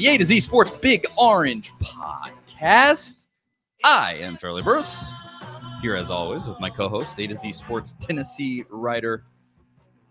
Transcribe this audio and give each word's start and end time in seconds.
And 0.00 0.06
the 0.06 0.14
A 0.14 0.16
to 0.16 0.24
Z 0.24 0.40
Sports 0.40 0.70
Big 0.80 1.04
Orange 1.18 1.74
Podcast. 1.74 3.26
I 3.84 4.14
am 4.14 4.38
Charlie 4.38 4.62
Burris, 4.62 5.04
here 5.82 5.94
as 5.94 6.08
always 6.08 6.42
with 6.44 6.58
my 6.58 6.70
co 6.70 6.88
host, 6.88 7.18
A 7.18 7.26
to 7.26 7.36
Z 7.36 7.52
Sports 7.52 7.96
Tennessee 8.00 8.64
writer, 8.70 9.24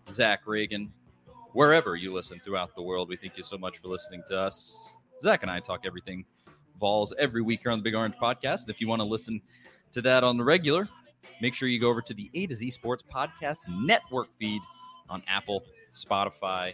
Zach 0.08 0.46
Ragan. 0.46 0.90
Wherever 1.54 1.96
you 1.96 2.14
listen 2.14 2.40
throughout 2.46 2.76
the 2.76 2.84
world, 2.84 3.10
we 3.10 3.18
thank 3.18 3.36
you 3.36 3.42
so 3.42 3.58
much 3.58 3.80
for 3.80 3.88
listening 3.88 4.22
to 4.28 4.38
us. 4.40 4.94
Zach 5.24 5.42
and 5.42 5.50
I 5.50 5.60
talk 5.60 5.80
everything 5.88 6.24
Vols 6.80 7.12
every 7.18 7.42
week 7.42 7.62
here 7.64 7.72
on 7.72 7.80
the 7.80 7.84
Big 7.84 7.96
Orange 7.96 8.14
Podcast. 8.22 8.70
If 8.70 8.80
you 8.80 8.88
want 8.88 9.00
to 9.00 9.08
listen 9.08 9.42
to 9.94 10.04
that 10.04 10.24
on 10.24 10.38
the 10.38 10.44
regular, 10.44 10.88
make 11.42 11.56
sure 11.56 11.68
you 11.68 11.80
go 11.80 11.90
over 11.90 12.04
to 12.04 12.14
the 12.14 12.30
A 12.36 12.46
to 12.46 12.54
Z 12.54 12.70
Sports 12.70 13.04
Podcast 13.12 13.62
Network 13.68 14.28
feed 14.38 14.62
on 15.10 15.24
Apple, 15.28 15.64
Spotify, 15.94 16.74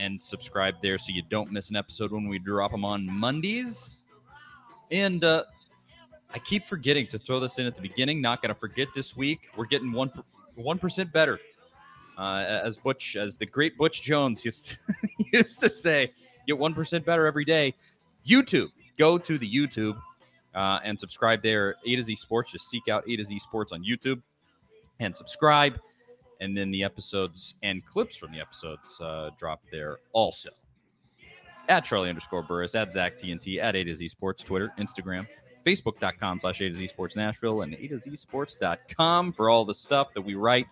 and 0.00 0.20
subscribe 0.20 0.76
there 0.82 0.96
so 0.98 1.12
you 1.12 1.22
don't 1.28 1.52
miss 1.52 1.68
an 1.70 1.76
episode 1.76 2.10
when 2.10 2.26
we 2.26 2.38
drop 2.38 2.70
them 2.70 2.84
on 2.84 3.06
Mondays. 3.06 4.04
And 4.90 5.22
uh, 5.22 5.44
I 6.32 6.38
keep 6.38 6.66
forgetting 6.66 7.06
to 7.08 7.18
throw 7.18 7.38
this 7.38 7.58
in 7.58 7.66
at 7.66 7.76
the 7.76 7.82
beginning. 7.82 8.20
Not 8.20 8.40
going 8.40 8.52
to 8.52 8.58
forget 8.58 8.88
this 8.94 9.16
week. 9.16 9.50
We're 9.56 9.66
getting 9.66 9.92
one 9.92 10.10
one 10.54 10.78
percent 10.78 11.12
better. 11.12 11.38
Uh, 12.18 12.60
as 12.64 12.76
Butch, 12.76 13.16
as 13.16 13.36
the 13.36 13.46
great 13.46 13.78
Butch 13.78 14.02
Jones 14.02 14.44
used 14.44 14.70
to, 14.70 14.76
used 15.32 15.60
to 15.60 15.68
say, 15.68 16.12
get 16.46 16.58
one 16.58 16.74
percent 16.74 17.04
better 17.04 17.26
every 17.26 17.44
day. 17.44 17.74
YouTube, 18.26 18.68
go 18.98 19.18
to 19.18 19.38
the 19.38 19.50
YouTube 19.50 20.00
uh, 20.54 20.80
and 20.82 20.98
subscribe 20.98 21.42
there. 21.42 21.76
A 21.86 21.96
to 21.96 22.02
Z 22.02 22.16
Sports. 22.16 22.52
Just 22.52 22.68
seek 22.68 22.88
out 22.88 23.04
A 23.08 23.16
to 23.16 23.24
Z 23.24 23.38
Sports 23.38 23.72
on 23.72 23.84
YouTube 23.84 24.20
and 24.98 25.14
subscribe 25.14 25.78
and 26.40 26.56
then 26.56 26.70
the 26.70 26.82
episodes 26.82 27.54
and 27.62 27.84
clips 27.84 28.16
from 28.16 28.32
the 28.32 28.40
episodes 28.40 29.00
uh, 29.00 29.30
drop 29.38 29.62
there 29.70 29.98
also. 30.12 30.50
At 31.68 31.84
Charlie 31.84 32.08
underscore 32.08 32.42
Burris, 32.42 32.74
at 32.74 32.92
Zach 32.92 33.18
TNT, 33.18 33.62
at 33.62 33.76
A 33.76 33.84
to 33.84 33.94
Z 33.94 34.08
Sports, 34.08 34.42
Twitter, 34.42 34.72
Instagram, 34.78 35.26
Facebook.com 35.64 36.40
slash 36.40 36.60
A 36.60 36.68
to 36.68 36.74
Z 36.74 36.88
Sports 36.88 37.14
Nashville, 37.14 37.62
and 37.62 37.74
A 37.74 37.88
to 37.88 38.00
Z 38.00 38.16
Sports.com 38.16 39.32
for 39.32 39.50
all 39.50 39.64
the 39.64 39.74
stuff 39.74 40.08
that 40.14 40.22
we 40.22 40.34
write 40.34 40.66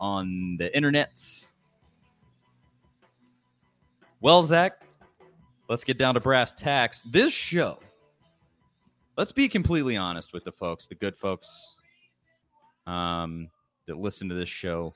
on 0.00 0.56
the 0.58 0.74
internet. 0.74 1.20
Well, 4.20 4.42
Zach, 4.42 4.82
let's 5.68 5.84
get 5.84 5.98
down 5.98 6.14
to 6.14 6.20
brass 6.20 6.54
tacks. 6.54 7.02
This 7.02 7.32
show, 7.32 7.80
let's 9.16 9.32
be 9.32 9.48
completely 9.48 9.96
honest 9.96 10.32
with 10.32 10.44
the 10.44 10.52
folks, 10.52 10.86
the 10.86 10.94
good 10.94 11.16
folks. 11.16 11.74
Um, 12.86 13.50
that 13.88 13.98
listen 13.98 14.28
to 14.28 14.34
this 14.34 14.48
show, 14.48 14.94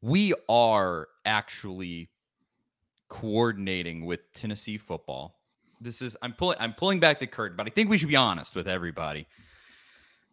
we 0.00 0.32
are 0.48 1.08
actually 1.24 2.08
coordinating 3.08 4.06
with 4.06 4.20
Tennessee 4.32 4.78
football. 4.78 5.36
This 5.80 6.00
is 6.00 6.16
I'm 6.22 6.32
pulling 6.32 6.56
I'm 6.58 6.72
pulling 6.72 7.00
back 7.00 7.18
the 7.18 7.26
curtain, 7.26 7.56
but 7.56 7.66
I 7.66 7.70
think 7.70 7.90
we 7.90 7.98
should 7.98 8.08
be 8.08 8.16
honest 8.16 8.54
with 8.54 8.68
everybody 8.68 9.26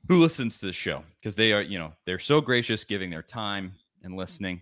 who 0.08 0.18
listens 0.18 0.58
to 0.60 0.68
the 0.68 0.74
show 0.74 1.04
because 1.18 1.36
they 1.36 1.52
are, 1.52 1.62
you 1.62 1.78
know, 1.78 1.92
they're 2.06 2.20
so 2.20 2.40
gracious 2.40 2.84
giving 2.84 3.10
their 3.10 3.24
time 3.24 3.74
and 4.04 4.16
listening. 4.16 4.62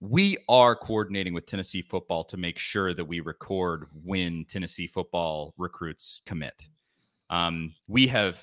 We 0.00 0.38
are 0.48 0.74
coordinating 0.74 1.34
with 1.34 1.46
Tennessee 1.46 1.82
football 1.82 2.24
to 2.24 2.36
make 2.36 2.58
sure 2.58 2.94
that 2.94 3.04
we 3.04 3.20
record 3.20 3.86
when 4.04 4.44
Tennessee 4.46 4.86
football 4.86 5.54
recruits 5.58 6.22
commit. 6.24 6.54
Um, 7.28 7.74
we 7.88 8.06
have 8.08 8.40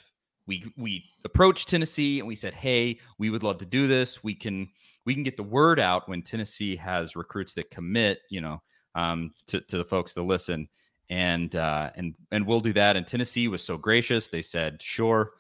we 0.47 0.63
we 0.77 1.05
approached 1.25 1.67
Tennessee 1.67 2.19
and 2.19 2.27
we 2.27 2.35
said, 2.35 2.53
"Hey, 2.53 2.99
we 3.17 3.29
would 3.29 3.43
love 3.43 3.57
to 3.59 3.65
do 3.65 3.87
this. 3.87 4.23
We 4.23 4.33
can 4.33 4.69
we 5.05 5.13
can 5.13 5.23
get 5.23 5.37
the 5.37 5.43
word 5.43 5.79
out 5.79 6.09
when 6.09 6.21
Tennessee 6.21 6.75
has 6.77 7.15
recruits 7.15 7.53
that 7.53 7.69
commit, 7.69 8.19
you 8.29 8.41
know, 8.41 8.61
um, 8.95 9.33
to 9.47 9.61
to 9.61 9.77
the 9.77 9.85
folks 9.85 10.13
to 10.13 10.23
listen, 10.23 10.67
and 11.09 11.55
uh, 11.55 11.91
and 11.95 12.15
and 12.31 12.47
we'll 12.47 12.61
do 12.61 12.73
that." 12.73 12.95
And 12.95 13.05
Tennessee 13.05 13.47
was 13.47 13.63
so 13.63 13.77
gracious; 13.77 14.29
they 14.29 14.41
said, 14.41 14.81
"Sure." 14.81 15.31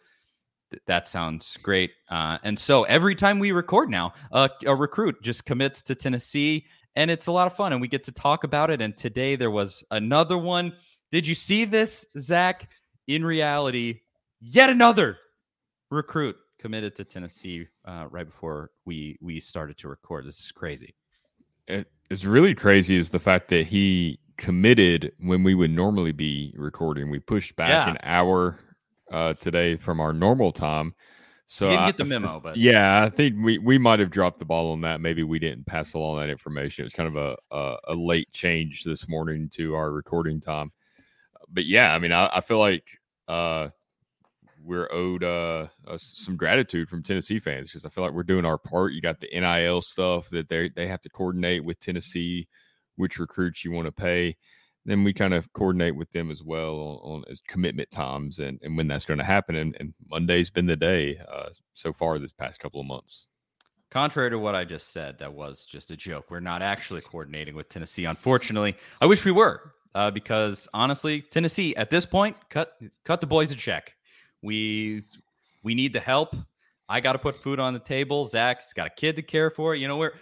that 0.85 1.07
sounds 1.07 1.57
great. 1.63 1.91
Uh, 2.09 2.37
and 2.43 2.59
so 2.59 2.83
every 2.83 3.15
time 3.15 3.39
we 3.39 3.53
record 3.53 3.89
now, 3.89 4.13
uh, 4.33 4.49
a 4.65 4.75
recruit 4.75 5.15
just 5.21 5.45
commits 5.45 5.81
to 5.81 5.95
Tennessee, 5.95 6.65
and 6.95 7.09
it's 7.09 7.27
a 7.27 7.31
lot 7.31 7.47
of 7.47 7.55
fun, 7.55 7.71
and 7.71 7.81
we 7.81 7.87
get 7.87 8.03
to 8.03 8.11
talk 8.11 8.43
about 8.43 8.69
it. 8.69 8.81
And 8.81 8.95
today 8.97 9.35
there 9.35 9.51
was 9.51 9.83
another 9.91 10.37
one. 10.37 10.73
Did 11.11 11.25
you 11.25 11.35
see 11.35 11.63
this, 11.63 12.05
Zach? 12.19 12.69
In 13.07 13.23
reality, 13.23 14.01
yet 14.39 14.69
another 14.69 15.17
recruit 15.89 16.35
committed 16.59 16.95
to 16.95 17.03
Tennessee 17.03 17.67
uh, 17.85 18.07
right 18.09 18.25
before 18.25 18.71
we 18.85 19.17
we 19.21 19.39
started 19.39 19.77
to 19.77 19.87
record. 19.87 20.25
This 20.25 20.39
is 20.39 20.51
crazy. 20.51 20.95
It's 22.09 22.23
really 22.23 22.55
crazy 22.55 22.95
is 22.95 23.09
the 23.09 23.19
fact 23.19 23.49
that 23.49 23.67
he 23.67 24.19
committed 24.37 25.11
when 25.19 25.43
we 25.43 25.55
would 25.55 25.71
normally 25.71 26.13
be 26.13 26.53
recording. 26.57 27.09
We 27.09 27.19
pushed 27.19 27.55
back 27.55 27.69
yeah. 27.69 27.89
an 27.91 27.97
hour 28.03 28.59
uh, 29.11 29.33
today 29.33 29.75
from 29.75 29.99
our 29.99 30.13
normal 30.13 30.51
time. 30.51 30.93
So 31.49 31.69
you 31.69 31.77
didn't 31.77 31.87
get 31.87 31.97
the 31.97 32.05
memo, 32.05 32.39
but 32.41 32.57
yeah, 32.57 33.03
I 33.03 33.09
think 33.09 33.35
we, 33.41 33.57
we 33.57 33.77
might 33.77 33.99
have 33.99 34.09
dropped 34.09 34.39
the 34.39 34.45
ball 34.45 34.73
on 34.73 34.81
that. 34.81 34.99
Maybe 34.99 35.23
we 35.23 35.39
didn't 35.39 35.65
pass 35.65 35.93
along 35.93 36.19
that 36.19 36.29
information. 36.29 36.83
It 36.83 36.87
was 36.87 36.93
kind 36.93 37.07
of 37.07 37.15
a, 37.15 37.55
a, 37.55 37.77
a 37.89 37.95
late 37.95 38.31
change 38.33 38.83
this 38.83 39.07
morning 39.07 39.49
to 39.53 39.73
our 39.73 39.91
recording 39.91 40.41
time. 40.41 40.71
But 41.49 41.65
yeah, 41.65 41.93
I 41.95 41.99
mean, 41.99 42.11
I, 42.11 42.29
I 42.33 42.41
feel 42.41 42.59
like 42.59 42.99
uh, 43.29 43.69
we're 44.67 44.91
owed 44.91 45.23
uh, 45.23 45.67
uh, 45.87 45.97
some 45.97 46.35
gratitude 46.35 46.89
from 46.89 47.01
Tennessee 47.01 47.39
fans 47.39 47.69
because 47.69 47.85
I 47.85 47.89
feel 47.89 48.03
like 48.03 48.13
we're 48.13 48.23
doing 48.23 48.45
our 48.45 48.57
part. 48.57 48.91
You 48.91 49.01
got 49.01 49.21
the 49.21 49.29
NIL 49.33 49.81
stuff 49.81 50.29
that 50.29 50.49
they 50.49 50.69
they 50.75 50.87
have 50.87 51.01
to 51.01 51.09
coordinate 51.09 51.63
with 51.63 51.79
Tennessee, 51.79 52.47
which 52.97 53.17
recruits 53.17 53.63
you 53.63 53.71
want 53.71 53.85
to 53.85 53.91
pay. 53.91 54.35
Then 54.85 55.03
we 55.03 55.13
kind 55.13 55.33
of 55.33 55.51
coordinate 55.53 55.95
with 55.95 56.11
them 56.11 56.29
as 56.31 56.43
well 56.43 57.01
on, 57.03 57.23
on 57.27 57.35
commitment 57.47 57.91
times 57.91 58.39
and, 58.39 58.59
and 58.61 58.77
when 58.77 58.87
that's 58.87 59.03
going 59.05 59.17
to 59.17 59.23
happen. 59.23 59.55
And, 59.55 59.75
and, 59.81 59.93
Monday's 60.09 60.49
been 60.49 60.65
the 60.65 60.77
day 60.77 61.19
uh, 61.29 61.49
so 61.73 61.91
far 61.91 62.19
this 62.19 62.31
past 62.31 62.61
couple 62.61 62.79
of 62.79 62.87
months. 62.87 63.27
Contrary 63.91 64.29
to 64.29 64.39
what 64.39 64.55
I 64.55 64.63
just 64.63 64.93
said, 64.93 65.19
that 65.19 65.33
was 65.33 65.65
just 65.65 65.91
a 65.91 65.97
joke. 65.97 66.27
We're 66.29 66.39
not 66.39 66.61
actually 66.61 67.01
coordinating 67.01 67.53
with 67.53 67.67
Tennessee, 67.67 68.05
unfortunately. 68.05 68.77
I 69.01 69.07
wish 69.07 69.25
we 69.25 69.33
were, 69.33 69.73
uh, 69.93 70.11
because 70.11 70.69
honestly, 70.73 71.21
Tennessee 71.21 71.75
at 71.75 71.89
this 71.89 72.05
point 72.05 72.37
cut 72.49 72.77
cut 73.03 73.19
the 73.19 73.27
boys 73.27 73.51
a 73.51 73.55
check. 73.55 73.96
We 74.41 75.03
we 75.63 75.75
need 75.75 75.93
the 75.93 75.99
help. 75.99 76.35
I 76.89 77.01
got 77.01 77.13
to 77.13 77.19
put 77.19 77.35
food 77.35 77.59
on 77.59 77.73
the 77.73 77.79
table. 77.79 78.25
Zach's 78.25 78.71
got 78.73 78.87
a 78.87 78.89
kid 78.89 79.15
to 79.17 79.21
care 79.21 79.49
for. 79.49 79.75
You 79.75 79.87
know, 79.87 79.97
we're 79.97 80.13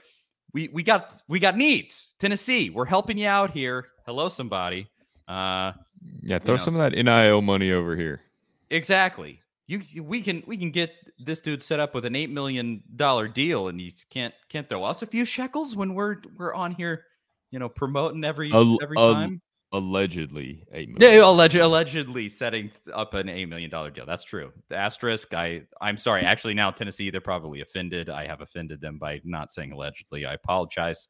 we 0.54 0.70
we 0.70 0.84
got 0.84 1.14
we 1.28 1.40
got 1.40 1.58
needs. 1.58 2.14
Tennessee, 2.20 2.70
we're 2.70 2.86
helping 2.86 3.18
you 3.18 3.28
out 3.28 3.52
here. 3.52 3.88
Hello, 4.06 4.30
somebody. 4.30 4.88
Uh, 5.28 5.74
yeah, 6.22 6.40
throw 6.40 6.54
you 6.54 6.58
know, 6.60 6.64
some 6.64 6.76
of 6.76 6.80
that 6.80 6.94
NIL 6.94 7.42
money 7.42 7.72
over 7.72 7.96
here. 7.96 8.22
Exactly. 8.70 9.42
You 9.68 9.82
we 10.02 10.22
can 10.22 10.44
we 10.48 10.58
can 10.58 10.72
get 10.72 10.94
this 11.20 11.40
dude 11.40 11.62
set 11.62 11.80
up 11.80 11.94
with 11.94 12.06
an 12.06 12.16
eight 12.16 12.30
million 12.30 12.84
dollar 12.96 13.28
deal, 13.28 13.68
and 13.68 13.80
he 13.80 13.94
can't 14.10 14.34
can't 14.50 14.68
throw 14.68 14.84
us 14.84 15.02
a 15.02 15.08
few 15.08 15.26
shekels 15.26 15.76
when 15.76 15.94
we're 15.94 16.18
we're 16.38 16.54
on 16.54 16.72
here, 16.72 17.06
you 17.52 17.60
know, 17.60 17.70
promoting 17.70 18.24
every 18.24 18.52
a, 18.52 18.78
every 18.82 18.98
a, 18.98 19.14
time 19.14 19.42
allegedly 19.76 20.66
eight 20.72 20.90
million. 20.90 21.20
Yeah, 21.20 21.26
alleged, 21.26 21.56
allegedly 21.56 22.30
setting 22.30 22.72
up 22.94 23.14
an 23.14 23.30
eight 23.30 23.48
million 23.48 23.70
dollar 23.70 23.90
deal. 23.90 24.06
That's 24.06 24.24
true. 24.24 24.52
The 24.70 24.76
asterisk. 24.76 25.34
I 25.34 25.64
I'm 25.82 25.98
sorry. 25.98 26.24
Actually, 26.24 26.54
now 26.54 26.72
Tennessee, 26.72 27.10
they're 27.10 27.22
probably 27.22 27.62
offended. 27.62 28.10
I 28.10 28.26
have 28.26 28.42
offended 28.42 28.82
them 28.82 28.98
by 28.98 29.22
not 29.24 29.52
saying 29.52 29.72
allegedly. 29.72 30.26
I 30.26 30.34
apologize. 30.34 31.10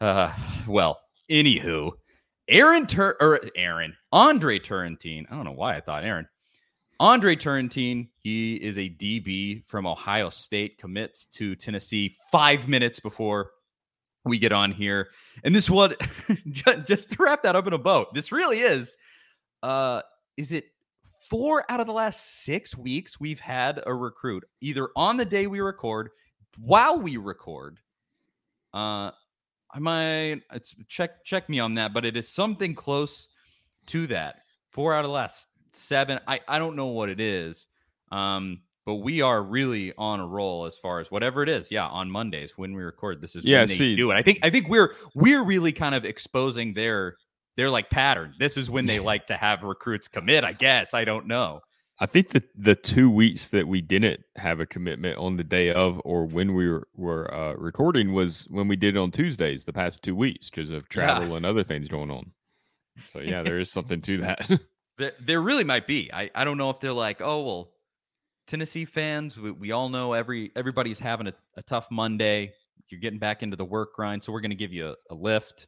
Uh, 0.00 0.32
well, 0.66 1.00
anywho, 1.30 1.92
Aaron 2.48 2.86
Tur 2.86 3.16
or 3.20 3.40
Aaron 3.56 3.94
Andre 4.12 4.58
Turrentine. 4.58 5.26
I 5.30 5.34
don't 5.34 5.44
know 5.44 5.52
why 5.52 5.76
I 5.76 5.80
thought 5.80 6.04
Aaron. 6.04 6.28
Andre 7.00 7.36
Turrentine, 7.36 8.08
he 8.16 8.56
is 8.56 8.76
a 8.76 8.88
DB 8.88 9.62
from 9.68 9.86
Ohio 9.86 10.30
State, 10.30 10.78
commits 10.78 11.26
to 11.26 11.54
Tennessee 11.54 12.12
five 12.32 12.66
minutes 12.66 12.98
before 12.98 13.52
we 14.24 14.38
get 14.38 14.52
on 14.52 14.72
here. 14.72 15.08
And 15.44 15.54
this 15.54 15.70
one, 15.70 15.94
just 16.86 17.10
to 17.10 17.22
wrap 17.22 17.42
that 17.42 17.56
up 17.56 17.66
in 17.66 17.72
a 17.72 17.78
bow, 17.78 18.06
this 18.12 18.32
really 18.32 18.60
is, 18.60 18.96
uh, 19.62 20.02
is 20.36 20.52
it 20.52 20.66
four 21.30 21.64
out 21.70 21.80
of 21.80 21.86
the 21.86 21.92
last 21.92 22.44
six 22.44 22.76
weeks 22.76 23.20
we've 23.20 23.40
had 23.40 23.82
a 23.86 23.94
recruit 23.94 24.44
either 24.60 24.88
on 24.96 25.16
the 25.16 25.24
day 25.24 25.46
we 25.46 25.60
record, 25.60 26.10
while 26.58 26.98
we 26.98 27.16
record. 27.16 27.78
Uh, 28.72 29.10
I 29.70 29.78
might 29.78 30.40
check 30.88 31.24
check 31.24 31.48
me 31.48 31.60
on 31.60 31.74
that, 31.74 31.92
but 31.92 32.04
it 32.04 32.16
is 32.16 32.28
something 32.28 32.74
close 32.74 33.28
to 33.86 34.06
that. 34.08 34.42
Four 34.70 34.94
out 34.94 35.04
of 35.04 35.08
the 35.08 35.14
last 35.14 35.48
seven. 35.72 36.20
I 36.26 36.40
I 36.48 36.58
don't 36.58 36.76
know 36.76 36.86
what 36.86 37.08
it 37.08 37.20
is. 37.20 37.66
Um, 38.10 38.60
but 38.88 39.02
we 39.02 39.20
are 39.20 39.42
really 39.42 39.92
on 39.98 40.18
a 40.18 40.26
roll 40.26 40.64
as 40.64 40.74
far 40.74 40.98
as 40.98 41.10
whatever 41.10 41.42
it 41.42 41.48
is. 41.50 41.70
Yeah, 41.70 41.86
on 41.88 42.10
Mondays 42.10 42.54
when 42.56 42.72
we 42.72 42.82
record, 42.82 43.20
this 43.20 43.36
is 43.36 43.44
yeah, 43.44 43.58
when 43.58 43.68
they 43.68 43.74
see, 43.74 43.96
do 43.96 44.10
it. 44.10 44.14
I 44.14 44.22
think 44.22 44.38
I 44.42 44.48
think 44.48 44.66
we're 44.66 44.94
we're 45.14 45.44
really 45.44 45.72
kind 45.72 45.94
of 45.94 46.06
exposing 46.06 46.72
their 46.72 47.18
their 47.58 47.68
like 47.68 47.90
pattern. 47.90 48.32
This 48.38 48.56
is 48.56 48.70
when 48.70 48.86
they 48.86 48.98
like 48.98 49.26
to 49.26 49.36
have 49.36 49.62
recruits 49.62 50.08
commit. 50.08 50.42
I 50.42 50.54
guess 50.54 50.94
I 50.94 51.04
don't 51.04 51.26
know. 51.26 51.60
I 52.00 52.06
think 52.06 52.30
that 52.30 52.44
the 52.56 52.74
two 52.74 53.10
weeks 53.10 53.50
that 53.50 53.68
we 53.68 53.82
didn't 53.82 54.20
have 54.36 54.58
a 54.58 54.64
commitment 54.64 55.18
on 55.18 55.36
the 55.36 55.44
day 55.44 55.70
of 55.70 56.00
or 56.06 56.24
when 56.24 56.54
we 56.54 56.70
were, 56.70 56.88
were 56.94 57.34
uh, 57.34 57.52
recording 57.56 58.14
was 58.14 58.46
when 58.48 58.68
we 58.68 58.76
did 58.76 58.96
it 58.96 58.98
on 58.98 59.10
Tuesdays 59.10 59.66
the 59.66 59.72
past 59.74 60.02
two 60.02 60.16
weeks 60.16 60.48
because 60.48 60.70
of 60.70 60.88
travel 60.88 61.28
yeah. 61.28 61.36
and 61.36 61.44
other 61.44 61.62
things 61.62 61.88
going 61.88 62.10
on. 62.10 62.32
So 63.06 63.20
yeah, 63.20 63.42
there 63.42 63.60
is 63.60 63.70
something 63.70 64.00
to 64.00 64.16
that. 64.16 64.50
there, 64.96 65.12
there 65.20 65.42
really 65.42 65.64
might 65.64 65.86
be. 65.86 66.10
I, 66.10 66.30
I 66.34 66.44
don't 66.44 66.56
know 66.56 66.70
if 66.70 66.80
they're 66.80 66.94
like, 66.94 67.20
oh 67.20 67.42
well, 67.42 67.72
Tennessee 68.48 68.86
fans, 68.86 69.36
we, 69.36 69.50
we 69.50 69.72
all 69.72 69.88
know 69.88 70.14
every 70.14 70.50
everybody's 70.56 70.98
having 70.98 71.28
a, 71.28 71.34
a, 71.56 71.62
tough 71.62 71.86
Monday. 71.90 72.52
You're 72.88 73.00
getting 73.00 73.18
back 73.18 73.42
into 73.42 73.56
the 73.56 73.64
work 73.64 73.94
grind, 73.94 74.22
so 74.22 74.32
we're 74.32 74.40
going 74.40 74.50
to 74.50 74.56
give 74.56 74.72
you 74.72 74.88
a, 74.88 74.94
a, 75.10 75.14
lift, 75.14 75.66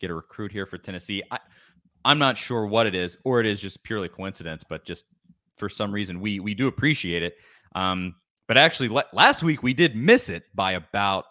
get 0.00 0.10
a 0.10 0.14
recruit 0.14 0.50
here 0.50 0.64
for 0.64 0.78
Tennessee. 0.78 1.22
I, 1.30 1.38
I'm 2.06 2.18
not 2.18 2.38
sure 2.38 2.66
what 2.66 2.86
it 2.86 2.94
is, 2.94 3.18
or 3.24 3.40
it 3.40 3.46
is 3.46 3.60
just 3.60 3.82
purely 3.84 4.08
coincidence, 4.08 4.64
but 4.66 4.84
just 4.86 5.04
for 5.56 5.68
some 5.68 5.92
reason 5.92 6.18
we 6.18 6.40
we 6.40 6.54
do 6.54 6.66
appreciate 6.66 7.22
it. 7.22 7.34
Um, 7.74 8.14
but 8.48 8.56
actually, 8.56 8.88
le- 8.88 9.04
last 9.12 9.42
week 9.42 9.62
we 9.62 9.74
did 9.74 9.94
miss 9.94 10.30
it 10.30 10.44
by 10.54 10.72
about 10.72 11.26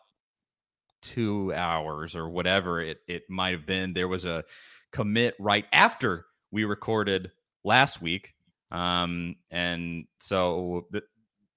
two 1.02 1.54
hours 1.54 2.16
or 2.16 2.30
whatever 2.30 2.82
it 2.82 3.00
it 3.08 3.24
might 3.30 3.52
have 3.52 3.66
been. 3.66 3.94
There 3.94 4.08
was 4.08 4.26
a 4.26 4.44
commit 4.92 5.34
right 5.40 5.66
after 5.74 6.28
we 6.52 6.66
recorded 6.66 7.32
last 7.64 8.00
week, 8.00 8.34
um, 8.74 9.36
and 9.52 10.06
so 10.20 10.88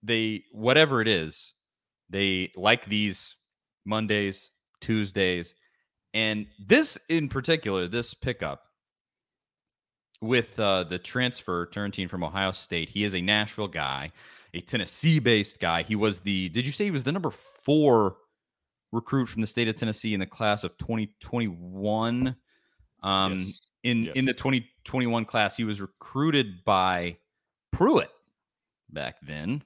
they 0.03 0.45
whatever 0.53 1.01
it 1.01 1.09
is, 1.09 1.55
they 2.11 2.53
like 2.55 2.85
these 2.85 3.35
Mondays, 3.85 4.51
Tuesdays, 4.81 5.55
and 6.15 6.47
this 6.65 6.99
in 7.09 7.29
particular, 7.29 7.89
this 7.89 8.15
pickup 8.15 8.63
with 10.21 10.59
uh, 10.61 10.85
the 10.85 10.99
transfer 10.99 11.67
Turrentine 11.67 12.09
from 12.09 12.23
Ohio 12.23 12.53
State. 12.53 12.91
He 12.91 13.05
is 13.05 13.15
a 13.15 13.21
Nashville 13.21 13.69
guy, 13.69 14.13
a 14.55 14.61
Tennessee 14.61 15.19
based 15.19 15.61
guy. 15.61 15.83
He 15.83 15.97
was 15.97 16.21
the, 16.21 16.49
did 16.51 16.67
you 16.67 16.73
say 16.73 16.85
he 16.85 16.91
was 16.91 17.05
the 17.05 17.13
number 17.13 17.31
four 17.31 18.17
recruit 18.93 19.27
from 19.27 19.41
the 19.41 19.47
state 19.47 19.69
of 19.69 19.77
Tennessee 19.77 20.15
in 20.15 20.21
the 20.21 20.27
class 20.27 20.65
of 20.65 20.77
2021? 20.79 22.37
Um, 23.03 23.39
yes. 23.39 23.61
In, 23.85 24.05
yes. 24.05 24.17
in 24.17 24.25
the 24.25 24.33
2021 24.35 25.25
class, 25.25 25.57
he 25.57 25.65
was 25.65 25.81
recruited 25.81 26.65
by 26.65 27.17
Pruitt 27.73 28.11
back 28.91 29.17
then. 29.23 29.63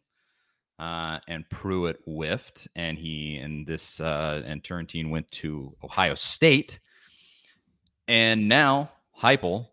Uh, 0.78 1.18
and 1.28 1.48
Pruitt 1.50 2.00
whiffed, 2.06 2.66
and 2.74 2.96
he 2.96 3.36
and 3.36 3.66
this 3.66 4.00
uh, 4.00 4.42
and 4.46 4.64
Turrentine 4.64 5.10
went 5.10 5.30
to 5.32 5.76
Ohio 5.84 6.14
State, 6.14 6.80
and 8.08 8.48
now 8.48 8.90
Heupel 9.20 9.66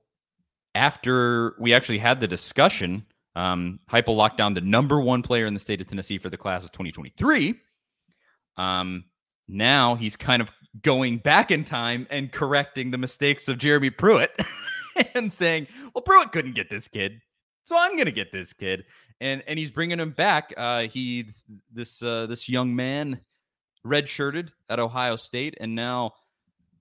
after 0.77 1.55
we 1.59 1.73
actually 1.73 1.97
had 1.97 2.19
the 2.19 2.27
discussion, 2.27 3.03
um, 3.35 3.79
Heupel 3.89 4.15
locked 4.15 4.37
down 4.37 4.53
the 4.53 4.61
number 4.61 5.01
one 5.01 5.23
player 5.23 5.47
in 5.47 5.53
the 5.53 5.59
state 5.59 5.81
of 5.81 5.87
Tennessee 5.87 6.19
for 6.19 6.29
the 6.29 6.37
class 6.37 6.63
of 6.63 6.71
2023. 6.71 7.55
Um, 8.57 9.05
now 9.47 9.95
he's 9.95 10.15
kind 10.15 10.41
of 10.41 10.51
going 10.81 11.17
back 11.17 11.51
in 11.51 11.63
time 11.63 12.07
and 12.09 12.31
correcting 12.31 12.91
the 12.91 12.97
mistakes 12.97 13.47
of 13.47 13.57
Jeremy 13.57 13.89
Pruitt 13.89 14.31
and 15.15 15.31
saying, 15.31 15.67
"Well, 15.93 16.01
Pruitt 16.01 16.31
couldn't 16.31 16.55
get 16.55 16.69
this 16.69 16.87
kid, 16.87 17.21
so 17.63 17.77
I'm 17.77 17.93
going 17.93 18.05
to 18.05 18.11
get 18.11 18.31
this 18.31 18.53
kid." 18.53 18.85
And 19.19 19.43
and 19.47 19.57
he's 19.57 19.71
bringing 19.71 19.99
him 19.99 20.11
back. 20.11 20.53
Uh, 20.55 20.83
he 20.83 21.29
this 21.71 22.01
uh, 22.03 22.27
this 22.27 22.47
young 22.47 22.75
man 22.75 23.21
redshirted 23.85 24.49
at 24.69 24.79
Ohio 24.79 25.15
State, 25.15 25.57
and 25.59 25.73
now 25.73 26.13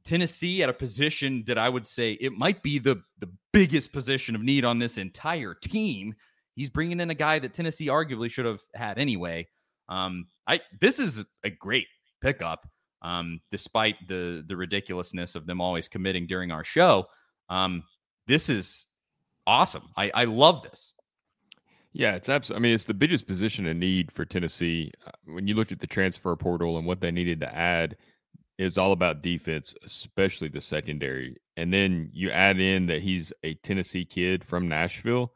Tennessee 0.05 0.63
at 0.63 0.69
a 0.69 0.73
position 0.73 1.43
that 1.47 1.59
I 1.59 1.69
would 1.69 1.87
say 1.87 2.13
it 2.13 2.33
might 2.33 2.63
be 2.63 2.79
the 2.79 3.03
the 3.19 3.29
biggest 3.53 3.93
position 3.93 4.35
of 4.35 4.43
need 4.43 4.65
on 4.65 4.79
this 4.79 4.99
entire 4.99 5.55
team. 5.55 6.15
He's 6.55 6.71
bringing 6.71 7.01
in 7.01 7.11
a 7.11 7.15
guy 7.15 7.39
that 7.39 7.53
Tennessee 7.53 7.89
arguably 7.89 8.31
should 8.31 8.47
have 8.47 8.63
had 8.75 8.99
anyway. 8.99 9.49
Um, 9.89 10.27
I 10.47 10.61
this 10.81 10.99
is 10.99 11.25
a 11.45 11.51
great 11.51 11.87
pickup, 12.21 12.69
um, 13.03 13.41
despite 13.51 13.97
the 14.09 14.45
the 14.47 14.57
ridiculousness 14.57 15.35
of 15.35 15.47
them 15.47 15.61
always 15.61 15.89
committing 15.89 16.27
during 16.27 16.51
our 16.51 16.65
show. 16.65 17.07
Um, 17.49 17.85
this 18.27 18.49
is 18.49 18.87
awesome. 19.47 19.85
I, 19.97 20.11
I 20.15 20.25
love 20.25 20.63
this. 20.63 20.93
Yeah, 21.93 22.15
it's 22.15 22.29
absolutely. 22.29 22.61
I 22.61 22.63
mean, 22.63 22.75
it's 22.75 22.85
the 22.85 22.95
biggest 22.95 23.27
position 23.27 23.67
of 23.67 23.77
need 23.77 24.13
for 24.13 24.25
Tennessee. 24.25 24.93
Uh, 25.07 25.13
when 25.25 25.47
you 25.47 25.55
look 25.55 25.73
at 25.73 25.81
the 25.81 25.87
transfer 25.87 26.35
portal 26.37 26.77
and 26.77 26.87
what 26.87 27.01
they 27.01 27.11
needed 27.11 27.41
to 27.41 27.55
add, 27.55 27.97
it's 28.59 28.77
all 28.77 28.93
about 28.93 29.23
defense, 29.23 29.75
especially 29.85 30.49
the 30.49 30.61
secondary. 30.61 31.37
And 31.57 31.73
then 31.73 32.11
you 32.13 32.31
add 32.31 32.61
in 32.61 32.87
that 32.87 33.03
he's 33.03 33.33
a 33.45 33.55
Tennessee 33.55 34.05
kid 34.05 34.45
from 34.45 34.69
Nashville. 34.69 35.33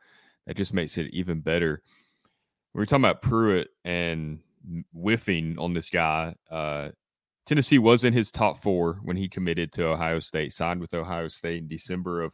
That 0.47 0.57
just 0.57 0.75
makes 0.75 0.99
it 0.99 1.11
even 1.13 1.41
better. 1.41 1.83
We 2.75 2.83
are 2.83 2.87
talking 2.87 3.05
about 3.05 3.23
Pruitt 3.23 3.69
and 3.85 4.41
whiffing 4.93 5.59
on 5.59 5.73
this 5.73 5.91
guy. 5.91 6.35
Uh, 6.51 6.91
Tennessee 7.51 7.81
was 7.81 8.05
in 8.05 8.13
his 8.13 8.31
top 8.31 8.63
four 8.63 9.01
when 9.03 9.17
he 9.17 9.29
committed 9.29 9.73
to 9.73 9.89
Ohio 9.89 10.21
State, 10.21 10.53
signed 10.53 10.81
with 10.81 10.95
Ohio 10.95 11.27
State 11.27 11.59
in 11.59 11.67
December 11.67 12.23
of 12.23 12.33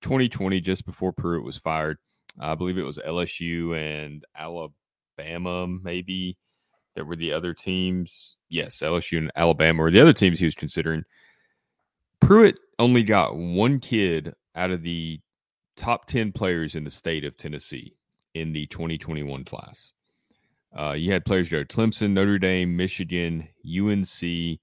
2020, 0.00 0.58
just 0.62 0.86
before 0.86 1.12
Pruitt 1.12 1.44
was 1.44 1.58
fired. 1.58 1.98
I 2.40 2.54
believe 2.54 2.78
it 2.78 2.82
was 2.82 2.96
LSU 2.96 3.76
and 3.76 4.24
Alabama, 4.34 5.66
maybe 5.66 6.38
that 6.94 7.04
were 7.04 7.14
the 7.14 7.30
other 7.30 7.52
teams. 7.52 8.38
Yes, 8.48 8.78
LSU 8.78 9.18
and 9.18 9.30
Alabama 9.36 9.82
were 9.82 9.90
the 9.90 10.00
other 10.00 10.14
teams 10.14 10.38
he 10.38 10.46
was 10.46 10.54
considering. 10.54 11.04
Pruitt 12.22 12.58
only 12.78 13.02
got 13.02 13.36
one 13.36 13.78
kid 13.80 14.32
out 14.56 14.70
of 14.70 14.82
the 14.82 15.20
top 15.76 16.06
10 16.06 16.32
players 16.32 16.74
in 16.74 16.84
the 16.84 16.90
state 16.90 17.26
of 17.26 17.36
Tennessee 17.36 17.98
in 18.32 18.54
the 18.54 18.66
2021 18.68 19.44
class. 19.44 19.92
Uh, 20.76 20.92
you 20.92 21.12
had 21.12 21.24
players 21.24 21.48
go 21.48 21.64
Clemson, 21.64 22.10
Notre 22.10 22.38
Dame, 22.38 22.76
Michigan, 22.76 23.48
UNC, 23.64 24.58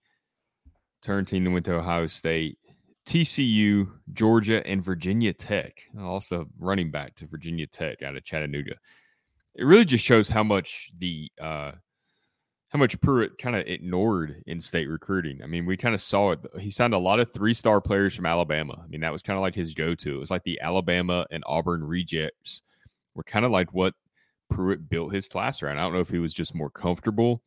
Turrentine 1.02 1.52
went 1.52 1.66
to 1.66 1.75
Ohio 1.75 2.08
State, 2.08 2.58
TCU, 3.06 3.90
Georgia, 4.13 4.66
and 4.68 4.84
Virginia 4.84 5.34
Tech. 5.34 5.81
Also 6.00 6.48
running 6.60 6.92
back 6.92 7.16
to 7.16 7.28
Virginia 7.28 7.66
Tech 7.66 8.04
out 8.04 8.16
of 8.16 8.24
Chattanooga. 8.24 8.75
It 9.56 9.63
really 9.63 9.86
just 9.86 10.06
shows 10.06 10.30
how 10.30 10.44
much 10.44 10.92
the 11.00 11.31
uh, 11.42 11.72
how 12.69 12.80
much 12.80 13.00
Pruitt 13.02 13.38
kind 13.38 13.56
of 13.56 13.68
ignored 13.68 14.42
in 14.48 14.62
state 14.62 14.88
recruiting. 14.88 15.42
I 15.44 15.48
mean, 15.48 15.66
we 15.66 15.75
kind 15.75 15.94
of 15.94 16.02
saw 16.02 16.31
it. 16.31 16.40
He 16.60 16.69
signed 16.69 16.94
a 16.94 17.00
lot 17.00 17.19
of 17.19 17.34
three 17.34 17.54
star 17.54 17.81
players 17.81 18.16
from 18.16 18.26
Alabama. 18.26 18.80
I 18.81 18.88
mean, 18.88 19.02
that 19.02 19.12
was 19.12 19.21
kind 19.21 19.38
of 19.38 19.42
like 19.42 19.56
his 19.56 19.74
go 19.74 19.94
to. 19.95 20.16
It 20.16 20.19
was 20.19 20.31
like 20.31 20.44
the 20.44 20.62
Alabama 20.62 21.26
and 21.31 21.44
Auburn 21.47 21.83
rejects 21.83 22.62
were 23.14 23.24
kind 23.24 23.44
of 23.44 23.52
like 23.52 23.74
what 23.74 23.94
Pruitt 24.52 24.90
built 24.90 25.14
his 25.14 25.28
class 25.28 25.64
around. 25.64 25.80
I 25.80 25.81
don't 25.81 25.94
know 25.94 26.00
if 26.00 26.10
he 26.10 26.20
was 26.20 26.34
just 26.34 26.54
more 26.54 26.70
comfortable 26.70 27.42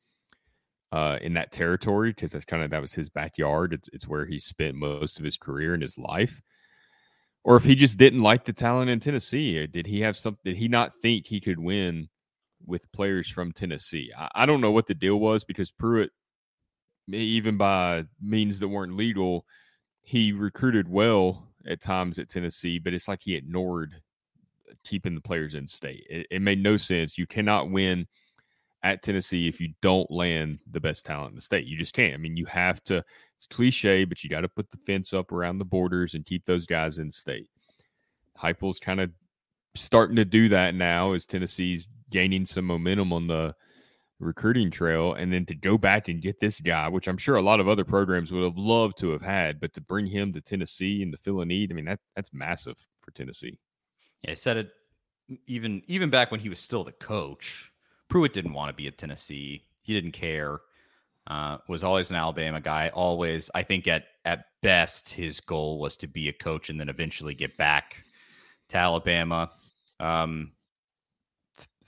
uh, 0.91 1.19
in 1.23 1.35
that 1.35 1.53
territory 1.53 2.11
because 2.11 2.33
that's 2.33 2.45
kind 2.45 2.65
of 2.65 2.71
that 2.71 2.83
was 2.83 2.93
his 2.93 3.09
backyard. 3.09 3.73
It's, 3.73 3.89
it's 3.93 4.09
where 4.09 4.27
he 4.27 4.41
spent 4.41 4.75
most 4.75 5.19
of 5.19 5.25
his 5.25 5.37
career 5.37 5.75
and 5.75 5.83
his 5.83 5.99
life. 5.99 6.43
Or 7.45 7.57
if 7.57 7.65
he 7.65 7.75
just 7.75 7.99
didn't 7.99 8.23
like 8.23 8.45
the 8.45 8.53
talent 8.55 8.91
in 8.91 9.01
Tennessee, 9.01 9.59
or 9.59 9.67
did 9.67 9.87
he 9.87 10.01
have 10.01 10.17
something? 10.17 10.41
Did 10.45 10.57
he 10.57 10.67
not 10.67 10.95
think 10.95 11.27
he 11.27 11.41
could 11.41 11.59
win 11.59 12.09
with 12.67 12.91
players 12.93 13.29
from 13.29 13.53
Tennessee. 13.53 14.11
I, 14.17 14.29
I 14.35 14.47
don't 14.47 14.61
know 14.61 14.71
what 14.71 14.87
the 14.87 14.95
deal 14.95 15.17
was 15.17 15.45
because 15.45 15.71
Pruitt, 15.71 16.11
even 17.09 17.57
by 17.57 18.05
means 18.21 18.59
that 18.59 18.69
weren't 18.69 18.97
legal, 18.97 19.45
he 20.03 20.33
recruited 20.33 20.89
well 20.89 21.49
at 21.67 21.81
times 21.81 22.19
at 22.19 22.29
Tennessee, 22.29 22.79
but 22.79 22.95
it's 22.95 23.09
like 23.09 23.23
he 23.23 23.35
ignored 23.35 23.95
keeping 24.85 25.15
the 25.15 25.21
players 25.21 25.55
in 25.55 25.67
state. 25.67 26.07
It, 26.09 26.27
it, 26.31 26.43
made 26.43 26.63
no 26.63 26.77
sense. 26.77 27.19
You 27.19 27.27
cannot 27.27 27.71
win 27.71 28.07
at 28.83 29.03
Tennessee 29.03 29.49
if 29.49 29.61
you 29.61 29.73
don't 29.83 30.11
land 30.11 30.59
the 30.71 30.81
best 30.81 31.07
talent 31.07 31.31
in 31.31 31.37
the 31.37 31.41
state. 31.41 31.67
You 31.67 31.77
just 31.77 31.95
can't. 31.95 32.15
I 32.15 32.17
mean, 32.17 32.37
you 32.37 32.47
have 32.47 32.83
to, 32.85 33.03
it's 33.37 33.47
cliche, 33.47 34.05
but 34.05 34.23
you 34.23 34.31
got 34.31 34.43
to 34.43 34.49
put 34.49 34.71
the 34.71 34.77
fence 34.79 35.13
up 35.13 35.33
around 35.33 35.59
the 35.59 35.65
borders 35.65 36.15
and 36.15 36.27
keep 36.27 36.45
those 36.45 36.67
guys 36.67 36.99
in 36.99 37.11
state. 37.11 37.49
Heupel's 38.39 38.79
kind 38.79 39.01
of 39.01 39.11
starting 39.75 40.17
to 40.17 40.25
do 40.25 40.49
that 40.51 40.75
now 40.75 41.13
as 41.13 41.27
Tennessee's 41.27 41.89
gaining 42.11 42.45
some 42.45 42.65
momentum 42.65 43.13
on 43.13 43.27
the 43.27 43.55
recruiting 44.21 44.71
trail 44.71 45.15
and 45.15 45.33
then 45.33 45.45
to 45.47 45.55
go 45.55 45.77
back 45.77 46.09
and 46.09 46.23
get 46.23 46.39
this 46.39 46.61
guy 46.61 46.89
which 46.89 47.09
i'm 47.09 47.17
sure 47.17 47.37
a 47.37 47.43
lot 47.43 47.61
of 47.61 47.69
other 47.69 47.85
programs 47.85 48.33
would 48.33 48.45
have 48.45 48.57
loved 48.57 48.97
to 48.97 49.11
have 49.11 49.23
had 49.23 49.59
but 49.61 49.73
to 49.73 49.81
bring 49.81 50.07
him 50.07 50.33
to 50.33 50.41
tennessee 50.41 51.03
and 51.03 51.13
to 51.13 51.19
fill 51.19 51.41
a 51.41 51.45
need 51.45 51.71
i 51.71 51.75
mean 51.75 51.85
that 51.85 51.99
that's 52.15 52.33
massive 52.33 52.77
for 53.01 53.11
tennessee 53.11 53.59
yeah 54.25 54.31
i 54.33 54.35
said 54.35 54.57
it 54.57 54.71
even 55.47 55.83
even 55.87 56.11
back 56.11 56.31
when 56.31 56.41
he 56.41 56.51
was 56.51 56.61
still 56.61 56.85
the 56.85 56.93
coach. 56.93 57.71
Pruitt 58.09 58.35
didn't 58.35 58.53
want 58.53 58.69
to 58.69 58.75
be 58.75 58.87
at 58.87 58.99
tennessee. 58.99 59.65
He 59.83 59.95
didn't 59.95 60.13
care. 60.13 60.61
Uh, 61.27 61.57
was 61.69 61.83
always 61.83 62.11
an 62.11 62.17
alabama 62.17 62.61
guy 62.61 62.91
always 62.93 63.51
i 63.55 63.63
think 63.63 63.89
at 63.89 64.05
at 64.27 64.45
best 64.61 65.09
his 65.09 65.41
goal 65.41 65.79
was 65.79 65.97
to 65.97 66.07
be 66.07 66.29
a 66.29 66.33
coach 66.35 66.69
and 66.69 66.79
then 66.79 66.91
eventually 66.91 67.35
get 67.35 67.57
back 67.57 68.05
to 68.69 68.77
alabama. 68.77 69.51
Um, 70.01 70.53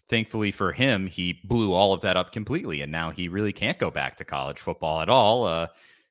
thankfully 0.09 0.53
for 0.53 0.73
him, 0.73 1.07
he 1.07 1.41
blew 1.45 1.73
all 1.73 1.93
of 1.93 2.01
that 2.03 2.17
up 2.17 2.33
completely, 2.33 2.83
and 2.83 2.93
now 2.93 3.11
he 3.11 3.29
really 3.29 3.53
can't 3.53 3.79
go 3.79 3.91
back 3.91 4.17
to 4.17 4.25
college 4.25 4.59
football 4.59 5.01
at 5.01 5.09
all. 5.09 5.45
Uh, 5.45 5.67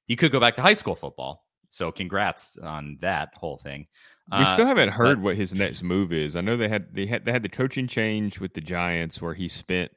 he 0.05 0.15
could 0.15 0.32
go 0.32 0.39
back 0.39 0.55
to 0.55 0.62
high 0.62 0.74
school 0.74 0.96
football. 0.96 1.46
So 1.70 1.91
congrats 1.91 2.58
on 2.58 2.98
that 3.01 3.34
whole 3.36 3.58
thing. 3.58 3.88
We 4.32 4.38
Uh, 4.39 4.53
still 4.53 4.65
haven't 4.65 4.89
heard 4.89 5.17
but- 5.17 5.24
what 5.24 5.36
his 5.36 5.53
next 5.53 5.84
move 5.84 6.12
is. 6.12 6.36
I 6.36 6.41
know 6.41 6.58
they 6.58 6.67
had 6.67 6.94
they 6.94 7.05
had 7.05 7.25
they 7.25 7.32
had 7.32 7.44
the 7.44 7.50
coaching 7.50 7.88
change 7.88 8.39
with 8.39 8.53
the 8.53 8.62
Giants 8.62 9.22
where 9.22 9.36
he 9.36 9.48
spent 9.48 9.91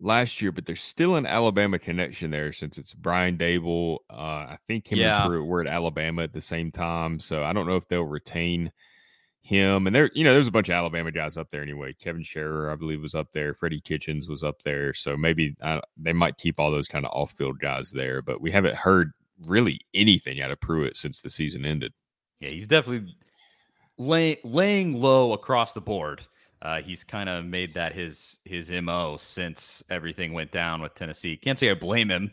last 0.00 0.40
year, 0.40 0.50
but 0.50 0.64
there's 0.64 0.80
still 0.80 1.14
an 1.16 1.26
Alabama 1.26 1.78
connection 1.78 2.30
there 2.30 2.52
since 2.54 2.78
it's 2.78 2.94
Brian 2.94 3.36
Daboll. 3.36 3.98
Uh, 4.08 4.14
I 4.54 4.58
think 4.66 4.90
him 4.90 4.98
Yeah. 4.98 5.22
and 5.24 5.28
Pruitt 5.30 5.46
were 5.46 5.60
at 5.60 5.66
Alabama 5.66 6.22
at 6.22 6.32
the 6.32 6.40
same 6.40 6.70
time, 6.72 7.18
so 7.18 7.44
I 7.44 7.52
don't 7.52 7.66
know 7.66 7.76
if 7.76 7.86
they'll 7.86 8.04
retain 8.04 8.72
him. 9.42 9.86
And 9.86 9.94
there, 9.94 10.10
you 10.14 10.24
know, 10.24 10.32
there's 10.32 10.46
a 10.46 10.50
bunch 10.52 10.70
of 10.70 10.74
Alabama 10.74 11.10
guys 11.10 11.36
up 11.36 11.50
there 11.50 11.60
anyway. 11.60 11.92
Kevin 11.92 12.22
Sherrer, 12.22 12.72
I 12.72 12.76
believe, 12.76 13.02
was 13.02 13.14
up 13.14 13.32
there. 13.32 13.52
Freddie 13.52 13.80
Kitchens 13.82 14.26
was 14.26 14.42
up 14.42 14.62
there, 14.62 14.94
so 14.94 15.18
maybe 15.18 15.54
uh, 15.60 15.82
they 15.98 16.14
might 16.14 16.38
keep 16.38 16.58
all 16.58 16.70
those 16.70 16.88
kind 16.88 17.04
of 17.04 17.10
off-field 17.12 17.58
guys 17.60 17.90
there. 17.90 18.22
But 18.22 18.40
we 18.40 18.50
haven't 18.50 18.76
heard 18.76 19.12
really 19.46 19.80
anything 19.92 20.40
out 20.40 20.50
of 20.50 20.60
Pruitt 20.60 20.96
since 20.96 21.20
the 21.20 21.28
season 21.30 21.66
ended. 21.66 21.92
Yeah, 22.40 22.50
he's 22.50 22.66
definitely 22.68 23.14
lay, 24.00 24.38
laying 24.42 25.00
low 25.00 25.32
across 25.34 25.72
the 25.74 25.80
board. 25.80 26.22
Uh, 26.62 26.80
he's 26.82 27.04
kind 27.04 27.28
of 27.28 27.44
made 27.44 27.74
that 27.74 27.94
his 27.94 28.38
his 28.44 28.70
mo 28.70 29.16
since 29.18 29.82
everything 29.90 30.32
went 30.32 30.50
down 30.52 30.82
with 30.82 30.94
Tennessee. 30.94 31.36
Can't 31.36 31.58
say 31.58 31.70
I 31.70 31.74
blame 31.74 32.10
him. 32.10 32.30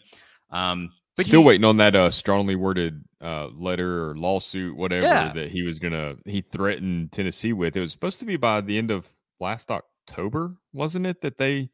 Um, 0.49 0.91
but 1.15 1.25
Still 1.25 1.41
he- 1.41 1.47
waiting 1.47 1.65
on 1.65 1.77
that 1.77 1.95
uh, 1.95 2.09
strongly 2.11 2.55
worded 2.55 3.03
uh, 3.21 3.47
letter 3.47 4.09
or 4.09 4.15
lawsuit, 4.17 4.75
whatever 4.75 5.05
Yeah. 5.05 5.33
that 5.33 5.49
he 5.49 5.63
was 5.63 5.79
gonna 5.79 6.15
he 6.25 6.41
threatened 6.41 7.11
Tennessee 7.11 7.53
with. 7.53 7.75
It 7.77 7.81
was 7.81 7.91
supposed 7.91 8.19
to 8.19 8.25
be 8.25 8.37
by 8.37 8.61
the 8.61 8.77
end 8.77 8.91
of 8.91 9.07
last 9.39 9.71
October, 9.71 10.55
wasn't 10.73 11.05
it? 11.05 11.21
That 11.21 11.37
they 11.37 11.69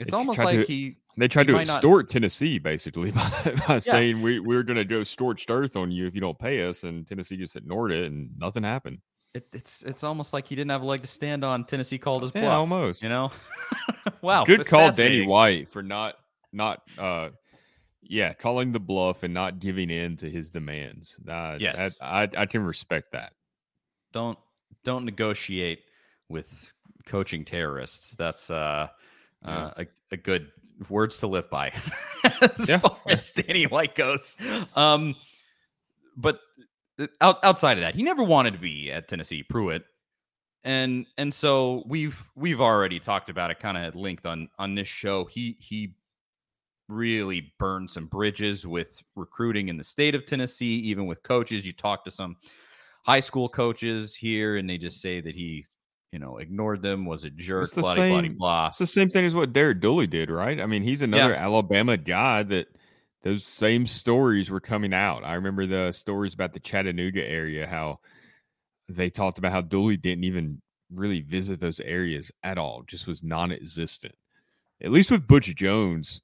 It's 0.00 0.14
almost 0.14 0.36
tried 0.38 0.52
to- 0.52 0.58
like 0.58 0.66
he. 0.66 0.96
they 1.16 1.28
tried 1.28 1.42
He 1.42 1.46
to 1.48 1.52
might 1.52 1.66
not- 1.66 1.76
extort 1.76 2.08
Tennessee 2.08 2.58
basically 2.58 3.10
by, 3.12 3.54
by 3.68 3.78
saying 3.78 4.22
we 4.22 4.40
we're 4.40 4.62
gonna 4.62 4.84
go 4.84 5.02
scorched 5.04 5.50
earth 5.50 5.76
on 5.76 5.90
you 5.90 6.06
if 6.06 6.14
you 6.14 6.20
don't 6.20 6.38
pay 6.38 6.66
us, 6.66 6.84
and 6.84 7.06
Tennessee 7.06 7.36
just 7.36 7.56
ignored 7.56 7.92
it 7.92 8.04
and 8.10 8.30
nothing 8.38 8.62
happened. 8.62 8.98
It, 9.34 9.46
it's 9.52 9.82
it's 9.82 10.02
almost 10.02 10.32
like 10.32 10.48
he 10.48 10.56
didn't 10.56 10.70
have 10.72 10.82
a 10.82 10.86
leg 10.86 11.02
to 11.02 11.06
stand 11.06 11.44
on. 11.44 11.64
Tennessee 11.64 11.98
called 11.98 12.22
his 12.22 12.32
Yeah, 12.34 12.40
bluff. 12.42 12.52
almost. 12.58 13.02
You 13.02 13.10
know. 13.10 13.30
wow. 14.22 14.44
Good 14.44 14.66
call, 14.66 14.90
Danny. 14.92 15.26
White, 15.26 15.68
for 15.68 15.82
not 15.82 16.16
not 16.52 16.80
uh 16.98 17.28
yeah 18.02 18.32
calling 18.32 18.72
the 18.72 18.80
bluff 18.80 19.22
and 19.22 19.32
not 19.32 19.60
giving 19.60 19.88
in 19.90 20.16
to 20.16 20.28
his 20.30 20.50
demands. 20.50 21.20
Uh, 21.28 21.56
Yes. 21.60 21.94
I 22.00 22.28
I 22.36 22.46
can 22.46 22.62
respect 22.64 23.12
that. 23.12 23.32
Don't 24.12 24.38
don't 24.82 25.04
negotiate 25.04 25.80
with 26.28 26.72
coaching 27.06 27.44
terrorists. 27.44 28.14
That's 28.16 28.50
uh, 28.50 28.88
Yeah. 28.88 28.88
Uh 29.44 29.70
a, 29.78 29.86
a 30.12 30.16
good 30.16 30.48
words 30.88 31.18
to 31.18 31.26
live 31.26 31.48
by 31.50 31.72
as 32.42 32.68
Yeah. 32.68 32.78
far 32.78 32.98
as 33.06 33.32
Danny 33.32 33.66
White 33.66 33.94
goes. 33.94 34.36
Um, 34.74 35.14
but 36.16 36.40
uh, 36.98 37.06
out, 37.20 37.38
outside 37.44 37.76
of 37.78 37.82
that, 37.82 37.94
he 37.94 38.02
never 38.02 38.22
wanted 38.22 38.52
to 38.54 38.58
be 38.60 38.90
at 38.90 39.08
Tennessee. 39.08 39.42
Pruitt, 39.42 39.84
and 40.64 41.06
and 41.18 41.32
so 41.32 41.82
we've 41.86 42.18
we've 42.34 42.60
already 42.60 42.98
talked 43.00 43.30
about 43.30 43.50
it 43.50 43.58
kind 43.60 43.76
of 43.76 43.82
at 43.84 43.96
length 43.96 44.26
on 44.26 44.48
on 44.58 44.74
this 44.74 44.88
show. 44.88 45.24
He 45.26 45.56
he 45.60 45.94
really 46.88 47.52
burned 47.58 47.88
some 47.90 48.06
bridges 48.06 48.66
with 48.66 49.00
recruiting 49.14 49.68
in 49.68 49.76
the 49.76 49.84
state 49.84 50.14
of 50.14 50.26
Tennessee, 50.26 50.74
even 50.80 51.06
with 51.06 51.22
coaches. 51.22 51.64
You 51.64 51.72
talk 51.72 52.04
to 52.04 52.10
some 52.10 52.36
high 53.04 53.20
school 53.20 53.48
coaches 53.48 54.14
here, 54.14 54.56
and 54.56 54.68
they 54.68 54.76
just 54.76 55.00
say 55.00 55.20
that 55.20 55.34
he, 55.36 55.64
you 56.12 56.18
know, 56.18 56.38
ignored 56.38 56.82
them, 56.82 57.06
was 57.06 57.24
a 57.24 57.30
jerk, 57.30 57.62
It's 57.62 57.72
the 57.72 57.82
blah, 57.82 57.94
blah, 57.94 58.08
blah, 58.08 58.20
same- 58.22 58.34
blah. 58.36 58.66
It's 58.68 58.78
the 58.78 58.86
same 58.86 59.08
thing 59.08 59.24
as 59.24 59.34
what 59.34 59.52
Derek 59.52 59.80
Dooley 59.80 60.06
did, 60.06 60.30
right? 60.30 60.60
I 60.60 60.66
mean, 60.66 60.82
he's 60.82 61.02
another 61.02 61.34
Alabama 61.34 61.96
guy 61.96 62.42
that 62.44 62.66
those 63.22 63.44
same 63.44 63.86
stories 63.86 64.50
were 64.50 64.60
coming 64.60 64.92
out. 64.94 65.24
I 65.24 65.34
remember 65.34 65.66
the 65.66 65.92
stories 65.92 66.34
about 66.34 66.52
the 66.52 66.60
Chattanooga 66.60 67.22
area, 67.22 67.66
how 67.66 68.00
they 68.88 69.10
talked 69.10 69.38
about 69.38 69.52
how 69.52 69.60
Dooley 69.60 69.96
didn't 69.96 70.24
even 70.24 70.60
really 70.92 71.20
visit 71.20 71.60
those 71.60 71.80
areas 71.80 72.32
at 72.42 72.58
all, 72.58 72.82
just 72.86 73.06
was 73.06 73.22
non 73.22 73.52
existent. 73.52 74.14
At 74.82 74.90
least 74.90 75.10
with 75.10 75.28
Butch 75.28 75.54
Jones, 75.54 76.22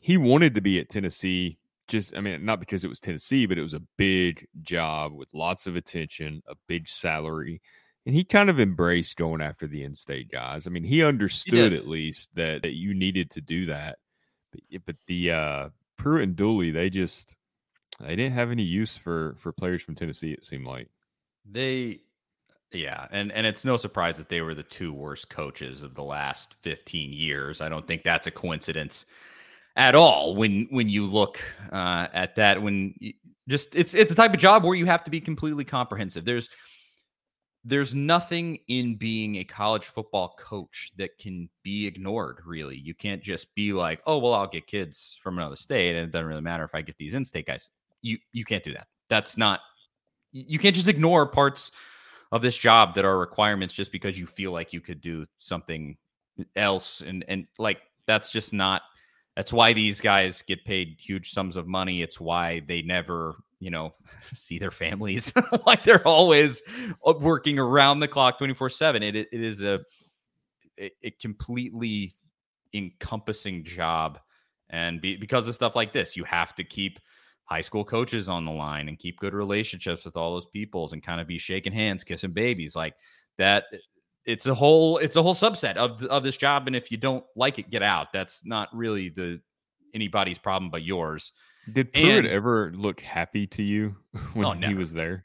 he 0.00 0.16
wanted 0.16 0.54
to 0.54 0.60
be 0.60 0.78
at 0.78 0.90
Tennessee. 0.90 1.58
Just, 1.88 2.16
I 2.16 2.20
mean, 2.20 2.44
not 2.44 2.58
because 2.58 2.82
it 2.82 2.88
was 2.88 2.98
Tennessee, 2.98 3.46
but 3.46 3.58
it 3.58 3.62
was 3.62 3.74
a 3.74 3.82
big 3.96 4.48
job 4.60 5.12
with 5.12 5.32
lots 5.32 5.68
of 5.68 5.76
attention, 5.76 6.42
a 6.48 6.56
big 6.66 6.88
salary 6.88 7.62
and 8.06 8.14
he 8.14 8.24
kind 8.24 8.48
of 8.48 8.60
embraced 8.60 9.16
going 9.16 9.42
after 9.42 9.66
the 9.66 9.82
in-state 9.82 10.30
guys. 10.30 10.66
I 10.66 10.70
mean, 10.70 10.84
he 10.84 11.02
understood 11.02 11.70
did. 11.70 11.72
at 11.74 11.88
least 11.88 12.34
that, 12.36 12.62
that 12.62 12.74
you 12.74 12.94
needed 12.94 13.30
to 13.32 13.40
do 13.40 13.66
that. 13.66 13.98
But, 14.52 14.86
but 14.86 14.96
the 15.06 15.32
uh, 15.32 15.68
Pruitt 15.96 16.22
and 16.22 16.36
Dooley, 16.36 16.70
they 16.70 16.88
just 16.88 17.36
they 18.00 18.14
didn't 18.14 18.34
have 18.34 18.50
any 18.50 18.62
use 18.62 18.96
for 18.96 19.34
for 19.38 19.52
players 19.52 19.82
from 19.82 19.96
Tennessee. 19.96 20.32
It 20.32 20.44
seemed 20.44 20.66
like. 20.66 20.88
They, 21.50 22.00
yeah, 22.72 23.06
and 23.10 23.32
and 23.32 23.46
it's 23.46 23.64
no 23.64 23.76
surprise 23.76 24.18
that 24.18 24.28
they 24.28 24.40
were 24.40 24.54
the 24.54 24.62
two 24.62 24.92
worst 24.92 25.30
coaches 25.30 25.82
of 25.82 25.94
the 25.94 26.02
last 26.02 26.54
fifteen 26.62 27.12
years. 27.12 27.60
I 27.60 27.68
don't 27.68 27.86
think 27.86 28.02
that's 28.02 28.26
a 28.26 28.30
coincidence 28.30 29.06
at 29.76 29.94
all. 29.94 30.36
When 30.36 30.68
when 30.70 30.88
you 30.88 31.06
look 31.06 31.40
uh, 31.72 32.06
at 32.12 32.36
that, 32.36 32.62
when 32.62 32.94
you, 32.98 33.12
just 33.48 33.74
it's 33.74 33.94
it's 33.94 34.12
a 34.12 34.16
type 34.16 34.34
of 34.34 34.40
job 34.40 34.64
where 34.64 34.74
you 34.74 34.86
have 34.86 35.04
to 35.04 35.10
be 35.10 35.20
completely 35.20 35.64
comprehensive. 35.64 36.24
There's 36.24 36.50
there's 37.68 37.94
nothing 37.94 38.60
in 38.68 38.94
being 38.94 39.36
a 39.36 39.44
college 39.44 39.86
football 39.86 40.36
coach 40.38 40.92
that 40.96 41.18
can 41.18 41.48
be 41.64 41.84
ignored 41.84 42.38
really. 42.46 42.76
You 42.76 42.94
can't 42.94 43.22
just 43.22 43.52
be 43.54 43.72
like 43.72 44.00
oh 44.06 44.18
well 44.18 44.34
i'll 44.34 44.46
get 44.46 44.66
kids 44.66 45.18
from 45.22 45.38
another 45.38 45.56
state 45.56 45.96
and 45.96 46.04
it 46.04 46.12
doesn't 46.12 46.26
really 46.26 46.40
matter 46.40 46.64
if 46.64 46.74
i 46.74 46.80
get 46.80 46.96
these 46.96 47.14
in-state 47.14 47.46
guys. 47.46 47.68
You 48.02 48.18
you 48.32 48.44
can't 48.44 48.62
do 48.62 48.72
that. 48.72 48.86
That's 49.08 49.36
not 49.36 49.60
you 50.30 50.58
can't 50.58 50.76
just 50.76 50.88
ignore 50.88 51.26
parts 51.26 51.72
of 52.30 52.42
this 52.42 52.56
job 52.56 52.94
that 52.94 53.04
are 53.04 53.18
requirements 53.18 53.74
just 53.74 53.90
because 53.92 54.18
you 54.18 54.26
feel 54.26 54.52
like 54.52 54.72
you 54.72 54.80
could 54.80 55.00
do 55.00 55.26
something 55.38 55.96
else 56.54 57.00
and 57.00 57.24
and 57.28 57.46
like 57.58 57.80
that's 58.06 58.30
just 58.30 58.52
not 58.52 58.82
that's 59.36 59.52
why 59.52 59.72
these 59.72 60.00
guys 60.00 60.42
get 60.42 60.64
paid 60.64 60.96
huge 60.98 61.32
sums 61.32 61.56
of 61.56 61.66
money. 61.66 62.00
It's 62.00 62.18
why 62.18 62.62
they 62.66 62.80
never 62.80 63.36
you 63.60 63.70
know 63.70 63.94
see 64.34 64.58
their 64.58 64.70
families. 64.70 65.32
Like 65.66 65.82
they're 65.82 66.06
always 66.06 66.62
uh, 67.04 67.14
working 67.18 67.58
around 67.58 68.00
the 68.00 68.08
clock 68.08 68.38
24 68.38 68.70
7 68.70 69.02
it, 69.02 69.16
it 69.16 69.28
is 69.32 69.62
a 69.62 69.80
a 70.78 71.10
completely 71.20 72.12
encompassing 72.74 73.64
job. 73.64 74.18
And 74.68 75.00
be, 75.00 75.16
because 75.16 75.48
of 75.48 75.54
stuff 75.54 75.76
like 75.76 75.92
this 75.92 76.16
you 76.16 76.24
have 76.24 76.54
to 76.56 76.64
keep 76.64 77.00
high 77.44 77.60
school 77.60 77.84
coaches 77.84 78.28
on 78.28 78.44
the 78.44 78.50
line 78.50 78.88
and 78.88 78.98
keep 78.98 79.18
good 79.20 79.32
relationships 79.32 80.04
with 80.04 80.16
all 80.16 80.32
those 80.32 80.46
peoples 80.46 80.92
and 80.92 81.02
kind 81.02 81.20
of 81.20 81.28
be 81.28 81.38
shaking 81.38 81.72
hands 81.72 82.04
kissing 82.04 82.32
babies. 82.32 82.74
Like 82.74 82.94
that 83.38 83.64
it's 84.24 84.46
a 84.46 84.54
whole 84.54 84.98
it's 84.98 85.16
a 85.16 85.22
whole 85.22 85.34
subset 85.34 85.76
of 85.76 86.04
of 86.04 86.22
this 86.22 86.36
job. 86.36 86.66
And 86.66 86.76
if 86.76 86.90
you 86.90 86.96
don't 86.96 87.24
like 87.36 87.58
it 87.58 87.70
get 87.70 87.82
out. 87.82 88.12
That's 88.12 88.44
not 88.44 88.68
really 88.72 89.08
the 89.08 89.40
anybody's 89.94 90.38
problem 90.38 90.70
but 90.70 90.82
yours 90.82 91.32
Did 91.72 91.92
Pruitt 91.92 92.24
And- 92.24 92.26
ever 92.28 92.72
look 92.74 93.00
happy 93.00 93.46
to 93.48 93.62
you 93.62 93.96
when 94.34 94.64
Oh, 94.64 94.68
he 94.68 94.74
was 94.74 94.92
there? 94.92 95.24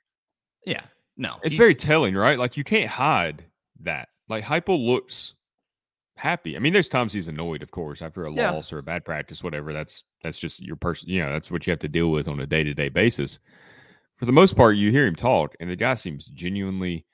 yeah 0.65 0.81
no 1.17 1.37
It's 1.43 1.55
very 1.55 1.75
telling, 1.75 2.15
right? 2.15 2.37
Like 2.39 2.55
you 2.57 2.63
can't 2.63 2.89
hide 2.89 3.45
that. 3.81 4.09
Like 4.29 4.43
Heupel 4.43 4.83
looks 4.85 5.33
happy. 6.15 6.55
I 6.55 6.59
mean, 6.59 6.71
there's 6.73 6.87
times 6.89 7.13
he's 7.13 7.27
annoyed, 7.27 7.63
of 7.63 7.71
course, 7.71 8.01
after 8.01 8.25
a 8.25 8.33
Yeah. 8.33 8.51
loss 8.51 8.71
or 8.71 8.77
a 8.77 8.83
bad 8.83 9.03
practice, 9.05 9.43
whatever. 9.43 9.73
That's 9.73 10.03
that's 10.23 10.37
just 10.37 10.61
your 10.61 10.75
person. 10.75 11.09
You 11.09 11.21
know, 11.21 11.31
that's 11.31 11.49
what 11.51 11.65
you 11.65 11.71
have 11.71 11.79
to 11.79 11.87
deal 11.89 12.11
with 12.11 12.27
on 12.27 12.39
a 12.39 12.45
day 12.47 12.63
to 12.63 12.73
day 12.73 12.89
basis. 12.89 13.39
For 14.17 14.25
the 14.25 14.31
most 14.31 14.55
part, 14.55 14.75
you 14.75 14.91
hear 14.91 15.07
him 15.07 15.15
talk, 15.15 15.55
and 15.59 15.69
the 15.69 15.75
guy 15.75 15.95
seems 15.95 16.25
genuinely 16.27 17.05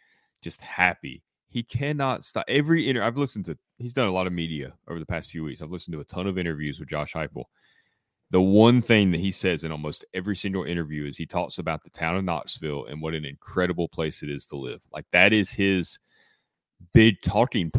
just 0.42 0.60
happy. 0.62 1.24
He 1.50 1.64
cannot 1.64 2.26
stop. 2.26 2.44
Every 2.50 2.90
inter, 2.90 3.02
I've 3.02 3.18
listened 3.18 3.46
to. 3.46 3.58
He's 3.78 3.94
done 3.94 4.08
a 4.08 4.12
lot 4.12 4.28
of 4.28 4.34
media 4.34 4.74
over 4.90 5.00
the 5.00 5.06
past 5.06 5.32
few 5.32 5.44
weeks. 5.46 5.62
I've 5.62 5.72
listened 5.72 5.94
to 5.94 6.02
a 6.02 6.06
ton 6.06 6.28
of 6.28 6.38
interviews 6.38 6.80
with 6.80 6.90
Josh 6.90 7.14
Heupel. 7.14 7.46
The 8.32 8.42
one 8.42 8.82
thing 8.82 9.12
that 9.12 9.22
he 9.22 9.32
says 9.32 9.64
in 9.64 9.72
almost 9.72 10.04
every 10.14 10.36
single 10.36 10.64
interview 10.66 11.06
is 11.06 11.16
he 11.16 11.26
talks 11.26 11.60
about 11.60 11.84
the 11.84 11.90
town 11.90 12.18
of 12.18 12.26
Knoxville 12.26 12.86
and 12.86 13.02
what 13.02 13.14
an 13.14 13.24
incredible 13.24 13.88
place 13.88 14.22
it 14.22 14.30
is 14.30 14.46
to 14.48 14.58
live. 14.58 14.82
Like 14.92 15.06
that 15.14 15.32
is 15.32 15.50
his 15.50 15.98
big 16.94 17.22
talking 17.22 17.72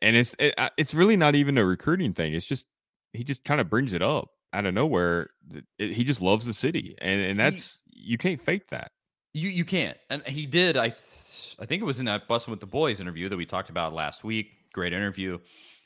and 0.00 0.16
it's 0.16 0.34
it, 0.38 0.54
it's 0.76 0.94
really 0.94 1.16
not 1.16 1.34
even 1.34 1.58
a 1.58 1.64
recruiting 1.64 2.12
thing. 2.12 2.34
It's 2.34 2.46
just 2.46 2.66
he 3.12 3.24
just 3.24 3.44
kind 3.44 3.60
of 3.60 3.68
brings 3.68 3.92
it 3.92 4.02
up 4.02 4.28
out 4.52 4.66
of 4.66 4.74
nowhere. 4.74 5.30
It- 5.78 5.92
he 5.92 6.04
just 6.04 6.22
loves 6.22 6.46
the 6.46 6.54
city, 6.54 6.94
and 6.98 7.20
and 7.20 7.32
He- 7.32 7.36
that's 7.44 7.82
you 7.90 8.18
can't 8.18 8.40
fake 8.40 8.68
that. 8.68 8.92
You 9.34 9.48
you 9.48 9.64
can't. 9.64 9.98
And 10.08 10.22
he 10.26 10.46
did. 10.46 10.76
I 10.76 10.90
th- 10.90 11.56
I 11.58 11.66
think 11.66 11.82
it 11.82 11.86
was 11.86 12.00
in 12.00 12.06
that 12.06 12.28
Bussin' 12.28 12.48
with 12.48 12.60
the 12.60 12.66
Boys 12.66 13.00
interview 13.00 13.28
that 13.28 13.36
we 13.36 13.46
talked 13.46 13.70
about 13.70 13.92
last 13.92 14.24
week. 14.24 14.50
Great 14.72 14.92
interview. 14.92 15.38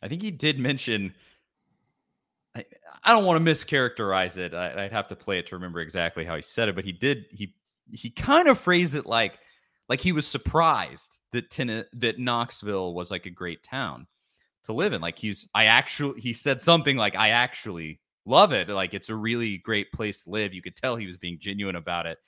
I 0.03 0.09
think 0.09 0.23
he 0.23 0.31
did 0.31 0.59
mention. 0.59 1.15
I, 2.55 2.65
I 3.05 3.13
don't 3.13 3.25
want 3.25 3.45
to 3.45 3.51
mischaracterize 3.53 4.37
it. 4.37 4.55
I, 4.55 4.85
I'd 4.85 4.93
have 4.93 5.09
to 5.09 5.17
play 5.17 5.39
it 5.39 5.47
to 5.49 5.57
remember 5.57 5.81
exactly 5.81 6.25
how 6.25 6.37
he 6.37 6.43
said 6.43 6.69
it, 6.69 6.75
but 6.75 6.85
he 6.85 6.93
did. 6.93 7.27
He 7.31 7.55
he 7.93 8.11
kind 8.11 8.49
of 8.49 8.59
phrased 8.59 8.95
it 8.95 9.07
like 9.07 9.39
like 9.89 10.01
he 10.01 10.13
was 10.13 10.27
surprised 10.27 11.19
that 11.33 11.51
Ten- 11.51 11.85
that 11.95 12.19
Knoxville 12.19 12.95
was 12.95 13.11
like 13.11 13.27
a 13.27 13.31
great 13.31 13.63
town 13.63 14.07
to 14.65 14.73
live 14.73 14.93
in. 14.93 15.01
Like 15.01 15.19
he's 15.19 15.49
I 15.55 15.65
actually 15.67 16.21
he 16.21 16.33
said 16.33 16.61
something 16.61 16.97
like 16.97 17.15
I 17.17 17.31
actually 17.31 18.01
love 18.27 18.53
it. 18.53 18.69
Like 18.69 18.95
it's 18.95 19.09
a 19.09 19.15
really 19.15 19.59
great 19.59 19.93
place 19.93 20.25
to 20.25 20.31
live. 20.31 20.53
You 20.55 20.63
could 20.63 20.77
tell 20.77 20.97
he 20.97 21.07
was 21.07 21.17
being 21.17 21.39
genuine 21.41 21.77
about 21.77 22.07
it. 22.07 22.19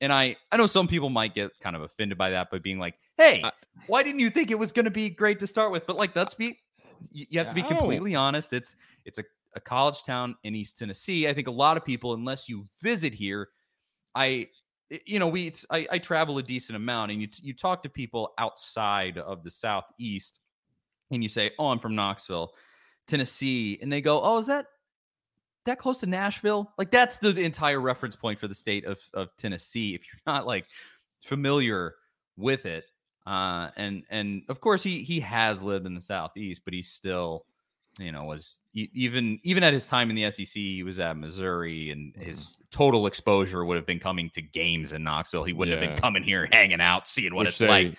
And 0.00 0.12
I 0.12 0.36
I 0.50 0.56
know 0.56 0.66
some 0.66 0.88
people 0.88 1.08
might 1.08 1.34
get 1.34 1.52
kind 1.60 1.76
of 1.76 1.82
offended 1.82 2.18
by 2.18 2.30
that 2.30 2.50
by 2.50 2.58
being 2.58 2.78
like, 2.78 2.94
"Hey, 3.16 3.42
I- 3.44 3.52
why 3.86 4.02
didn't 4.02 4.20
you 4.20 4.30
think 4.30 4.50
it 4.50 4.58
was 4.58 4.72
going 4.72 4.84
to 4.84 4.90
be 4.90 5.08
great 5.08 5.38
to 5.38 5.46
start 5.46 5.70
with?" 5.72 5.86
But 5.86 5.96
like 5.96 6.14
let's 6.16 6.34
be 6.34 6.58
you 7.12 7.26
you 7.30 7.38
have 7.38 7.48
to 7.48 7.54
be 7.54 7.62
completely 7.78 8.14
honest. 8.14 8.52
It's 8.52 8.76
it's 9.04 9.18
a, 9.18 9.24
a 9.54 9.60
college 9.60 10.02
town 10.04 10.36
in 10.44 10.54
East 10.54 10.78
Tennessee. 10.78 11.28
I 11.28 11.34
think 11.34 11.48
a 11.48 11.52
lot 11.52 11.76
of 11.76 11.84
people 11.84 12.14
unless 12.14 12.48
you 12.48 12.66
visit 12.82 13.12
here, 13.12 13.48
I 14.14 14.48
you 15.06 15.18
know, 15.18 15.28
we 15.28 15.52
I, 15.70 15.86
I 15.92 15.98
travel 15.98 16.38
a 16.38 16.42
decent 16.42 16.76
amount 16.76 17.12
and 17.12 17.20
you 17.20 17.28
you 17.40 17.54
talk 17.54 17.82
to 17.82 17.88
people 17.88 18.34
outside 18.38 19.18
of 19.18 19.42
the 19.42 19.50
southeast 19.50 20.40
and 21.10 21.22
you 21.22 21.28
say, 21.28 21.52
"Oh, 21.58 21.68
I'm 21.68 21.78
from 21.78 21.94
Knoxville, 21.94 22.52
Tennessee." 23.06 23.78
And 23.80 23.90
they 23.90 24.00
go, 24.00 24.20
"Oh, 24.22 24.38
is 24.38 24.46
that 24.46 24.66
that 25.64 25.78
close 25.78 25.98
to 25.98 26.06
Nashville?" 26.06 26.72
Like 26.76 26.90
that's 26.90 27.16
the 27.16 27.30
entire 27.40 27.80
reference 27.80 28.16
point 28.16 28.38
for 28.38 28.48
the 28.48 28.54
state 28.54 28.84
of 28.84 29.00
of 29.14 29.28
Tennessee 29.36 29.94
if 29.94 30.02
you're 30.06 30.20
not 30.26 30.46
like 30.46 30.66
familiar 31.22 31.94
with 32.36 32.66
it. 32.66 32.84
Uh 33.26 33.70
and 33.76 34.02
and 34.10 34.42
of 34.48 34.60
course 34.60 34.82
he 34.82 35.02
he 35.02 35.20
has 35.20 35.62
lived 35.62 35.86
in 35.86 35.94
the 35.94 36.00
southeast, 36.00 36.62
but 36.64 36.74
he's 36.74 36.90
still 36.90 37.46
you 37.98 38.10
know 38.10 38.24
was 38.24 38.60
even 38.74 39.38
even 39.42 39.62
at 39.62 39.74
his 39.74 39.86
time 39.86 40.08
in 40.08 40.16
the 40.16 40.30
SEC 40.30 40.46
he 40.54 40.82
was 40.82 40.98
at 40.98 41.16
Missouri 41.16 41.90
and 41.90 42.14
his 42.16 42.56
total 42.70 43.06
exposure 43.06 43.64
would 43.64 43.76
have 43.76 43.86
been 43.86 44.00
coming 44.00 44.30
to 44.30 44.40
games 44.40 44.92
in 44.92 45.02
Knoxville 45.02 45.44
he 45.44 45.52
wouldn't 45.52 45.78
have 45.78 45.90
been 45.90 45.98
coming 45.98 46.22
here 46.22 46.48
hanging 46.52 46.80
out 46.80 47.06
seeing 47.06 47.34
what 47.34 47.40
Which 47.44 47.50
it's 47.50 47.58
they, 47.58 47.68
like 47.68 47.98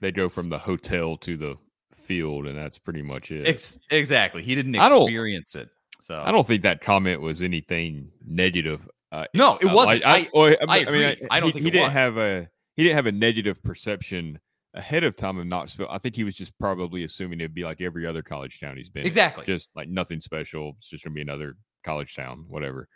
They 0.00 0.12
go 0.12 0.28
from 0.28 0.50
the 0.50 0.58
hotel 0.58 1.16
to 1.18 1.36
the 1.36 1.56
field, 1.94 2.46
and 2.46 2.58
that's 2.58 2.78
pretty 2.78 3.00
much 3.00 3.30
it. 3.30 3.46
Ex- 3.46 3.78
exactly 3.90 4.42
he 4.42 4.54
didn't 4.54 4.74
experience 4.74 5.54
it 5.54 5.68
so 6.02 6.20
I 6.20 6.32
don't 6.32 6.46
think 6.46 6.62
that 6.64 6.80
comment 6.80 7.20
was 7.20 7.42
anything 7.42 8.10
negative. 8.26 8.88
Uh, 9.12 9.26
no 9.34 9.56
it 9.58 9.66
uh, 9.66 9.74
wasn't 9.74 10.02
like, 10.02 10.28
I, 10.34 10.38
I, 10.38 10.56
I 10.68 10.86
I 10.86 10.90
mean. 10.90 11.16
I 11.30 11.40
don't 11.40 11.48
he, 11.48 11.52
think 11.52 11.62
he 11.62 11.68
it 11.68 11.72
didn't 11.72 11.84
was. 11.84 11.92
have 11.92 12.16
a 12.18 12.48
he 12.76 12.82
didn't 12.82 12.96
have 12.96 13.06
a 13.06 13.12
negative 13.12 13.62
perception 13.62 14.40
ahead 14.74 15.04
of 15.04 15.16
time 15.16 15.38
of 15.38 15.46
Knoxville. 15.46 15.88
I 15.90 15.98
think 15.98 16.16
he 16.16 16.24
was 16.24 16.34
just 16.34 16.58
probably 16.58 17.04
assuming 17.04 17.40
it'd 17.40 17.54
be 17.54 17.64
like 17.64 17.80
every 17.80 18.06
other 18.06 18.22
college 18.22 18.60
town 18.60 18.76
he's 18.76 18.88
been. 18.88 19.02
in. 19.02 19.06
Exactly. 19.06 19.44
just 19.44 19.70
like 19.74 19.88
nothing 19.88 20.20
special. 20.20 20.74
It's 20.78 20.88
just 20.88 21.04
gonna 21.04 21.14
be 21.14 21.22
another 21.22 21.56
college 21.84 22.14
town, 22.14 22.44
whatever. 22.48 22.88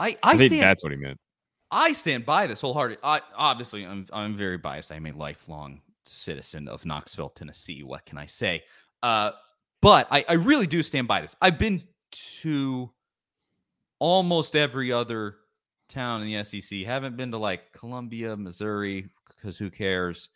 I, 0.00 0.08
I, 0.08 0.16
I 0.22 0.36
think 0.36 0.52
stand 0.52 0.62
that's 0.62 0.82
what 0.82 0.92
he 0.92 0.98
meant. 0.98 1.18
I 1.70 1.92
stand 1.92 2.24
by 2.24 2.46
this 2.46 2.60
wholeheartedly. 2.60 3.00
I, 3.02 3.20
obviously, 3.36 3.84
I'm 3.84 4.06
I'm 4.12 4.36
very 4.36 4.58
biased. 4.58 4.92
I'm 4.92 5.06
a 5.06 5.12
lifelong 5.12 5.80
citizen 6.06 6.68
of 6.68 6.84
Knoxville, 6.84 7.30
Tennessee. 7.30 7.82
What 7.82 8.06
can 8.06 8.18
I 8.18 8.26
say? 8.26 8.62
Uh, 9.02 9.32
but 9.82 10.06
I, 10.10 10.24
I 10.28 10.32
really 10.34 10.66
do 10.66 10.82
stand 10.82 11.08
by 11.08 11.20
this. 11.20 11.36
I've 11.42 11.58
been 11.58 11.82
to 12.40 12.90
almost 13.98 14.56
every 14.56 14.92
other 14.92 15.36
town 15.88 16.22
in 16.22 16.32
the 16.32 16.44
SEC. 16.44 16.80
Haven't 16.80 17.16
been 17.16 17.30
to 17.32 17.38
like 17.38 17.72
Columbia, 17.72 18.36
Missouri, 18.36 19.08
because 19.28 19.58
who 19.58 19.70
cares? 19.70 20.28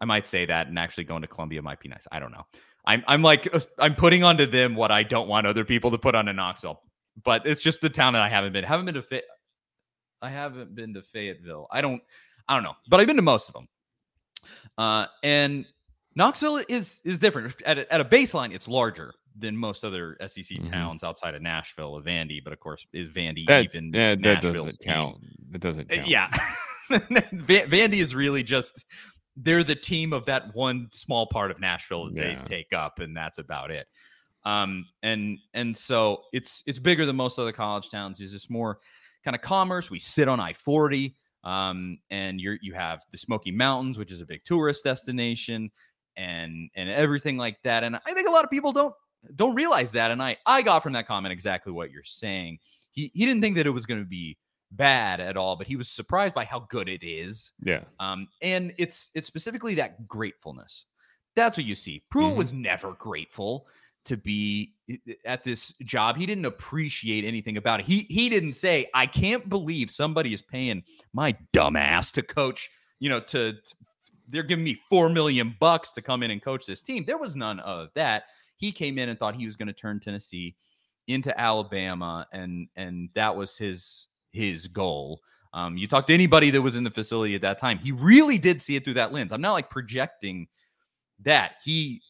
I 0.00 0.04
might 0.04 0.24
say 0.26 0.46
that, 0.46 0.68
and 0.68 0.78
actually 0.78 1.04
going 1.04 1.22
to 1.22 1.28
Columbia 1.28 1.60
might 1.62 1.80
be 1.80 1.88
nice. 1.88 2.06
I 2.12 2.18
don't 2.20 2.32
know. 2.32 2.46
I'm 2.86 3.02
I'm 3.06 3.22
like 3.22 3.48
uh, 3.52 3.60
I'm 3.78 3.94
putting 3.94 4.22
onto 4.24 4.46
them 4.46 4.74
what 4.74 4.90
I 4.90 5.02
don't 5.02 5.28
want 5.28 5.46
other 5.46 5.64
people 5.64 5.90
to 5.90 5.98
put 5.98 6.14
onto 6.14 6.32
Knoxville. 6.32 6.80
But 7.24 7.44
it's 7.46 7.62
just 7.62 7.80
the 7.80 7.90
town 7.90 8.12
that 8.12 8.22
I 8.22 8.28
haven't 8.28 8.52
been. 8.52 8.62
Haven't 8.64 8.86
been 8.86 8.94
to 8.94 9.02
Fay- 9.02 9.22
I 10.22 10.30
haven't 10.30 10.74
been 10.74 10.94
to 10.94 11.02
Fayetteville. 11.02 11.66
I 11.70 11.80
don't 11.80 12.00
I 12.48 12.54
don't 12.54 12.62
know, 12.62 12.74
but 12.88 13.00
I've 13.00 13.06
been 13.06 13.16
to 13.16 13.22
most 13.22 13.48
of 13.48 13.54
them. 13.54 13.68
Uh, 14.78 15.06
and 15.22 15.66
Knoxville 16.14 16.62
is 16.68 17.00
is 17.04 17.18
different. 17.18 17.60
At 17.66 17.78
a, 17.78 17.92
at 17.92 18.00
a 18.00 18.04
baseline, 18.04 18.54
it's 18.54 18.68
larger 18.68 19.12
than 19.36 19.56
most 19.56 19.84
other 19.84 20.16
SEC 20.26 20.58
Mhm. 20.58 20.70
towns 20.70 21.04
outside 21.04 21.34
of 21.34 21.42
Nashville, 21.42 21.96
of 21.96 22.04
Vandy. 22.04 22.42
But 22.42 22.52
of 22.52 22.60
course, 22.60 22.86
is 22.92 23.08
Vandy 23.08 23.46
That 23.46 23.64
even 23.64 23.92
yeah, 23.92 24.10
that 24.14 24.20
Nashville's 24.20 24.54
doesn't 24.64 24.80
team? 24.80 24.92
count. 24.92 25.16
That 25.50 25.60
doesn't 25.60 25.92
Uh, 25.92 25.96
count. 25.96 26.08
Yeah. 26.08 26.30
Vandy 26.90 27.94
is 27.98 28.14
really 28.14 28.42
just 28.42 28.84
they're 29.42 29.64
the 29.64 29.74
team 29.74 30.12
of 30.12 30.24
that 30.26 30.54
one 30.54 30.88
small 30.92 31.26
part 31.26 31.50
of 31.50 31.60
Nashville 31.60 32.06
that 32.06 32.14
Yeah. 32.14 32.42
they 32.42 32.48
take 32.48 32.72
up, 32.72 32.98
and 32.98 33.16
that's 33.16 33.38
about 33.38 33.70
it. 33.70 33.86
Um, 34.44 34.86
and 35.02 35.38
and 35.54 35.76
so 35.76 36.22
it's 36.32 36.62
it's 36.66 36.78
bigger 36.78 37.04
than 37.06 37.16
most 37.16 37.38
other 37.38 37.52
college 37.52 37.90
towns. 37.90 38.20
It's 38.20 38.32
just 38.32 38.50
more 38.50 38.78
kind 39.24 39.34
of 39.34 39.42
commerce. 39.42 39.90
We 39.90 39.98
sit 39.98 40.28
on 40.28 40.40
I 40.40 40.52
forty, 40.52 41.16
um, 41.44 41.98
and 42.10 42.40
you're 42.40 42.58
you 42.62 42.74
have 42.74 43.04
the 43.12 43.18
Smoky 43.18 43.50
Mountains, 43.50 43.98
which 43.98 44.12
is 44.12 44.20
a 44.20 44.26
big 44.26 44.44
tourist 44.44 44.84
destination, 44.84 45.70
and 46.16 46.70
and 46.74 46.88
everything 46.88 47.36
like 47.36 47.62
that. 47.64 47.84
And 47.84 47.96
I 47.96 48.14
think 48.14 48.28
a 48.28 48.30
lot 48.30 48.44
of 48.44 48.50
people 48.50 48.72
don't 48.72 48.94
don't 49.36 49.54
realize 49.54 49.90
that. 49.92 50.10
And 50.10 50.22
I 50.22 50.36
I 50.46 50.62
got 50.62 50.82
from 50.82 50.92
that 50.94 51.06
comment 51.06 51.32
exactly 51.32 51.72
what 51.72 51.90
you're 51.90 52.04
saying. 52.04 52.58
He 52.90 53.10
he 53.14 53.26
didn't 53.26 53.42
think 53.42 53.56
that 53.56 53.66
it 53.66 53.70
was 53.70 53.86
going 53.86 54.00
to 54.00 54.06
be 54.08 54.36
bad 54.72 55.20
at 55.20 55.36
all, 55.36 55.56
but 55.56 55.66
he 55.66 55.76
was 55.76 55.88
surprised 55.88 56.34
by 56.34 56.44
how 56.44 56.60
good 56.68 56.88
it 56.88 57.02
is. 57.04 57.52
Yeah. 57.62 57.84
Um, 58.00 58.28
and 58.42 58.72
it's 58.78 59.10
it's 59.14 59.26
specifically 59.26 59.74
that 59.76 60.06
gratefulness. 60.08 60.84
That's 61.36 61.56
what 61.56 61.66
you 61.66 61.74
see. 61.74 62.02
Pruitt 62.10 62.34
Mhm. 62.34 62.36
was 62.36 62.52
never 62.52 62.92
grateful 62.94 63.66
to 64.04 64.16
be 64.16 64.74
i- 64.90 64.98
i- 65.08 65.16
at 65.24 65.44
this 65.44 65.72
job. 65.82 66.16
He 66.16 66.26
didn't 66.26 66.44
appreciate 66.46 67.24
anything 67.24 67.56
about 67.56 67.80
it. 67.80 67.86
He 67.86 68.06
he 68.10 68.28
didn't 68.28 68.54
say, 68.54 68.88
"I 68.94 69.06
can't 69.06 69.48
believe 69.48 69.90
somebody 69.90 70.32
is 70.34 70.42
paying 70.42 70.82
my 71.12 71.36
dumbass 71.52 72.10
to 72.12 72.22
coach." 72.22 72.70
You 73.00 73.10
know, 73.10 73.20
to, 73.20 73.52
to- 73.52 73.76
they're 74.30 74.42
giving 74.42 74.64
me 74.64 74.78
four 74.90 75.08
million 75.08 75.56
bucks 75.60 75.92
to 75.92 76.02
come 76.02 76.22
in 76.22 76.30
and 76.30 76.42
coach 76.42 76.66
this 76.66 76.82
team. 76.82 77.04
There 77.06 77.16
was 77.16 77.34
none 77.36 77.60
of 77.60 77.88
that. 77.94 78.24
He 78.58 78.72
came 78.72 78.98
in 78.98 79.08
and 79.08 79.18
thought 79.18 79.34
he 79.36 79.46
was 79.46 79.56
going 79.56 79.68
to 79.68 79.72
turn 79.72 80.00
Tennessee 80.00 80.56
into 81.06 81.38
Alabama, 81.40 82.26
and 82.32 82.68
and 82.76 83.08
that 83.14 83.34
was 83.36 83.56
his 83.56 84.07
his 84.32 84.66
goal. 84.66 85.20
Um, 85.54 85.76
you 85.76 85.86
talk 85.88 86.06
to 86.08 86.14
anybody 86.14 86.50
that 86.50 86.60
was 86.62 86.76
in 86.76 86.84
the 86.84 86.90
facility 86.90 87.34
at 87.34 87.40
that 87.42 87.58
time, 87.58 87.78
he 87.78 87.90
really 87.92 88.38
did 88.38 88.60
see 88.60 88.76
it 88.76 88.84
through 88.84 88.94
that 88.94 89.12
lens. 89.12 89.32
I'm 89.32 89.40
not 89.40 89.52
like 89.52 89.70
projecting 89.70 90.46
that 91.24 91.52
he 91.64 92.02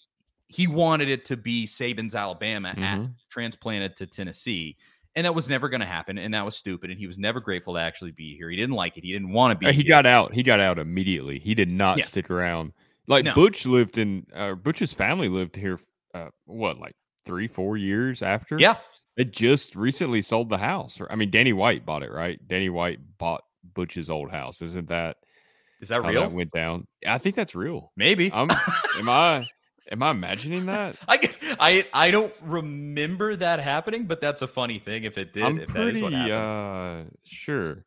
he 0.51 0.67
wanted 0.67 1.11
it 1.11 1.27
to 1.27 1.37
be 1.37 1.67
Saban's 1.67 2.15
Alabama 2.15 2.71
at 2.71 2.77
Mhm. 2.99 3.13
transplanted 3.29 3.97
to 3.97 4.07
Tennessee. 4.07 4.79
And 5.15 5.27
that 5.27 5.35
was 5.35 5.47
never 5.47 5.69
going 5.69 5.81
to 5.83 5.87
happen. 5.87 6.17
And 6.17 6.33
that 6.33 6.43
was 6.43 6.57
stupid. 6.57 6.89
And 6.91 6.99
he 6.99 7.07
was 7.07 7.19
never 7.19 7.39
grateful 7.39 7.75
to 7.75 7.81
actually 7.81 8.13
be 8.13 8.35
here. 8.35 8.49
He 8.49 8.57
didn't 8.57 8.75
like 8.75 8.97
it. 8.97 9.05
He 9.05 9.13
didn't 9.13 9.29
want 9.31 9.53
to 9.53 9.59
be 9.59 9.67
Uh, 9.67 9.73
he 9.73 9.83
here. 9.83 9.89
got 9.89 10.07
out. 10.07 10.33
He 10.33 10.43
got 10.43 10.59
out 10.59 10.79
immediately. 10.79 11.39
He 11.39 11.55
did 11.55 11.69
not 11.69 11.99
Yeah. 11.99 12.05
stick 12.05 12.31
around. 12.31 12.73
Like 13.07 13.27
No. 13.27 13.35
Butch 13.35 13.67
lived 13.67 13.99
in. 13.99 14.27
Uh, 14.35 14.55
Butch's 14.55 14.95
family 14.95 15.29
lived 15.29 15.55
here. 15.57 15.79
Uh, 16.15 16.31
what, 16.47 16.79
like 16.79 16.97
three, 17.27 17.47
four 17.47 17.77
years 17.77 18.23
after? 18.23 18.59
Yeah. 18.59 18.77
It 19.19 19.33
just 19.33 19.75
recently 19.75 20.23
sold 20.23 20.49
the 20.49 20.59
house. 20.59 21.01
I 21.11 21.17
mean, 21.17 21.31
Danny 21.31 21.53
White 21.53 21.85
bought 21.85 22.05
it, 22.05 22.13
right? 22.13 22.39
Danny 22.47 22.71
White 22.71 23.01
bought 23.19 23.43
Butch's 23.75 24.09
old 24.09 24.31
house. 24.31 24.63
Isn't 24.63 24.89
that 24.91 25.17
Is 25.81 25.89
that 25.89 26.05
real? 26.05 26.21
that 26.21 26.33
went 26.33 26.53
down? 26.53 26.87
I 27.05 27.19
think 27.19 27.35
that's 27.35 27.57
real. 27.57 27.91
Maybe. 27.97 28.31
I'm. 28.33 28.49
am 28.97 29.09
I? 29.09 29.49
Am 29.91 30.03
I 30.05 30.13
imagining 30.13 30.67
that? 30.67 30.97
I, 31.09 31.31
I 31.59 31.87
I 31.93 32.11
don't 32.13 32.33
remember 32.43 33.35
that 33.37 33.59
happening, 33.59 34.05
but 34.07 34.21
that's 34.21 34.43
a 34.43 34.47
funny 34.47 34.79
thing 34.79 35.03
if 35.03 35.19
it 35.19 35.33
did. 35.33 35.43
I'm 35.43 35.59
if 35.59 35.73
that 35.73 35.89
is 35.89 36.01
pretty 36.01 36.31
uh 36.31 37.05
sure. 37.25 37.85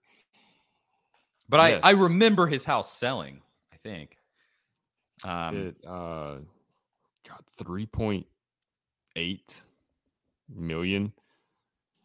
but 1.47 1.59
I, 1.61 1.73
I 1.75 1.91
remember 1.91 2.47
his 2.47 2.63
house 2.65 2.91
selling, 2.91 3.41
I 3.71 3.77
think. 3.83 4.17
Um, 5.23 5.55
it 5.55 5.75
uh 5.87 6.37
got 7.25 7.45
three 7.57 7.85
point 7.85 8.25
eight 9.15 9.63
million. 10.53 11.13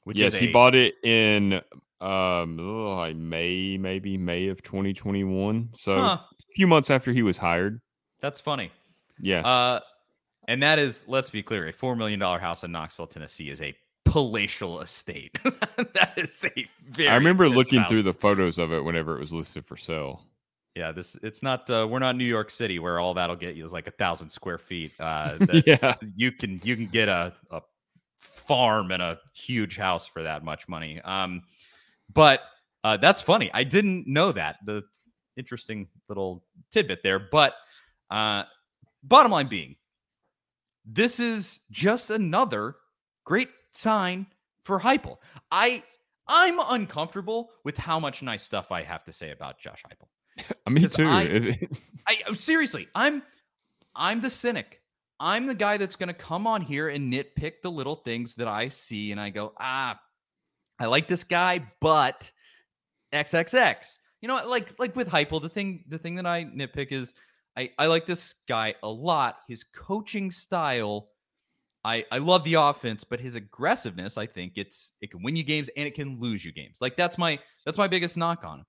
Which 0.06 0.18
yes, 0.18 0.36
he 0.36 0.48
a- 0.48 0.52
bought 0.52 0.74
it 0.76 0.94
in 1.04 1.54
um 2.00 2.58
oh, 2.60 2.94
like 2.96 3.16
May, 3.16 3.76
maybe 3.76 4.16
May 4.16 4.48
of 4.48 4.62
2021. 4.62 5.70
So 5.74 5.96
Huh, 5.98 6.18
a 6.20 6.52
few 6.54 6.66
months 6.66 6.90
after 6.90 7.12
he 7.12 7.22
was 7.22 7.36
hired. 7.38 7.80
that's 8.20 8.40
funny. 8.40 8.70
Yeah. 9.20 9.40
Uh, 9.40 9.80
and 10.48 10.62
that 10.62 10.78
is, 10.78 11.04
let's 11.08 11.28
be 11.30 11.42
clear, 11.42 11.66
a 11.68 11.72
four 11.72 11.96
million 11.96 12.20
dollar 12.20 12.38
house 12.38 12.62
in 12.64 12.70
Knoxville, 12.70 13.08
Tennessee, 13.08 13.50
is 13.50 13.60
a 13.60 13.74
palatial 14.04 14.80
estate. 14.80 15.36
that 15.42 16.12
is 16.16 16.44
a 16.56 16.66
very. 16.90 17.08
I 17.08 17.14
remember 17.16 17.48
looking 17.48 17.80
house. 17.80 17.88
through 17.90 18.02
the 18.02 18.14
photos 18.14 18.58
of 18.58 18.72
it 18.72 18.84
whenever 18.84 19.16
it 19.16 19.20
was 19.20 19.32
listed 19.32 19.64
for 19.66 19.76
sale. 19.76 20.22
Yeah, 20.76 20.92
this 20.92 21.16
it's 21.22 21.42
not. 21.42 21.68
Uh, 21.70 21.88
we're 21.90 21.98
not 21.98 22.14
New 22.16 22.26
York 22.26 22.50
City 22.50 22.78
where 22.78 23.00
all 23.00 23.14
that'll 23.14 23.34
get 23.34 23.56
you 23.56 23.64
is 23.64 23.72
like 23.72 23.86
a 23.88 23.90
thousand 23.92 24.28
square 24.28 24.58
feet. 24.58 24.92
Uh, 25.00 25.36
that's- 25.40 25.62
Yeah. 25.82 25.94
you 26.14 26.30
can 26.30 26.60
you 26.62 26.76
can 26.76 26.86
get 26.86 27.08
a, 27.08 27.32
a 27.50 27.62
farm 28.26 28.90
and 28.90 29.02
a 29.02 29.18
huge 29.34 29.76
house 29.76 30.06
for 30.06 30.22
that 30.22 30.44
much 30.44 30.68
money. 30.68 31.00
Um, 31.04 31.42
but 32.12 32.40
uh, 32.84 32.96
that's 32.96 33.20
funny. 33.20 33.50
I 33.52 33.64
didn't 33.64 34.06
know 34.06 34.32
that. 34.32 34.56
The 34.64 34.82
interesting 35.36 35.88
little 36.08 36.44
tidbit 36.70 37.00
there. 37.02 37.18
But 37.18 37.54
uh, 38.10 38.44
bottom 39.02 39.32
line 39.32 39.48
being, 39.48 39.76
this 40.84 41.18
is 41.20 41.60
just 41.70 42.10
another 42.10 42.76
great 43.24 43.48
sign 43.72 44.26
for 44.64 44.80
Heupel. 44.80 45.16
I 45.50 45.82
I'm 46.28 46.58
uncomfortable 46.70 47.50
with 47.64 47.76
how 47.76 48.00
much 48.00 48.22
nice 48.22 48.42
stuff 48.42 48.72
I 48.72 48.82
have 48.82 49.04
to 49.04 49.12
say 49.12 49.30
about 49.30 49.58
Josh 49.60 49.82
Heupel. 49.88 50.08
Me 50.72 50.86
too. 50.86 51.06
I- 51.06 51.58
I 52.08 52.32
seriously, 52.34 52.88
I'm 52.94 53.22
I'm 53.94 54.20
the 54.20 54.30
cynic. 54.30 54.80
I'm 55.18 55.46
the 55.46 55.54
guy 55.54 55.76
that's 55.76 55.96
going 55.96 56.08
to 56.08 56.14
come 56.14 56.46
on 56.46 56.60
here 56.60 56.88
and 56.88 57.12
nitpick 57.12 57.62
the 57.62 57.70
little 57.70 57.96
things 57.96 58.34
that 58.36 58.48
I 58.48 58.68
see 58.68 59.12
and 59.12 59.20
I 59.20 59.30
go, 59.30 59.52
"Ah, 59.58 59.98
I 60.78 60.86
like 60.86 61.08
this 61.08 61.24
guy, 61.24 61.66
but 61.80 62.30
XXX. 63.12 63.98
You 64.20 64.28
know, 64.28 64.46
like 64.48 64.78
like 64.78 64.96
with 64.96 65.08
Heupel, 65.08 65.40
the 65.40 65.48
thing 65.48 65.84
the 65.88 65.98
thing 65.98 66.16
that 66.16 66.26
I 66.26 66.44
nitpick 66.44 66.92
is 66.92 67.14
I 67.56 67.70
I 67.78 67.86
like 67.86 68.06
this 68.06 68.34
guy 68.48 68.74
a 68.82 68.88
lot. 68.88 69.38
His 69.48 69.64
coaching 69.64 70.30
style, 70.30 71.08
I 71.84 72.04
I 72.10 72.18
love 72.18 72.44
the 72.44 72.54
offense, 72.54 73.04
but 73.04 73.20
his 73.20 73.34
aggressiveness, 73.34 74.16
I 74.16 74.26
think 74.26 74.54
it's 74.56 74.92
it 75.00 75.10
can 75.10 75.22
win 75.22 75.36
you 75.36 75.44
games 75.44 75.68
and 75.76 75.86
it 75.86 75.94
can 75.94 76.18
lose 76.18 76.44
you 76.44 76.52
games. 76.52 76.78
Like 76.80 76.96
that's 76.96 77.18
my 77.18 77.38
that's 77.64 77.78
my 77.78 77.88
biggest 77.88 78.16
knock 78.16 78.44
on 78.44 78.60
him. 78.60 78.66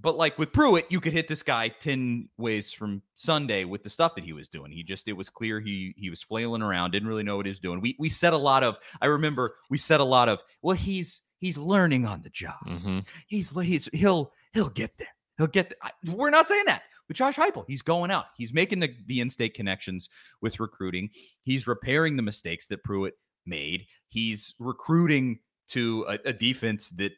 But 0.00 0.16
like 0.16 0.38
with 0.38 0.52
Pruitt, 0.52 0.86
you 0.90 1.00
could 1.00 1.12
hit 1.12 1.28
this 1.28 1.42
guy 1.42 1.68
10 1.68 2.28
ways 2.38 2.72
from 2.72 3.02
Sunday 3.14 3.64
with 3.64 3.82
the 3.82 3.90
stuff 3.90 4.14
that 4.14 4.24
he 4.24 4.32
was 4.32 4.48
doing. 4.48 4.72
He 4.72 4.82
just 4.82 5.08
it 5.08 5.12
was 5.12 5.28
clear 5.28 5.60
he 5.60 5.94
he 5.96 6.10
was 6.10 6.22
flailing 6.22 6.62
around, 6.62 6.92
didn't 6.92 7.08
really 7.08 7.22
know 7.22 7.36
what 7.36 7.46
he 7.46 7.50
was 7.50 7.58
doing. 7.58 7.80
We 7.80 7.96
we 7.98 8.08
said 8.08 8.32
a 8.32 8.38
lot 8.38 8.62
of 8.62 8.78
I 9.00 9.06
remember 9.06 9.56
we 9.68 9.78
said 9.78 10.00
a 10.00 10.04
lot 10.04 10.28
of, 10.28 10.42
well, 10.62 10.76
he's 10.76 11.22
he's 11.38 11.58
learning 11.58 12.06
on 12.06 12.22
the 12.22 12.30
job. 12.30 12.56
Mm-hmm. 12.66 13.00
He's 13.26 13.50
he's 13.50 13.88
he'll 13.92 14.32
he'll 14.52 14.70
get 14.70 14.96
there. 14.98 15.14
He'll 15.38 15.46
get 15.46 15.70
there. 15.70 16.14
We're 16.14 16.30
not 16.30 16.48
saying 16.48 16.64
that. 16.66 16.82
With 17.08 17.16
Josh 17.16 17.34
Heupel, 17.34 17.64
he's 17.66 17.82
going 17.82 18.12
out. 18.12 18.26
He's 18.36 18.52
making 18.52 18.78
the, 18.78 18.94
the 19.06 19.18
in-state 19.18 19.54
connections 19.54 20.08
with 20.40 20.60
recruiting. 20.60 21.10
He's 21.42 21.66
repairing 21.66 22.14
the 22.14 22.22
mistakes 22.22 22.68
that 22.68 22.84
Pruitt 22.84 23.14
made. 23.44 23.86
He's 24.06 24.54
recruiting 24.60 25.40
to 25.70 26.06
a, 26.08 26.28
a 26.28 26.32
defense 26.32 26.90
that 26.90 27.10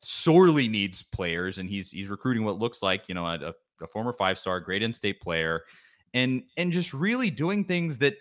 sorely 0.00 0.68
needs 0.68 1.02
players, 1.02 1.58
and 1.58 1.68
he's 1.68 1.90
he's 1.90 2.08
recruiting 2.08 2.44
what 2.44 2.58
looks 2.58 2.82
like 2.82 3.08
you 3.08 3.14
know 3.14 3.26
a, 3.26 3.54
a 3.82 3.86
former 3.86 4.12
five 4.12 4.38
star, 4.38 4.60
great 4.60 4.82
in 4.82 4.92
state 4.92 5.20
player, 5.20 5.62
and 6.14 6.42
and 6.56 6.72
just 6.72 6.92
really 6.92 7.30
doing 7.30 7.64
things 7.64 7.98
that, 7.98 8.16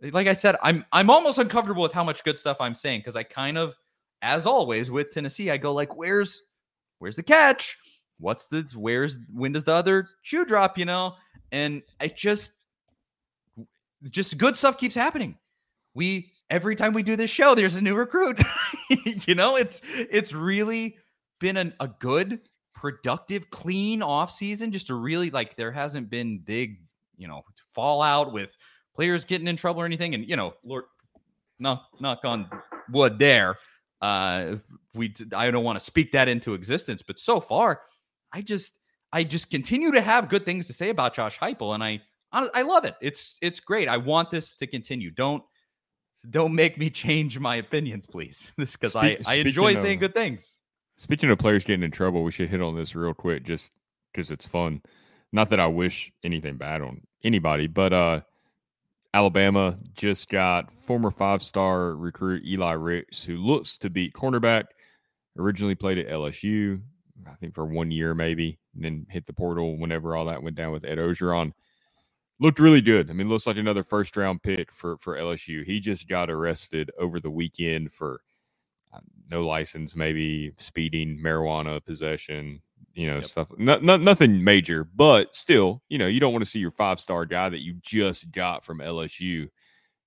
like 0.00 0.26
I 0.26 0.32
said, 0.32 0.56
I'm 0.62 0.84
I'm 0.92 1.10
almost 1.10 1.38
uncomfortable 1.38 1.82
with 1.82 1.92
how 1.92 2.04
much 2.04 2.24
good 2.24 2.38
stuff 2.38 2.60
I'm 2.60 2.74
saying 2.74 3.00
because 3.00 3.16
I 3.16 3.22
kind 3.22 3.58
of, 3.58 3.74
as 4.22 4.46
always 4.46 4.90
with 4.90 5.10
Tennessee, 5.10 5.50
I 5.50 5.56
go 5.56 5.72
like, 5.72 5.96
where's 5.96 6.42
where's 6.98 7.16
the 7.16 7.22
catch? 7.22 7.78
What's 8.18 8.46
the 8.46 8.70
where's 8.74 9.18
when 9.32 9.52
does 9.52 9.64
the 9.64 9.74
other 9.74 10.08
shoe 10.22 10.44
drop? 10.44 10.78
You 10.78 10.84
know, 10.84 11.14
and 11.50 11.82
I 12.00 12.08
just 12.08 12.52
just 14.10 14.38
good 14.38 14.56
stuff 14.56 14.78
keeps 14.78 14.94
happening. 14.94 15.36
We 15.94 16.31
every 16.52 16.76
time 16.76 16.92
we 16.92 17.02
do 17.02 17.16
this 17.16 17.30
show, 17.30 17.54
there's 17.54 17.76
a 17.76 17.80
new 17.80 17.94
recruit. 17.94 18.40
you 19.26 19.34
know, 19.34 19.56
it's 19.56 19.80
it's 19.96 20.32
really 20.32 20.96
been 21.40 21.56
an, 21.56 21.72
a 21.80 21.88
good, 21.88 22.40
productive, 22.74 23.50
clean 23.50 24.02
off 24.02 24.30
season. 24.30 24.70
Just 24.70 24.88
to 24.88 24.94
really 24.94 25.30
like, 25.30 25.56
there 25.56 25.72
hasn't 25.72 26.10
been 26.10 26.38
big, 26.38 26.78
you 27.16 27.26
know, 27.26 27.42
fallout 27.70 28.32
with 28.32 28.56
players 28.94 29.24
getting 29.24 29.48
in 29.48 29.56
trouble 29.56 29.80
or 29.80 29.86
anything. 29.86 30.14
And 30.14 30.28
you 30.28 30.36
know, 30.36 30.52
Lord, 30.62 30.84
knock 31.58 31.86
knock 31.98 32.20
on 32.24 32.48
wood 32.92 33.18
there. 33.18 33.56
Uh, 34.02 34.56
we 34.94 35.14
I 35.34 35.50
don't 35.50 35.64
want 35.64 35.78
to 35.78 35.84
speak 35.84 36.12
that 36.12 36.28
into 36.28 36.54
existence, 36.54 37.02
but 37.02 37.18
so 37.18 37.40
far, 37.40 37.80
I 38.30 38.42
just 38.42 38.78
I 39.10 39.24
just 39.24 39.50
continue 39.50 39.90
to 39.92 40.02
have 40.02 40.28
good 40.28 40.44
things 40.44 40.66
to 40.66 40.74
say 40.74 40.90
about 40.90 41.14
Josh 41.14 41.38
Heupel, 41.38 41.74
and 41.74 41.82
I 41.82 42.02
I 42.32 42.62
love 42.62 42.84
it. 42.84 42.94
It's 43.00 43.38
it's 43.40 43.60
great. 43.60 43.88
I 43.88 43.96
want 43.96 44.30
this 44.30 44.52
to 44.54 44.66
continue. 44.66 45.10
Don't 45.10 45.42
don't 46.30 46.54
make 46.54 46.78
me 46.78 46.90
change 46.90 47.38
my 47.38 47.56
opinions, 47.56 48.06
please. 48.06 48.52
This 48.56 48.72
because 48.72 48.96
I, 48.96 49.18
I 49.26 49.34
enjoy 49.34 49.76
saying 49.76 49.98
good 49.98 50.14
things. 50.14 50.58
Speaking 50.96 51.30
of 51.30 51.38
players 51.38 51.64
getting 51.64 51.82
in 51.82 51.90
trouble, 51.90 52.22
we 52.22 52.30
should 52.30 52.48
hit 52.48 52.62
on 52.62 52.76
this 52.76 52.94
real 52.94 53.14
quick 53.14 53.44
just 53.44 53.72
because 54.12 54.30
it's 54.30 54.46
fun. 54.46 54.82
Not 55.32 55.50
that 55.50 55.60
I 55.60 55.66
wish 55.66 56.12
anything 56.22 56.56
bad 56.56 56.82
on 56.82 57.02
anybody, 57.24 57.66
but 57.66 57.92
uh 57.92 58.20
Alabama 59.14 59.78
just 59.94 60.28
got 60.28 60.72
former 60.72 61.10
five 61.10 61.42
star 61.42 61.94
recruit 61.94 62.44
Eli 62.46 62.72
Ricks, 62.72 63.22
who 63.22 63.36
looks 63.36 63.78
to 63.78 63.90
beat 63.90 64.14
cornerback. 64.14 64.64
Originally 65.38 65.74
played 65.74 65.98
at 65.98 66.08
LSU, 66.08 66.80
I 67.26 67.34
think 67.34 67.54
for 67.54 67.66
one 67.66 67.90
year 67.90 68.14
maybe, 68.14 68.58
and 68.74 68.84
then 68.84 69.06
hit 69.10 69.26
the 69.26 69.32
portal 69.32 69.78
whenever 69.78 70.16
all 70.16 70.26
that 70.26 70.42
went 70.42 70.56
down 70.56 70.72
with 70.72 70.84
Ed 70.84 70.98
Orgeron 70.98 71.52
looked 72.40 72.58
really 72.58 72.80
good. 72.80 73.10
I 73.10 73.12
mean, 73.12 73.28
looks 73.28 73.46
like 73.46 73.56
another 73.56 73.84
first 73.84 74.16
round 74.16 74.42
pick 74.42 74.72
for 74.72 74.96
for 74.98 75.16
LSU. 75.16 75.64
He 75.64 75.80
just 75.80 76.08
got 76.08 76.30
arrested 76.30 76.90
over 76.98 77.20
the 77.20 77.30
weekend 77.30 77.92
for 77.92 78.22
uh, 78.92 79.00
no 79.30 79.46
license, 79.46 79.96
maybe 79.96 80.52
speeding, 80.58 81.18
marijuana 81.18 81.84
possession, 81.84 82.60
you 82.94 83.06
know, 83.06 83.16
yep. 83.16 83.24
stuff. 83.24 83.48
No, 83.56 83.78
no, 83.78 83.96
nothing 83.96 84.42
major, 84.42 84.84
but 84.84 85.34
still, 85.34 85.82
you 85.88 85.98
know, 85.98 86.06
you 86.06 86.20
don't 86.20 86.32
want 86.32 86.44
to 86.44 86.50
see 86.50 86.58
your 86.58 86.70
five 86.70 87.00
star 87.00 87.24
guy 87.24 87.48
that 87.48 87.62
you 87.62 87.74
just 87.82 88.30
got 88.32 88.64
from 88.64 88.78
LSU 88.78 89.48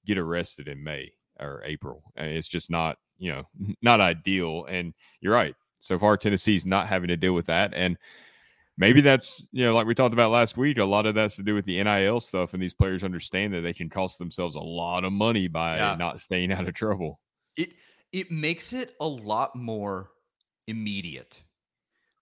get 0.06 0.18
arrested 0.18 0.68
in 0.68 0.84
May 0.84 1.12
or 1.40 1.62
April. 1.66 2.04
It's 2.16 2.48
just 2.48 2.70
not, 2.70 2.98
you 3.18 3.32
know, 3.32 3.44
not 3.82 4.02
ideal. 4.02 4.66
And 4.66 4.94
you're 5.22 5.34
right. 5.34 5.56
So 5.80 6.00
far, 6.00 6.18
Tennessee's 6.18 6.66
not 6.66 6.88
having 6.88 7.10
to 7.10 7.18
deal 7.18 7.34
with 7.34 7.46
that. 7.46 7.74
And 7.74 7.98
maybe 8.78 9.02
that's 9.02 9.48
you 9.52 9.64
know 9.64 9.74
like 9.74 9.88
we 9.88 9.96
talked 9.96 10.14
about 10.14 10.32
last 10.32 10.58
week 10.58 10.78
a 10.78 10.86
lot 10.86 11.06
of 11.06 11.16
that's 11.16 11.36
to 11.36 11.44
do 11.44 11.56
with 11.56 11.66
the 11.66 11.82
nil 11.84 12.20
stuff 12.20 12.54
and 12.54 12.62
these 12.62 12.74
players 12.74 13.04
understand 13.04 13.54
that 13.54 13.62
they 13.62 13.74
can 13.74 13.90
cost 13.90 14.20
themselves 14.20 14.56
a 14.56 14.60
lot 14.60 15.04
of 15.04 15.12
money 15.12 15.48
by 15.48 15.78
yeah. 15.78 15.96
not 15.96 16.20
staying 16.20 16.52
out 16.52 16.68
of 16.68 16.74
trouble. 16.74 17.20
It 17.58 17.74
it 18.12 18.32
makes 18.32 18.74
it 18.74 18.96
a 19.00 19.08
lot 19.08 19.56
more 19.56 20.10
immediate 20.68 21.40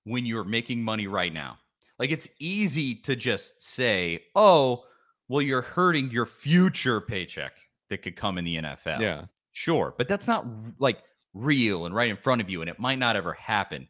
when 0.05 0.25
you're 0.25 0.43
making 0.43 0.83
money 0.83 1.07
right 1.07 1.33
now. 1.33 1.57
Like 1.99 2.11
it's 2.11 2.27
easy 2.39 2.95
to 3.03 3.15
just 3.15 3.61
say 3.61 4.23
oh 4.35 4.83
well 5.27 5.41
you're 5.41 5.61
hurting 5.61 6.11
your 6.11 6.25
future 6.25 6.99
paycheck 7.01 7.53
that 7.89 8.01
could 8.01 8.15
come 8.15 8.37
in 8.37 8.45
the 8.45 8.57
nfl 8.57 8.99
yeah. 8.99 9.25
Sure 9.51 9.93
but 9.97 10.07
that's 10.07 10.27
not 10.27 10.45
like 10.79 11.03
real 11.33 11.85
and 11.85 11.95
right 11.95 12.09
in 12.09 12.17
front 12.17 12.41
of 12.41 12.49
you 12.49 12.61
and 12.61 12.69
it 12.69 12.79
might 12.79 12.99
not 12.99 13.15
ever 13.15 13.33
happen. 13.33 13.87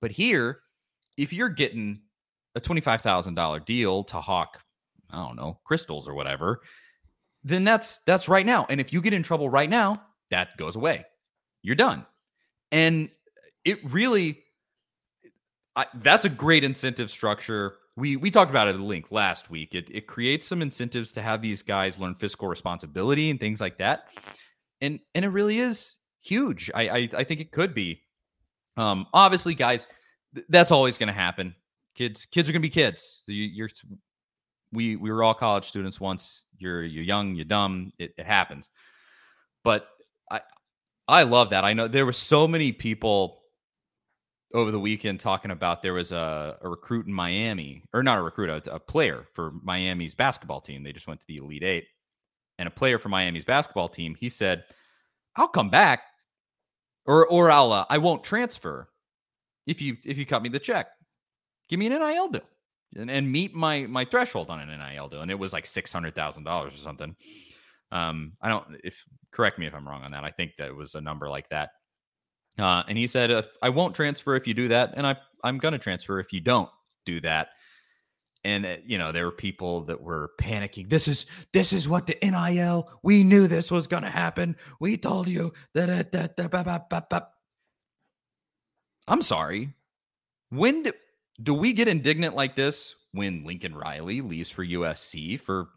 But 0.00 0.10
here 0.10 0.60
if 1.16 1.32
you're 1.32 1.48
getting 1.48 2.00
a 2.54 2.60
$25,000 2.60 3.64
deal 3.64 4.04
to 4.04 4.20
hawk, 4.20 4.60
I 5.10 5.26
don't 5.26 5.36
know, 5.36 5.58
crystals 5.64 6.08
or 6.08 6.14
whatever, 6.14 6.60
then 7.44 7.64
that's 7.64 7.98
that's 8.06 8.28
right 8.28 8.46
now. 8.46 8.66
And 8.68 8.80
if 8.80 8.92
you 8.92 9.00
get 9.00 9.12
in 9.12 9.22
trouble 9.22 9.48
right 9.48 9.68
now, 9.68 10.02
that 10.30 10.56
goes 10.56 10.76
away. 10.76 11.04
You're 11.62 11.76
done. 11.76 12.06
And 12.70 13.10
it 13.64 13.78
really 13.90 14.42
I, 15.74 15.86
that's 16.02 16.24
a 16.24 16.28
great 16.28 16.64
incentive 16.64 17.10
structure. 17.10 17.74
We 17.96 18.16
we 18.16 18.30
talked 18.30 18.50
about 18.50 18.68
it 18.68 18.74
at 18.74 18.80
link 18.80 19.06
last 19.10 19.50
week. 19.50 19.74
It 19.74 19.88
it 19.90 20.06
creates 20.06 20.46
some 20.46 20.62
incentives 20.62 21.12
to 21.12 21.22
have 21.22 21.42
these 21.42 21.62
guys 21.62 21.98
learn 21.98 22.14
fiscal 22.14 22.48
responsibility 22.48 23.30
and 23.30 23.40
things 23.40 23.60
like 23.60 23.78
that. 23.78 24.08
And 24.80 25.00
and 25.14 25.24
it 25.24 25.28
really 25.28 25.58
is 25.58 25.98
huge. 26.20 26.70
I 26.74 26.88
I, 26.88 27.08
I 27.18 27.24
think 27.24 27.40
it 27.40 27.52
could 27.52 27.74
be. 27.74 28.02
Um 28.76 29.06
obviously 29.12 29.54
guys 29.54 29.86
that's 30.48 30.70
always 30.70 30.98
going 30.98 31.08
to 31.08 31.12
happen. 31.12 31.54
Kids, 31.94 32.26
kids 32.26 32.48
are 32.48 32.52
going 32.52 32.62
to 32.62 32.68
be 32.68 32.70
kids. 32.70 33.22
You, 33.26 33.64
are 33.64 33.70
we 34.72 34.96
we 34.96 35.10
were 35.12 35.22
all 35.22 35.34
college 35.34 35.66
students 35.66 36.00
once. 36.00 36.44
You're 36.58 36.82
you're 36.84 37.04
young, 37.04 37.34
you're 37.34 37.44
dumb. 37.44 37.92
It, 37.98 38.14
it 38.16 38.26
happens. 38.26 38.70
But 39.62 39.88
I 40.30 40.40
I 41.06 41.22
love 41.24 41.50
that. 41.50 41.64
I 41.64 41.74
know 41.74 41.88
there 41.88 42.06
were 42.06 42.12
so 42.12 42.48
many 42.48 42.72
people 42.72 43.42
over 44.54 44.70
the 44.70 44.80
weekend 44.80 45.20
talking 45.20 45.50
about 45.50 45.82
there 45.82 45.94
was 45.94 46.12
a, 46.12 46.56
a 46.60 46.68
recruit 46.68 47.06
in 47.06 47.12
Miami, 47.12 47.84
or 47.92 48.02
not 48.02 48.18
a 48.18 48.22
recruit, 48.22 48.50
a, 48.50 48.74
a, 48.74 48.78
player 48.78 49.26
for 49.32 49.52
Miami's 49.62 50.14
basketball 50.14 50.60
team. 50.60 50.82
They 50.82 50.92
just 50.92 51.06
went 51.06 51.20
to 51.20 51.26
the 51.26 51.38
Elite 51.38 51.62
Eight. 51.62 51.86
And 52.58 52.68
a 52.68 52.70
player 52.70 52.98
for 52.98 53.08
Miami's 53.08 53.46
basketball 53.46 53.88
team, 53.88 54.14
he 54.14 54.28
said, 54.28 54.64
I'll 55.36 55.48
come 55.48 55.70
back 55.70 56.02
or 57.06 57.26
or 57.26 57.50
I'll 57.50 57.72
uh, 57.72 57.86
I 57.88 57.98
won't 57.98 58.24
transfer 58.24 58.88
if 59.66 59.80
you 59.80 59.96
if 60.04 60.18
you 60.18 60.26
cut 60.26 60.42
me 60.42 60.48
the 60.48 60.58
check. 60.58 60.88
Give 61.68 61.78
me 61.78 61.86
an 61.86 61.92
NIL 61.92 62.28
deal 62.28 62.42
and, 62.96 63.10
and 63.10 63.30
meet 63.30 63.54
my 63.54 63.86
my 63.86 64.04
threshold 64.04 64.50
on 64.50 64.60
an 64.60 64.68
NIL 64.68 65.08
deal. 65.08 65.22
And 65.22 65.30
it 65.30 65.38
was 65.38 65.52
like 65.52 65.66
six 65.66 65.92
hundred 65.92 66.14
thousand 66.14 66.44
dollars 66.44 66.74
or 66.74 66.78
something. 66.78 67.14
Um, 67.90 68.32
I 68.40 68.48
don't 68.48 68.66
if 68.84 69.02
correct 69.30 69.58
me 69.58 69.66
if 69.66 69.74
I'm 69.74 69.86
wrong 69.86 70.02
on 70.02 70.12
that. 70.12 70.24
I 70.24 70.30
think 70.30 70.52
that 70.58 70.74
was 70.74 70.94
a 70.94 71.00
number 71.00 71.28
like 71.28 71.48
that. 71.50 71.70
Uh, 72.58 72.82
and 72.88 72.98
he 72.98 73.06
said, 73.06 73.30
uh, 73.30 73.42
"I 73.62 73.70
won't 73.70 73.94
transfer 73.94 74.36
if 74.36 74.46
you 74.46 74.54
do 74.54 74.68
that, 74.68 74.94
and 74.96 75.06
I 75.06 75.16
I'm 75.42 75.58
gonna 75.58 75.78
transfer 75.78 76.20
if 76.20 76.32
you 76.32 76.40
don't 76.40 76.70
do 77.06 77.20
that." 77.22 77.48
And 78.44 78.66
uh, 78.66 78.76
you 78.84 78.98
know 78.98 79.12
there 79.12 79.24
were 79.24 79.32
people 79.32 79.84
that 79.84 80.00
were 80.00 80.32
panicking. 80.40 80.88
This 80.88 81.08
is 81.08 81.26
this 81.52 81.72
is 81.72 81.88
what 81.88 82.06
the 82.06 82.18
NIL. 82.22 82.90
We 83.02 83.22
knew 83.24 83.46
this 83.46 83.70
was 83.70 83.86
gonna 83.86 84.10
happen. 84.10 84.56
We 84.80 84.96
told 84.96 85.28
you 85.28 85.52
that. 85.74 87.31
I'm 89.08 89.22
sorry. 89.22 89.74
When 90.50 90.84
do, 90.84 90.92
do 91.42 91.54
we 91.54 91.72
get 91.72 91.88
indignant 91.88 92.34
like 92.34 92.56
this 92.56 92.94
when 93.12 93.44
Lincoln 93.44 93.74
Riley 93.74 94.20
leaves 94.20 94.50
for 94.50 94.64
USC 94.64 95.40
for 95.40 95.68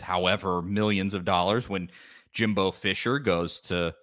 however 0.00 0.62
millions 0.62 1.14
of 1.14 1.24
dollars 1.24 1.68
when 1.68 1.90
Jimbo 2.32 2.70
Fisher 2.70 3.18
goes 3.18 3.60
to 3.62 3.94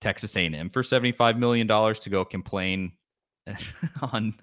Texas 0.00 0.36
A&M 0.36 0.70
for 0.70 0.82
75 0.82 1.38
million 1.38 1.66
dollars 1.66 1.98
to 2.00 2.10
go 2.10 2.24
complain 2.24 2.92
on 4.12 4.34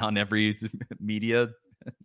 on 0.00 0.18
every 0.18 0.58
media 0.98 1.48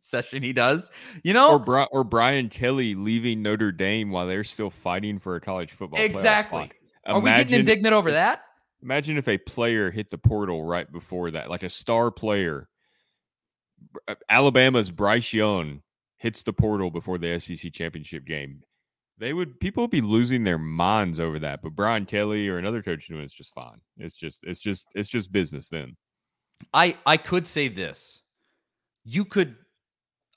session 0.01 0.43
he 0.43 0.53
does, 0.53 0.91
you 1.23 1.33
know, 1.33 1.51
or 1.51 1.59
Bri- 1.59 1.87
or 1.91 2.03
Brian 2.03 2.49
Kelly 2.49 2.95
leaving 2.95 3.41
Notre 3.41 3.71
Dame 3.71 4.11
while 4.11 4.27
they're 4.27 4.43
still 4.43 4.69
fighting 4.69 5.19
for 5.19 5.35
a 5.35 5.41
college 5.41 5.71
football. 5.71 5.99
Exactly. 5.99 6.71
Are 7.05 7.19
we 7.19 7.31
getting 7.31 7.59
indignant 7.59 7.93
over 7.93 8.11
that? 8.11 8.44
Imagine 8.85 9.17
if 9.17 9.27
a 9.27 9.37
player 9.39 9.89
hit 9.91 10.09
the 10.11 10.17
portal 10.17 10.63
right 10.63 10.89
before 10.91 11.31
that, 11.31 11.49
like 11.49 11.63
a 11.63 11.69
star 11.69 12.11
player. 12.11 12.69
uh, 14.07 14.15
Alabama's 14.29 14.91
Bryce 14.91 15.33
Young 15.33 15.81
hits 16.17 16.43
the 16.43 16.53
portal 16.53 16.91
before 16.91 17.17
the 17.17 17.39
SEC 17.39 17.73
championship 17.73 18.25
game. 18.25 18.61
They 19.17 19.33
would 19.33 19.59
people 19.59 19.83
would 19.83 19.91
be 19.91 20.01
losing 20.01 20.43
their 20.43 20.57
minds 20.59 21.19
over 21.19 21.39
that. 21.39 21.61
But 21.63 21.75
Brian 21.75 22.05
Kelly 22.05 22.47
or 22.47 22.57
another 22.57 22.81
coach 22.83 23.07
doing 23.07 23.21
it's 23.23 23.33
just 23.33 23.53
fine. 23.53 23.81
It's 23.97 24.15
just 24.15 24.43
it's 24.43 24.59
just 24.59 24.87
it's 24.93 25.09
just 25.09 25.31
business 25.31 25.67
then. 25.69 25.95
I 26.73 26.95
I 27.05 27.17
could 27.17 27.47
say 27.47 27.67
this. 27.69 28.21
You 29.03 29.25
could 29.25 29.55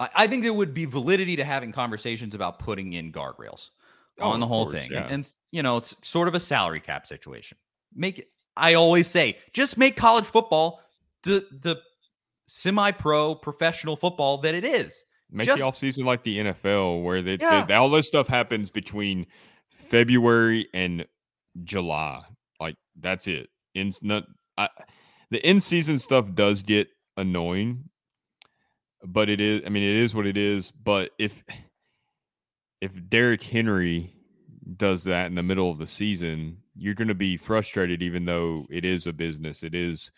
I, 0.00 0.08
I 0.14 0.26
think 0.26 0.42
there 0.42 0.54
would 0.54 0.72
be 0.74 0.84
validity 0.86 1.36
to 1.36 1.44
having 1.44 1.70
conversations 1.72 2.34
about 2.34 2.60
putting 2.60 2.94
in 2.94 3.12
guardrails 3.12 3.70
Oh, 4.20 4.30
on 4.30 4.40
the 4.40 4.46
whole 4.46 4.66
course, 4.66 4.78
thing. 4.80 4.90
yeah. 4.92 5.02
And, 5.04 5.12
and 5.12 5.34
you 5.52 5.62
know, 5.62 5.76
it's 5.76 5.94
sort 6.02 6.28
of 6.28 6.34
a 6.34 6.40
salary 6.40 6.80
cap 6.80 7.06
situation. 7.06 7.58
Make 7.94 8.18
it 8.20 8.28
I 8.58 8.74
always 8.74 9.06
say, 9.08 9.38
just 9.52 9.78
make 9.78 9.96
college 9.96 10.24
football 10.26 10.80
the 11.22 11.46
the 11.62 11.76
semi-pro 12.46 13.34
professional 13.36 13.96
football 13.96 14.38
that 14.38 14.54
it 14.54 14.64
is. 14.64 15.04
Make 15.30 15.46
Just- 15.46 15.58
the 15.60 15.66
offseason 15.66 16.04
like 16.04 16.22
the 16.22 16.38
NFL 16.38 17.02
where 17.02 17.20
they, 17.22 17.36
Yeah. 17.38 17.64
they- 17.66 17.74
all 17.74 17.90
this 17.90 18.08
stuff 18.08 18.26
happens 18.28 18.70
between 18.70 19.26
February 19.70 20.68
and 20.72 21.06
July. 21.64 22.22
Like 22.58 22.76
that's 22.98 23.26
it. 23.28 23.50
In 23.74 23.92
not 24.02 24.24
I, 24.56 24.68
the 25.30 25.46
in 25.46 25.60
season 25.60 25.98
stuff 25.98 26.32
does 26.34 26.62
get 26.62 26.88
annoying, 27.16 27.90
but 29.04 29.28
it 29.28 29.40
is. 29.40 29.62
I 29.66 29.68
mean, 29.68 29.82
it 29.82 30.02
is 30.02 30.14
what 30.14 30.26
it 30.26 30.36
is. 30.38 30.70
But 30.72 31.10
if 31.18 31.44
if 32.80 32.92
Derrick 33.08 33.42
Henry 33.42 34.14
does 34.76 35.04
that 35.04 35.26
in 35.26 35.34
the 35.34 35.42
middle 35.42 35.70
of 35.70 35.78
the 35.78 35.86
season, 35.86 36.58
you're 36.78 36.94
going 36.94 37.08
to 37.08 37.14
be 37.14 37.36
frustrated, 37.36 38.02
even 38.02 38.24
though 38.24 38.66
it 38.70 38.84
is 38.84 39.06
a 39.06 39.12
business. 39.12 39.62
It 39.62 39.74
is 39.74 40.10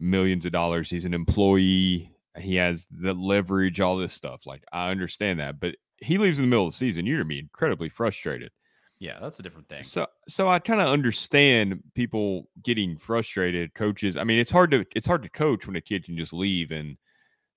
millions 0.00 0.46
of 0.46 0.52
dollars. 0.52 0.90
He's 0.90 1.04
an 1.04 1.14
employee. 1.14 2.12
He 2.38 2.56
has 2.56 2.86
the 2.90 3.14
leverage, 3.14 3.80
all 3.80 3.96
this 3.96 4.12
stuff. 4.12 4.46
Like 4.46 4.64
I 4.72 4.90
understand 4.90 5.40
that, 5.40 5.58
but 5.60 5.76
he 5.98 6.18
leaves 6.18 6.38
in 6.38 6.44
the 6.44 6.50
middle 6.50 6.66
of 6.66 6.72
the 6.72 6.76
season. 6.76 7.06
You're 7.06 7.18
going 7.18 7.28
to 7.28 7.34
be 7.34 7.38
incredibly 7.38 7.88
frustrated. 7.88 8.50
Yeah, 8.98 9.18
that's 9.20 9.38
a 9.38 9.42
different 9.42 9.68
thing. 9.68 9.82
So, 9.82 10.06
so 10.26 10.48
I 10.48 10.58
kind 10.58 10.80
of 10.80 10.88
understand 10.88 11.82
people 11.94 12.48
getting 12.62 12.96
frustrated. 12.96 13.74
Coaches, 13.74 14.16
I 14.16 14.24
mean, 14.24 14.38
it's 14.38 14.50
hard 14.50 14.70
to 14.70 14.86
it's 14.94 15.06
hard 15.06 15.22
to 15.22 15.28
coach 15.28 15.66
when 15.66 15.76
a 15.76 15.80
kid 15.80 16.04
can 16.04 16.16
just 16.16 16.32
leave 16.32 16.72
in 16.72 16.96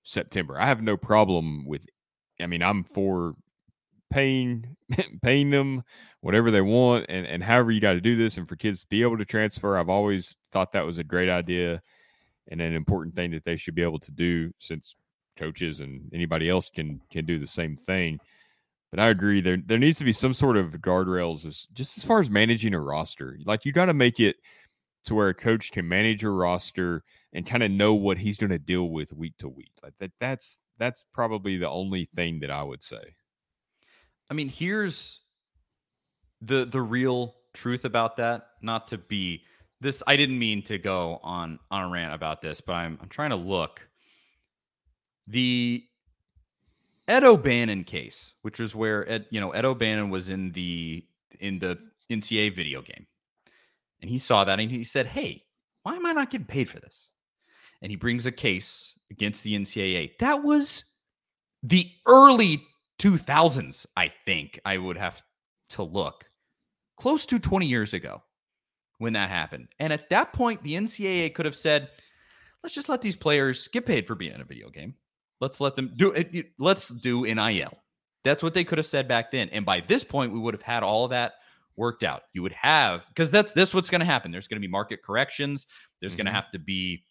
September. 0.02 0.60
I 0.60 0.66
have 0.66 0.82
no 0.82 0.96
problem 0.96 1.64
with. 1.66 1.86
I 2.40 2.46
mean, 2.46 2.62
I'm 2.62 2.84
for 2.84 3.34
paying 4.10 4.76
paying 5.22 5.50
them 5.50 5.82
whatever 6.20 6.50
they 6.50 6.60
want, 6.60 7.06
and 7.08 7.26
and 7.26 7.42
however 7.42 7.70
you 7.70 7.80
got 7.80 7.94
to 7.94 8.00
do 8.00 8.16
this, 8.16 8.36
and 8.36 8.48
for 8.48 8.56
kids 8.56 8.80
to 8.80 8.86
be 8.88 9.02
able 9.02 9.18
to 9.18 9.24
transfer. 9.24 9.76
I've 9.76 9.88
always 9.88 10.34
thought 10.52 10.72
that 10.72 10.86
was 10.86 10.98
a 10.98 11.04
great 11.04 11.28
idea 11.28 11.82
and 12.48 12.60
an 12.60 12.74
important 12.74 13.14
thing 13.14 13.30
that 13.30 13.44
they 13.44 13.56
should 13.56 13.74
be 13.74 13.82
able 13.82 14.00
to 14.00 14.10
do 14.10 14.52
since 14.58 14.96
coaches 15.36 15.80
and 15.80 16.10
anybody 16.12 16.48
else 16.48 16.70
can 16.70 17.00
can 17.10 17.24
do 17.24 17.38
the 17.38 17.46
same 17.46 17.76
thing. 17.76 18.18
But 18.90 19.00
I 19.00 19.08
agree 19.08 19.40
there 19.40 19.58
there 19.64 19.78
needs 19.78 19.98
to 19.98 20.04
be 20.04 20.12
some 20.12 20.34
sort 20.34 20.56
of 20.56 20.72
guardrails 20.74 21.46
as 21.46 21.66
just 21.72 21.96
as 21.96 22.04
far 22.04 22.20
as 22.20 22.28
managing 22.28 22.74
a 22.74 22.80
roster. 22.80 23.38
Like 23.44 23.64
you 23.64 23.72
got 23.72 23.86
to 23.86 23.94
make 23.94 24.20
it 24.20 24.36
to 25.04 25.14
where 25.14 25.28
a 25.28 25.34
coach 25.34 25.72
can 25.72 25.88
manage 25.88 26.24
a 26.24 26.30
roster 26.30 27.04
and 27.32 27.46
kind 27.46 27.62
of 27.62 27.70
know 27.70 27.94
what 27.94 28.18
he's 28.18 28.36
going 28.36 28.50
to 28.50 28.58
deal 28.58 28.90
with 28.90 29.12
week 29.12 29.34
to 29.38 29.48
week. 29.48 29.72
Like 29.82 29.94
that 30.00 30.12
that's 30.20 30.58
that's 30.78 31.04
probably 31.12 31.56
the 31.56 31.68
only 31.68 32.08
thing 32.14 32.40
that 32.40 32.50
I 32.50 32.62
would 32.62 32.82
say. 32.82 33.14
I 34.30 34.34
mean, 34.34 34.48
here's 34.48 35.18
the 36.40 36.64
the 36.64 36.80
real 36.80 37.34
truth 37.52 37.84
about 37.84 38.16
that. 38.16 38.46
Not 38.62 38.88
to 38.88 38.98
be 38.98 39.42
this, 39.80 40.02
I 40.06 40.16
didn't 40.16 40.38
mean 40.38 40.62
to 40.62 40.78
go 40.78 41.18
on 41.22 41.58
on 41.70 41.82
a 41.82 41.88
rant 41.88 42.14
about 42.14 42.40
this, 42.40 42.60
but 42.60 42.74
I'm 42.74 42.98
I'm 43.02 43.08
trying 43.08 43.30
to 43.30 43.36
look. 43.36 43.86
The 45.26 45.84
Ed 47.08 47.24
O'Bannon 47.24 47.84
case, 47.84 48.34
which 48.42 48.60
is 48.60 48.74
where 48.74 49.08
Ed, 49.10 49.26
you 49.30 49.40
know, 49.40 49.50
Ed 49.50 49.64
O'Bannon 49.64 50.10
was 50.10 50.28
in 50.28 50.52
the 50.52 51.04
in 51.40 51.58
the 51.58 51.78
NCAA 52.08 52.54
video 52.54 52.82
game, 52.82 53.06
and 54.00 54.08
he 54.08 54.18
saw 54.18 54.44
that 54.44 54.60
and 54.60 54.70
he 54.70 54.84
said, 54.84 55.06
"Hey, 55.06 55.44
why 55.82 55.96
am 55.96 56.06
I 56.06 56.12
not 56.12 56.30
getting 56.30 56.46
paid 56.46 56.68
for 56.68 56.78
this?" 56.78 57.08
And 57.82 57.90
he 57.90 57.96
brings 57.96 58.26
a 58.26 58.32
case 58.32 58.94
against 59.10 59.42
the 59.42 59.54
NCAA. 59.54 60.18
That 60.18 60.42
was 60.44 60.84
the 61.62 61.90
early 62.06 62.62
2000s, 63.00 63.86
I 63.96 64.12
think 64.26 64.60
I 64.64 64.78
would 64.78 64.98
have 64.98 65.22
to 65.70 65.82
look 65.82 66.24
close 66.98 67.24
to 67.26 67.38
20 67.38 67.66
years 67.66 67.94
ago 67.94 68.22
when 68.98 69.14
that 69.14 69.30
happened. 69.30 69.68
And 69.78 69.92
at 69.92 70.10
that 70.10 70.32
point, 70.32 70.62
the 70.62 70.74
NCAA 70.74 71.34
could 71.34 71.46
have 71.46 71.56
said, 71.56 71.88
let's 72.62 72.74
just 72.74 72.90
let 72.90 73.00
these 73.00 73.16
players 73.16 73.68
get 73.68 73.86
paid 73.86 74.06
for 74.06 74.14
being 74.14 74.34
in 74.34 74.40
a 74.42 74.44
video 74.44 74.68
game. 74.68 74.94
Let's 75.40 75.60
let 75.60 75.76
them 75.76 75.94
do 75.96 76.12
it. 76.12 76.52
Let's 76.58 76.88
do 76.88 77.22
NIL. 77.22 77.78
That's 78.24 78.42
what 78.42 78.52
they 78.52 78.64
could 78.64 78.76
have 78.76 78.86
said 78.86 79.08
back 79.08 79.30
then. 79.30 79.48
And 79.48 79.64
by 79.64 79.80
this 79.80 80.04
point, 80.04 80.34
we 80.34 80.38
would 80.38 80.52
have 80.52 80.62
had 80.62 80.82
all 80.82 81.04
of 81.04 81.10
that 81.10 81.32
worked 81.76 82.02
out. 82.02 82.24
You 82.34 82.42
would 82.42 82.52
have, 82.52 83.06
because 83.08 83.30
that's 83.30 83.54
this 83.54 83.72
what's 83.72 83.88
going 83.88 84.00
to 84.00 84.06
happen. 84.06 84.30
There's 84.30 84.46
going 84.46 84.60
to 84.60 84.66
be 84.66 84.70
market 84.70 85.02
corrections. 85.02 85.66
There's 86.00 86.14
going 86.14 86.26
to 86.26 86.30
mm-hmm. 86.30 86.36
have 86.36 86.50
to 86.50 86.58
be 86.58 87.04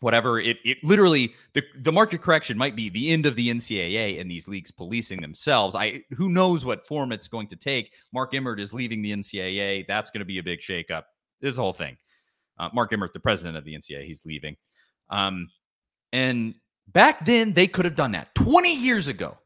whatever 0.00 0.38
it 0.38 0.58
it 0.64 0.78
literally 0.82 1.34
the 1.54 1.62
the 1.80 1.92
market 1.92 2.20
correction 2.20 2.58
might 2.58 2.76
be 2.76 2.88
the 2.88 3.10
end 3.10 3.26
of 3.26 3.34
the 3.34 3.48
NCAA 3.48 4.20
and 4.20 4.30
these 4.30 4.48
leagues 4.48 4.70
policing 4.70 5.20
themselves. 5.20 5.74
I 5.74 6.02
who 6.10 6.28
knows 6.28 6.64
what 6.64 6.86
form 6.86 7.12
it's 7.12 7.28
going 7.28 7.48
to 7.48 7.56
take. 7.56 7.92
Mark 8.12 8.34
Emmert 8.34 8.60
is 8.60 8.74
leaving 8.74 9.02
the 9.02 9.12
NCAA. 9.12 9.86
That's 9.86 10.10
going 10.10 10.20
to 10.20 10.26
be 10.26 10.38
a 10.38 10.42
big 10.42 10.60
shakeup. 10.60 11.04
This 11.40 11.56
whole 11.56 11.72
thing. 11.72 11.96
Uh, 12.58 12.70
Mark 12.72 12.92
Emmert, 12.92 13.12
the 13.12 13.20
president 13.20 13.56
of 13.56 13.64
the 13.64 13.74
NCAA, 13.74 14.06
he's 14.06 14.24
leaving. 14.24 14.56
Um, 15.10 15.48
and 16.12 16.54
back 16.88 17.24
then 17.26 17.52
they 17.52 17.66
could 17.66 17.84
have 17.84 17.94
done 17.94 18.12
that. 18.12 18.34
Twenty 18.34 18.74
years 18.74 19.08
ago, 19.08 19.38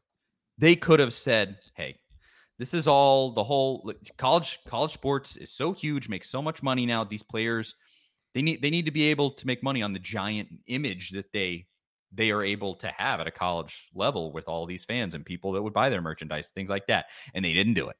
they 0.57 0.75
could 0.75 0.99
have 0.99 1.13
said, 1.13 1.57
"Hey, 1.75 1.99
this 2.59 2.73
is 2.73 2.87
all 2.87 3.31
the 3.31 3.43
whole 3.43 3.93
college 4.17 4.59
college 4.67 4.93
sports 4.93 5.37
is 5.37 5.51
so 5.51 5.71
huge, 5.71 6.09
makes 6.09 6.29
so 6.29 6.41
much 6.41 6.61
money 6.61 6.85
now. 6.85 7.05
These 7.05 7.23
players." 7.23 7.75
They 8.33 8.41
need 8.41 8.61
they 8.61 8.69
need 8.69 8.85
to 8.85 8.91
be 8.91 9.03
able 9.03 9.31
to 9.31 9.47
make 9.47 9.63
money 9.63 9.81
on 9.81 9.93
the 9.93 9.99
giant 9.99 10.49
image 10.67 11.11
that 11.11 11.31
they 11.33 11.65
they 12.11 12.31
are 12.31 12.43
able 12.43 12.75
to 12.75 12.87
have 12.87 13.19
at 13.19 13.27
a 13.27 13.31
college 13.31 13.89
level 13.95 14.31
with 14.31 14.47
all 14.47 14.65
these 14.65 14.83
fans 14.83 15.13
and 15.13 15.25
people 15.25 15.53
that 15.53 15.61
would 15.61 15.73
buy 15.73 15.89
their 15.89 16.01
merchandise 16.01 16.49
things 16.49 16.69
like 16.69 16.87
that 16.87 17.05
and 17.33 17.43
they 17.43 17.53
didn't 17.53 17.73
do 17.73 17.87
it. 17.87 17.95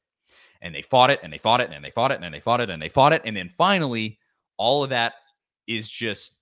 And 0.60 0.74
they 0.74 0.82
fought 0.82 1.10
it 1.10 1.20
and 1.22 1.32
they 1.32 1.38
fought 1.38 1.60
it 1.60 1.70
and 1.72 1.84
they 1.84 1.90
fought 1.90 2.12
it 2.12 2.22
and 2.22 2.32
they 2.32 2.40
fought 2.40 2.60
it 2.60 2.70
and 2.70 2.80
they 2.80 2.88
fought 2.88 3.12
it 3.12 3.22
and 3.24 3.36
then 3.36 3.48
finally 3.48 4.18
all 4.58 4.84
of 4.84 4.90
that 4.90 5.14
is 5.66 5.88
just 5.88 6.34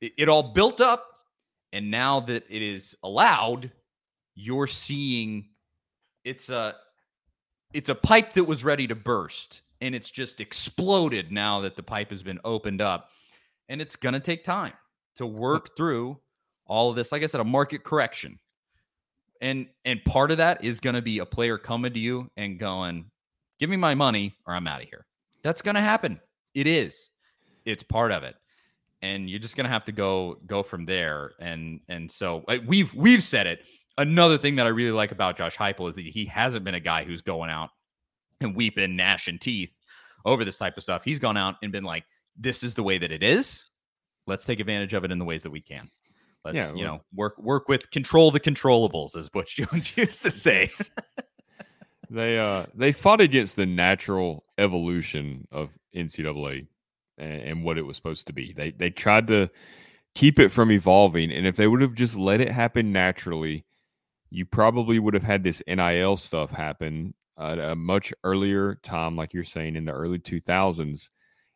it, 0.00 0.12
it 0.16 0.28
all 0.28 0.54
built 0.54 0.80
up 0.80 1.06
and 1.72 1.90
now 1.90 2.20
that 2.20 2.44
it 2.48 2.62
is 2.62 2.96
allowed 3.02 3.70
you're 4.34 4.66
seeing 4.66 5.48
it's 6.24 6.48
a 6.48 6.74
it's 7.74 7.90
a 7.90 7.94
pipe 7.94 8.32
that 8.32 8.44
was 8.44 8.64
ready 8.64 8.86
to 8.86 8.94
burst 8.94 9.60
and 9.82 9.94
it's 9.94 10.10
just 10.10 10.40
exploded 10.40 11.30
now 11.30 11.60
that 11.60 11.76
the 11.76 11.82
pipe 11.82 12.10
has 12.10 12.22
been 12.22 12.40
opened 12.44 12.80
up 12.80 13.10
and 13.70 13.80
it's 13.80 13.96
going 13.96 14.12
to 14.12 14.20
take 14.20 14.44
time 14.44 14.74
to 15.14 15.24
work 15.24 15.76
through 15.76 16.18
all 16.66 16.90
of 16.90 16.96
this 16.96 17.10
like 17.12 17.22
i 17.22 17.26
said 17.26 17.40
a 17.40 17.44
market 17.44 17.84
correction. 17.84 18.38
And 19.40 19.68
and 19.86 20.04
part 20.04 20.30
of 20.30 20.36
that 20.36 20.62
is 20.62 20.80
going 20.80 20.96
to 20.96 21.00
be 21.00 21.20
a 21.20 21.24
player 21.24 21.56
coming 21.56 21.94
to 21.94 21.98
you 21.98 22.30
and 22.36 22.58
going 22.58 23.06
give 23.58 23.70
me 23.70 23.78
my 23.78 23.94
money 23.94 24.34
or 24.46 24.54
i'm 24.54 24.66
out 24.66 24.82
of 24.82 24.88
here. 24.88 25.06
That's 25.42 25.62
going 25.62 25.76
to 25.76 25.80
happen. 25.80 26.20
It 26.54 26.66
is. 26.66 27.08
It's 27.64 27.82
part 27.82 28.12
of 28.12 28.22
it. 28.22 28.34
And 29.00 29.30
you're 29.30 29.38
just 29.38 29.56
going 29.56 29.64
to 29.64 29.70
have 29.70 29.86
to 29.86 29.92
go 29.92 30.36
go 30.46 30.62
from 30.62 30.84
there. 30.84 31.32
And 31.40 31.80
and 31.88 32.10
so 32.10 32.44
we've 32.66 32.92
we've 32.92 33.22
said 33.22 33.46
it. 33.46 33.64
Another 33.96 34.36
thing 34.36 34.56
that 34.56 34.66
i 34.66 34.70
really 34.70 34.92
like 34.92 35.12
about 35.12 35.36
josh 35.36 35.56
heupel 35.56 35.88
is 35.88 35.94
that 35.94 36.06
he 36.06 36.24
hasn't 36.26 36.64
been 36.64 36.74
a 36.74 36.80
guy 36.80 37.04
who's 37.04 37.22
going 37.22 37.50
out 37.50 37.70
and 38.40 38.54
weeping 38.54 38.96
gnashing 38.96 39.38
teeth 39.38 39.74
over 40.24 40.44
this 40.44 40.58
type 40.58 40.76
of 40.76 40.82
stuff. 40.82 41.02
He's 41.02 41.18
gone 41.18 41.36
out 41.36 41.56
and 41.62 41.72
been 41.72 41.84
like 41.84 42.04
this 42.36 42.62
is 42.62 42.74
the 42.74 42.82
way 42.82 42.98
that 42.98 43.12
it 43.12 43.22
is. 43.22 43.64
Let's 44.26 44.44
take 44.44 44.60
advantage 44.60 44.94
of 44.94 45.04
it 45.04 45.10
in 45.10 45.18
the 45.18 45.24
ways 45.24 45.42
that 45.42 45.50
we 45.50 45.60
can. 45.60 45.90
Let's 46.44 46.56
Yeah, 46.56 46.72
you 46.74 46.84
know 46.84 47.00
work 47.14 47.38
work 47.38 47.68
with 47.68 47.90
control 47.90 48.30
the 48.30 48.40
controllables 48.40 49.14
as 49.16 49.28
butch 49.28 49.56
jones 49.56 49.96
used 49.96 50.22
to 50.22 50.30
say. 50.30 50.68
They 52.10 52.38
uh 52.38 52.66
they 52.74 52.90
fought 52.90 53.20
against 53.20 53.54
the 53.54 53.66
natural 53.66 54.44
evolution 54.58 55.46
of 55.52 55.70
NCAA 55.94 56.66
and, 57.16 57.42
and 57.42 57.64
what 57.64 57.78
it 57.78 57.82
was 57.82 57.96
supposed 57.96 58.26
to 58.26 58.32
be. 58.32 58.52
They 58.52 58.72
they 58.72 58.90
tried 58.90 59.28
to 59.28 59.48
keep 60.16 60.40
it 60.40 60.48
from 60.48 60.72
evolving, 60.72 61.30
and 61.30 61.46
if 61.46 61.54
they 61.54 61.68
would 61.68 61.80
have 61.80 61.94
just 61.94 62.16
let 62.16 62.40
it 62.40 62.50
happen 62.50 62.90
naturally, 62.90 63.64
you 64.28 64.44
probably 64.44 64.98
would 64.98 65.14
have 65.14 65.22
had 65.22 65.44
this 65.44 65.62
NIL 65.68 66.16
stuff 66.16 66.50
happen 66.50 67.14
at 67.38 67.60
a 67.60 67.76
much 67.76 68.12
earlier 68.24 68.74
time, 68.82 69.14
like 69.14 69.32
you're 69.32 69.44
saying 69.44 69.76
in 69.76 69.84
the 69.84 69.92
early 69.92 70.18
2000s, 70.18 71.08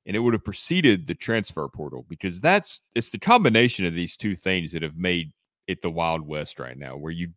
and 0.06 0.16
it 0.16 0.20
would 0.20 0.34
have 0.34 0.44
preceded 0.44 1.06
the 1.06 1.14
transfer 1.14 1.68
portal 1.68 2.04
because 2.08 2.40
that's 2.40 2.82
it's 2.94 3.10
the 3.10 3.18
combination 3.18 3.86
of 3.86 3.94
these 3.94 4.16
two 4.16 4.34
things 4.34 4.72
that 4.72 4.82
have 4.82 4.96
made 4.96 5.32
it 5.66 5.80
the 5.82 5.90
Wild 5.90 6.22
West 6.26 6.58
right 6.58 6.76
now, 6.78 6.96
where 6.96 7.12
you 7.12 7.30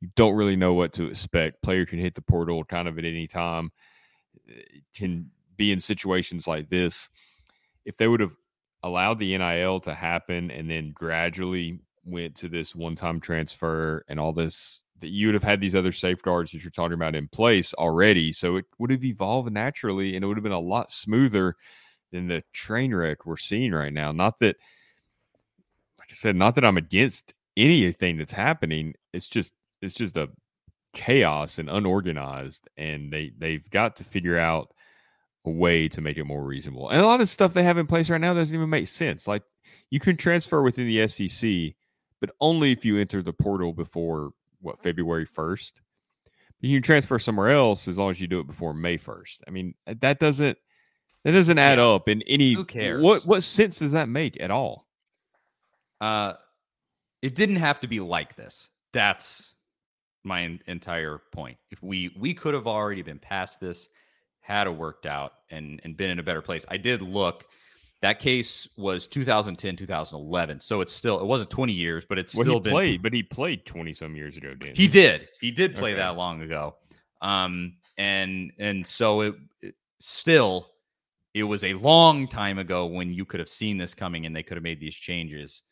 you 0.00 0.08
don't 0.16 0.34
really 0.34 0.56
know 0.56 0.74
what 0.74 0.92
to 0.94 1.06
expect. 1.06 1.62
Player 1.62 1.84
can 1.86 1.98
hit 1.98 2.14
the 2.14 2.22
portal 2.22 2.64
kind 2.64 2.88
of 2.88 2.98
at 2.98 3.04
any 3.04 3.26
time, 3.26 3.70
eh, 4.48 4.80
can 4.94 5.30
be 5.56 5.72
in 5.72 5.80
situations 5.80 6.46
like 6.46 6.68
this. 6.68 7.08
if 7.84 7.96
they 7.96 8.08
would 8.08 8.20
have 8.20 8.34
allowed 8.82 9.18
the 9.18 9.34
NIL 9.36 9.80
to 9.80 9.94
happen 9.94 10.50
and 10.50 10.70
then 10.70 10.92
gradually 10.94 11.80
went 12.04 12.34
to 12.36 12.48
this 12.48 12.74
one-time 12.74 13.20
transfer 13.20 14.04
and 14.08 14.20
all 14.20 14.32
this 14.32 14.82
that 15.00 15.08
you 15.10 15.28
would 15.28 15.34
have 15.34 15.42
had 15.44 15.60
these 15.60 15.74
other 15.76 15.92
safeguards 15.92 16.50
that 16.52 16.62
you're 16.64 16.70
talking 16.70 16.94
about 16.94 17.14
in 17.14 17.28
place 17.28 17.74
already 17.74 18.32
so 18.32 18.56
it 18.56 18.64
would 18.78 18.90
have 18.90 19.04
evolved 19.04 19.52
naturally 19.52 20.14
and 20.16 20.24
it 20.24 20.28
would 20.28 20.36
have 20.36 20.44
been 20.44 20.52
a 20.52 20.58
lot 20.58 20.90
smoother 20.90 21.56
than 22.12 22.28
the 22.28 22.42
train 22.52 22.94
wreck 22.94 23.26
we're 23.26 23.36
seeing 23.36 23.72
right 23.72 23.92
now 23.92 24.12
not 24.12 24.38
that 24.38 24.56
like 25.98 26.08
i 26.10 26.14
said 26.14 26.36
not 26.36 26.54
that 26.54 26.64
i'm 26.64 26.76
against 26.76 27.34
anything 27.56 28.16
that's 28.16 28.32
happening 28.32 28.94
it's 29.12 29.28
just 29.28 29.52
it's 29.82 29.94
just 29.94 30.16
a 30.16 30.28
chaos 30.94 31.58
and 31.58 31.68
unorganized 31.68 32.68
and 32.76 33.12
they 33.12 33.30
they've 33.38 33.68
got 33.70 33.96
to 33.96 34.04
figure 34.04 34.38
out 34.38 34.72
a 35.44 35.50
way 35.50 35.88
to 35.88 36.00
make 36.00 36.16
it 36.16 36.24
more 36.24 36.44
reasonable 36.44 36.88
and 36.88 37.00
a 37.00 37.06
lot 37.06 37.20
of 37.20 37.28
stuff 37.28 37.54
they 37.54 37.62
have 37.62 37.78
in 37.78 37.86
place 37.86 38.10
right 38.10 38.20
now 38.20 38.34
doesn't 38.34 38.54
even 38.54 38.70
make 38.70 38.88
sense 38.88 39.28
like 39.28 39.42
you 39.90 40.00
can 40.00 40.16
transfer 40.16 40.62
within 40.62 40.86
the 40.86 41.06
sec 41.06 41.74
but 42.20 42.30
only 42.40 42.72
if 42.72 42.84
you 42.84 42.98
enter 42.98 43.22
the 43.22 43.32
portal 43.32 43.72
before 43.72 44.32
what 44.60 44.82
February 44.82 45.24
first. 45.24 45.80
You 46.60 46.76
can 46.76 46.82
transfer 46.82 47.18
somewhere 47.18 47.50
else 47.50 47.86
as 47.86 47.98
long 47.98 48.10
as 48.10 48.20
you 48.20 48.26
do 48.26 48.40
it 48.40 48.46
before 48.46 48.74
May 48.74 48.96
first. 48.96 49.42
I 49.46 49.50
mean, 49.50 49.74
that 49.86 50.18
doesn't 50.18 50.58
that 51.28 51.32
doesn't 51.36 51.58
add 51.58 51.76
Yeah. 51.78 51.88
up 51.88 52.08
in 52.08 52.22
any. 52.22 52.54
Who 52.54 52.64
cares? 52.64 53.02
What 53.02 53.26
what 53.26 53.42
sense 53.42 53.78
does 53.80 53.92
that 53.92 54.08
make 54.08 54.40
at 54.40 54.50
all? 54.50 54.86
Uh, 56.00 56.34
it 57.20 57.34
didn't 57.34 57.56
have 57.56 57.80
to 57.80 57.86
be 57.86 58.00
like 58.00 58.34
this. 58.34 58.70
That's 58.94 59.54
my 60.24 60.42
en- 60.42 60.60
entire 60.66 61.20
point. 61.32 61.58
If 61.70 61.82
we 61.82 62.14
we 62.18 62.32
could 62.32 62.54
have 62.54 62.66
already 62.66 63.02
been 63.02 63.18
past 63.18 63.60
this, 63.60 63.88
had 64.40 64.66
it 64.66 64.70
worked 64.70 65.04
out, 65.04 65.32
and 65.50 65.80
and 65.84 65.96
been 65.98 66.08
in 66.10 66.18
a 66.18 66.22
better 66.22 66.40
place. 66.42 66.64
I 66.68 66.78
did 66.78 67.02
look. 67.02 67.44
That 68.00 68.20
case 68.20 68.68
was 68.76 69.08
2010, 69.08 69.76
2011. 69.76 70.60
So 70.60 70.80
it's 70.80 70.92
still 70.92 71.20
it 71.20 71.26
wasn't 71.26 71.50
20 71.50 71.72
years, 71.72 72.06
but 72.08 72.16
it's 72.16 72.32
Well, 72.34 72.44
still 72.44 72.54
he 72.54 72.60
been 72.60 72.72
played, 72.72 73.02
but 73.02 73.12
he 73.12 73.22
played 73.22 73.66
twenty 73.66 73.92
some 73.92 74.16
years 74.16 74.36
ago. 74.38 74.54
Didn't 74.54 74.76
He 74.78 74.86
did. 74.88 75.28
He 75.42 75.50
did 75.50 75.74
play 75.74 75.90
Okay. 75.92 75.98
that 75.98 76.16
long 76.16 76.40
ago. 76.40 76.76
Um, 77.20 77.76
and 77.98 78.52
and 78.58 78.86
so 78.86 79.22
it, 79.22 79.34
it 79.60 79.74
still 79.98 80.70
it 81.34 81.42
was 81.44 81.64
a 81.64 81.74
long 81.74 82.26
time 82.28 82.58
ago 82.58 82.86
when 82.86 83.12
you 83.12 83.24
could 83.24 83.40
have 83.40 83.48
seen 83.48 83.78
this 83.78 83.94
coming 83.94 84.26
and 84.26 84.34
they 84.34 84.42
could 84.42 84.56
have 84.56 84.64
made 84.64 84.80
these 84.80 84.94
changes. 84.94 85.62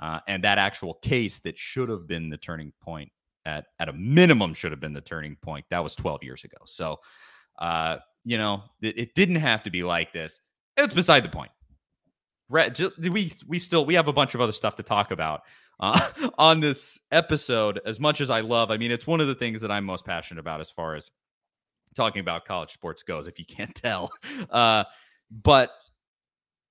Uh, 0.00 0.18
and 0.26 0.42
that 0.42 0.58
actual 0.58 0.94
case 0.94 1.38
that 1.40 1.56
should 1.56 1.88
have 1.88 2.06
been 2.06 2.28
the 2.28 2.36
turning 2.36 2.72
point 2.82 3.10
at 3.46 3.66
at 3.78 3.88
a 3.88 3.92
minimum 3.92 4.52
should 4.52 4.72
have 4.72 4.80
been 4.80 4.92
the 4.92 5.00
turning 5.00 5.36
point. 5.36 5.64
That 5.70 5.84
was 5.84 5.94
12 5.94 6.24
years 6.24 6.44
ago. 6.44 6.58
So 6.66 6.98
uh, 7.58 7.98
you 8.24 8.38
know, 8.38 8.62
it, 8.80 8.98
it 8.98 9.14
didn't 9.14 9.36
have 9.36 9.62
to 9.64 9.70
be 9.70 9.82
like 9.82 10.12
this. 10.12 10.40
It's 10.76 10.94
beside 10.94 11.24
the 11.24 11.28
point. 11.28 11.52
We 12.48 13.32
we 13.46 13.58
still 13.58 13.86
we 13.86 13.94
have 13.94 14.08
a 14.08 14.12
bunch 14.12 14.34
of 14.34 14.40
other 14.40 14.52
stuff 14.52 14.76
to 14.76 14.82
talk 14.82 15.10
about 15.10 15.42
uh, 15.80 16.10
on 16.38 16.60
this 16.60 16.98
episode. 17.10 17.80
As 17.86 17.98
much 17.98 18.20
as 18.20 18.30
I 18.30 18.40
love, 18.40 18.70
I 18.70 18.76
mean, 18.76 18.90
it's 18.90 19.06
one 19.06 19.20
of 19.20 19.28
the 19.28 19.34
things 19.34 19.60
that 19.62 19.70
I'm 19.70 19.84
most 19.84 20.04
passionate 20.04 20.40
about 20.40 20.60
as 20.60 20.70
far 20.70 20.94
as 20.94 21.10
talking 21.96 22.20
about 22.20 22.44
college 22.44 22.72
sports 22.72 23.02
goes. 23.02 23.26
If 23.26 23.38
you 23.38 23.46
can't 23.46 23.74
tell, 23.74 24.10
uh, 24.50 24.84
but 25.30 25.70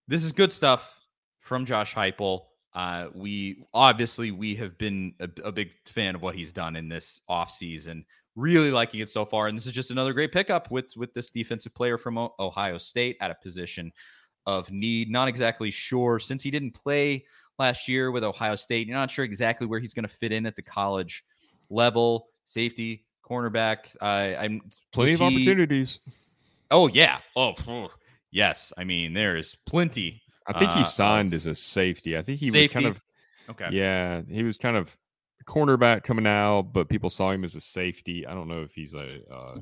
this 0.07 0.23
is 0.23 0.31
good 0.31 0.51
stuff 0.51 0.99
from 1.39 1.65
Josh 1.65 1.93
Heupel. 1.93 2.45
Uh, 2.73 3.07
we 3.13 3.65
obviously 3.73 4.31
we 4.31 4.55
have 4.55 4.77
been 4.77 5.13
a, 5.19 5.29
a 5.43 5.51
big 5.51 5.71
fan 5.85 6.15
of 6.15 6.21
what 6.21 6.35
he's 6.35 6.51
done 6.51 6.75
in 6.75 6.89
this 6.89 7.21
offseason. 7.29 8.03
Really 8.35 8.71
liking 8.71 8.99
it 8.99 9.09
so 9.11 9.25
far, 9.25 9.47
and 9.47 9.55
this 9.55 9.67
is 9.67 9.73
just 9.73 9.91
another 9.91 10.11
great 10.11 10.31
pickup 10.31 10.71
with 10.71 10.95
with 10.97 11.13
this 11.13 11.29
defensive 11.29 11.73
player 11.75 11.99
from 11.99 12.17
O- 12.17 12.33
Ohio 12.39 12.79
State 12.79 13.17
at 13.21 13.29
a 13.29 13.35
position 13.35 13.91
of 14.47 14.71
need. 14.71 15.11
Not 15.11 15.27
exactly 15.27 15.69
sure 15.69 16.19
since 16.19 16.41
he 16.41 16.49
didn't 16.49 16.71
play 16.71 17.25
last 17.59 17.87
year 17.87 18.09
with 18.11 18.23
Ohio 18.23 18.55
State. 18.55 18.87
You're 18.87 18.97
not 18.97 19.11
sure 19.11 19.23
exactly 19.23 19.67
where 19.67 19.79
he's 19.79 19.93
going 19.93 20.07
to 20.07 20.13
fit 20.13 20.31
in 20.31 20.47
at 20.47 20.55
the 20.55 20.63
college 20.63 21.23
level. 21.69 22.27
Safety, 22.47 23.05
cornerback. 23.23 23.95
I 24.01 24.35
I'm 24.35 24.61
plenty 24.91 25.13
of 25.13 25.19
he- 25.19 25.25
opportunities. 25.27 25.99
Oh 26.71 26.87
yeah. 26.87 27.19
Oh 27.35 27.53
phew. 27.53 27.87
Yes. 28.33 28.73
I 28.77 28.83
mean, 28.83 29.13
there's 29.13 29.55
plenty. 29.65 30.21
I 30.47 30.57
think 30.57 30.71
uh, 30.71 30.77
he 30.79 30.83
signed 30.83 31.33
as 31.33 31.45
a 31.45 31.55
safety. 31.55 32.17
I 32.17 32.21
think 32.21 32.39
he 32.39 32.51
was 32.51 32.71
kind 32.71 32.87
of 32.87 33.01
Okay. 33.49 33.67
yeah, 33.71 34.21
he 34.27 34.43
was 34.43 34.57
kind 34.57 34.77
of 34.77 34.95
cornerback 35.45 36.03
coming 36.03 36.27
out, 36.27 36.73
but 36.73 36.89
people 36.89 37.09
saw 37.09 37.31
him 37.31 37.43
as 37.43 37.55
a 37.55 37.61
safety. 37.61 38.25
I 38.25 38.33
don't 38.33 38.47
know 38.47 38.61
if 38.63 38.73
he's 38.73 38.93
a 38.93 39.19
uh, 39.31 39.57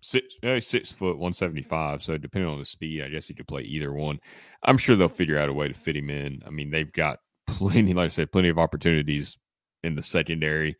six 0.00 0.34
uh, 0.42 0.60
six 0.60 0.92
foot 0.92 1.18
one 1.18 1.32
seventy 1.32 1.62
five. 1.62 2.02
So 2.02 2.18
depending 2.18 2.50
on 2.50 2.58
the 2.58 2.66
speed, 2.66 3.02
I 3.02 3.08
guess 3.08 3.28
he 3.28 3.34
could 3.34 3.48
play 3.48 3.62
either 3.62 3.92
one. 3.92 4.18
I'm 4.62 4.78
sure 4.78 4.96
they'll 4.96 5.08
figure 5.08 5.38
out 5.38 5.48
a 5.48 5.52
way 5.52 5.68
to 5.68 5.74
fit 5.74 5.96
him 5.96 6.10
in. 6.10 6.42
I 6.46 6.50
mean, 6.50 6.70
they've 6.70 6.92
got 6.92 7.18
plenty, 7.46 7.94
like 7.94 8.06
I 8.06 8.08
said, 8.08 8.32
plenty 8.32 8.48
of 8.48 8.58
opportunities 8.58 9.36
in 9.82 9.94
the 9.94 10.02
secondary. 10.02 10.76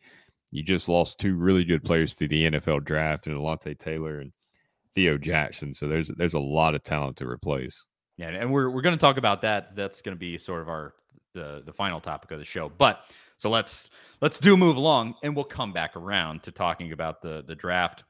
You 0.51 0.63
just 0.63 0.87
lost 0.87 1.19
two 1.19 1.35
really 1.35 1.63
good 1.63 1.83
players 1.83 2.13
through 2.13 2.27
the 2.27 2.45
NFL 2.51 2.83
draft, 2.83 3.25
and 3.25 3.35
Alontae 3.35 3.77
Taylor 3.77 4.19
and 4.19 4.31
Theo 4.93 5.17
Jackson. 5.17 5.73
So 5.73 5.87
there's 5.87 6.09
there's 6.09 6.33
a 6.33 6.39
lot 6.39 6.75
of 6.75 6.83
talent 6.83 7.17
to 7.17 7.27
replace. 7.27 7.83
Yeah, 8.17 8.29
and 8.29 8.51
we're 8.51 8.69
we're 8.69 8.81
going 8.81 8.95
to 8.95 9.01
talk 9.01 9.17
about 9.17 9.41
that. 9.41 9.75
That's 9.75 10.01
going 10.01 10.15
to 10.15 10.19
be 10.19 10.37
sort 10.37 10.61
of 10.61 10.69
our 10.69 10.93
the 11.33 11.63
the 11.65 11.73
final 11.73 11.99
topic 11.99 12.31
of 12.31 12.39
the 12.39 12.45
show. 12.45 12.69
But 12.69 13.05
so 13.37 13.49
let's 13.49 13.89
let's 14.21 14.39
do 14.39 14.55
move 14.55 14.77
along, 14.77 15.15
and 15.23 15.35
we'll 15.35 15.45
come 15.45 15.73
back 15.73 15.95
around 15.95 16.43
to 16.43 16.51
talking 16.51 16.91
about 16.91 17.21
the 17.21 17.43
the 17.47 17.55
draft 17.55 18.03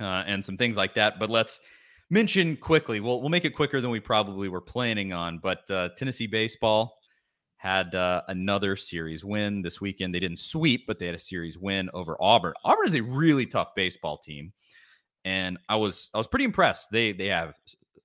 uh, 0.00 0.24
and 0.26 0.44
some 0.44 0.56
things 0.56 0.76
like 0.76 0.94
that. 0.94 1.18
But 1.18 1.30
let's 1.30 1.60
mention 2.10 2.56
quickly. 2.56 3.00
We'll 3.00 3.20
we'll 3.20 3.30
make 3.30 3.44
it 3.44 3.56
quicker 3.56 3.80
than 3.80 3.90
we 3.90 4.00
probably 4.00 4.48
were 4.48 4.60
planning 4.60 5.12
on. 5.12 5.38
But 5.38 5.70
uh, 5.70 5.90
Tennessee 5.96 6.26
baseball 6.26 6.98
had 7.56 7.94
uh, 7.94 8.20
another 8.28 8.76
series 8.76 9.24
win 9.24 9.62
this 9.62 9.80
weekend. 9.80 10.14
They 10.14 10.20
didn't 10.20 10.38
sweep, 10.38 10.86
but 10.86 10.98
they 10.98 11.06
had 11.06 11.14
a 11.14 11.18
series 11.18 11.56
win 11.56 11.88
over 11.94 12.14
Auburn. 12.20 12.52
Auburn 12.62 12.86
is 12.86 12.94
a 12.94 13.00
really 13.00 13.46
tough 13.46 13.68
baseball 13.74 14.18
team, 14.18 14.52
and 15.24 15.58
I 15.68 15.76
was 15.76 16.10
I 16.14 16.18
was 16.18 16.26
pretty 16.26 16.44
impressed. 16.44 16.88
They 16.90 17.12
they 17.12 17.28
have 17.28 17.54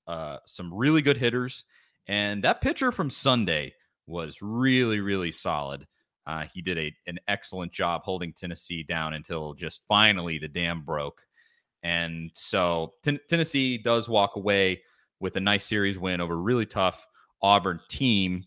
uh, 0.08 0.38
some 0.46 0.74
really 0.74 1.02
good 1.02 1.18
hitters, 1.18 1.66
and 2.08 2.44
that 2.44 2.62
pitcher 2.62 2.92
from 2.92 3.10
Sunday 3.10 3.74
was 4.08 4.42
really 4.42 5.00
really 5.00 5.32
solid. 5.32 5.88
Uh, 6.26 6.46
he 6.54 6.62
did 6.62 6.78
a 6.78 6.94
an 7.08 7.20
excellent 7.28 7.72
job 7.72 8.02
holding 8.04 8.34
Tennessee 8.34 8.84
down 8.84 9.14
until 9.14 9.54
just 9.54 9.84
finally 9.88 10.40
the 10.40 10.48
dam 10.48 10.84
broke, 10.86 11.26
and 11.84 12.32
so 12.34 12.94
Ten- 13.04 13.20
Tennessee 13.30 13.78
does 13.78 14.10
walk 14.10 14.36
away 14.36 14.82
with 15.20 15.36
a 15.36 15.42
nice 15.42 15.66
series 15.66 16.00
win 16.00 16.22
over 16.22 16.34
a 16.34 16.38
really 16.38 16.66
tough 16.66 17.06
Auburn 17.42 17.80
team. 17.90 18.46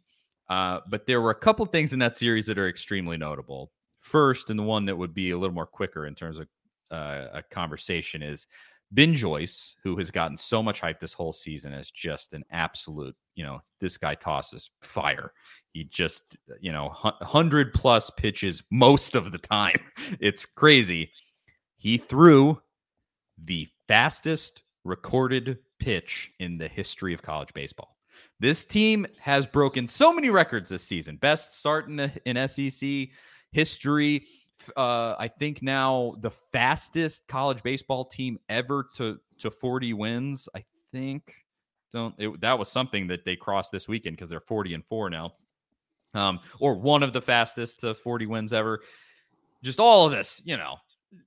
Uh, 0.48 0.80
but 0.88 1.06
there 1.06 1.20
were 1.20 1.30
a 1.30 1.34
couple 1.34 1.64
things 1.66 1.92
in 1.92 1.98
that 1.98 2.16
series 2.16 2.46
that 2.46 2.58
are 2.58 2.68
extremely 2.68 3.16
notable. 3.16 3.72
First, 4.00 4.50
and 4.50 4.58
the 4.58 4.64
one 4.64 4.84
that 4.86 4.96
would 4.96 5.14
be 5.14 5.30
a 5.30 5.38
little 5.38 5.54
more 5.54 5.66
quicker 5.66 6.06
in 6.06 6.14
terms 6.14 6.38
of 6.38 6.46
uh, 6.92 7.28
a 7.32 7.42
conversation 7.42 8.22
is 8.22 8.46
Ben 8.92 9.14
Joyce, 9.14 9.74
who 9.82 9.96
has 9.96 10.10
gotten 10.10 10.36
so 10.36 10.62
much 10.62 10.80
hype 10.80 11.00
this 11.00 11.14
whole 11.14 11.32
season 11.32 11.72
as 11.72 11.90
just 11.90 12.34
an 12.34 12.44
absolute, 12.50 13.16
you 13.34 13.42
know, 13.42 13.60
this 13.80 13.96
guy 13.96 14.14
tosses 14.14 14.70
fire. 14.82 15.32
He 15.72 15.84
just, 15.84 16.36
you 16.60 16.72
know, 16.72 16.94
100 17.00 17.72
plus 17.72 18.10
pitches 18.10 18.62
most 18.70 19.14
of 19.14 19.32
the 19.32 19.38
time. 19.38 19.80
It's 20.20 20.44
crazy. 20.44 21.10
He 21.78 21.96
threw 21.96 22.60
the 23.42 23.66
fastest 23.88 24.62
recorded 24.84 25.58
pitch 25.80 26.32
in 26.38 26.58
the 26.58 26.68
history 26.68 27.14
of 27.14 27.22
college 27.22 27.52
baseball. 27.54 27.96
This 28.40 28.64
team 28.64 29.06
has 29.20 29.46
broken 29.46 29.86
so 29.86 30.12
many 30.12 30.28
records 30.28 30.68
this 30.68 30.82
season. 30.82 31.16
Best 31.16 31.58
start 31.58 31.88
in 31.88 31.96
the 31.96 32.12
in 32.26 32.48
SEC 32.48 33.08
history. 33.52 34.26
Uh, 34.76 35.14
I 35.18 35.28
think 35.28 35.62
now 35.62 36.14
the 36.20 36.30
fastest 36.30 37.26
college 37.26 37.62
baseball 37.62 38.04
team 38.04 38.38
ever 38.48 38.88
to 38.96 39.18
to 39.38 39.50
40 39.50 39.92
wins. 39.94 40.48
I 40.54 40.64
think 40.92 41.34
don't 41.92 42.14
it, 42.18 42.40
that 42.40 42.58
was 42.58 42.70
something 42.70 43.06
that 43.08 43.24
they 43.24 43.36
crossed 43.36 43.72
this 43.72 43.88
weekend 43.88 44.16
because 44.16 44.30
they're 44.30 44.40
40 44.40 44.74
and 44.74 44.84
four 44.86 45.10
now, 45.10 45.34
um, 46.14 46.40
or 46.60 46.74
one 46.74 47.02
of 47.02 47.12
the 47.12 47.20
fastest 47.20 47.80
to 47.80 47.94
40 47.94 48.26
wins 48.26 48.52
ever. 48.52 48.80
Just 49.62 49.78
all 49.78 50.06
of 50.06 50.12
this, 50.12 50.42
you 50.44 50.56
know, 50.56 50.76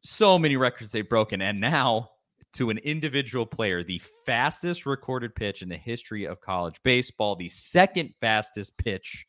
so 0.02 0.38
many 0.38 0.58
records 0.58 0.92
they've 0.92 1.08
broken, 1.08 1.42
and 1.42 1.60
now 1.60 2.10
to 2.54 2.70
an 2.70 2.78
individual 2.80 3.46
player, 3.46 3.84
the 3.84 4.02
fastest 4.26 4.86
recorded 4.86 5.36
pitch 5.36 5.62
in 5.62 5.68
the 5.68 5.78
history 5.78 6.26
of 6.26 6.40
college 6.40 6.82
baseball, 6.84 7.36
the 7.36 7.50
second 7.50 8.14
fastest 8.22 8.76
pitch 8.78 9.26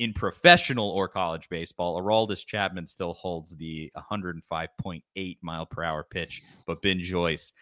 in 0.00 0.12
professional 0.14 0.88
or 0.88 1.06
college 1.06 1.48
baseball. 1.50 2.00
Aroldis 2.00 2.44
Chapman 2.44 2.86
still 2.86 3.12
holds 3.12 3.54
the 3.56 3.92
105.8 3.96 5.38
mile 5.42 5.66
per 5.66 5.84
hour 5.84 6.02
pitch, 6.02 6.42
but 6.66 6.80
Ben 6.80 7.00
Joyce 7.00 7.52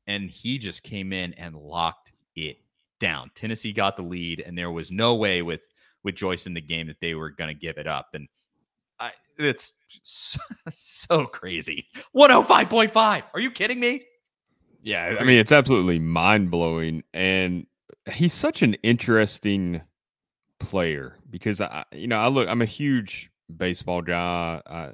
and 0.08 0.30
he 0.30 0.58
just 0.58 0.84
came 0.84 1.14
in 1.14 1.34
and 1.34 1.56
locked 1.56 2.12
it 2.36 2.58
down. 3.00 3.32
Tennessee 3.36 3.74
got 3.74 3.96
the 3.96 4.04
lead, 4.04 4.42
and 4.46 4.58
there 4.58 4.72
was 4.72 4.92
no 4.92 5.16
way 5.16 5.42
with 5.42 5.62
with 6.04 6.16
Joyce 6.16 6.46
in 6.48 6.54
the 6.54 6.62
game 6.62 6.88
that 6.88 7.00
they 7.02 7.16
were 7.16 7.32
going 7.32 7.50
to 7.50 7.60
give 7.60 7.78
it 7.78 7.88
up. 7.88 8.10
And 8.14 8.28
I, 9.00 9.12
it's 9.38 9.74
so, 10.04 10.40
so 10.72 11.26
crazy. 11.26 11.88
105.5. 12.16 13.24
Are 13.34 13.40
you 13.40 13.52
kidding 13.52 13.80
me? 13.80 14.06
Yeah, 14.82 15.18
I 15.20 15.24
mean 15.24 15.38
it's 15.38 15.52
absolutely 15.52 16.00
mind 16.00 16.50
blowing, 16.52 17.04
and 17.14 17.66
he's 18.12 18.34
such 18.34 18.62
an 18.62 18.76
interesting 18.76 19.82
player 20.60 21.18
because 21.30 21.62
I, 21.62 21.84
you 21.92 22.08
know, 22.08 22.18
I 22.18 22.28
look, 22.28 22.48
I'm 22.48 22.62
a 22.62 22.66
huge 22.66 23.30
baseball 23.56 24.02
guy. 24.02 24.62
I 24.66 24.92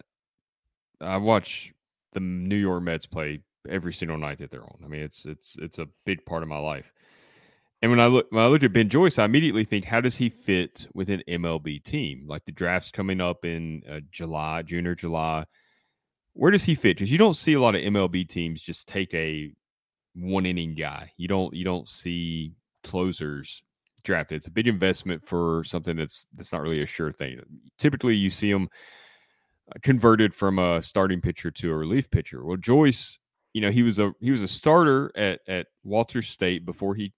I 1.01 1.17
watch 1.17 1.73
the 2.13 2.19
New 2.19 2.55
York 2.55 2.83
Mets 2.83 3.05
play 3.05 3.41
every 3.69 3.93
single 3.93 4.17
night 4.17 4.39
that 4.39 4.51
they're 4.51 4.63
on. 4.63 4.79
I 4.83 4.87
mean, 4.87 5.01
it's 5.01 5.25
it's 5.25 5.55
it's 5.59 5.79
a 5.79 5.87
big 6.05 6.25
part 6.25 6.43
of 6.43 6.49
my 6.49 6.59
life. 6.59 6.91
And 7.81 7.91
when 7.91 7.99
I 7.99 8.07
look 8.07 8.27
when 8.31 8.43
I 8.43 8.47
look 8.47 8.63
at 8.63 8.73
Ben 8.73 8.89
Joyce, 8.89 9.19
I 9.19 9.25
immediately 9.25 9.65
think, 9.65 9.85
how 9.85 9.99
does 10.01 10.15
he 10.15 10.29
fit 10.29 10.87
with 10.93 11.09
an 11.09 11.21
MLB 11.27 11.83
team? 11.83 12.25
Like 12.27 12.45
the 12.45 12.51
draft's 12.51 12.91
coming 12.91 13.19
up 13.19 13.43
in 13.43 13.83
uh, 13.89 13.99
July, 14.09 14.61
June 14.61 14.87
or 14.87 14.95
July. 14.95 15.45
Where 16.33 16.51
does 16.51 16.63
he 16.63 16.75
fit? 16.75 16.97
Because 16.97 17.11
you 17.11 17.17
don't 17.17 17.35
see 17.35 17.53
a 17.53 17.59
lot 17.59 17.75
of 17.75 17.81
MLB 17.81 18.27
teams 18.27 18.61
just 18.61 18.87
take 18.87 19.13
a 19.13 19.51
one 20.15 20.45
inning 20.45 20.75
guy. 20.75 21.11
You 21.17 21.27
don't 21.27 21.53
you 21.53 21.65
don't 21.65 21.89
see 21.89 22.53
closers 22.83 23.61
drafted. 24.03 24.37
It's 24.37 24.47
a 24.47 24.51
big 24.51 24.67
investment 24.67 25.23
for 25.23 25.63
something 25.63 25.95
that's 25.95 26.25
that's 26.35 26.51
not 26.51 26.61
really 26.61 26.81
a 26.81 26.85
sure 26.85 27.11
thing. 27.11 27.39
Typically, 27.77 28.15
you 28.15 28.29
see 28.29 28.51
them 28.51 28.69
uh, 29.69 29.79
converted 29.81 30.33
from 30.33 30.59
a 30.59 30.81
starting 30.81 31.21
pitcher 31.21 31.51
to 31.51 31.71
a 31.71 31.75
relief 31.75 32.09
pitcher. 32.11 32.43
Well, 32.43 32.57
Joyce, 32.57 33.19
you 33.53 33.61
know, 33.61 33.71
he 33.71 33.83
was 33.83 33.99
a 33.99 34.13
he 34.19 34.31
was 34.31 34.41
a 34.41 34.47
starter 34.47 35.11
at 35.15 35.39
at 35.47 35.67
Walters 35.83 36.29
State 36.29 36.65
before 36.65 36.95
he 36.95 37.13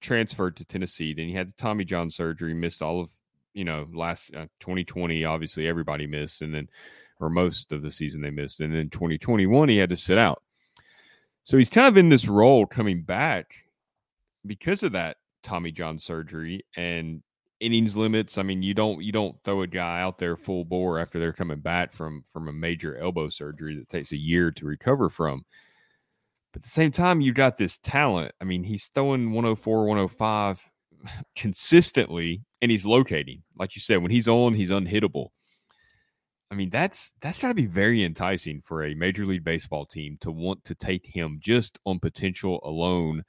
transferred 0.00 0.56
to 0.56 0.64
Tennessee. 0.64 1.14
Then 1.14 1.28
he 1.28 1.34
had 1.34 1.48
the 1.48 1.56
Tommy 1.56 1.84
John 1.84 2.10
surgery, 2.10 2.54
missed 2.54 2.82
all 2.82 3.00
of 3.00 3.10
you 3.54 3.64
know 3.64 3.86
last 3.92 4.34
uh, 4.34 4.46
2020. 4.60 5.24
Obviously, 5.24 5.66
everybody 5.66 6.06
missed, 6.06 6.42
and 6.42 6.54
then 6.54 6.68
or 7.20 7.30
most 7.30 7.72
of 7.72 7.82
the 7.82 7.90
season 7.90 8.20
they 8.20 8.30
missed, 8.30 8.60
and 8.60 8.74
then 8.74 8.90
2021 8.90 9.68
he 9.68 9.78
had 9.78 9.90
to 9.90 9.96
sit 9.96 10.18
out. 10.18 10.42
So 11.44 11.58
he's 11.58 11.70
kind 11.70 11.86
of 11.86 11.96
in 11.96 12.08
this 12.08 12.26
role 12.26 12.66
coming 12.66 13.02
back 13.02 13.64
because 14.46 14.82
of 14.82 14.92
that 14.92 15.18
Tommy 15.44 15.70
John 15.70 15.98
surgery 15.98 16.64
and 16.76 17.22
innings 17.60 17.96
limits. 17.96 18.36
I 18.38 18.42
mean, 18.42 18.62
you 18.62 18.74
don't 18.74 19.02
you 19.02 19.12
don't 19.12 19.36
throw 19.44 19.62
a 19.62 19.66
guy 19.66 20.00
out 20.00 20.18
there 20.18 20.36
full 20.36 20.64
bore 20.64 20.98
after 20.98 21.18
they're 21.18 21.32
coming 21.32 21.60
back 21.60 21.92
from 21.92 22.24
from 22.32 22.48
a 22.48 22.52
major 22.52 22.98
elbow 22.98 23.28
surgery 23.28 23.76
that 23.76 23.88
takes 23.88 24.12
a 24.12 24.16
year 24.16 24.50
to 24.52 24.66
recover 24.66 25.08
from. 25.08 25.44
But 26.52 26.60
at 26.60 26.64
the 26.64 26.70
same 26.70 26.90
time, 26.90 27.20
you 27.20 27.32
got 27.32 27.56
this 27.56 27.78
talent. 27.78 28.32
I 28.40 28.44
mean, 28.44 28.62
he's 28.62 28.86
throwing 28.94 29.32
104, 29.32 29.86
105 29.86 30.70
consistently, 31.36 32.42
and 32.62 32.70
he's 32.70 32.86
locating. 32.86 33.42
Like 33.56 33.74
you 33.74 33.80
said, 33.80 34.02
when 34.02 34.10
he's 34.10 34.28
on, 34.28 34.54
he's 34.54 34.70
unhittable. 34.70 35.28
I 36.50 36.54
mean, 36.54 36.70
that's 36.70 37.14
that's 37.20 37.40
got 37.40 37.48
to 37.48 37.54
be 37.54 37.66
very 37.66 38.04
enticing 38.04 38.60
for 38.60 38.84
a 38.84 38.94
major 38.94 39.26
league 39.26 39.42
baseball 39.42 39.86
team 39.86 40.16
to 40.20 40.30
want 40.30 40.64
to 40.64 40.74
take 40.74 41.06
him 41.06 41.38
just 41.40 41.78
on 41.84 41.98
potential 41.98 42.60
alone, 42.62 43.24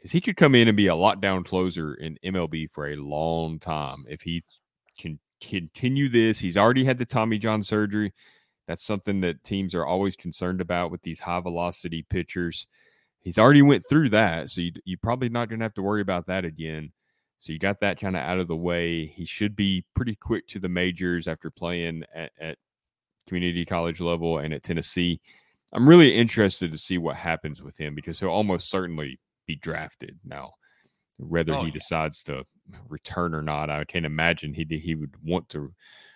because 0.00 0.12
he 0.12 0.20
could 0.20 0.36
come 0.38 0.54
in 0.54 0.66
and 0.66 0.76
be 0.76 0.86
a 0.86 0.94
lockdown 0.94 1.44
closer 1.44 1.92
in 1.94 2.18
MLB 2.24 2.70
for 2.70 2.88
a 2.88 2.96
long 2.96 3.58
time 3.58 4.06
if 4.08 4.22
he 4.22 4.42
can 4.98 5.18
continue 5.42 6.08
this. 6.08 6.38
He's 6.38 6.56
already 6.56 6.84
had 6.84 6.96
the 6.96 7.04
Tommy 7.04 7.38
John 7.38 7.62
surgery. 7.62 8.14
That's 8.66 8.82
something 8.82 9.20
that 9.20 9.44
teams 9.44 9.74
are 9.74 9.84
always 9.84 10.16
concerned 10.16 10.62
about 10.62 10.90
with 10.90 11.02
these 11.02 11.20
high 11.20 11.40
velocity 11.40 12.06
pitchers. 12.08 12.66
He's 13.20 13.38
already 13.38 13.60
went 13.60 13.84
through 13.86 14.08
that, 14.10 14.48
so 14.48 14.62
you, 14.62 14.72
you're 14.86 14.98
probably 15.02 15.28
not 15.28 15.50
going 15.50 15.58
to 15.58 15.64
have 15.64 15.74
to 15.74 15.82
worry 15.82 16.00
about 16.00 16.26
that 16.28 16.46
again. 16.46 16.92
So 17.36 17.52
you 17.52 17.58
got 17.58 17.80
that 17.80 18.00
kind 18.00 18.16
of 18.16 18.22
out 18.22 18.38
of 18.38 18.48
the 18.48 18.56
way. 18.56 19.06
He 19.06 19.26
should 19.26 19.54
be 19.54 19.84
pretty 19.94 20.14
quick 20.14 20.46
to 20.48 20.58
the 20.58 20.68
majors 20.68 21.28
after 21.28 21.50
playing 21.50 22.04
at, 22.14 22.32
at 22.40 22.58
community 23.26 23.66
college 23.66 24.00
level 24.00 24.38
and 24.38 24.54
at 24.54 24.62
Tennessee. 24.62 25.20
I'm 25.74 25.88
really 25.88 26.16
interested 26.16 26.72
to 26.72 26.78
see 26.78 26.96
what 26.96 27.16
happens 27.16 27.62
with 27.62 27.76
him 27.76 27.94
because 27.94 28.18
he'll 28.18 28.30
almost 28.30 28.70
certainly 28.70 29.18
be 29.50 29.56
drafted 29.56 30.18
now. 30.24 30.52
Whether 31.18 31.54
oh, 31.54 31.60
he 31.60 31.66
yeah. 31.66 31.74
decides 31.74 32.22
to 32.24 32.44
return 32.88 33.34
or 33.34 33.42
not, 33.42 33.68
I 33.68 33.84
can't 33.84 34.06
imagine 34.06 34.54
he 34.54 34.64
he 34.78 34.94
would 34.94 35.14
want 35.22 35.48
to 35.50 35.72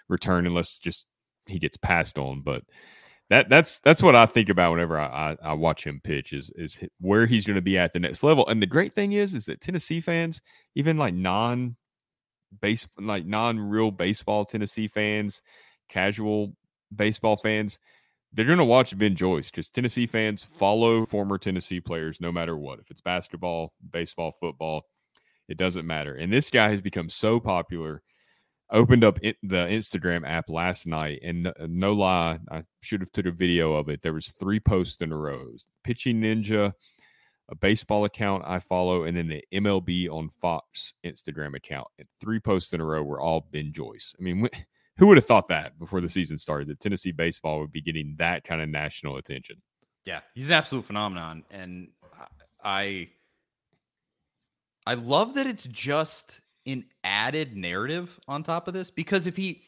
return 0.08 0.46
unless 0.46 0.78
just 0.78 1.06
he 1.46 1.58
gets 1.58 1.76
passed 1.76 2.18
on. 2.18 2.40
But 2.40 2.62
that 3.28 3.48
that's 3.48 3.80
that's 3.80 4.02
what 4.02 4.16
I 4.16 4.24
think 4.26 4.48
about 4.48 4.72
whenever 4.72 4.98
I, 4.98 5.06
I, 5.42 5.50
I 5.50 5.52
watch 5.52 5.84
him 5.84 6.00
pitch 6.02 6.32
is 6.32 6.50
is 6.56 6.80
where 7.00 7.26
he's 7.26 7.44
going 7.44 7.56
to 7.56 7.62
be 7.62 7.76
at 7.76 7.92
the 7.92 7.98
next 7.98 8.22
level. 8.22 8.46
And 8.48 8.62
the 8.62 8.66
great 8.66 8.94
thing 8.94 9.12
is 9.12 9.34
is 9.34 9.44
that 9.46 9.60
Tennessee 9.60 10.00
fans, 10.00 10.40
even 10.74 10.96
like 10.96 11.14
non 11.14 11.76
base 12.60 12.88
like 12.98 13.26
non 13.26 13.58
real 13.58 13.90
baseball 13.90 14.46
Tennessee 14.46 14.88
fans, 14.88 15.42
casual 15.88 16.54
baseball 16.94 17.36
fans, 17.36 17.78
they're 18.34 18.44
going 18.46 18.58
to 18.58 18.64
watch 18.64 18.96
Ben 18.98 19.14
Joyce 19.14 19.50
because 19.50 19.70
Tennessee 19.70 20.06
fans 20.06 20.44
follow 20.44 21.06
former 21.06 21.38
Tennessee 21.38 21.80
players 21.80 22.20
no 22.20 22.32
matter 22.32 22.56
what. 22.56 22.80
If 22.80 22.90
it's 22.90 23.00
basketball, 23.00 23.72
baseball, 23.92 24.32
football, 24.32 24.82
it 25.48 25.56
doesn't 25.56 25.86
matter. 25.86 26.14
And 26.14 26.32
this 26.32 26.50
guy 26.50 26.70
has 26.70 26.82
become 26.82 27.08
so 27.08 27.40
popular 27.40 28.02
opened 28.70 29.04
up 29.04 29.18
the 29.20 29.36
Instagram 29.66 30.28
app 30.28 30.48
last 30.48 30.86
night, 30.86 31.20
and 31.22 31.52
no, 31.68 31.92
lie, 31.92 32.38
I 32.50 32.64
should 32.82 33.00
have 33.00 33.12
took 33.12 33.26
a 33.26 33.30
video 33.30 33.74
of 33.74 33.88
it. 33.88 34.02
There 34.02 34.14
was 34.14 34.32
three 34.32 34.60
posts 34.60 35.00
in 35.00 35.12
a 35.12 35.16
row: 35.16 35.46
Pitching 35.84 36.20
Ninja, 36.20 36.72
a 37.50 37.54
baseball 37.54 38.04
account 38.04 38.42
I 38.46 38.58
follow, 38.58 39.04
and 39.04 39.16
then 39.16 39.28
the 39.28 39.44
MLB 39.52 40.08
on 40.08 40.30
Fox 40.40 40.94
Instagram 41.04 41.56
account. 41.56 41.88
And 41.98 42.08
three 42.20 42.40
posts 42.40 42.72
in 42.72 42.80
a 42.80 42.84
row 42.84 43.02
were 43.02 43.20
all 43.20 43.48
Ben 43.52 43.72
Joyce. 43.72 44.14
I 44.18 44.22
mean, 44.22 44.48
who 44.96 45.06
would 45.06 45.16
have 45.16 45.24
thought 45.24 45.48
that 45.48 45.78
before 45.78 46.00
the 46.00 46.08
season 46.08 46.38
started 46.38 46.68
that 46.68 46.80
Tennessee 46.80 47.12
baseball 47.12 47.60
would 47.60 47.72
be 47.72 47.80
getting 47.80 48.14
that 48.18 48.44
kind 48.44 48.60
of 48.60 48.68
national 48.68 49.16
attention? 49.16 49.56
Yeah, 50.04 50.20
he's 50.34 50.48
an 50.48 50.54
absolute 50.54 50.84
phenomenon, 50.84 51.44
and 51.50 51.88
I 52.62 53.08
I 54.86 54.94
love 54.94 55.34
that 55.34 55.46
it's 55.46 55.64
just 55.64 56.40
an 56.66 56.84
added 57.02 57.56
narrative 57.56 58.18
on 58.28 58.42
top 58.42 58.68
of 58.68 58.74
this 58.74 58.90
because 58.90 59.26
if 59.26 59.36
he 59.36 59.62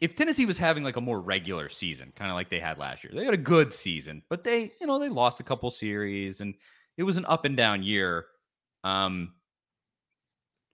if 0.00 0.14
Tennessee 0.14 0.44
was 0.44 0.58
having 0.58 0.84
like 0.84 0.96
a 0.96 1.00
more 1.00 1.20
regular 1.20 1.68
season, 1.68 2.12
kind 2.14 2.30
of 2.30 2.34
like 2.34 2.50
they 2.50 2.60
had 2.60 2.78
last 2.78 3.04
year, 3.04 3.12
they 3.14 3.24
had 3.24 3.32
a 3.32 3.38
good 3.38 3.72
season, 3.72 4.22
but 4.28 4.44
they, 4.44 4.70
you 4.78 4.86
know, 4.86 4.98
they 4.98 5.08
lost 5.08 5.40
a 5.40 5.44
couple 5.44 5.70
series 5.70 6.40
and 6.42 6.54
it 6.98 7.04
was 7.04 7.16
an 7.16 7.24
up 7.24 7.46
and 7.46 7.56
down 7.56 7.82
year. 7.82 8.26
Um, 8.82 9.32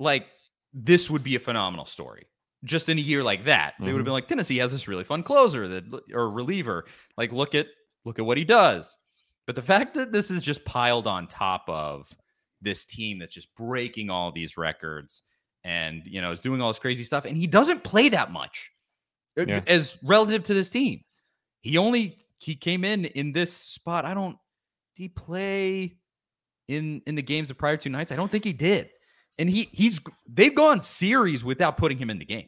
like 0.01 0.27
this 0.73 1.09
would 1.09 1.23
be 1.23 1.37
a 1.37 1.39
phenomenal 1.39 1.87
story. 1.87 2.27
Just 2.65 2.89
in 2.89 2.99
a 2.99 3.01
year 3.01 3.23
like 3.23 3.47
that, 3.47 3.75
they 3.79 3.85
mm-hmm. 3.85 3.93
would 3.93 4.01
have 4.01 4.05
been 4.05 4.13
like 4.13 4.29
Tennessee 4.29 4.59
has 4.59 4.73
this 4.73 4.87
really 4.87 5.05
fun 5.05 5.23
closer 5.23 5.67
that 5.69 5.85
or 6.13 6.31
reliever. 6.31 6.85
Like 7.17 7.33
look 7.33 7.55
at 7.55 7.69
look 8.05 8.19
at 8.19 8.27
what 8.27 8.37
he 8.37 8.45
does. 8.45 8.99
But 9.47 9.57
the 9.57 9.63
fact 9.63 9.95
that 9.95 10.13
this 10.13 10.31
is 10.31 10.43
just 10.43 10.65
piled 10.65 11.07
on 11.07 11.27
top 11.27 11.65
of 11.69 12.09
this 12.63 12.85
team 12.85 13.19
that's 13.19 13.35
just 13.35 13.55
breaking 13.57 14.11
all 14.11 14.31
these 14.31 14.57
records 14.57 15.23
and 15.65 16.03
you 16.05 16.21
know 16.21 16.33
is 16.33 16.41
doing 16.41 16.61
all 16.61 16.69
this 16.69 16.79
crazy 16.79 17.05
stuff 17.05 17.25
and 17.25 17.37
he 17.37 17.47
doesn't 17.47 17.83
play 17.83 18.09
that 18.09 18.31
much 18.31 18.71
uh, 19.39 19.45
yeah. 19.47 19.61
as 19.67 19.97
relative 20.03 20.43
to 20.45 20.55
this 20.55 20.71
team 20.71 21.01
he 21.61 21.77
only 21.79 22.19
he 22.39 22.55
came 22.55 22.85
in 22.85 23.05
in 23.07 23.33
this 23.33 23.53
spot 23.53 24.05
i 24.05 24.15
don't 24.15 24.37
did 24.97 25.03
he 25.03 25.09
play 25.09 25.97
in 26.69 27.03
in 27.07 27.15
the 27.15 27.23
games 27.23 27.51
of 27.51 27.59
prior 27.59 27.77
two 27.77 27.91
nights 27.91 28.13
i 28.13 28.17
don't 28.17 28.33
think 28.33 28.45
he 28.45 28.53
did 28.53 28.91
and 29.41 29.51
he 29.51 29.69
he's 29.73 30.01
they've 30.29 30.55
gone 30.55 30.81
series 30.81 31.45
without 31.45 31.77
putting 31.77 31.99
him 31.99 32.11
in 32.11 32.21
the 32.21 32.25
game 32.25 32.47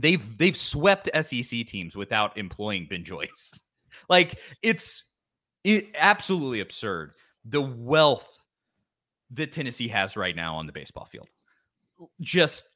they've 0.00 0.38
they've 0.38 0.56
swept 0.56 1.10
sec 1.14 1.66
teams 1.66 1.94
without 1.94 2.36
employing 2.38 2.86
ben 2.88 3.04
joyce 3.04 3.60
like 4.08 4.38
it's 4.62 5.04
it, 5.64 5.88
absolutely 5.98 6.60
absurd 6.60 7.12
the 7.44 7.60
wealth 7.60 8.28
that 9.30 9.52
Tennessee 9.52 9.88
has 9.88 10.16
right 10.16 10.36
now 10.36 10.56
on 10.56 10.66
the 10.66 10.72
baseball 10.72 11.06
field. 11.06 11.28
Just, 12.20 12.68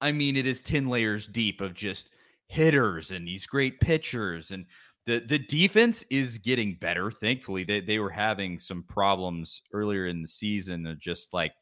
I 0.00 0.12
mean, 0.12 0.36
it 0.36 0.46
is 0.46 0.62
10 0.62 0.88
layers 0.88 1.26
deep 1.26 1.60
of 1.60 1.74
just 1.74 2.10
hitters 2.48 3.10
and 3.10 3.26
these 3.26 3.46
great 3.46 3.80
pitchers. 3.80 4.50
And 4.50 4.66
the, 5.06 5.20
the 5.20 5.38
defense 5.38 6.04
is 6.10 6.38
getting 6.38 6.76
better. 6.80 7.10
Thankfully, 7.10 7.64
they, 7.64 7.80
they 7.80 7.98
were 7.98 8.10
having 8.10 8.58
some 8.58 8.84
problems 8.84 9.62
earlier 9.72 10.06
in 10.06 10.22
the 10.22 10.28
season 10.28 10.86
of 10.86 10.98
just 10.98 11.32
like 11.32 11.52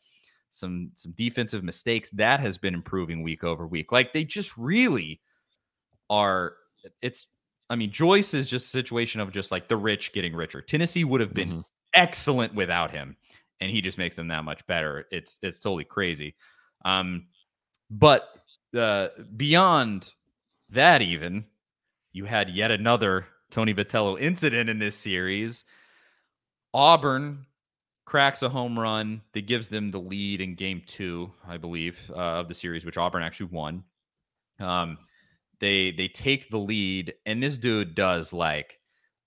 some 0.51 0.91
some 0.95 1.13
defensive 1.13 1.65
mistakes. 1.65 2.11
That 2.11 2.41
has 2.41 2.59
been 2.59 2.75
improving 2.75 3.23
week 3.23 3.45
over 3.45 3.67
week. 3.67 3.93
Like 3.93 4.13
they 4.13 4.25
just 4.25 4.57
really 4.57 5.21
are. 6.09 6.55
It's, 7.03 7.27
I 7.69 7.77
mean, 7.77 7.93
Joyce 7.93 8.35
is 8.35 8.49
just 8.49 8.67
a 8.67 8.71
situation 8.71 9.21
of 9.21 9.33
just 9.33 9.51
like 9.51 9.69
the 9.69 9.77
rich 9.77 10.13
getting 10.13 10.35
richer. 10.35 10.63
Tennessee 10.63 11.05
would 11.05 11.21
have 11.21 11.35
been 11.35 11.51
mm-hmm. 11.51 11.61
excellent 11.95 12.55
without 12.55 12.91
him 12.91 13.17
and 13.61 13.71
he 13.71 13.81
just 13.81 13.99
makes 13.99 14.17
them 14.17 14.29
that 14.29 14.45
much 14.45 14.67
better. 14.67 15.07
It's 15.11 15.39
it's 15.43 15.59
totally 15.59 15.85
crazy. 15.85 16.35
Um, 16.85 17.27
but 17.91 18.29
uh, 18.77 19.09
beyond 19.37 20.13
that, 20.71 21.03
even 21.03 21.45
you 22.13 22.25
had 22.25 22.51
yet 22.51 22.71
another 22.71 23.27
Tony 23.51 23.75
Vitello 23.75 24.19
incident 24.21 24.71
in 24.71 24.79
this 24.79 24.97
series. 24.97 25.65
Auburn 26.73 27.47
cracks 28.11 28.43
a 28.43 28.49
home 28.49 28.77
run 28.77 29.23
that 29.35 29.47
gives 29.47 29.69
them 29.69 29.89
the 29.89 30.01
lead 30.01 30.41
in 30.41 30.57
game 30.57 30.83
two, 30.85 31.31
I 31.47 31.57
believe, 31.57 31.97
uh, 32.11 32.41
of 32.41 32.49
the 32.49 32.55
series, 32.55 32.85
which 32.85 32.99
Auburn 32.99 33.23
actually 33.23 33.51
won. 33.53 33.85
Um, 34.59 34.99
they 35.61 35.93
they 35.93 36.09
take 36.09 36.51
the 36.51 36.59
lead, 36.59 37.15
and 37.25 37.41
this 37.41 37.57
dude 37.57 37.95
does 37.95 38.33
like 38.33 38.81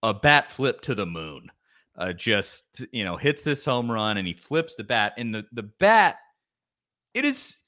a 0.03 0.13
bat 0.13 0.51
flip 0.51 0.81
to 0.81 0.95
the 0.95 1.05
moon. 1.05 1.49
Uh, 1.97 2.11
just 2.11 2.83
you 2.91 3.05
know, 3.05 3.15
hits 3.15 3.41
this 3.43 3.63
home 3.63 3.89
run, 3.89 4.17
and 4.17 4.27
he 4.27 4.33
flips 4.33 4.75
the 4.75 4.83
bat, 4.83 5.13
and 5.17 5.33
the 5.33 5.45
the 5.53 5.63
bat. 5.63 6.17
It 7.13 7.23
is, 7.23 7.59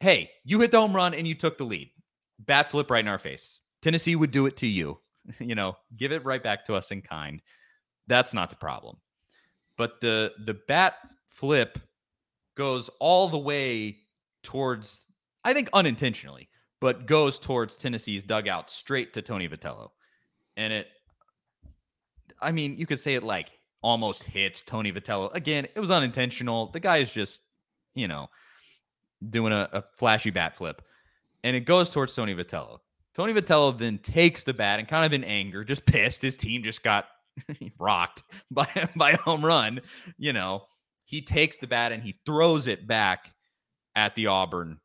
hey, 0.00 0.30
you 0.44 0.60
hit 0.60 0.70
the 0.70 0.80
home 0.80 0.96
run 0.96 1.12
and 1.12 1.28
you 1.28 1.34
took 1.34 1.58
the 1.58 1.64
lead. 1.64 1.90
Bat 2.38 2.70
flip 2.70 2.90
right 2.90 3.04
in 3.04 3.08
our 3.08 3.18
face. 3.18 3.60
Tennessee 3.82 4.16
would 4.16 4.30
do 4.30 4.46
it 4.46 4.56
to 4.58 4.66
you. 4.66 4.98
you 5.40 5.56
know, 5.56 5.76
give 5.94 6.10
it 6.10 6.24
right 6.24 6.42
back 6.42 6.64
to 6.66 6.74
us 6.74 6.90
in 6.90 7.02
kind. 7.02 7.42
That's 8.06 8.32
not 8.32 8.48
the 8.48 8.56
problem. 8.56 8.96
But 9.76 10.00
the 10.00 10.32
the 10.44 10.54
bat 10.54 10.94
flip 11.28 11.78
goes 12.56 12.90
all 13.00 13.28
the 13.28 13.38
way 13.38 13.98
towards 14.42 15.06
I 15.44 15.52
think 15.52 15.68
unintentionally, 15.72 16.48
but 16.80 17.06
goes 17.06 17.38
towards 17.38 17.76
Tennessee's 17.76 18.24
dugout 18.24 18.70
straight 18.70 19.12
to 19.14 19.22
Tony 19.22 19.48
Vitello. 19.48 19.90
And 20.56 20.72
it 20.72 20.88
I 22.40 22.52
mean, 22.52 22.76
you 22.76 22.86
could 22.86 23.00
say 23.00 23.14
it 23.14 23.22
like 23.22 23.50
almost 23.82 24.22
hits 24.22 24.62
Tony 24.62 24.92
Vitello. 24.92 25.32
Again, 25.34 25.66
it 25.74 25.80
was 25.80 25.90
unintentional. 25.90 26.70
The 26.70 26.80
guy 26.80 26.98
is 26.98 27.12
just, 27.12 27.42
you 27.94 28.08
know, 28.08 28.28
doing 29.30 29.52
a, 29.52 29.68
a 29.72 29.84
flashy 29.96 30.30
bat 30.30 30.56
flip. 30.56 30.82
And 31.42 31.54
it 31.54 31.60
goes 31.60 31.90
towards 31.90 32.14
Tony 32.14 32.34
Vitello. 32.34 32.78
Tony 33.14 33.32
Vitello 33.32 33.76
then 33.78 33.98
takes 33.98 34.42
the 34.42 34.54
bat 34.54 34.78
and 34.78 34.88
kind 34.88 35.04
of 35.04 35.12
in 35.12 35.22
anger, 35.24 35.62
just 35.64 35.86
pissed. 35.86 36.22
His 36.22 36.36
team 36.36 36.62
just 36.62 36.82
got 36.82 37.06
rocked 37.78 38.22
by 38.50 38.68
by 38.96 39.12
a 39.12 39.18
home 39.18 39.44
run. 39.44 39.80
You 40.18 40.32
know, 40.32 40.64
he 41.04 41.22
takes 41.22 41.58
the 41.58 41.66
bat 41.66 41.92
and 41.92 42.02
he 42.02 42.18
throws 42.26 42.66
it 42.66 42.86
back 42.86 43.32
at 43.94 44.14
the 44.14 44.28
Auburn 44.28 44.80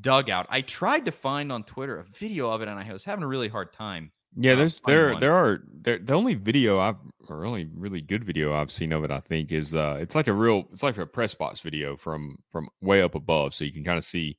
dugout. 0.00 0.46
I 0.48 0.60
tried 0.60 1.06
to 1.06 1.12
find 1.12 1.50
on 1.50 1.64
Twitter 1.64 1.98
a 1.98 2.04
video 2.04 2.50
of 2.50 2.62
it, 2.62 2.68
and 2.68 2.78
I 2.78 2.92
was 2.92 3.04
having 3.04 3.24
a 3.24 3.28
really 3.28 3.48
hard 3.48 3.72
time. 3.72 4.12
Yeah, 4.36 4.54
there's 4.54 4.80
there 4.82 5.12
one. 5.12 5.20
there 5.20 5.34
are 5.34 5.62
there, 5.80 5.98
the 5.98 6.12
only 6.12 6.34
video 6.34 6.78
I've 6.78 6.96
or 7.28 7.44
only 7.44 7.68
really 7.74 8.00
good 8.00 8.24
video 8.24 8.54
I've 8.54 8.70
seen 8.70 8.92
of 8.92 9.04
it. 9.04 9.10
I 9.10 9.20
think 9.20 9.52
is 9.52 9.74
uh 9.74 9.98
it's 10.00 10.14
like 10.14 10.28
a 10.28 10.32
real 10.32 10.64
it's 10.70 10.82
like 10.82 10.98
a 10.98 11.06
press 11.06 11.34
box 11.34 11.60
video 11.60 11.96
from 11.96 12.38
from 12.50 12.68
way 12.80 13.02
up 13.02 13.14
above, 13.14 13.54
so 13.54 13.64
you 13.64 13.72
can 13.72 13.84
kind 13.84 13.98
of 13.98 14.04
see 14.04 14.38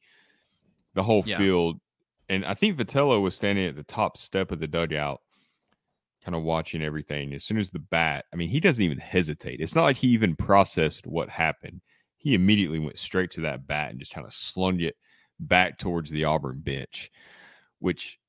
the 0.94 1.04
whole 1.04 1.24
yeah. 1.26 1.38
field 1.38 1.80
and 2.30 2.46
I 2.46 2.54
think 2.54 2.78
Vitello 2.78 3.22
was 3.22 3.36
standing 3.36 3.66
at 3.66 3.76
the 3.76 3.84
top 3.84 4.16
step 4.16 4.52
of 4.52 4.60
the 4.60 4.68
dugout, 4.68 5.22
kind 6.24 6.36
of 6.36 6.44
watching 6.44 6.82
everything. 6.82 7.34
As 7.34 7.44
soon 7.44 7.58
as 7.58 7.70
the 7.70 7.80
bat, 7.80 8.26
I 8.34 8.36
mean, 8.36 8.50
he 8.50 8.60
doesn't 8.60 8.84
even 8.84 8.98
hesitate. 8.98 9.60
It's 9.62 9.76
not 9.76 9.84
like 9.84 9.98
he 9.98 10.10
even 10.10 10.36
processed 10.36 11.08
what 11.08 11.30
happened. 11.30 11.82
He 12.18 12.34
immediately 12.34 12.80
went 12.80 12.98
straight 12.98 13.32
to 13.32 13.42
that 13.42 13.66
bat 13.66 13.92
and 13.92 14.00
just 14.00 14.14
kind 14.14 14.28
of 14.28 14.34
slung 14.34 14.82
it 14.82 14.96
back 15.40 15.78
towards 15.78 16.12
the 16.12 16.26
Auburn 16.26 16.60
bench, 16.60 17.10
which, 17.80 18.20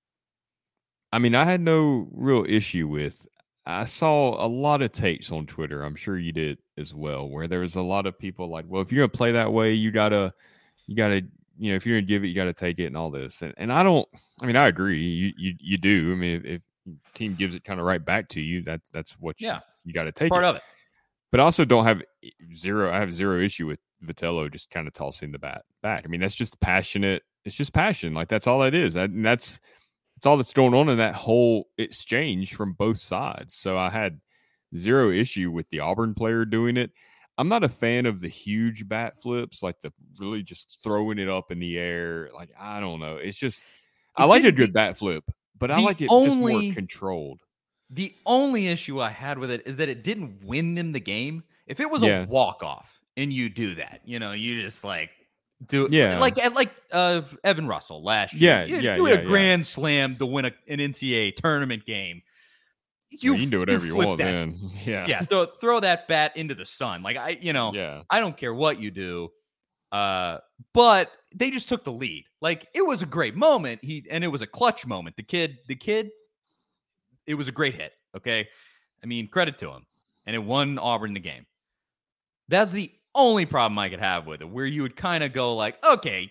I 1.12 1.18
mean, 1.18 1.34
I 1.34 1.44
had 1.44 1.60
no 1.60 2.08
real 2.12 2.44
issue 2.48 2.86
with. 2.86 3.26
I 3.66 3.84
saw 3.84 4.44
a 4.44 4.48
lot 4.48 4.82
of 4.82 4.92
takes 4.92 5.32
on 5.32 5.46
Twitter. 5.46 5.82
I'm 5.82 5.96
sure 5.96 6.18
you 6.18 6.32
did 6.32 6.58
as 6.78 6.94
well, 6.94 7.28
where 7.28 7.48
there 7.48 7.60
was 7.60 7.76
a 7.76 7.82
lot 7.82 8.06
of 8.06 8.18
people 8.18 8.48
like, 8.48 8.64
well, 8.68 8.82
if 8.82 8.90
you're 8.90 9.06
gonna 9.06 9.16
play 9.16 9.32
that 9.32 9.52
way, 9.52 9.72
you 9.72 9.90
gotta 9.90 10.32
you 10.86 10.96
gotta 10.96 11.22
you 11.60 11.70
know, 11.70 11.76
if 11.76 11.84
you're 11.84 11.98
gonna 11.98 12.06
give 12.06 12.24
it, 12.24 12.28
you 12.28 12.34
got 12.34 12.44
to 12.44 12.54
take 12.54 12.78
it 12.78 12.86
and 12.86 12.96
all 12.96 13.10
this. 13.10 13.42
And 13.42 13.52
and 13.58 13.70
I 13.70 13.82
don't. 13.82 14.08
I 14.42 14.46
mean, 14.46 14.56
I 14.56 14.68
agree. 14.68 14.98
You 14.98 15.32
you 15.36 15.54
you 15.60 15.76
do. 15.76 16.10
I 16.10 16.16
mean, 16.16 16.42
if 16.46 16.62
team 17.14 17.34
gives 17.34 17.54
it 17.54 17.64
kind 17.64 17.80
of 17.80 17.86
right 17.86 18.04
back 18.04 18.28
to 18.30 18.40
you, 18.40 18.62
that's 18.62 18.88
that's 18.90 19.12
what 19.12 19.40
you, 19.40 19.48
yeah 19.48 19.60
you 19.84 19.92
got 19.92 20.04
to 20.04 20.12
take 20.12 20.30
part 20.30 20.44
it. 20.44 20.48
of 20.48 20.56
it. 20.56 20.62
But 21.30 21.40
I 21.40 21.44
also 21.44 21.64
don't 21.64 21.84
have 21.84 22.02
zero. 22.54 22.92
I 22.92 22.98
have 22.98 23.12
zero 23.12 23.40
issue 23.40 23.66
with 23.66 23.78
Vitello 24.04 24.50
just 24.50 24.70
kind 24.70 24.88
of 24.88 24.94
tossing 24.94 25.32
the 25.32 25.38
bat 25.38 25.64
back. 25.82 26.02
I 26.04 26.08
mean, 26.08 26.20
that's 26.20 26.34
just 26.34 26.60
passionate. 26.60 27.22
It's 27.44 27.54
just 27.54 27.72
passion. 27.72 28.14
Like 28.14 28.28
that's 28.28 28.46
all 28.46 28.60
that 28.60 28.74
is. 28.74 28.94
That, 28.94 29.10
and 29.10 29.24
that's 29.24 29.60
that's 30.16 30.26
all 30.26 30.36
that's 30.36 30.52
going 30.52 30.74
on 30.74 30.88
in 30.88 30.98
that 30.98 31.14
whole 31.14 31.68
exchange 31.78 32.54
from 32.54 32.72
both 32.72 32.98
sides. 32.98 33.54
So 33.54 33.78
I 33.78 33.90
had 33.90 34.20
zero 34.76 35.10
issue 35.10 35.50
with 35.50 35.68
the 35.70 35.80
Auburn 35.80 36.14
player 36.14 36.44
doing 36.44 36.76
it. 36.76 36.90
I'm 37.38 37.48
not 37.48 37.64
a 37.64 37.68
fan 37.68 38.06
of 38.06 38.20
the 38.20 38.28
huge 38.28 38.86
bat 38.86 39.22
flips, 39.22 39.62
like 39.62 39.80
the 39.80 39.92
really 40.18 40.42
just 40.42 40.78
throwing 40.82 41.18
it 41.18 41.28
up 41.28 41.50
in 41.50 41.58
the 41.58 41.78
air. 41.78 42.28
Like 42.34 42.50
I 42.58 42.80
don't 42.80 43.00
know. 43.00 43.16
It's 43.16 43.38
just 43.38 43.64
I 44.16 44.24
like 44.24 44.44
a 44.44 44.52
good 44.52 44.72
bat 44.72 44.98
flip, 44.98 45.24
but 45.60 45.70
I 45.70 45.80
like 45.80 46.00
it 46.00 46.08
only, 46.10 46.52
just 46.52 46.64
more 46.64 46.74
controlled. 46.74 47.40
The 47.90 48.14
only 48.26 48.66
issue 48.66 49.00
I 49.00 49.10
had 49.10 49.38
with 49.38 49.50
it 49.50 49.62
is 49.66 49.76
that 49.76 49.88
it 49.88 50.02
didn't 50.02 50.44
win 50.44 50.74
them 50.74 50.92
the 50.92 51.00
game. 51.00 51.44
If 51.66 51.78
it 51.78 51.88
was 51.88 52.02
yeah. 52.02 52.24
a 52.24 52.26
walk 52.26 52.64
off 52.64 53.00
and 53.16 53.32
you 53.32 53.48
do 53.48 53.76
that, 53.76 54.00
you 54.04 54.18
know, 54.18 54.32
you 54.32 54.60
just 54.60 54.82
like 54.82 55.10
do 55.68 55.86
yeah, 55.90 56.18
like 56.18 56.36
like 56.54 56.70
uh 56.90 57.22
Evan 57.44 57.68
Russell 57.68 58.02
last 58.02 58.34
year. 58.34 58.50
Yeah, 58.50 58.64
you, 58.64 58.80
yeah, 58.80 58.96
do 58.96 59.06
yeah, 59.06 59.14
a 59.14 59.24
grand 59.24 59.64
slam 59.64 60.16
to 60.16 60.26
win 60.26 60.46
a, 60.46 60.52
an 60.66 60.78
NCAA 60.78 61.36
tournament 61.36 61.84
game 61.86 62.22
you, 63.10 63.34
you 63.34 63.40
can 63.40 63.50
do 63.50 63.58
whatever 63.60 63.86
you, 63.86 63.96
you 63.96 64.06
want 64.06 64.18
that. 64.18 64.24
then. 64.24 64.70
Yeah. 64.84 65.06
Yeah. 65.06 65.24
Throw, 65.24 65.46
throw 65.60 65.80
that 65.80 66.08
bat 66.08 66.36
into 66.36 66.54
the 66.54 66.64
sun. 66.64 67.02
Like 67.02 67.16
I, 67.16 67.38
you 67.40 67.52
know, 67.52 67.72
yeah. 67.72 68.02
I 68.08 68.20
don't 68.20 68.36
care 68.36 68.54
what 68.54 68.80
you 68.80 68.90
do. 68.90 69.30
Uh, 69.92 70.38
but 70.72 71.10
they 71.34 71.50
just 71.50 71.68
took 71.68 71.84
the 71.84 71.92
lead. 71.92 72.24
Like 72.40 72.68
it 72.74 72.86
was 72.86 73.02
a 73.02 73.06
great 73.06 73.34
moment. 73.34 73.80
He 73.82 74.04
and 74.10 74.24
it 74.24 74.28
was 74.28 74.42
a 74.42 74.46
clutch 74.46 74.86
moment. 74.86 75.16
The 75.16 75.22
kid, 75.22 75.58
the 75.68 75.74
kid, 75.74 76.10
it 77.26 77.34
was 77.34 77.48
a 77.48 77.52
great 77.52 77.74
hit. 77.74 77.92
Okay. 78.16 78.48
I 79.02 79.06
mean, 79.06 79.28
credit 79.28 79.58
to 79.58 79.70
him. 79.70 79.86
And 80.26 80.36
it 80.36 80.40
won 80.40 80.78
Auburn 80.78 81.14
the 81.14 81.20
game. 81.20 81.46
That's 82.48 82.72
the 82.72 82.92
only 83.14 83.46
problem 83.46 83.78
I 83.78 83.88
could 83.88 84.00
have 84.00 84.26
with 84.26 84.42
it, 84.42 84.48
where 84.48 84.66
you 84.66 84.82
would 84.82 84.96
kind 84.96 85.24
of 85.24 85.32
go 85.32 85.56
like, 85.56 85.82
okay, 85.84 86.30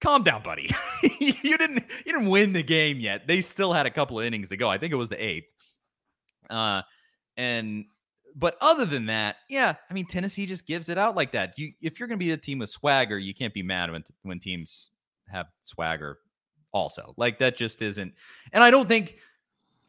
calm 0.00 0.22
down, 0.22 0.42
buddy. 0.42 0.70
you 1.20 1.58
didn't 1.58 1.84
you 2.04 2.12
didn't 2.12 2.28
win 2.28 2.52
the 2.52 2.62
game 2.62 2.98
yet. 2.98 3.26
They 3.26 3.40
still 3.40 3.72
had 3.72 3.86
a 3.86 3.90
couple 3.90 4.18
of 4.18 4.24
innings 4.24 4.48
to 4.48 4.56
go. 4.56 4.68
I 4.68 4.78
think 4.78 4.92
it 4.92 4.96
was 4.96 5.08
the 5.08 5.22
eighth. 5.22 5.46
Uh, 6.48 6.82
and 7.36 7.84
but 8.40 8.56
other 8.62 8.86
than 8.86 9.06
that, 9.06 9.36
yeah, 9.48 9.74
I 9.90 9.94
mean 9.94 10.06
Tennessee 10.06 10.46
just 10.46 10.66
gives 10.66 10.88
it 10.88 10.96
out 10.96 11.14
like 11.14 11.32
that. 11.32 11.58
You 11.58 11.72
if 11.82 12.00
you're 12.00 12.08
going 12.08 12.18
to 12.18 12.24
be 12.24 12.32
a 12.32 12.36
team 12.36 12.58
with 12.58 12.70
swagger, 12.70 13.18
you 13.18 13.34
can't 13.34 13.52
be 13.52 13.62
mad 13.62 13.92
when 13.92 14.02
when 14.22 14.40
teams 14.40 14.90
have 15.28 15.46
swagger 15.64 16.18
also. 16.72 17.14
Like 17.18 17.38
that 17.38 17.56
just 17.56 17.82
isn't. 17.82 18.14
And 18.52 18.64
I 18.64 18.70
don't 18.70 18.88
think 18.88 19.18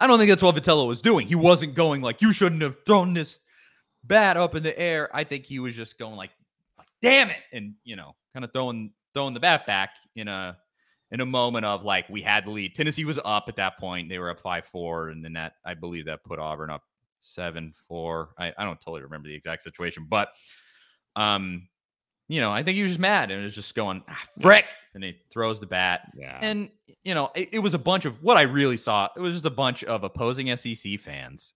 I 0.01 0.07
don't 0.07 0.19
think 0.19 0.29
that's 0.29 0.43
what 0.43 0.55
Vitello 0.55 0.85
was 0.85 1.01
doing. 1.01 1.27
He 1.27 1.35
wasn't 1.35 1.75
going 1.75 2.01
like 2.01 2.21
you 2.21 2.33
shouldn't 2.33 2.61
have 2.61 2.75
thrown 2.85 3.13
this 3.13 3.39
bat 4.03 4.35
up 4.35 4.53
in 4.53 4.63
the 4.63 4.77
air. 4.77 5.09
I 5.13 5.23
think 5.23 5.45
he 5.45 5.59
was 5.59 5.75
just 5.75 5.97
going 5.97 6.15
like, 6.17 6.31
like 6.77 6.87
damn 7.01 7.29
it, 7.29 7.41
and 7.53 7.75
you 7.85 7.95
know, 7.95 8.15
kind 8.33 8.43
of 8.43 8.51
throwing 8.51 8.91
throwing 9.13 9.33
the 9.33 9.39
bat 9.39 9.65
back 9.65 9.91
in 10.15 10.27
a 10.27 10.57
in 11.11 11.21
a 11.21 11.25
moment 11.25 11.65
of 11.65 11.83
like 11.83 12.09
we 12.09 12.21
had 12.21 12.45
the 12.45 12.49
lead. 12.49 12.75
Tennessee 12.75 13.05
was 13.05 13.19
up 13.23 13.45
at 13.47 13.55
that 13.57 13.77
point. 13.77 14.09
They 14.09 14.19
were 14.19 14.29
up 14.29 14.41
five 14.41 14.65
four, 14.65 15.09
and 15.09 15.23
then 15.23 15.33
that 15.33 15.53
I 15.65 15.73
believe 15.73 16.05
that 16.07 16.23
put 16.25 16.39
Auburn 16.39 16.69
up 16.69 16.83
seven 17.21 17.73
four. 17.87 18.29
I, 18.37 18.51
I 18.57 18.63
don't 18.63 18.79
totally 18.79 19.01
remember 19.01 19.27
the 19.27 19.35
exact 19.35 19.63
situation, 19.63 20.07
but 20.09 20.29
um, 21.15 21.67
you 22.27 22.41
know, 22.41 22.51
I 22.51 22.63
think 22.63 22.75
he 22.75 22.81
was 22.81 22.91
just 22.91 22.99
mad 22.99 23.31
and 23.31 23.41
it 23.41 23.43
was 23.43 23.55
just 23.55 23.75
going 23.75 24.03
ah, 24.09 24.21
frick, 24.41 24.65
and 24.93 25.03
he 25.03 25.17
throws 25.31 25.59
the 25.59 25.65
bat. 25.65 26.11
Yeah, 26.15 26.37
and 26.41 26.69
you 27.03 27.13
know, 27.13 27.31
it, 27.35 27.49
it 27.53 27.59
was 27.59 27.73
a 27.73 27.79
bunch 27.79 28.05
of 28.05 28.21
what 28.23 28.37
I 28.37 28.41
really 28.41 28.77
saw. 28.77 29.09
It 29.15 29.19
was 29.19 29.35
just 29.35 29.45
a 29.45 29.51
bunch 29.51 29.83
of 29.83 30.03
opposing 30.03 30.55
SEC 30.55 30.99
fans 30.99 31.53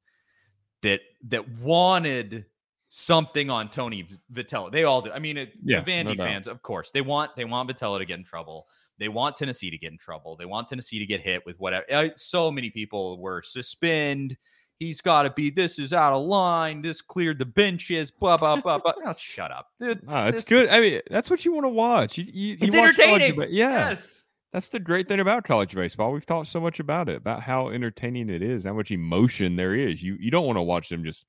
that 0.81 1.01
that 1.27 1.47
wanted 1.59 2.45
something 2.89 3.49
on 3.49 3.69
Tony 3.69 4.07
Vitello. 4.33 4.71
They 4.71 4.83
all 4.83 5.01
do. 5.01 5.11
I 5.11 5.19
mean, 5.19 5.37
it, 5.37 5.53
yeah, 5.63 5.81
the 5.81 5.91
Vandy 5.91 6.17
no 6.17 6.23
fans, 6.23 6.47
of 6.47 6.61
course, 6.61 6.91
they 6.91 7.01
want 7.01 7.35
they 7.35 7.45
want 7.45 7.69
Vitello 7.69 7.97
to 7.97 8.05
get 8.05 8.17
in 8.17 8.23
trouble. 8.23 8.67
They 8.97 9.09
want 9.09 9.35
Tennessee 9.35 9.69
to 9.69 9.77
get 9.77 9.91
in 9.91 9.97
trouble. 9.97 10.37
They 10.37 10.45
want 10.45 10.69
Tennessee 10.69 10.99
to 10.99 11.05
get 11.05 11.21
hit 11.21 11.45
with 11.45 11.59
whatever. 11.59 12.11
So 12.15 12.51
many 12.51 12.69
people 12.69 13.19
were 13.19 13.41
suspend. 13.41 14.37
He's 14.79 14.99
got 15.01 15.23
to 15.23 15.29
be. 15.29 15.49
This 15.49 15.79
is 15.79 15.93
out 15.93 16.13
of 16.13 16.25
line. 16.25 16.81
This 16.81 17.01
cleared 17.01 17.39
the 17.39 17.45
benches. 17.45 18.11
Blah 18.11 18.37
blah 18.37 18.59
blah. 18.59 18.77
blah. 18.79 18.93
Oh, 19.05 19.13
shut 19.17 19.51
up. 19.51 19.67
Dude, 19.79 20.01
it's 20.07 20.43
good. 20.43 20.65
Is, 20.65 20.71
I 20.71 20.81
mean, 20.81 21.01
that's 21.09 21.29
what 21.29 21.45
you 21.45 21.53
want 21.53 21.65
to 21.65 21.69
watch. 21.69 22.17
You, 22.17 22.25
you, 22.27 22.57
it's 22.59 22.75
you 22.75 22.81
entertaining. 22.81 23.35
College, 23.35 23.51
yeah. 23.51 23.89
Yes. 23.89 24.23
That's 24.51 24.69
the 24.69 24.79
great 24.79 25.09
thing 25.09 25.19
about 25.19 25.43
college 25.43 25.75
baseball. 25.75 26.13
We've 26.13 26.25
talked 26.25 26.47
so 26.47 26.61
much 26.61 26.79
about 26.79 27.09
it, 27.09 27.17
about 27.17 27.41
how 27.41 27.67
entertaining 27.67 28.29
it 28.29 28.41
is, 28.41 28.63
how 28.63 28.73
much 28.73 28.89
emotion 28.89 29.57
there 29.57 29.75
is. 29.75 30.01
You 30.01 30.15
you 30.19 30.31
don't 30.31 30.45
want 30.45 30.57
to 30.57 30.61
watch 30.61 30.89
them 30.89 31.03
just 31.03 31.25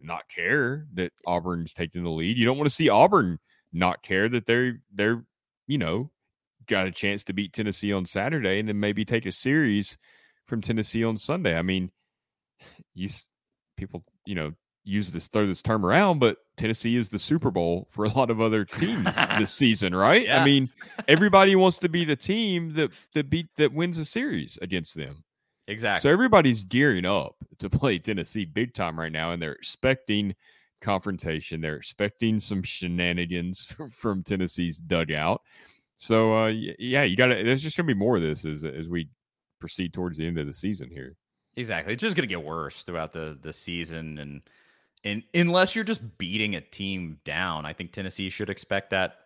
not 0.00 0.28
care 0.28 0.86
that 0.94 1.12
Auburn's 1.26 1.72
taking 1.72 2.04
the 2.04 2.10
lead. 2.10 2.36
You 2.36 2.44
don't 2.44 2.56
want 2.56 2.68
to 2.68 2.74
see 2.74 2.88
Auburn 2.88 3.38
not 3.72 4.02
care 4.02 4.28
that 4.28 4.46
they're 4.46 4.80
they're 4.92 5.24
you 5.66 5.78
know 5.78 6.10
got 6.66 6.86
a 6.86 6.90
chance 6.90 7.24
to 7.24 7.32
beat 7.32 7.52
Tennessee 7.52 7.92
on 7.92 8.04
Saturday 8.04 8.58
and 8.58 8.68
then 8.68 8.78
maybe 8.78 9.04
take 9.04 9.26
a 9.26 9.32
series 9.32 9.96
from 10.46 10.60
Tennessee 10.60 11.04
on 11.04 11.16
Sunday. 11.16 11.56
I 11.56 11.62
mean, 11.62 11.90
you 12.94 13.08
people, 13.76 14.04
you 14.26 14.34
know, 14.34 14.52
use 14.84 15.12
this 15.12 15.28
throw 15.28 15.46
this 15.46 15.62
term 15.62 15.84
around, 15.84 16.18
but 16.18 16.38
Tennessee 16.56 16.96
is 16.96 17.10
the 17.10 17.18
Super 17.18 17.50
Bowl 17.50 17.88
for 17.90 18.04
a 18.04 18.08
lot 18.08 18.30
of 18.30 18.40
other 18.40 18.64
teams 18.64 19.14
this 19.38 19.52
season, 19.54 19.94
right? 19.94 20.24
Yeah. 20.24 20.40
I 20.40 20.44
mean, 20.44 20.70
everybody 21.08 21.54
wants 21.56 21.78
to 21.80 21.88
be 21.88 22.04
the 22.04 22.16
team 22.16 22.72
that 22.74 22.90
that 23.14 23.30
beat 23.30 23.48
that 23.56 23.72
wins 23.72 23.98
a 23.98 24.04
series 24.04 24.58
against 24.62 24.94
them. 24.94 25.24
Exactly. 25.68 26.08
So 26.08 26.12
everybody's 26.12 26.64
gearing 26.64 27.04
up 27.04 27.36
to 27.58 27.68
play 27.68 27.98
Tennessee 27.98 28.46
big 28.46 28.72
time 28.72 28.98
right 28.98 29.12
now, 29.12 29.32
and 29.32 29.42
they're 29.42 29.52
expecting 29.52 30.34
confrontation. 30.80 31.60
They're 31.60 31.76
expecting 31.76 32.40
some 32.40 32.62
shenanigans 32.62 33.68
from 33.92 34.22
Tennessee's 34.22 34.78
dugout. 34.78 35.42
So 35.96 36.44
uh, 36.44 36.52
yeah, 36.78 37.02
you 37.02 37.16
got 37.16 37.26
to. 37.26 37.42
There's 37.44 37.62
just 37.62 37.76
gonna 37.76 37.86
be 37.86 37.94
more 37.94 38.16
of 38.16 38.22
this 38.22 38.44
as 38.44 38.64
as 38.64 38.88
we 38.88 39.08
proceed 39.60 39.92
towards 39.92 40.16
the 40.16 40.26
end 40.26 40.38
of 40.38 40.46
the 40.46 40.54
season 40.54 40.88
here. 40.90 41.16
Exactly. 41.58 41.92
It's 41.92 42.02
just 42.02 42.14
going 42.16 42.28
to 42.28 42.32
get 42.32 42.44
worse 42.44 42.84
throughout 42.84 43.12
the 43.12 43.36
the 43.42 43.52
season, 43.52 44.18
and 44.18 44.42
and 45.04 45.22
unless 45.34 45.74
you're 45.74 45.84
just 45.84 46.16
beating 46.18 46.54
a 46.54 46.60
team 46.60 47.18
down, 47.24 47.66
I 47.66 47.72
think 47.72 47.92
Tennessee 47.92 48.30
should 48.30 48.48
expect 48.48 48.90
that 48.90 49.16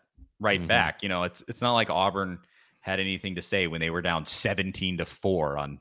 right 0.40 0.60
Mhm. 0.60 0.66
back. 0.66 1.02
You 1.02 1.10
know, 1.10 1.24
it's 1.24 1.44
it's 1.46 1.60
not 1.60 1.74
like 1.74 1.90
Auburn 1.90 2.38
had 2.80 2.98
anything 3.00 3.34
to 3.36 3.42
say 3.42 3.66
when 3.66 3.80
they 3.80 3.90
were 3.90 4.02
down 4.02 4.24
seventeen 4.24 4.96
to 4.98 5.04
four 5.04 5.58
on 5.58 5.78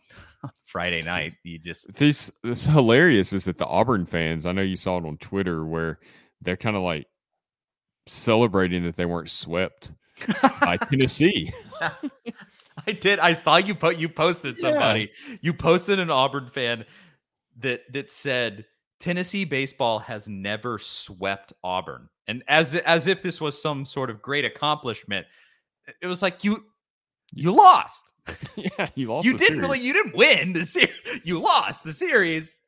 Friday 0.66 1.02
night. 1.04 1.34
You 1.44 1.58
just 1.58 1.94
This 1.94 2.30
this 2.44 2.66
hilarious 2.66 3.32
is 3.32 3.46
that 3.46 3.58
the 3.58 3.66
Auburn 3.66 4.06
fans. 4.06 4.46
I 4.46 4.52
know 4.52 4.62
you 4.62 4.76
saw 4.76 4.98
it 4.98 5.06
on 5.06 5.18
Twitter 5.18 5.66
where 5.66 6.00
they're 6.42 6.58
kind 6.58 6.76
of 6.76 6.82
like 6.84 7.08
celebrating 8.08 8.84
that 8.84 8.98
they 8.98 9.06
weren't 9.06 9.30
swept 9.30 9.94
by 10.60 10.76
Tennessee. 10.90 11.54
I 12.88 12.92
did. 12.94 13.20
I 13.20 13.34
saw 13.34 13.58
you 13.58 13.76
put 13.76 13.98
you 13.98 14.10
posted 14.10 14.58
Yeah. 14.58 14.70
somebody. 14.72 15.12
You 15.42 15.54
posted 15.54 16.00
an 16.00 16.10
Auburn 16.10 16.50
fan 16.50 16.86
that 17.60 17.82
that 17.94 18.10
said 18.12 18.66
Tennessee 19.00 19.46
baseball 19.46 20.00
has 20.00 20.28
never 20.28 20.78
swept 20.78 21.54
Auburn, 21.64 22.10
and 22.28 22.44
as 22.48 22.76
as 22.76 23.08
if 23.08 23.22
this 23.22 23.42
was 23.42 23.62
some 23.62 23.86
sort 23.86 24.10
of 24.10 24.22
great 24.22 24.46
accomplishment. 24.46 25.26
It 26.02 26.08
was 26.08 26.22
like 26.22 26.44
you 26.44 26.64
you 27.34 27.52
lost. 27.52 28.12
yeah, 28.56 28.90
you 28.96 29.08
lost. 29.12 29.26
you 29.26 29.34
the 29.34 29.38
didn't 29.40 29.56
series. 29.56 29.62
really. 29.62 29.80
You 29.80 29.94
didn't 29.94 30.16
win 30.16 30.54
the 30.54 30.66
series. 30.66 30.92
You 31.24 31.40
lost 31.40 31.84
the 31.84 31.94
series. 31.94 32.62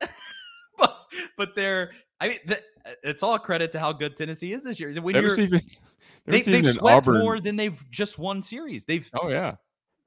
but 0.78 0.96
but 1.36 1.54
they're. 1.54 1.92
I 2.20 2.28
mean, 2.28 2.38
th- 2.46 2.62
it's 3.02 3.22
all 3.22 3.38
credit 3.38 3.72
to 3.72 3.78
how 3.80 3.92
good 3.92 4.16
Tennessee 4.16 4.52
is 4.52 4.64
this 4.64 4.78
year. 4.78 4.92
When 5.00 5.14
you're, 5.14 5.38
even 5.40 5.60
they, 6.26 6.42
they've 6.42 6.74
swept 6.74 7.06
Auburn. 7.08 7.18
more 7.20 7.40
than 7.40 7.56
they've 7.56 7.82
just 7.90 8.18
won 8.18 8.42
series. 8.42 8.84
They've 8.84 9.08
Oh 9.20 9.28
yeah, 9.28 9.54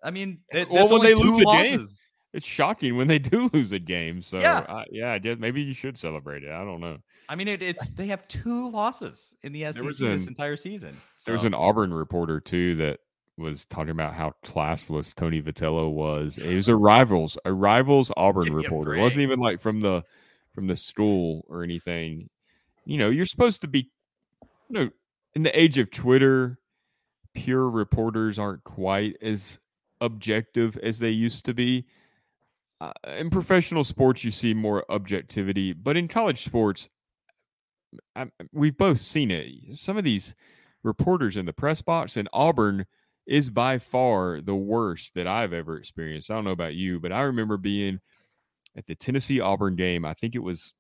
I 0.04 0.12
mean, 0.12 0.40
it, 0.52 0.70
Well, 0.70 0.84
that's 0.84 0.92
when 0.92 1.02
they 1.02 1.16
lose 1.16 1.38
two 1.38 1.50
a 1.50 1.64
game, 1.64 1.88
it's 2.34 2.46
shocking 2.46 2.98
when 2.98 3.08
they 3.08 3.20
do 3.20 3.50
lose 3.54 3.72
a 3.72 3.80
game. 3.80 4.22
So 4.22 4.40
Yeah. 4.40 4.66
I, 4.68 4.86
yeah, 4.92 5.18
maybe 5.38 5.62
you 5.62 5.74
should 5.74 5.98
celebrate 5.98 6.44
it. 6.44 6.52
I 6.52 6.64
don't 6.64 6.80
know. 6.80 6.98
I 7.30 7.36
mean, 7.36 7.48
it, 7.48 7.62
it's 7.62 7.90
they 7.90 8.08
have 8.08 8.28
two 8.28 8.70
losses 8.70 9.36
in 9.44 9.52
the 9.52 9.72
SEC 9.72 9.84
was 9.84 10.00
this 10.00 10.24
an- 10.24 10.30
entire 10.30 10.56
season. 10.56 10.96
There 11.26 11.34
was 11.34 11.44
an 11.44 11.54
Auburn 11.54 11.94
reporter 11.94 12.40
too 12.40 12.76
that 12.78 13.00
was 13.38 13.66
talking 13.66 13.92
about 13.92 14.14
how 14.14 14.34
classless 14.46 15.14
Tony 15.14 15.42
Vitello 15.42 15.92
was. 15.92 16.38
It 16.38 16.56
was 16.56 16.70
a 16.70 16.76
rivals, 16.78 17.38
a 17.46 17.54
rivals 17.54 18.12
Auburn 18.16 18.54
reporter. 18.54 18.96
It 18.96 19.02
wasn't 19.02 19.24
even 19.24 19.40
like 19.40 19.62
from 19.62 19.82
the 19.82 20.04
from 20.54 20.68
the 20.68 20.76
school 20.76 21.46
or 21.50 21.64
anything. 21.64 22.30
You 22.86 22.98
know, 22.98 23.10
you're 23.10 23.26
supposed 23.26 23.62
to 23.62 23.68
be, 23.68 23.90
you 24.70 24.80
know, 24.80 24.90
in 25.36 25.44
the 25.44 25.60
age 25.60 25.78
of 25.78 25.92
Twitter, 25.92 26.58
pure 27.34 27.70
reporters 27.70 28.40
aren't 28.40 28.64
quite 28.64 29.18
as 29.22 29.60
objective 30.02 30.78
as 30.78 31.00
they 31.00 31.10
used 31.10 31.46
to 31.46 31.54
be. 31.54 31.86
Uh, 32.80 32.92
in 33.18 33.30
professional 33.30 33.84
sports, 33.84 34.24
you 34.24 34.32
see 34.32 34.54
more 34.54 34.86
objectivity, 34.90 35.74
but 35.74 35.98
in 35.98 36.08
college 36.08 36.44
sports, 36.44 36.90
I, 38.16 38.28
we've 38.52 38.78
both 38.78 39.00
seen 39.00 39.32
it. 39.32 39.76
Some 39.76 39.98
of 39.98 40.04
these 40.04 40.36
reporters 40.84 41.38
in 41.38 41.46
the 41.46 41.54
press 41.54 41.82
box, 41.82 42.18
in 42.18 42.28
Auburn 42.34 42.86
is 43.26 43.50
by 43.50 43.78
far 43.78 44.42
the 44.42 44.56
worst 44.56 45.14
that 45.16 45.28
I've 45.28 45.54
ever 45.54 45.78
experienced. 45.78 46.32
I 46.32 46.36
don't 46.36 46.46
know 46.46 46.52
about 46.52 46.76
you, 46.76 47.00
but 47.00 47.12
I 47.12 47.22
remember 47.22 47.58
being 47.58 48.00
at 48.76 48.86
the 48.86 48.96
Tennessee 48.96 49.40
Auburn 49.40 49.76
game. 49.76 50.06
I 50.06 50.14
think 50.14 50.36
it 50.36 50.40
was, 50.40 50.74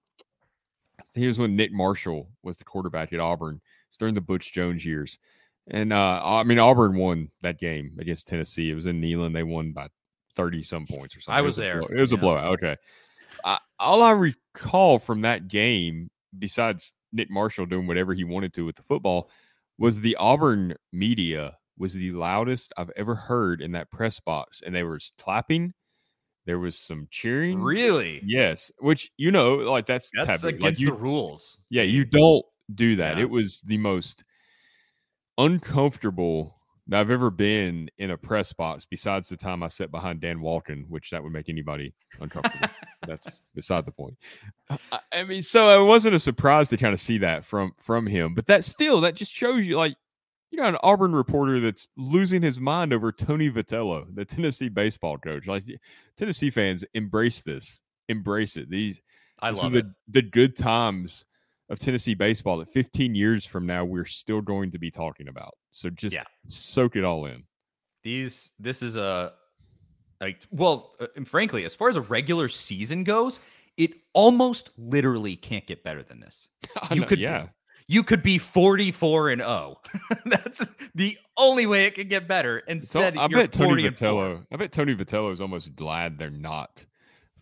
was 1.15 1.39
when 1.39 1.55
Nick 1.55 1.74
Marshall 1.74 2.30
was 2.43 2.57
the 2.57 2.63
quarterback 2.63 3.11
at 3.11 3.20
Auburn. 3.20 3.59
It's 3.89 3.97
during 3.97 4.13
the 4.13 4.22
Butch 4.22 4.53
Jones 4.53 4.86
years. 4.86 5.20
And 5.70 5.91
uh, 5.91 6.22
I 6.24 6.43
mean, 6.43 6.59
Auburn 6.59 6.95
won 6.97 7.30
that 7.41 7.59
game 7.59 7.97
against 7.99 8.28
Tennessee. 8.28 8.72
It 8.72 8.76
was 8.76 8.86
in 8.88 9.01
Neyland. 9.01 9.34
They 9.34 9.43
won 9.43 9.74
by 9.74 9.88
30 10.36 10.63
some 10.63 10.86
points 10.88 11.15
or 11.15 11.20
something. 11.22 11.36
I 11.38 11.39
It 11.39 11.43
was 11.43 11.57
a 11.57 11.61
there. 11.61 11.80
blow- 11.80 11.88
It 11.97 11.99
was 11.99 12.11
a 12.13 12.18
blowout. 12.18 12.53
Okay. 12.53 12.76
I, 13.43 13.59
all 13.80 14.01
I 14.01 14.11
recall 14.11 14.97
from 14.99 15.22
that 15.22 15.47
game, 15.47 16.09
besides 16.39 16.93
Nick 17.11 17.30
Marshall 17.30 17.65
doing 17.65 17.86
whatever 17.88 18.13
he 18.13 18.24
wanted 18.24 18.53
to 18.53 18.65
with 18.65 18.76
the 18.78 18.84
football, 18.84 19.30
was 19.78 19.99
the 20.01 20.15
Auburn 20.15 20.76
media 20.93 21.57
was 21.78 21.93
the 21.93 22.11
loudest 22.11 22.74
I've 22.78 22.89
ever 22.95 23.13
heard 23.13 23.61
in 23.61 23.74
that 23.74 23.91
press 23.91 24.20
box, 24.20 24.61
and 24.65 24.74
they 24.74 24.84
were 24.84 24.99
clapping. 25.20 25.74
There 26.45 26.57
was 26.59 26.80
some 26.80 27.07
cheering. 27.11 27.61
really 27.61 28.22
Yes, 28.26 28.72
which 28.80 29.11
you 29.18 29.32
know, 29.32 29.55
like 29.57 29.86
that's, 29.86 30.09
that's 30.15 30.28
taboo. 30.28 30.47
Like, 30.47 30.55
against 30.55 30.82
you- 30.82 30.88
the 30.88 30.93
rules. 30.93 31.57
yeah, 31.70 31.84
you 31.84 32.05
don't 32.05 32.45
do 32.74 32.95
that. 32.95 33.18
Yeah. 33.18 33.24
It 33.24 33.30
was 33.30 33.61
the 33.61 33.78
most 33.78 34.24
uncomfortable 35.38 36.57
that 36.88 36.99
I've 36.99 37.11
ever 37.11 37.29
been 37.29 37.89
in 37.97 38.11
a 38.11 38.17
press 38.17 38.53
box, 38.53 38.85
besides 38.85 39.27
the 39.27 39.38
time 39.38 39.61
I 39.61 39.67
sat 39.67 39.91
behind 39.91 40.21
Dan 40.21 40.39
Walton, 40.39 40.85
which 40.88 41.09
that 41.09 41.21
would 41.21 41.33
make 41.33 41.49
anybody 41.49 41.93
uncomfortable. 42.19 42.69
That's 43.07 43.41
beside 43.53 43.85
the 43.85 43.91
point. 43.91 44.17
I, 44.69 44.99
I 45.11 45.23
mean, 45.23 45.41
so 45.41 45.83
it 45.83 45.85
wasn't 45.85 46.15
a 46.15 46.19
surprise 46.19 46.69
to 46.69 46.77
kind 46.77 46.93
of 46.93 46.99
see 46.99 47.17
that 47.19 47.45
from 47.45 47.73
from 47.77 48.07
him, 48.07 48.33
but 48.33 48.45
that 48.47 48.63
still 48.63 49.01
that 49.01 49.15
just 49.15 49.33
shows 49.33 49.65
you 49.65 49.77
like 49.77 49.95
you 50.49 50.59
got 50.59 50.69
an 50.69 50.79
Auburn 50.81 51.13
reporter 51.13 51.59
that's 51.59 51.88
losing 51.97 52.41
his 52.41 52.59
mind 52.59 52.93
over 52.93 53.11
Tony 53.11 53.49
Vitello, 53.49 54.05
the 54.13 54.25
Tennessee 54.25 54.69
baseball 54.69 55.17
coach. 55.17 55.45
Like 55.45 55.63
Tennessee 56.15 56.49
fans, 56.49 56.85
embrace 56.93 57.41
this, 57.41 57.81
embrace 58.07 58.55
it. 58.55 58.69
These 58.69 59.01
I 59.39 59.51
love 59.51 59.73
are 59.73 59.79
it. 59.79 59.85
the, 60.07 60.21
the 60.21 60.21
good 60.21 60.55
times 60.55 61.25
of 61.70 61.80
Tennessee 61.80 62.13
baseball 62.13 62.57
that 62.59 62.70
15 62.70 63.13
years 63.15 63.45
from 63.45 63.65
now 63.65 63.84
we're 63.84 64.05
still 64.05 64.41
going 64.41 64.72
to 64.72 64.80
be 64.80 64.89
talking 64.91 65.28
about. 65.28 65.53
So 65.72 65.89
just 65.89 66.15
Yeah. 66.15 66.24
soak 66.47 66.95
it 66.95 67.03
all 67.03 67.26
in. 67.26 67.43
These 68.03 68.51
this 68.59 68.82
is 68.82 68.95
a 68.97 69.34
like 70.22 70.39
well, 70.51 70.93
uh, 70.99 71.07
and 71.15 71.28
frankly, 71.28 71.65
as 71.65 71.76
far 71.76 71.89
as 71.89 71.97
a 71.97 72.01
regular 72.01 72.47
season 72.47 73.03
goes, 73.03 73.39
it 73.76 73.91
almost 74.13 74.72
literally 74.78 75.36
can't 75.36 75.65
get 75.68 75.84
better 75.84 76.01
than 76.03 76.20
this. 76.20 76.47
You 76.91 77.01
know, 77.01 77.07
could- 77.07 77.20
yeah. 77.20 77.47
You 77.89 78.03
could 78.03 78.22
be 78.22 78.38
44 78.38 79.30
and 79.30 79.39
0. 79.41 79.80
That's 80.26 80.68
the 80.93 81.18
only 81.38 81.65
way 81.65 81.86
it 81.86 81.95
could 81.95 82.09
get 82.09 82.28
better. 82.28 82.61
So 82.65 82.72
Instead, 82.74 83.18
I 83.18 83.28
you're 83.30 83.39
bet 83.39 83.53
Tony 83.53 83.70
40 83.70 83.88
and 83.88 83.97
four. 83.97 84.07
Vitello. 84.11 84.45
I 84.51 84.55
bet 84.57 84.72
Tony 84.74 84.93
Vitello 84.93 85.32
is 85.32 85.39
almost 85.39 85.74
glad 85.74 86.18
they're 86.18 86.30
not 86.30 86.86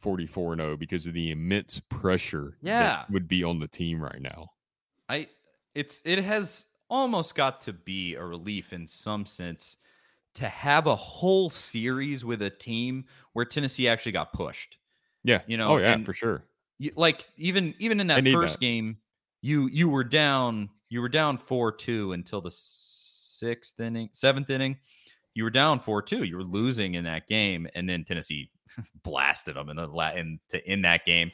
44 0.05 0.53
and 0.53 0.61
0 0.61 0.77
because 0.77 1.07
of 1.07 1.13
the 1.15 1.31
immense 1.31 1.79
pressure 1.89 2.57
Yeah. 2.61 2.79
that 2.79 3.09
would 3.11 3.27
be 3.27 3.43
on 3.43 3.59
the 3.59 3.67
team 3.67 3.99
right 3.99 4.21
now. 4.21 4.51
I 5.09 5.27
it's 5.73 6.01
it 6.05 6.23
has 6.23 6.67
almost 6.89 7.33
got 7.33 7.59
to 7.61 7.73
be 7.73 8.13
a 8.13 8.23
relief 8.23 8.71
in 8.71 8.85
some 8.87 9.25
sense 9.25 9.77
to 10.35 10.47
have 10.47 10.85
a 10.85 10.95
whole 10.95 11.49
series 11.49 12.23
with 12.23 12.43
a 12.43 12.49
team 12.51 13.05
where 13.33 13.45
Tennessee 13.45 13.87
actually 13.87 14.11
got 14.11 14.31
pushed. 14.31 14.77
Yeah. 15.23 15.41
You 15.47 15.57
know, 15.57 15.69
Oh 15.73 15.77
yeah, 15.77 15.93
and- 15.93 16.05
for 16.05 16.13
sure. 16.13 16.43
You, 16.77 16.91
like 16.95 17.27
even 17.37 17.73
even 17.79 17.99
in 17.99 18.05
that 18.07 18.23
first 18.27 18.53
that. 18.55 18.59
game, 18.59 18.97
you 19.41 19.67
you 19.71 19.89
were 19.89 20.03
down 20.03 20.69
you 20.89 21.01
were 21.01 21.09
down 21.09 21.37
four 21.39 21.71
two 21.71 22.11
until 22.11 22.41
the 22.41 22.51
sixth 22.51 23.79
inning, 23.79 24.09
seventh 24.13 24.49
inning. 24.51 24.77
You 25.33 25.45
were 25.45 25.49
down 25.49 25.79
four 25.79 26.01
two. 26.03 26.23
You 26.23 26.37
were 26.37 26.43
losing 26.43 26.93
in 26.93 27.05
that 27.05 27.27
game, 27.27 27.67
and 27.73 27.89
then 27.89 28.03
Tennessee 28.03 28.51
blasted 29.03 29.55
them 29.55 29.69
in 29.69 29.77
the 29.77 29.87
la- 29.87 30.11
in 30.13 30.39
to 30.49 30.71
in 30.71 30.81
that 30.83 31.05
game. 31.05 31.31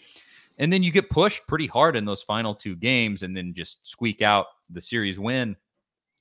And 0.58 0.72
then 0.72 0.84
you 0.84 0.92
get 0.92 1.10
pushed 1.10 1.48
pretty 1.48 1.68
hard 1.68 1.96
in 1.96 2.06
those 2.06 2.22
final 2.22 2.54
two 2.54 2.76
games, 2.76 3.24
and 3.24 3.36
then 3.36 3.54
just 3.54 3.86
squeak 3.88 4.22
out 4.22 4.48
the 4.70 4.82
series 4.82 5.18
win. 5.20 5.56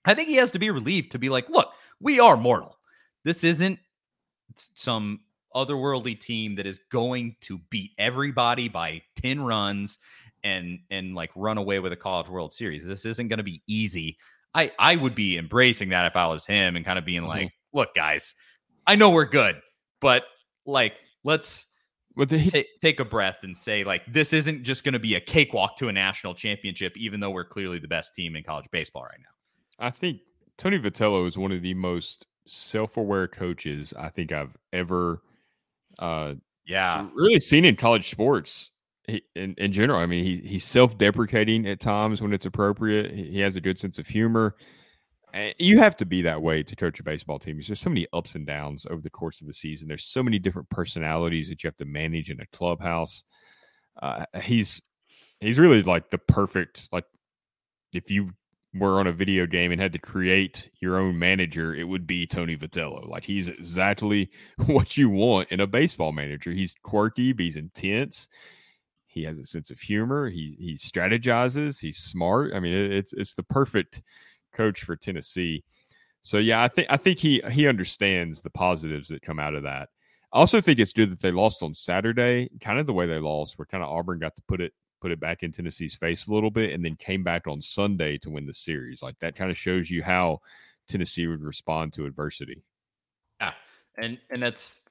I 0.04 0.14
think 0.14 0.28
he 0.28 0.36
has 0.36 0.50
to 0.52 0.58
be 0.58 0.70
relieved 0.70 1.12
to 1.12 1.18
be 1.18 1.28
like, 1.28 1.48
look, 1.50 1.72
we 2.00 2.20
are 2.20 2.36
mortal. 2.36 2.78
This 3.24 3.44
isn't 3.44 3.78
some 4.56 5.20
otherworldly 5.54 6.18
team 6.18 6.54
that 6.56 6.66
is 6.66 6.80
going 6.90 7.36
to 7.40 7.58
beat 7.70 7.90
everybody 7.98 8.68
by 8.68 9.02
10 9.16 9.40
runs 9.42 9.98
and 10.44 10.78
and 10.90 11.14
like 11.14 11.30
run 11.34 11.58
away 11.58 11.80
with 11.80 11.92
a 11.92 11.96
college 11.96 12.28
world 12.28 12.52
series 12.52 12.84
this 12.86 13.04
isn't 13.04 13.26
going 13.28 13.38
to 13.38 13.42
be 13.44 13.60
easy 13.66 14.16
i 14.54 14.70
i 14.78 14.94
would 14.94 15.14
be 15.14 15.36
embracing 15.36 15.88
that 15.88 16.06
if 16.06 16.14
i 16.16 16.24
was 16.26 16.46
him 16.46 16.76
and 16.76 16.84
kind 16.84 16.98
of 17.00 17.04
being 17.04 17.22
Mhm. 17.22 17.28
like 17.28 17.52
look 17.74 17.92
guys 17.94 18.34
i 18.86 18.94
know 18.94 19.10
we're 19.10 19.24
good 19.24 19.56
but 20.00 20.22
like 20.66 20.94
let's 21.24 21.66
ta- 22.18 22.62
take 22.80 23.00
a 23.00 23.04
breath 23.04 23.38
and 23.42 23.56
say 23.56 23.84
like 23.84 24.02
this 24.12 24.32
isn't 24.32 24.62
just 24.62 24.84
going 24.84 24.92
to 24.92 24.98
be 24.98 25.14
a 25.14 25.20
cakewalk 25.20 25.76
to 25.76 25.88
a 25.88 25.92
national 25.92 26.34
championship 26.34 26.96
even 26.96 27.20
though 27.20 27.30
we're 27.30 27.44
clearly 27.44 27.78
the 27.78 27.88
best 27.88 28.14
team 28.14 28.36
in 28.36 28.42
college 28.42 28.66
baseball 28.70 29.02
right 29.04 29.20
now 29.20 29.86
I 29.86 29.90
think 29.90 30.20
Tony 30.58 30.78
Vitello 30.78 31.26
is 31.26 31.38
one 31.38 31.52
of 31.52 31.62
the 31.62 31.74
most 31.74 32.26
self-aware 32.46 33.28
coaches 33.28 33.94
I 33.98 34.08
think 34.08 34.32
I've 34.32 34.56
ever 34.72 35.22
uh 35.98 36.34
yeah 36.66 37.08
really 37.14 37.38
seen 37.38 37.64
in 37.64 37.76
college 37.76 38.10
sports. 38.10 38.70
he, 39.06 39.22
in, 39.34 39.54
in 39.58 39.72
general, 39.72 40.00
I 40.00 40.06
mean, 40.06 40.24
he, 40.24 40.36
he's 40.46 40.64
self 40.64 40.98
deprecating 40.98 41.66
at 41.66 41.80
times 41.80 42.20
when 42.22 42.32
it's 42.32 42.46
appropriate. 42.46 43.10
He, 43.12 43.24
he 43.24 43.40
has 43.40 43.56
a 43.56 43.60
good 43.60 43.78
sense 43.78 43.98
of 43.98 44.06
humor. 44.06 44.56
And 45.32 45.54
you 45.58 45.78
have 45.78 45.96
to 45.98 46.04
be 46.04 46.22
that 46.22 46.42
way 46.42 46.62
to 46.62 46.76
coach 46.76 47.00
a 47.00 47.02
baseball 47.02 47.38
team 47.38 47.60
there's 47.66 47.80
so 47.80 47.90
many 47.90 48.06
ups 48.12 48.34
and 48.34 48.46
downs 48.46 48.86
over 48.90 49.00
the 49.00 49.10
course 49.10 49.40
of 49.40 49.46
the 49.46 49.52
season. 49.52 49.88
There's 49.88 50.04
so 50.04 50.22
many 50.22 50.38
different 50.38 50.68
personalities 50.70 51.48
that 51.48 51.62
you 51.62 51.68
have 51.68 51.76
to 51.76 51.84
manage 51.84 52.30
in 52.30 52.40
a 52.40 52.46
clubhouse. 52.46 53.24
Uh, 54.00 54.24
he's 54.42 54.80
he's 55.40 55.58
really 55.58 55.82
like 55.82 56.10
the 56.10 56.18
perfect 56.18 56.88
like 56.92 57.04
if 57.92 58.10
you 58.10 58.30
were 58.74 59.00
on 59.00 59.06
a 59.06 59.12
video 59.12 59.46
game 59.46 59.72
and 59.72 59.80
had 59.80 59.92
to 59.92 59.98
create 59.98 60.70
your 60.80 60.98
own 60.98 61.18
manager, 61.18 61.74
it 61.74 61.84
would 61.84 62.06
be 62.06 62.26
Tony 62.26 62.56
Vitello. 62.56 63.06
Like 63.08 63.24
he's 63.24 63.48
exactly 63.48 64.30
what 64.66 64.96
you 64.96 65.10
want 65.10 65.50
in 65.50 65.60
a 65.60 65.66
baseball 65.66 66.12
manager. 66.12 66.52
He's 66.52 66.74
quirky, 66.82 67.32
but 67.32 67.44
he's 67.44 67.56
intense. 67.56 68.28
He 69.06 69.24
has 69.24 69.38
a 69.38 69.44
sense 69.44 69.70
of 69.70 69.80
humor. 69.80 70.28
He 70.28 70.56
he 70.58 70.74
strategizes. 70.74 71.80
He's 71.80 71.98
smart. 71.98 72.52
I 72.54 72.60
mean, 72.60 72.72
it, 72.72 72.92
it's 72.92 73.12
it's 73.12 73.34
the 73.34 73.42
perfect 73.42 74.02
coach 74.52 74.84
for 74.84 74.96
Tennessee. 74.96 75.64
So 76.22 76.38
yeah, 76.38 76.62
I 76.62 76.68
think 76.68 76.88
I 76.90 76.96
think 76.96 77.18
he 77.18 77.42
he 77.50 77.66
understands 77.66 78.42
the 78.42 78.50
positives 78.50 79.08
that 79.08 79.22
come 79.22 79.40
out 79.40 79.54
of 79.54 79.62
that. 79.62 79.88
I 80.32 80.38
also 80.38 80.60
think 80.60 80.78
it's 80.78 80.92
good 80.92 81.10
that 81.10 81.20
they 81.20 81.32
lost 81.32 81.62
on 81.62 81.74
Saturday, 81.74 82.50
kind 82.60 82.78
of 82.78 82.86
the 82.86 82.92
way 82.92 83.06
they 83.06 83.18
lost, 83.18 83.58
where 83.58 83.66
kind 83.66 83.82
of 83.82 83.90
Auburn 83.90 84.18
got 84.18 84.36
to 84.36 84.42
put 84.46 84.60
it 84.60 84.72
put 85.00 85.10
it 85.10 85.20
back 85.20 85.42
in 85.42 85.50
Tennessee's 85.50 85.94
face 85.94 86.26
a 86.26 86.32
little 86.32 86.50
bit, 86.50 86.72
and 86.72 86.84
then 86.84 86.94
came 86.96 87.24
back 87.24 87.46
on 87.46 87.60
Sunday 87.60 88.18
to 88.18 88.30
win 88.30 88.46
the 88.46 88.54
series. 88.54 89.02
Like 89.02 89.18
that 89.20 89.34
kind 89.34 89.50
of 89.50 89.56
shows 89.56 89.90
you 89.90 90.02
how 90.02 90.40
Tennessee 90.88 91.26
would 91.26 91.42
respond 91.42 91.92
to 91.94 92.06
adversity. 92.06 92.62
Yeah, 93.40 93.52
and 93.96 94.18
and 94.30 94.42
that's 94.42 94.82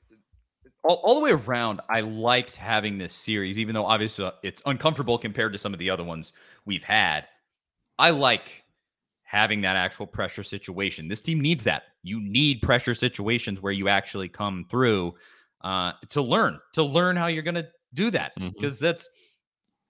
all, 0.84 0.96
all 1.04 1.16
the 1.16 1.22
way 1.22 1.32
around. 1.32 1.82
I 1.90 2.02
liked 2.02 2.56
having 2.56 2.98
this 2.98 3.14
series, 3.14 3.60
even 3.60 3.76
though 3.76 3.86
obviously 3.86 4.30
it's 4.44 4.62
uncomfortable 4.66 5.18
compared 5.18 5.54
to 5.54 5.60
some 5.60 5.74
of 5.74 5.80
the 5.80 5.90
other 5.90 6.04
ones 6.04 6.34
we've 6.66 6.84
had. 6.84 7.28
I 7.98 8.12
like 8.12 8.64
having 9.30 9.62
that 9.62 9.76
actual 9.76 10.08
pressure 10.08 10.42
situation. 10.42 11.08
This 11.08 11.22
team 11.22 11.40
needs 11.40 11.64
that. 11.64 11.84
You 12.02 12.20
need 12.20 12.64
pressure 12.64 12.96
situations 12.96 13.62
where 13.62 13.72
you 13.72 13.88
actually 13.88 14.28
come 14.28 14.66
through 14.72 15.14
uh, 15.62 15.92
to 16.10 16.24
learn, 16.24 16.58
to 16.74 16.82
learn 16.82 17.16
how 17.16 17.28
you're 17.28 17.44
going 17.44 17.54
to 17.54 17.68
do 17.94 18.10
that. 18.10 18.32
Because 18.36 18.78
mm-hmm. 18.78 18.86
that's 18.86 19.08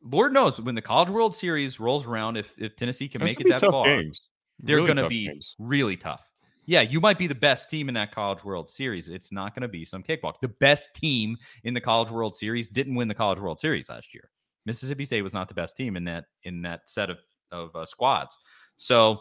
Lord 0.04 0.34
knows 0.34 0.60
when 0.60 0.76
the 0.76 0.82
College 0.82 1.10
World 1.10 1.34
Series 1.34 1.80
rolls 1.80 2.06
around, 2.06 2.36
if 2.36 2.54
if 2.58 2.76
Tennessee 2.76 3.08
can 3.08 3.24
make 3.24 3.40
it 3.40 3.48
that 3.48 3.62
far, 3.62 3.86
games. 3.86 4.24
they're 4.60 4.76
really 4.76 4.88
going 4.88 5.04
to 5.04 5.08
be 5.08 5.28
games. 5.28 5.56
really 5.58 5.96
tough. 5.96 6.26
Yeah, 6.66 6.82
you 6.82 7.00
might 7.00 7.18
be 7.18 7.28
the 7.28 7.34
best 7.34 7.70
team 7.70 7.88
in 7.88 7.96
that 7.96 8.14
College 8.14 8.44
World 8.44 8.70
Series. 8.70 9.08
It's 9.08 9.32
not 9.32 9.56
going 9.56 9.62
to 9.62 9.70
be 9.70 9.86
some 9.86 10.04
cakewalk. 10.04 10.42
The 10.42 10.50
best 10.50 10.94
team 10.94 11.38
in 11.64 11.74
the 11.74 11.82
College 11.82 12.12
World 12.12 12.36
Series 12.36 12.70
didn't 12.70 12.96
win 12.96 13.08
the 13.08 13.16
College 13.16 13.40
World 13.40 13.58
Series 13.58 13.88
last 13.88 14.14
year. 14.14 14.30
Mississippi 14.66 15.06
State 15.06 15.22
was 15.22 15.34
not 15.34 15.48
the 15.48 15.54
best 15.54 15.78
team 15.78 15.96
in 15.96 16.04
that 16.04 16.26
in 16.44 16.62
that 16.64 16.90
set 16.90 17.10
of 17.10 17.20
of 17.54 17.74
uh, 17.74 17.86
squads. 17.86 18.38
So, 18.80 19.20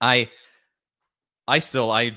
I 0.00 0.30
I 1.46 1.58
still 1.58 1.90
I 1.90 2.16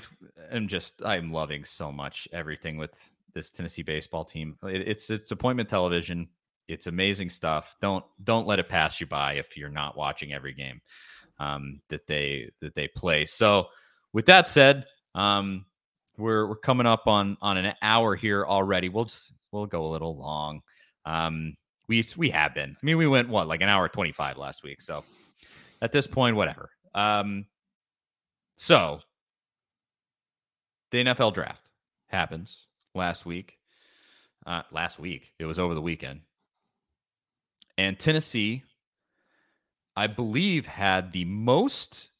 am 0.50 0.68
just 0.68 1.02
I'm 1.04 1.32
loving 1.32 1.64
so 1.64 1.90
much 1.90 2.28
everything 2.32 2.76
with 2.76 2.92
this 3.34 3.50
Tennessee 3.50 3.82
baseball 3.82 4.24
team. 4.24 4.56
It, 4.64 4.86
it's 4.88 5.10
it's 5.10 5.30
appointment 5.30 5.68
television. 5.68 6.28
It's 6.68 6.86
amazing 6.86 7.30
stuff. 7.30 7.74
Don't 7.80 8.04
don't 8.24 8.46
let 8.46 8.58
it 8.58 8.68
pass 8.68 9.00
you 9.00 9.06
by 9.06 9.34
if 9.34 9.56
you're 9.56 9.68
not 9.68 9.96
watching 9.96 10.32
every 10.32 10.54
game 10.54 10.80
um, 11.38 11.80
that 11.88 12.06
they 12.06 12.50
that 12.60 12.74
they 12.74 12.88
play. 12.88 13.24
So, 13.24 13.68
with 14.12 14.26
that 14.26 14.48
said, 14.48 14.86
um, 15.14 15.64
we're 16.16 16.46
we're 16.46 16.56
coming 16.56 16.86
up 16.86 17.06
on 17.06 17.36
on 17.40 17.56
an 17.56 17.74
hour 17.82 18.14
here 18.14 18.44
already. 18.46 18.88
We'll 18.88 19.06
just 19.06 19.32
we'll 19.50 19.66
go 19.66 19.84
a 19.86 19.88
little 19.88 20.16
long. 20.16 20.62
Um, 21.04 21.56
we 21.88 22.04
we 22.16 22.30
have 22.30 22.54
been. 22.54 22.76
I 22.80 22.86
mean, 22.86 22.96
we 22.96 23.06
went 23.06 23.28
what 23.28 23.48
like 23.48 23.60
an 23.60 23.68
hour 23.68 23.88
twenty 23.88 24.12
five 24.12 24.36
last 24.36 24.62
week. 24.62 24.80
So 24.80 25.04
at 25.80 25.92
this 25.92 26.06
point, 26.06 26.36
whatever. 26.36 26.70
Um, 26.94 27.46
so 28.62 29.00
the 30.92 31.02
NFL 31.02 31.34
draft 31.34 31.68
happens 32.06 32.68
last 32.94 33.26
week. 33.26 33.58
Uh, 34.46 34.62
last 34.70 35.00
week, 35.00 35.32
it 35.40 35.46
was 35.46 35.58
over 35.58 35.74
the 35.74 35.82
weekend. 35.82 36.20
And 37.76 37.98
Tennessee, 37.98 38.62
I 39.96 40.06
believe, 40.06 40.66
had 40.66 41.12
the 41.12 41.24
most 41.24 42.10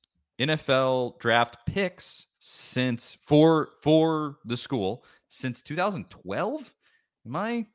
NFL 0.41 1.21
draft 1.21 1.59
picks 1.65 2.27
since 2.41 3.17
for 3.25 3.69
for 3.81 4.39
the 4.45 4.57
school 4.57 5.05
since 5.29 5.63
2012. 5.63 6.75
Am 7.25 7.37
I 7.37 7.67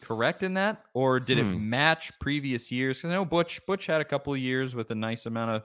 correct 0.00 0.42
in 0.42 0.54
that, 0.54 0.82
or 0.94 1.20
did 1.20 1.36
hmm. 1.36 1.52
it 1.52 1.58
match 1.58 2.10
previous 2.20 2.72
years? 2.72 2.96
Because 2.96 3.10
I 3.10 3.14
know 3.16 3.26
Butch 3.26 3.60
Butch 3.66 3.84
had 3.84 4.00
a 4.00 4.06
couple 4.06 4.32
of 4.32 4.38
years 4.38 4.74
with 4.74 4.90
a 4.90 4.94
nice 4.94 5.26
amount 5.26 5.50
of 5.50 5.64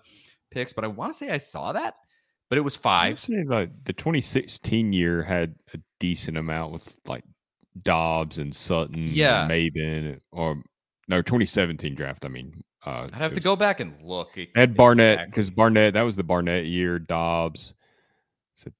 picks, 0.55 0.73
but 0.73 0.83
I 0.83 0.87
want 0.87 1.13
to 1.13 1.17
say 1.17 1.29
I 1.29 1.37
saw 1.37 1.73
that, 1.73 1.95
but 2.49 2.57
it 2.57 2.61
was 2.61 2.75
five. 2.75 3.19
Say 3.19 3.43
like 3.43 3.69
the 3.83 3.93
2016 3.93 4.93
year 4.93 5.21
had 5.21 5.53
a 5.75 5.79
decent 5.99 6.37
amount 6.37 6.73
with 6.73 6.97
like 7.05 7.23
Dobbs 7.79 8.39
and 8.39 8.55
Sutton, 8.55 9.11
yeah, 9.13 9.43
and 9.43 9.51
Maybin, 9.51 10.19
or 10.31 10.63
no 11.07 11.21
2017 11.21 11.93
draft. 11.93 12.25
I 12.25 12.29
mean, 12.29 12.63
uh, 12.85 13.07
I'd 13.13 13.21
have 13.21 13.33
to 13.33 13.41
go 13.41 13.55
back 13.55 13.79
and 13.79 14.01
look. 14.01 14.37
Ed 14.55 14.75
Barnett 14.75 15.27
because 15.27 15.51
Barnett 15.51 15.93
that 15.93 16.01
was 16.01 16.15
the 16.15 16.23
Barnett 16.23 16.65
year. 16.65 16.97
Dobbs. 16.97 17.75
So 18.55 18.71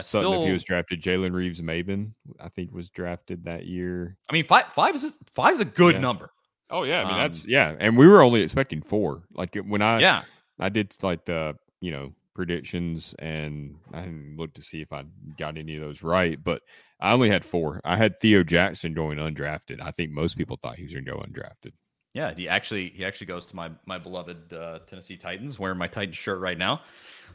Sutton, 0.00 0.04
still, 0.04 0.40
if 0.40 0.46
he 0.46 0.52
was 0.52 0.64
drafted, 0.64 1.02
Jalen 1.02 1.34
Reeves 1.34 1.60
Maybin, 1.60 2.12
I 2.40 2.48
think 2.48 2.72
was 2.72 2.88
drafted 2.88 3.44
that 3.44 3.66
year. 3.66 4.16
I 4.30 4.32
mean, 4.32 4.44
five 4.44 4.66
five 4.72 4.94
is 4.94 5.12
five 5.26 5.54
is 5.54 5.60
a 5.60 5.66
good 5.66 5.96
yeah. 5.96 6.00
number. 6.00 6.30
Oh 6.70 6.84
yeah, 6.84 7.02
I 7.02 7.04
mean 7.04 7.14
um, 7.14 7.20
that's 7.20 7.46
yeah, 7.46 7.74
and 7.78 7.98
we 7.98 8.06
were 8.06 8.22
only 8.22 8.40
expecting 8.40 8.80
four. 8.80 9.24
Like 9.34 9.56
when 9.56 9.82
I 9.82 9.98
yeah 9.98 10.22
I 10.62 10.68
did 10.68 10.96
like 11.02 11.24
the 11.24 11.56
you 11.80 11.90
know 11.90 12.12
predictions 12.34 13.14
and 13.18 13.76
I 13.92 14.02
didn't 14.02 14.36
look 14.36 14.54
to 14.54 14.62
see 14.62 14.80
if 14.80 14.92
I 14.92 15.04
got 15.38 15.58
any 15.58 15.76
of 15.76 15.82
those 15.82 16.02
right, 16.02 16.42
but 16.42 16.62
I 17.00 17.12
only 17.12 17.28
had 17.28 17.44
four. 17.44 17.80
I 17.84 17.96
had 17.96 18.20
Theo 18.20 18.42
Jackson 18.42 18.94
going 18.94 19.18
undrafted. 19.18 19.80
I 19.82 19.90
think 19.90 20.12
most 20.12 20.36
people 20.36 20.56
thought 20.56 20.76
he 20.76 20.84
was 20.84 20.92
going 20.92 21.04
to 21.04 21.10
go 21.10 21.18
undrafted. 21.18 21.72
Yeah, 22.14 22.32
he 22.34 22.48
actually 22.48 22.90
he 22.90 23.04
actually 23.04 23.26
goes 23.26 23.46
to 23.46 23.56
my 23.56 23.70
my 23.86 23.98
beloved 23.98 24.52
uh, 24.52 24.80
Tennessee 24.86 25.16
Titans, 25.16 25.58
wearing 25.58 25.78
my 25.78 25.88
Titans 25.88 26.16
shirt 26.16 26.40
right 26.40 26.58
now. 26.58 26.82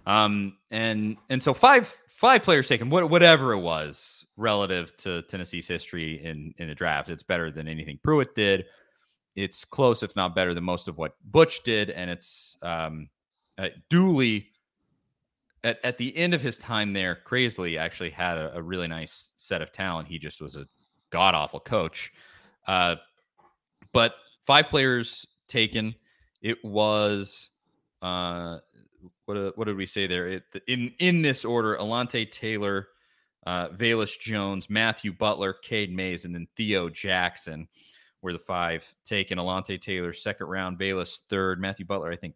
Um, 0.06 0.58
and 0.72 1.18
and 1.30 1.42
so 1.42 1.54
five 1.54 1.96
five 2.08 2.44
players 2.44 2.68
taken, 2.68 2.90
what, 2.90 3.10
whatever 3.10 3.54
it 3.54 3.60
was 3.60 4.26
relative 4.38 4.96
to 4.98 5.24
Tennessee's 5.24 5.68
history 5.68 6.24
in 6.24 6.54
in 6.58 6.68
the 6.68 6.76
draft. 6.76 7.10
It's 7.10 7.24
better 7.24 7.52
than 7.52 7.68
anything 7.68 8.00
Pruitt 8.04 8.36
did. 8.36 8.66
It's 9.36 9.66
close, 9.66 10.02
if 10.02 10.16
not 10.16 10.34
better, 10.34 10.54
than 10.54 10.64
most 10.64 10.88
of 10.88 10.98
what 10.98 11.16
Butch 11.26 11.64
did, 11.64 11.90
and 11.90 12.10
it's 12.10 12.58
um, 12.62 13.10
uh, 13.58 13.70
Dooley 13.90 14.48
at, 15.64 15.80
at 15.84 15.98
the 15.98 16.16
end 16.16 16.34
of 16.34 16.42
his 16.42 16.58
time 16.58 16.94
there, 16.94 17.16
crazily 17.16 17.78
actually 17.78 18.12
had 18.12 18.38
a, 18.38 18.58
a 18.58 18.62
really 18.62 18.88
nice 18.88 19.32
set 19.38 19.62
of 19.62 19.72
talent. 19.72 20.08
He 20.08 20.20
just 20.20 20.42
was 20.42 20.56
a 20.56 20.68
god 21.10 21.36
awful 21.36 21.60
coach. 21.60 22.12
Uh, 22.68 22.96
but 23.94 24.16
five 24.46 24.70
players 24.70 25.26
taken. 25.48 25.96
It 26.42 26.64
was 26.64 27.50
uh, 28.02 28.60
what 29.26 29.38
uh, 29.38 29.52
what 29.56 29.66
did 29.66 29.78
we 29.78 29.86
say 29.86 30.08
there? 30.08 30.28
It, 30.28 30.44
in 30.68 30.94
in 31.00 31.22
this 31.22 31.44
order: 31.44 31.78
Alontae 31.78 32.32
Taylor, 32.32 32.88
uh, 33.46 33.70
Velus 33.70 34.20
Jones, 34.20 34.70
Matthew 34.70 35.14
Butler, 35.14 35.54
Cade 35.54 35.94
Mays, 35.94 36.26
and 36.26 36.36
then 36.36 36.48
Theo 36.56 36.90
Jackson 36.90 37.68
were 38.22 38.34
the 38.34 38.40
five 38.40 38.94
taken. 39.06 39.38
Alontae 39.38 39.82
Taylor 39.82 40.14
second 40.14 40.48
round, 40.48 40.78
Velus 40.78 41.20
third, 41.30 41.60
Matthew 41.60 41.86
Butler 41.86 42.12
I 42.12 42.16
think 42.16 42.36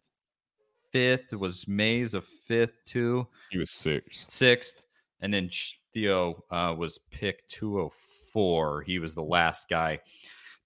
fifth. 0.92 1.32
Was 1.32 1.66
Mays 1.66 2.14
a 2.14 2.20
fifth 2.20 2.84
too? 2.84 3.26
He 3.50 3.58
was 3.58 3.70
sixth. 3.70 4.30
Sixth, 4.30 4.86
and 5.20 5.32
then 5.32 5.50
Theo 5.92 6.44
uh, 6.50 6.74
was 6.76 6.98
pick 7.10 7.46
two 7.48 7.76
hundred 7.76 7.92
four. 8.32 8.82
He 8.82 8.98
was 8.98 9.14
the 9.14 9.22
last 9.22 9.68
guy 9.68 10.00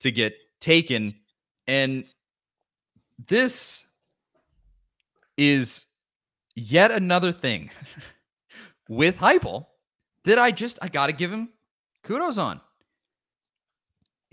to 0.01 0.11
get 0.11 0.35
taken, 0.61 1.15
and 1.67 2.05
this 3.27 3.87
is 5.37 5.85
yet 6.55 6.91
another 6.91 7.33
thing 7.33 7.71
with 8.89 9.19
Heupel 9.19 9.67
that 10.25 10.39
I 10.39 10.51
just 10.51 10.79
I 10.83 10.89
got 10.89 11.07
to 11.07 11.13
give 11.13 11.33
him 11.33 11.51
kudos 12.03 12.39
on. 12.39 12.61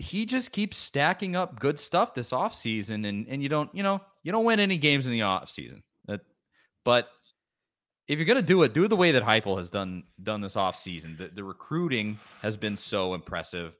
He 0.04 0.26
just 0.26 0.52
keeps 0.52 0.76
stacking 0.76 1.34
up 1.34 1.58
good 1.58 1.78
stuff 1.78 2.14
this 2.14 2.30
offseason 2.30 3.08
and 3.08 3.26
and 3.28 3.42
you 3.42 3.48
don't, 3.48 3.74
you 3.74 3.82
know, 3.82 4.00
you 4.22 4.32
don't 4.32 4.44
win 4.44 4.60
any 4.60 4.76
games 4.76 5.06
in 5.06 5.12
the 5.12 5.20
offseason. 5.20 5.82
But 6.84 7.08
if 8.06 8.18
you're 8.18 8.26
going 8.26 8.36
to 8.36 8.42
do 8.42 8.62
it, 8.62 8.74
do 8.74 8.84
it 8.84 8.88
the 8.88 8.96
way 8.96 9.12
that 9.12 9.24
Heupel 9.24 9.56
has 9.56 9.70
done 9.70 10.04
done 10.22 10.42
this 10.42 10.54
offseason. 10.54 11.16
The, 11.16 11.28
the 11.28 11.42
recruiting 11.42 12.18
has 12.42 12.56
been 12.56 12.76
so 12.76 13.14
impressive 13.14 13.74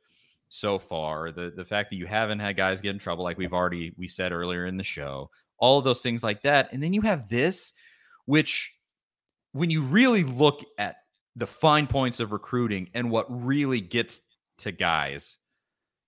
so 0.48 0.78
far. 0.78 1.30
The 1.30 1.52
the 1.54 1.64
fact 1.64 1.90
that 1.90 1.96
you 1.96 2.06
haven't 2.06 2.40
had 2.40 2.56
guys 2.56 2.80
get 2.80 2.90
in 2.90 2.98
trouble 2.98 3.24
like 3.24 3.38
we've 3.38 3.52
already 3.52 3.94
we 3.98 4.08
said 4.08 4.32
earlier 4.32 4.66
in 4.66 4.78
the 4.78 4.82
show. 4.82 5.30
All 5.58 5.78
of 5.78 5.84
those 5.84 6.00
things 6.00 6.22
like 6.22 6.42
that. 6.42 6.72
And 6.72 6.82
then 6.82 6.92
you 6.92 7.02
have 7.02 7.28
this 7.28 7.74
which 8.24 8.74
when 9.52 9.70
you 9.70 9.82
really 9.82 10.24
look 10.24 10.64
at 10.78 10.96
the 11.36 11.46
fine 11.46 11.86
points 11.86 12.20
of 12.20 12.32
recruiting 12.32 12.88
and 12.94 13.10
what 13.10 13.26
really 13.44 13.80
gets 13.80 14.22
to 14.58 14.72
guys 14.72 15.36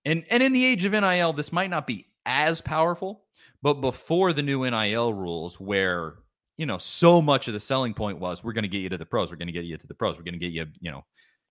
And 0.07 0.24
and 0.30 0.42
in 0.42 0.52
the 0.52 0.64
age 0.64 0.84
of 0.86 0.92
NIL, 0.92 1.34
this 1.34 1.52
might 1.52 1.68
not 1.68 1.86
be 1.86 2.07
as 2.24 2.62
powerful, 2.62 3.24
but 3.61 3.74
before 3.74 4.32
the 4.32 4.42
new 4.42 4.68
NIL 4.68 5.12
rules, 5.12 5.61
where 5.61 6.14
you 6.57 6.64
know 6.64 6.78
so 6.78 7.20
much 7.20 7.48
of 7.48 7.54
the 7.54 7.61
selling 7.61 7.92
point 7.92 8.18
was 8.18 8.42
we're 8.42 8.54
going 8.54 8.62
to 8.62 8.68
get 8.68 8.80
you 8.80 8.88
to 8.88 8.96
the 8.96 9.04
pros, 9.04 9.30
we're 9.30 9.36
going 9.36 9.48
to 9.48 9.52
get 9.52 9.64
you 9.64 9.76
to 9.76 9.86
the 9.86 9.94
pros, 9.94 10.16
we're 10.16 10.24
going 10.24 10.34
to 10.34 10.38
get 10.38 10.52
you, 10.52 10.64
you 10.80 10.90
know, 10.92 11.04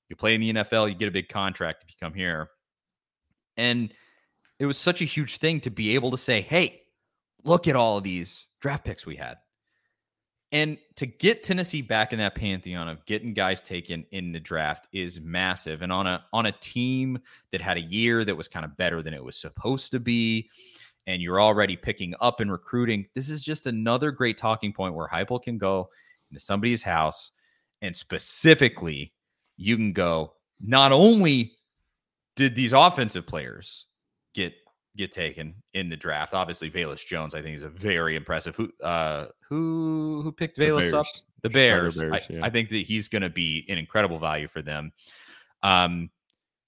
you 0.10 0.16
play 0.16 0.34
in 0.34 0.42
the 0.42 0.54
NFL, 0.54 0.90
you 0.90 0.96
get 0.96 1.10
a 1.10 1.12
big 1.12 1.30
contract 1.30 1.84
if 1.84 1.90
you 1.90 1.96
come 2.02 2.14
here. 2.14 2.50
And 3.58 3.94
it 4.58 4.66
was 4.66 4.78
such 4.78 5.02
a 5.02 5.06
huge 5.06 5.38
thing 5.38 5.60
to 5.62 5.70
be 5.70 5.96
able 5.96 6.12
to 6.12 6.18
say, 6.18 6.42
hey, 6.42 6.82
look 7.44 7.68
at 7.68 7.76
all 7.76 7.98
of 7.98 8.04
these 8.04 8.48
draft 8.62 8.86
picks 8.86 9.06
we 9.06 9.18
had. 9.18 9.38
And 10.56 10.78
to 10.96 11.06
get 11.06 11.44
Tennessee 11.44 11.82
back 11.82 12.14
in 12.14 12.20
that 12.20 12.34
pantheon 12.34 12.88
of 12.88 13.06
getting 13.06 13.34
guys 13.34 13.62
taken 13.62 14.06
in 14.12 14.32
the 14.32 14.40
draft 14.40 14.88
is 14.94 15.20
massive. 15.20 15.82
And 15.82 15.92
on 15.92 16.08
a 16.08 16.24
on 16.32 16.46
a 16.46 16.54
team 16.54 17.20
that 17.52 17.60
had 17.60 17.76
a 17.76 17.82
year 17.82 18.24
that 18.24 18.38
was 18.38 18.48
kind 18.48 18.64
of 18.64 18.78
better 18.78 19.02
than 19.02 19.14
it 19.14 19.22
was 19.22 19.36
supposed 19.36 19.92
to 19.92 20.00
be, 20.00 20.50
and 21.08 21.22
you're 21.22 21.42
already 21.42 21.76
picking 21.76 22.16
up 22.22 22.40
and 22.40 22.50
recruiting, 22.50 23.06
this 23.16 23.30
is 23.30 23.44
just 23.44 23.68
another 23.68 24.12
great 24.12 24.38
talking 24.38 24.72
point 24.72 24.96
where 24.96 25.10
Heupel 25.10 25.44
can 25.44 25.58
go 25.58 25.90
into 26.32 26.40
somebody's 26.40 26.82
house 26.82 27.32
and 27.82 27.94
specifically 27.94 29.12
you 29.58 29.76
can 29.76 29.92
go, 29.92 30.36
not 30.62 30.94
only 30.94 31.52
did 32.38 32.56
these 32.56 32.72
offensive 32.72 33.28
players 33.28 33.88
get 34.34 34.54
get 34.96 35.12
taken 35.12 35.56
in 35.74 35.90
the 35.90 35.98
draft, 35.98 36.34
obviously 36.34 36.70
Velus 36.70 37.06
Jones, 37.06 37.36
I 37.36 37.42
think 37.42 37.58
is 37.58 37.64
a 37.64 37.70
very 37.70 38.16
impressive. 38.16 38.56
Who 38.56 38.72
uh 38.84 39.28
who 39.48 40.22
who 40.24 40.32
picked 40.32 40.58
Velus 40.58 40.94
up? 40.94 41.06
The 41.42 41.50
Bears. 41.50 41.98
Bears 41.98 42.14
I, 42.14 42.34
yeah. 42.34 42.46
I, 42.46 42.50
think 42.50 42.70
that 42.70 42.78
he's 42.78 43.08
gonna 43.08 43.30
be 43.30 43.66
an 43.70 43.78
incredible 43.78 44.20
value 44.20 44.48
for 44.48 44.62
them. 44.62 44.92
Um 45.64 46.10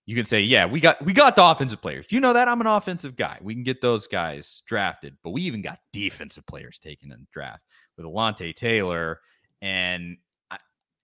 you 0.05 0.15
can 0.15 0.23
say, 0.23 0.41
yeah, 0.41 0.65
we 0.65 0.79
got 0.79 1.03
we 1.03 1.13
got 1.13 1.35
the 1.35 1.43
offensive 1.43 1.81
players. 1.81 2.05
You 2.09 2.19
know 2.19 2.33
that 2.33 2.47
I'm 2.47 2.61
an 2.61 2.67
offensive 2.67 3.15
guy. 3.15 3.39
We 3.41 3.53
can 3.53 3.63
get 3.63 3.81
those 3.81 4.07
guys 4.07 4.63
drafted, 4.65 5.17
but 5.23 5.31
we 5.31 5.41
even 5.43 5.61
got 5.61 5.79
defensive 5.91 6.45
players 6.45 6.79
taken 6.79 7.11
in 7.11 7.19
the 7.19 7.27
draft 7.33 7.63
with 7.97 8.05
Alontae 8.05 8.55
Taylor 8.55 9.19
and 9.61 10.17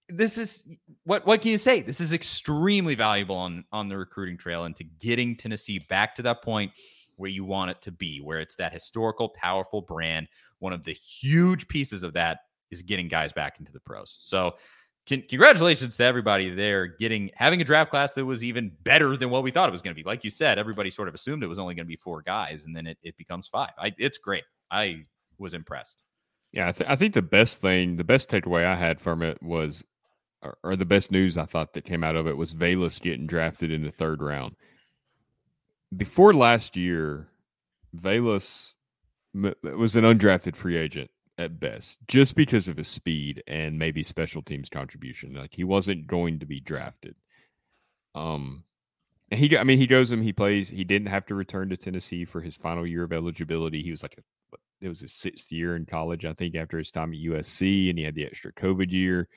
this 0.10 0.38
is 0.38 0.68
what 1.06 1.26
what 1.26 1.42
can 1.42 1.52
you 1.52 1.58
say? 1.58 1.82
This 1.82 2.02
is 2.02 2.14
extremely 2.14 2.96
valuable 2.96 3.36
on 3.36 3.66
on 3.72 3.90
the 3.90 3.98
recruiting 3.98 4.38
trail 4.38 4.66
and 4.66 4.76
to 4.76 4.84
getting 4.84 5.36
Tennessee 5.36 5.80
back 5.80 6.16
to 6.16 6.22
that 6.24 6.44
point 6.44 6.72
where 7.18 7.30
you 7.30 7.44
want 7.44 7.72
it 7.72 7.82
to 7.82 7.92
be, 7.92 8.20
where 8.20 8.40
it's 8.40 8.56
that 8.56 8.74
historical, 8.74 9.30
powerful 9.30 9.82
brand. 9.82 10.28
One 10.60 10.74
of 10.74 10.84
the 10.84 10.94
huge 10.94 11.68
pieces 11.68 12.04
of 12.04 12.14
that 12.14 12.40
is 12.72 12.82
getting 12.82 13.08
guys 13.08 13.34
back 13.34 13.60
into 13.60 13.72
the 13.72 13.80
pros. 13.80 14.18
So, 14.20 14.56
can, 15.06 15.22
congratulations 15.22 15.98
to 15.98 16.04
everybody 16.04 16.50
there 16.50 16.88
getting 16.88 17.30
having 17.36 17.60
a 17.60 17.66
draft 17.66 17.90
class 17.90 18.14
that 18.14 18.26
was 18.26 18.44
even 18.44 18.72
better 18.84 19.18
than 19.18 19.30
what 19.30 19.44
we 19.44 19.52
thought 19.52 19.68
it 19.68 19.72
was 19.74 19.82
going 19.82 19.94
to 19.94 20.02
be. 20.02 20.08
Like 20.08 20.24
you 20.24 20.30
said, 20.30 20.58
everybody 20.58 20.90
sort 20.90 21.10
of 21.10 21.14
assumed 21.14 21.44
it 21.44 21.48
was 21.48 21.60
only 21.60 21.76
going 21.76 21.86
to 21.86 21.90
be 21.90 21.98
four 21.98 22.22
guys, 22.22 22.64
and 22.64 22.76
then 22.76 22.88
it, 22.88 22.98
it 23.04 23.18
becomes 23.18 23.48
five. 23.48 23.72
I, 23.78 23.94
it's 23.98 24.18
great. 24.18 24.44
I 24.72 25.04
was 25.38 25.54
impressed. 25.54 26.04
Yeah, 26.54 26.70
I, 26.70 26.72
th- 26.72 26.90
I 26.90 26.96
think 26.96 27.16
the 27.16 27.22
best 27.22 27.60
thing, 27.62 27.98
the 27.98 28.04
best 28.04 28.30
takeaway 28.30 28.64
I 28.64 28.76
had 28.76 29.02
from 29.02 29.24
it 29.24 29.42
was 29.42 29.84
or, 30.44 30.58
or 30.64 30.76
the 30.76 30.86
best 30.86 31.12
news 31.12 31.38
I 31.38 31.46
thought 31.46 31.74
that 31.74 31.86
came 31.86 32.04
out 32.04 32.16
of 32.16 32.28
it 32.28 32.38
was 32.38 32.54
Velus 32.54 33.02
getting 33.02 33.26
drafted 33.26 33.72
in 33.72 33.82
the 33.82 33.92
third 33.92 34.22
round. 34.22 34.56
Before 35.96 36.34
last 36.34 36.76
year, 36.76 37.28
Velus 37.96 38.72
was 39.34 39.96
an 39.96 40.04
undrafted 40.04 40.56
free 40.56 40.78
agent 40.78 41.10
at 41.38 41.60
best, 41.60 41.98
just 42.08 42.36
because 42.36 42.68
of 42.68 42.78
his 42.78 42.88
speed 42.88 43.44
and 43.48 43.78
maybe 43.78 44.04
special 44.04 44.42
teams 44.42 44.70
contribution. 44.70 45.34
Like 45.34 45.54
he 45.54 45.64
wasn't 45.64 46.08
going 46.08 46.40
to 46.40 46.46
be 46.46 46.60
drafted. 46.60 47.16
Um, 48.16 48.64
and 49.32 49.40
he, 49.40 49.58
I 49.58 49.64
mean, 49.64 49.80
he 49.80 49.88
goes 49.88 50.12
and 50.12 50.24
he 50.24 50.34
plays. 50.34 50.70
He 50.70 50.84
didn't 50.84 51.08
have 51.08 51.26
to 51.28 51.36
return 51.36 51.70
to 51.70 51.78
Tennessee 51.78 52.26
for 52.26 52.42
his 52.42 52.56
final 52.56 52.86
year 52.86 53.04
of 53.04 53.14
eligibility. 53.14 53.82
He 53.82 53.92
was 53.92 54.04
like 54.04 54.16
a, 54.18 54.58
it 54.80 54.90
was 54.90 55.00
his 55.00 55.14
sixth 55.14 55.52
year 55.52 55.76
in 55.76 55.86
college, 55.86 56.26
I 56.26 56.34
think, 56.34 56.56
after 56.56 56.78
his 56.78 56.92
time 56.92 57.14
at 57.14 57.20
USC, 57.20 57.90
and 57.90 57.98
he 57.98 58.06
had 58.06 58.16
the 58.16 58.26
extra 58.26 58.52
COVID 58.54 58.92
year. 58.92 59.28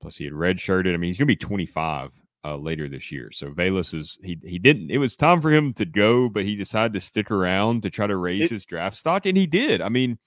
Plus, 0.00 0.16
he 0.16 0.24
had 0.24 0.32
redshirted. 0.32 0.94
I 0.94 0.96
mean, 0.96 1.08
he's 1.08 1.18
going 1.18 1.26
to 1.26 1.32
be 1.32 1.36
25 1.36 2.12
uh, 2.48 2.56
later 2.56 2.88
this 2.88 3.12
year. 3.12 3.30
So 3.32 3.50
Velus 3.50 3.94
is 3.94 4.18
he 4.22 4.38
he 4.42 4.58
didn't. 4.58 4.90
It 4.90 4.98
was 4.98 5.16
time 5.16 5.40
for 5.40 5.50
him 5.50 5.72
to 5.74 5.84
go, 5.84 6.28
but 6.28 6.44
he 6.44 6.56
decided 6.56 6.92
to 6.94 7.00
stick 7.00 7.30
around 7.30 7.82
to 7.82 7.90
try 7.90 8.06
to 8.06 8.16
raise 8.16 8.46
it, 8.46 8.50
his 8.50 8.64
draft 8.64 8.96
stock, 8.96 9.26
and 9.26 9.36
he 9.36 9.46
did. 9.46 9.80
I 9.80 9.88
mean. 9.88 10.18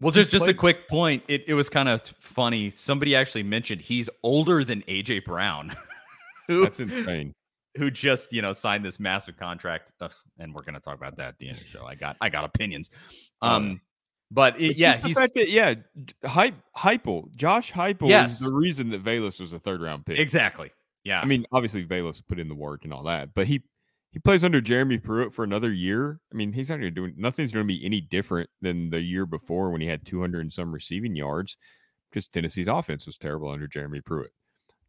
Well, 0.00 0.10
just 0.10 0.30
just 0.30 0.48
a 0.48 0.54
quick 0.54 0.88
point. 0.88 1.22
It, 1.28 1.44
it 1.46 1.54
was 1.54 1.68
kind 1.68 1.88
of 1.88 2.02
funny. 2.18 2.70
Somebody 2.70 3.14
actually 3.14 3.44
mentioned 3.44 3.80
he's 3.80 4.10
older 4.24 4.64
than 4.64 4.82
AJ 4.82 5.24
Brown. 5.24 5.76
who, 6.48 6.64
That's 6.64 6.80
insane. 6.80 7.36
Who 7.76 7.88
just 7.88 8.32
you 8.32 8.42
know 8.42 8.52
signed 8.52 8.84
this 8.84 8.98
massive 8.98 9.36
contract, 9.36 9.92
and 10.40 10.52
we're 10.52 10.64
going 10.64 10.74
to 10.74 10.80
talk 10.80 10.96
about 10.96 11.16
that 11.18 11.28
at 11.28 11.38
the 11.38 11.48
end 11.48 11.58
of 11.58 11.62
the 11.62 11.68
show. 11.68 11.84
I 11.84 11.94
got 11.94 12.16
I 12.20 12.30
got 12.30 12.44
opinions. 12.44 12.90
Um, 13.42 13.80
but 14.32 14.60
it, 14.60 14.76
yeah, 14.76 14.96
the 14.96 15.12
fact 15.12 15.34
that 15.34 15.50
yeah, 15.50 15.74
hype 16.24 16.54
Heupel, 16.76 17.32
Josh 17.36 17.70
Heupel 17.70 18.08
yes. 18.08 18.32
is 18.32 18.38
the 18.40 18.52
reason 18.52 18.90
that 18.90 19.04
Velus 19.04 19.40
was 19.40 19.52
a 19.52 19.58
third 19.58 19.80
round 19.80 20.04
pick. 20.04 20.18
Exactly. 20.18 20.72
Yeah. 21.04 21.20
I 21.20 21.24
mean, 21.24 21.46
obviously 21.52 21.84
Velus 21.84 22.22
put 22.26 22.38
in 22.38 22.48
the 22.48 22.54
work 22.54 22.84
and 22.84 22.92
all 22.92 23.02
that, 23.04 23.34
but 23.34 23.46
he 23.46 23.62
he 24.12 24.18
plays 24.18 24.44
under 24.44 24.60
Jeremy 24.60 24.98
Pruitt 24.98 25.32
for 25.32 25.42
another 25.42 25.72
year. 25.72 26.20
I 26.32 26.36
mean, 26.36 26.52
he's 26.52 26.68
not 26.68 26.78
going 26.78 26.94
to 26.94 27.08
do 27.08 27.12
nothing's 27.16 27.52
going 27.52 27.66
to 27.66 27.74
be 27.74 27.84
any 27.84 28.00
different 28.00 28.50
than 28.60 28.90
the 28.90 29.00
year 29.00 29.24
before 29.24 29.70
when 29.70 29.80
he 29.80 29.86
had 29.86 30.04
200 30.04 30.40
and 30.40 30.52
some 30.52 30.72
receiving 30.72 31.16
yards 31.16 31.56
because 32.10 32.28
Tennessee's 32.28 32.68
offense 32.68 33.06
was 33.06 33.16
terrible 33.16 33.50
under 33.50 33.66
Jeremy 33.66 34.00
Pruitt. 34.02 34.32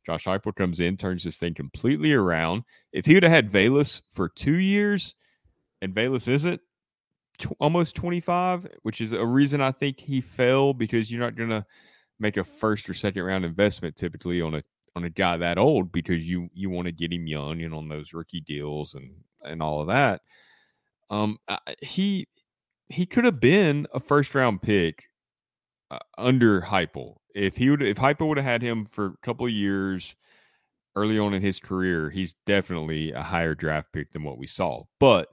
Josh 0.05 0.25
Heupel 0.25 0.53
comes 0.53 0.81
in, 0.81 0.97
turns 0.97 1.23
this 1.23 1.37
thing 1.37 1.53
completely 1.53 2.11
around. 2.11 2.63
If 2.91 3.05
he 3.05 3.13
would 3.13 3.23
have 3.23 3.31
had 3.31 3.49
Velus 3.49 4.01
for 4.11 4.27
two 4.27 4.55
years 4.55 5.15
and 5.81 5.95
Velus 5.95 6.27
isn't, 6.27 6.59
almost 7.59 7.95
25, 7.95 8.67
which 8.83 9.01
is 9.01 9.13
a 9.13 9.25
reason 9.25 9.61
I 9.61 9.71
think 9.71 9.99
he 9.99 10.21
fell 10.21 10.73
because 10.73 11.09
you're 11.09 11.21
not 11.21 11.35
going 11.35 11.49
to 11.49 11.65
make 12.19 12.37
a 12.37 12.43
first 12.43 12.89
or 12.89 12.93
second 12.93 13.23
round 13.23 13.45
investment 13.45 13.95
typically 13.95 14.41
on 14.41 14.55
a 14.55 14.63
on 14.95 15.03
a 15.03 15.09
guy 15.09 15.37
that 15.37 15.57
old 15.57 15.91
because 15.91 16.27
you 16.27 16.49
you 16.53 16.69
want 16.69 16.85
to 16.85 16.91
get 16.91 17.11
him 17.11 17.27
young 17.27 17.61
and 17.61 17.73
on 17.73 17.89
those 17.89 18.13
rookie 18.13 18.41
deals 18.41 18.93
and 18.93 19.11
and 19.43 19.61
all 19.61 19.81
of 19.81 19.87
that. 19.87 20.21
Um, 21.09 21.37
he 21.81 22.27
he 22.87 23.05
could 23.05 23.25
have 23.25 23.39
been 23.39 23.87
a 23.93 23.99
first 23.99 24.33
round 24.35 24.61
pick 24.61 25.05
uh, 25.91 25.99
under 26.17 26.61
Heupel 26.61 27.17
if 27.35 27.57
he 27.57 27.69
would 27.69 27.81
if 27.81 27.97
Heupel 27.97 28.27
would 28.27 28.37
have 28.37 28.45
had 28.45 28.61
him 28.61 28.85
for 28.85 29.07
a 29.07 29.25
couple 29.25 29.45
of 29.45 29.51
years 29.51 30.15
early 30.95 31.17
on 31.17 31.33
in 31.33 31.41
his 31.41 31.59
career. 31.59 32.09
He's 32.09 32.35
definitely 32.45 33.11
a 33.11 33.21
higher 33.21 33.55
draft 33.55 33.91
pick 33.91 34.11
than 34.11 34.23
what 34.23 34.37
we 34.37 34.47
saw, 34.47 34.83
but 34.99 35.29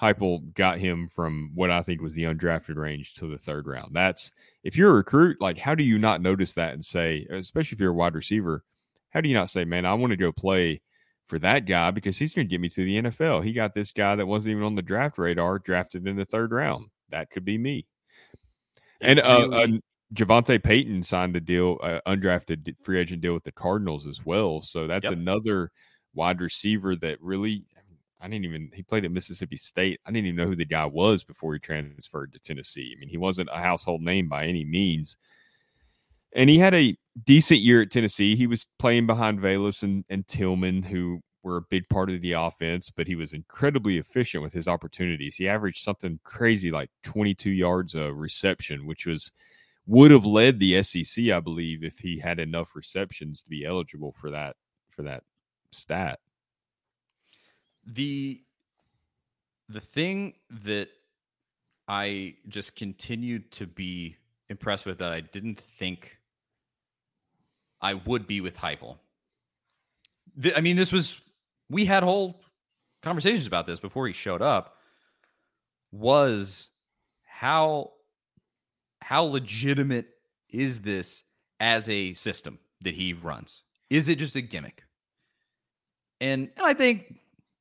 Heupel 0.00 0.52
got 0.54 0.78
him 0.78 1.08
from 1.08 1.52
what 1.54 1.70
I 1.70 1.82
think 1.82 2.00
was 2.00 2.14
the 2.14 2.24
undrafted 2.24 2.76
range 2.76 3.14
to 3.14 3.30
the 3.30 3.38
third 3.38 3.66
round. 3.66 3.94
That's 3.94 4.32
if 4.64 4.76
you're 4.76 4.90
a 4.90 4.94
recruit, 4.94 5.40
like 5.40 5.58
how 5.58 5.74
do 5.74 5.84
you 5.84 5.98
not 5.98 6.20
notice 6.20 6.52
that 6.54 6.74
and 6.74 6.84
say, 6.84 7.26
especially 7.30 7.76
if 7.76 7.80
you're 7.80 7.92
a 7.92 7.94
wide 7.94 8.14
receiver, 8.14 8.64
how 9.14 9.20
do 9.20 9.28
you 9.28 9.34
not 9.34 9.48
say, 9.48 9.64
man, 9.64 9.86
I 9.86 9.94
want 9.94 10.10
to 10.10 10.16
go 10.16 10.32
play 10.32 10.82
for 11.24 11.38
that 11.38 11.66
guy 11.66 11.90
because 11.92 12.18
he's 12.18 12.34
going 12.34 12.46
to 12.46 12.50
get 12.50 12.60
me 12.60 12.68
to 12.68 12.84
the 12.84 13.02
NFL. 13.02 13.44
He 13.44 13.52
got 13.52 13.72
this 13.72 13.92
guy 13.92 14.16
that 14.16 14.26
wasn't 14.26 14.52
even 14.52 14.64
on 14.64 14.74
the 14.74 14.82
draft 14.82 15.16
radar 15.16 15.58
drafted 15.60 16.06
in 16.06 16.16
the 16.16 16.24
third 16.24 16.52
round. 16.52 16.88
That 17.10 17.30
could 17.30 17.44
be 17.44 17.56
me. 17.56 17.86
And 19.00 19.20
uh, 19.20 19.48
uh, 19.52 19.66
JaVonta 20.14 20.62
Payton 20.62 21.02
signed 21.02 21.36
a 21.36 21.40
deal, 21.40 21.78
uh, 21.82 22.00
undrafted 22.06 22.74
free 22.82 22.98
agent 22.98 23.22
deal 23.22 23.34
with 23.34 23.44
the 23.44 23.52
Cardinals 23.52 24.06
as 24.06 24.24
well. 24.24 24.62
So 24.62 24.86
that's 24.86 25.04
yep. 25.04 25.12
another 25.12 25.70
wide 26.14 26.40
receiver 26.40 26.96
that 26.96 27.20
really 27.20 27.64
I 28.20 28.28
didn't 28.28 28.46
even 28.46 28.70
he 28.72 28.82
played 28.82 29.04
at 29.04 29.12
Mississippi 29.12 29.56
State. 29.56 30.00
I 30.06 30.10
didn't 30.10 30.26
even 30.26 30.36
know 30.36 30.46
who 30.46 30.56
the 30.56 30.64
guy 30.64 30.86
was 30.86 31.24
before 31.24 31.52
he 31.52 31.58
transferred 31.60 32.32
to 32.32 32.38
Tennessee. 32.38 32.94
I 32.96 32.98
mean, 32.98 33.08
he 33.08 33.18
wasn't 33.18 33.50
a 33.52 33.58
household 33.58 34.02
name 34.02 34.28
by 34.28 34.46
any 34.46 34.64
means. 34.64 35.18
And 36.34 36.48
he 36.48 36.58
had 36.58 36.74
a 36.74 36.96
decent 37.24 37.60
year 37.60 37.82
at 37.82 37.90
Tennessee. 37.90 38.36
He 38.36 38.46
was 38.46 38.66
playing 38.78 39.06
behind 39.06 39.40
Velus 39.40 39.82
and, 39.82 40.04
and 40.08 40.26
Tillman, 40.26 40.82
who 40.82 41.20
were 41.42 41.58
a 41.58 41.62
big 41.62 41.88
part 41.88 42.10
of 42.10 42.20
the 42.22 42.32
offense, 42.32 42.90
but 42.90 43.06
he 43.06 43.14
was 43.14 43.32
incredibly 43.32 43.98
efficient 43.98 44.42
with 44.42 44.52
his 44.52 44.66
opportunities. 44.66 45.36
He 45.36 45.48
averaged 45.48 45.84
something 45.84 46.18
crazy 46.24 46.70
like 46.70 46.90
22 47.04 47.50
yards 47.50 47.94
a 47.94 48.12
reception, 48.12 48.86
which 48.86 49.06
was 49.06 49.30
would 49.86 50.10
have 50.10 50.24
led 50.24 50.58
the 50.58 50.82
SEC, 50.82 51.28
I 51.28 51.40
believe, 51.40 51.84
if 51.84 51.98
he 51.98 52.18
had 52.18 52.38
enough 52.38 52.74
receptions 52.74 53.42
to 53.42 53.48
be 53.50 53.66
eligible 53.66 54.12
for 54.12 54.30
that 54.30 54.56
for 54.88 55.02
that 55.02 55.22
stat 55.70 56.20
the 57.86 58.42
the 59.68 59.80
thing 59.80 60.34
that 60.50 60.88
I 61.88 62.36
just 62.48 62.76
continued 62.76 63.50
to 63.52 63.66
be 63.66 64.16
impressed 64.48 64.86
with 64.86 64.98
that 64.98 65.12
I 65.12 65.20
didn't 65.20 65.60
think 65.60 66.18
I 67.84 67.94
would 67.94 68.26
be 68.26 68.40
with 68.40 68.56
Heupel. 68.56 68.96
I 70.56 70.62
mean, 70.62 70.74
this 70.74 70.90
was 70.90 71.20
we 71.68 71.84
had 71.84 72.02
whole 72.02 72.40
conversations 73.02 73.46
about 73.46 73.66
this 73.66 73.78
before 73.78 74.06
he 74.06 74.12
showed 74.14 74.42
up. 74.42 74.78
Was 75.92 76.68
how 77.24 77.92
how 79.02 79.24
legitimate 79.24 80.08
is 80.48 80.80
this 80.80 81.24
as 81.60 81.88
a 81.90 82.14
system 82.14 82.58
that 82.80 82.94
he 82.94 83.12
runs? 83.12 83.62
Is 83.90 84.08
it 84.08 84.18
just 84.18 84.34
a 84.34 84.40
gimmick? 84.40 84.82
And, 86.20 86.50
and 86.56 86.66
I 86.66 86.72
think 86.72 87.18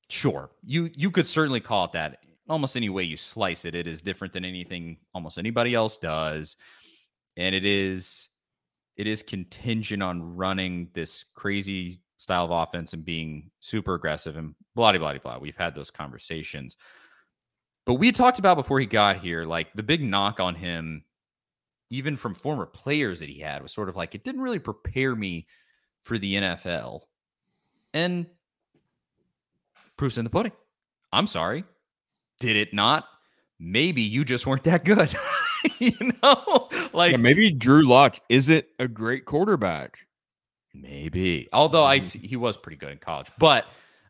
Sure. 0.09 0.51
You 0.63 0.91
you 0.95 1.09
could 1.11 1.27
certainly 1.27 1.59
call 1.59 1.85
it 1.85 1.91
that. 1.93 2.23
Almost 2.47 2.77
any 2.77 2.89
way 2.89 3.03
you 3.03 3.17
slice 3.17 3.65
it, 3.65 3.73
it 3.73 3.87
is 3.87 4.01
different 4.01 4.33
than 4.33 4.45
anything 4.45 4.97
almost 5.13 5.37
anybody 5.37 5.73
else 5.73 5.97
does. 5.97 6.55
And 7.35 7.55
it 7.55 7.65
is 7.65 8.29
it 8.97 9.07
is 9.07 9.23
contingent 9.23 10.03
on 10.03 10.35
running 10.35 10.89
this 10.93 11.25
crazy 11.33 11.99
style 12.17 12.45
of 12.45 12.51
offense 12.51 12.93
and 12.93 13.03
being 13.03 13.49
super 13.59 13.95
aggressive 13.95 14.37
and 14.37 14.55
blah 14.75 14.91
blah 14.91 14.99
blah 14.99 15.19
blah. 15.19 15.37
We've 15.39 15.55
had 15.55 15.75
those 15.75 15.91
conversations. 15.91 16.77
But 17.85 17.95
we 17.95 18.11
talked 18.11 18.39
about 18.39 18.55
before 18.55 18.79
he 18.79 18.85
got 18.85 19.17
here, 19.17 19.43
like 19.43 19.73
the 19.73 19.83
big 19.83 20.01
knock 20.01 20.39
on 20.39 20.55
him, 20.55 21.03
even 21.89 22.15
from 22.15 22.33
former 22.33 22.65
players 22.65 23.19
that 23.19 23.29
he 23.29 23.39
had, 23.39 23.61
was 23.61 23.73
sort 23.73 23.89
of 23.89 23.95
like 23.95 24.15
it 24.15 24.23
didn't 24.23 24.41
really 24.41 24.59
prepare 24.59 25.15
me 25.15 25.47
for 26.01 26.17
the 26.17 26.35
NFL. 26.35 27.01
And 27.93 28.25
proof's 29.97 30.17
in 30.17 30.23
the 30.23 30.29
pudding. 30.29 30.53
I'm 31.11 31.27
sorry. 31.27 31.65
Did 32.39 32.55
it 32.55 32.73
not? 32.73 33.05
Maybe 33.59 34.01
you 34.01 34.25
just 34.25 34.47
weren't 34.47 34.63
that 34.63 34.85
good. 34.85 35.13
you 35.79 35.91
know, 36.21 36.62
like 36.93 37.11
yeah, 37.11 37.17
maybe 37.17 37.51
Drew 37.51 37.83
Lock 37.83 38.19
isn't 38.29 38.65
a 38.79 38.87
great 38.87 39.25
quarterback. 39.25 39.99
Maybe, 40.73 41.47
although 41.53 41.85
I 41.85 41.99
mm. 41.99 42.21
he 42.21 42.35
was 42.35 42.57
pretty 42.57 42.77
good 42.77 42.91
in 42.91 42.97
college, 42.97 43.27
but 43.37 43.65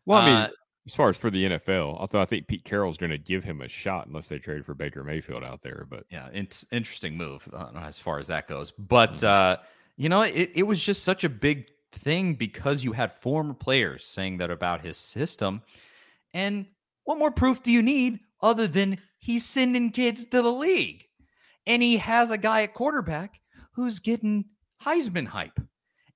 well, 0.06 0.22
I 0.22 0.26
mean, 0.26 0.36
uh, 0.36 0.48
as 0.86 0.94
far 0.94 1.08
as 1.08 1.16
for 1.16 1.30
the 1.30 1.44
NFL, 1.44 1.98
although 1.98 2.20
I 2.20 2.24
think 2.24 2.46
Pete 2.46 2.64
Carroll's 2.64 2.96
going 2.96 3.10
to 3.10 3.18
give 3.18 3.42
him 3.42 3.60
a 3.60 3.68
shot 3.68 4.06
unless 4.06 4.28
they 4.28 4.38
trade 4.38 4.66
for 4.66 4.74
Baker 4.74 5.02
Mayfield 5.02 5.42
out 5.42 5.62
there. 5.62 5.86
But 5.88 6.04
yeah, 6.10 6.28
it's 6.32 6.64
interesting 6.72 7.16
move 7.16 7.48
uh, 7.52 7.70
as 7.76 7.98
far 7.98 8.18
as 8.18 8.26
that 8.26 8.48
goes. 8.48 8.70
But 8.70 9.14
mm-hmm. 9.14 9.26
uh, 9.26 9.56
you 9.96 10.08
know, 10.08 10.22
it, 10.22 10.50
it 10.54 10.62
was 10.64 10.82
just 10.82 11.04
such 11.04 11.24
a 11.24 11.28
big 11.28 11.68
thing 11.92 12.34
because 12.34 12.84
you 12.84 12.92
had 12.92 13.12
former 13.12 13.54
players 13.54 14.04
saying 14.04 14.38
that 14.38 14.50
about 14.50 14.84
his 14.84 14.96
system. 14.96 15.62
And 16.32 16.66
what 17.04 17.18
more 17.18 17.30
proof 17.30 17.62
do 17.62 17.70
you 17.70 17.82
need 17.82 18.20
other 18.42 18.66
than 18.66 18.98
he's 19.18 19.46
sending 19.46 19.90
kids 19.90 20.24
to 20.26 20.42
the 20.42 20.52
league? 20.52 21.06
And 21.66 21.82
he 21.82 21.96
has 21.98 22.30
a 22.30 22.38
guy 22.38 22.62
at 22.62 22.74
quarterback 22.74 23.40
who's 23.72 23.98
getting 23.98 24.46
Heisman 24.84 25.26
hype. 25.26 25.58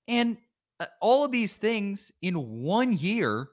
And 0.07 0.36
uh, 0.80 0.86
all 1.01 1.24
of 1.24 1.32
these 1.32 1.57
things 1.57 2.12
in 2.22 2.34
one 2.62 2.92
year 2.92 3.49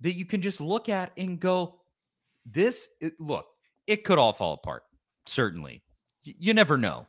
that 0.00 0.14
you 0.14 0.24
can 0.24 0.42
just 0.42 0.60
look 0.60 0.88
at 0.88 1.12
and 1.16 1.38
go, 1.38 1.76
this, 2.46 2.88
it, 3.00 3.14
look, 3.20 3.46
it 3.86 4.04
could 4.04 4.18
all 4.18 4.32
fall 4.32 4.54
apart. 4.54 4.82
Certainly. 5.26 5.82
You 6.22 6.54
never 6.54 6.76
know. 6.76 7.06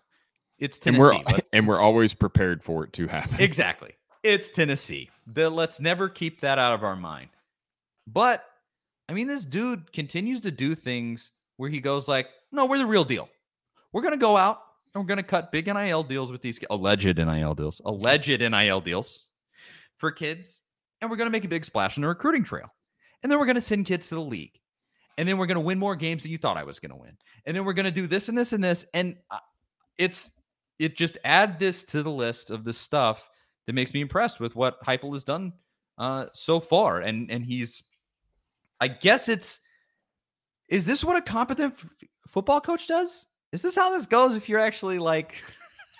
It's 0.60 0.78
Tennessee. 0.78 1.24
And 1.26 1.26
we're, 1.26 1.40
and 1.54 1.68
we're 1.68 1.80
always 1.80 2.14
prepared 2.14 2.64
for 2.64 2.84
it 2.84 2.94
to 2.94 3.08
happen. 3.08 3.38
Exactly. 3.40 3.92
It's 4.24 4.52
Tennessee. 4.52 5.10
The, 5.26 5.50
let's 5.50 5.80
never 5.80 6.08
keep 6.08 6.42
that 6.42 6.60
out 6.60 6.74
of 6.74 6.84
our 6.84 6.96
mind. 6.96 7.30
But 8.08 8.44
I 9.10 9.14
mean, 9.14 9.28
this 9.28 9.46
dude 9.46 9.92
continues 9.92 10.42
to 10.42 10.52
do 10.52 10.76
things 10.76 11.32
where 11.58 11.70
he 11.70 11.80
goes 11.80 12.08
like, 12.08 12.30
"No, 12.52 12.66
we're 12.66 12.78
the 12.78 12.86
real 12.86 13.04
deal. 13.04 13.30
We're 13.92 14.02
gonna 14.02 14.18
go 14.18 14.38
out 14.38 14.60
and 14.94 15.04
we're 15.04 15.08
gonna 15.08 15.24
cut 15.24 15.52
big 15.52 15.68
NIL 15.68 16.04
deals 16.04 16.32
with 16.32 16.42
these 16.42 16.60
alleged 16.70 17.18
NIL 17.18 17.56
deals, 17.56 17.82
alleged 17.86 18.40
NIL 18.40 18.82
deals 18.82 19.26
for 19.98 20.12
kids, 20.12 20.64
and 21.02 21.10
we're 21.10 21.18
gonna 21.18 21.30
make 21.30 21.46
a 21.46 21.50
big 21.50 21.66
splash 21.66 21.98
in 21.98 22.02
the 22.02 22.08
recruiting 22.08 22.44
trail, 22.44 22.74
and 23.24 23.32
then 23.32 23.40
we're 23.40 23.46
gonna 23.46 23.62
send 23.62 23.86
kids 23.86 24.10
to 24.10 24.16
the 24.16 24.22
league, 24.22 24.60
and 25.18 25.28
then 25.28 25.38
we're 25.38 25.48
gonna 25.48 25.62
win 25.62 25.80
more 25.80 25.96
games 25.96 26.24
than 26.24 26.32
you 26.32 26.38
thought 26.38 26.58
I 26.58 26.64
was 26.64 26.80
gonna 26.80 26.98
win, 26.98 27.18
and 27.46 27.56
then 27.56 27.66
we're 27.66 27.74
gonna 27.74 27.92
do 27.92 28.08
this 28.08 28.30
and 28.30 28.38
this 28.38 28.54
and 28.54 28.64
this, 28.64 28.86
and 28.94 29.18
uh, 29.30 29.40
it's 29.98 30.32
it 30.82 30.98
just 30.98 31.20
add 31.24 31.60
this 31.60 31.84
to 31.86 32.02
the 32.02 32.10
list 32.10 32.50
of 32.50 32.64
the 32.64 32.74
stuff 32.74 33.30
that 33.68 33.74
makes 33.74 33.94
me 33.94 34.02
impressed 34.02 34.40
with 34.40 34.56
what 34.56 34.84
Heupel 34.84 35.14
has 35.14 35.24
done 35.24 35.54
uh, 35.98 36.26
so 36.34 36.60
far. 36.60 37.00
And 37.00 37.30
and 37.30 37.46
he's, 37.46 37.84
I 38.80 38.88
guess 38.88 39.30
it's, 39.30 39.60
is 40.68 40.86
this 40.86 41.04
what 41.04 41.18
a 41.18 41.22
competent 41.22 41.76
f- 41.76 41.90
football 42.28 42.62
coach 42.62 42.88
does? 42.88 43.28
Is 43.52 43.62
this 43.62 43.76
how 43.76 43.92
this 43.92 44.06
goes? 44.06 44.36
If 44.36 44.48
you're 44.48 44.60
actually 44.60 45.00
like 45.00 45.44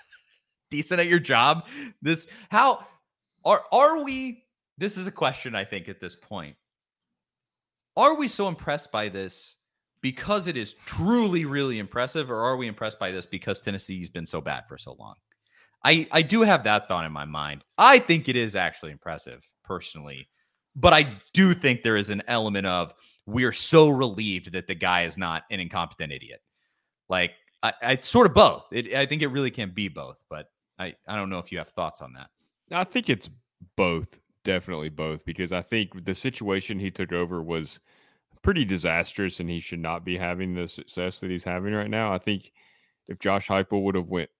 decent 0.70 1.00
at 1.00 1.06
your 1.06 1.18
job, 1.18 1.66
this 2.00 2.26
how 2.50 2.86
are 3.44 3.64
are 3.72 4.02
we? 4.02 4.44
This 4.78 4.96
is 4.96 5.06
a 5.06 5.12
question 5.12 5.54
I 5.54 5.64
think 5.64 5.88
at 5.88 6.00
this 6.00 6.16
point. 6.16 6.56
Are 7.96 8.14
we 8.14 8.26
so 8.26 8.48
impressed 8.48 8.90
by 8.90 9.10
this 9.10 9.56
because 10.00 10.48
it 10.48 10.56
is 10.56 10.74
truly 10.86 11.44
really 11.44 11.78
impressive, 11.78 12.30
or 12.30 12.40
are 12.40 12.56
we 12.56 12.66
impressed 12.66 12.98
by 12.98 13.10
this 13.10 13.26
because 13.26 13.60
Tennessee's 13.60 14.08
been 14.08 14.26
so 14.26 14.40
bad 14.40 14.64
for 14.68 14.78
so 14.78 14.96
long? 14.98 15.14
I 15.84 16.06
I 16.10 16.22
do 16.22 16.42
have 16.42 16.64
that 16.64 16.88
thought 16.88 17.04
in 17.04 17.12
my 17.12 17.26
mind. 17.26 17.64
I 17.76 17.98
think 17.98 18.28
it 18.28 18.36
is 18.36 18.56
actually 18.56 18.92
impressive 18.92 19.46
personally, 19.62 20.28
but 20.74 20.94
I 20.94 21.18
do 21.34 21.52
think 21.52 21.82
there 21.82 21.96
is 21.96 22.08
an 22.08 22.22
element 22.28 22.66
of 22.66 22.94
we're 23.26 23.52
so 23.52 23.90
relieved 23.90 24.52
that 24.52 24.66
the 24.66 24.74
guy 24.74 25.04
is 25.04 25.18
not 25.18 25.42
an 25.50 25.60
incompetent 25.60 26.12
idiot. 26.12 26.40
Like 27.08 27.32
I, 27.62 27.72
I 27.82 27.96
sort 27.96 28.26
of 28.26 28.34
both. 28.34 28.64
It, 28.72 28.94
I 28.94 29.06
think 29.06 29.22
it 29.22 29.28
really 29.28 29.50
can 29.50 29.70
be 29.70 29.88
both, 29.88 30.22
but 30.28 30.46
I 30.78 30.94
I 31.06 31.16
don't 31.16 31.30
know 31.30 31.38
if 31.38 31.52
you 31.52 31.58
have 31.58 31.68
thoughts 31.68 32.00
on 32.00 32.12
that. 32.14 32.28
I 32.70 32.84
think 32.84 33.08
it's 33.08 33.28
both, 33.76 34.18
definitely 34.44 34.88
both, 34.88 35.24
because 35.24 35.52
I 35.52 35.62
think 35.62 36.04
the 36.04 36.14
situation 36.14 36.78
he 36.78 36.90
took 36.90 37.12
over 37.12 37.42
was 37.42 37.80
pretty 38.42 38.64
disastrous, 38.64 39.40
and 39.40 39.48
he 39.48 39.60
should 39.60 39.78
not 39.78 40.04
be 40.04 40.16
having 40.16 40.54
the 40.54 40.66
success 40.66 41.20
that 41.20 41.30
he's 41.30 41.44
having 41.44 41.72
right 41.72 41.90
now. 41.90 42.12
I 42.12 42.18
think 42.18 42.52
if 43.08 43.18
Josh 43.18 43.48
Heupel 43.48 43.82
would 43.82 43.94
have 43.94 44.08
went 44.08 44.30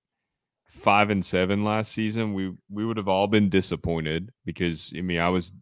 five 0.66 1.10
and 1.10 1.24
seven 1.24 1.62
last 1.64 1.92
season, 1.92 2.34
we 2.34 2.52
we 2.70 2.84
would 2.84 2.96
have 2.96 3.08
all 3.08 3.28
been 3.28 3.48
disappointed 3.48 4.32
because 4.44 4.92
I 4.96 5.02
mean 5.02 5.20
I 5.20 5.28
was 5.28 5.52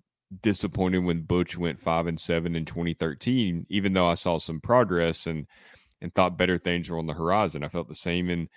disappointed 0.43 0.99
when 0.99 1.23
Butch 1.23 1.59
went 1.59 1.81
five 1.81 2.07
and 2.07 2.19
seven 2.19 2.55
in 2.55 2.65
2013, 2.65 3.67
even 3.69 3.93
though 3.93 4.07
I 4.07 4.15
saw 4.15 4.39
some 4.39 4.61
progress 4.61 5.27
and 5.27 5.47
and 6.01 6.15
thought 6.15 6.37
better 6.37 6.59
things 6.59 6.89
were 6.89 6.99
on 6.99 7.07
the 7.07 7.15
horizon. 7.15 7.65
I 7.65 7.69
felt 7.69 7.89
the 7.89 7.95
same 7.95 8.31
in 8.31 8.49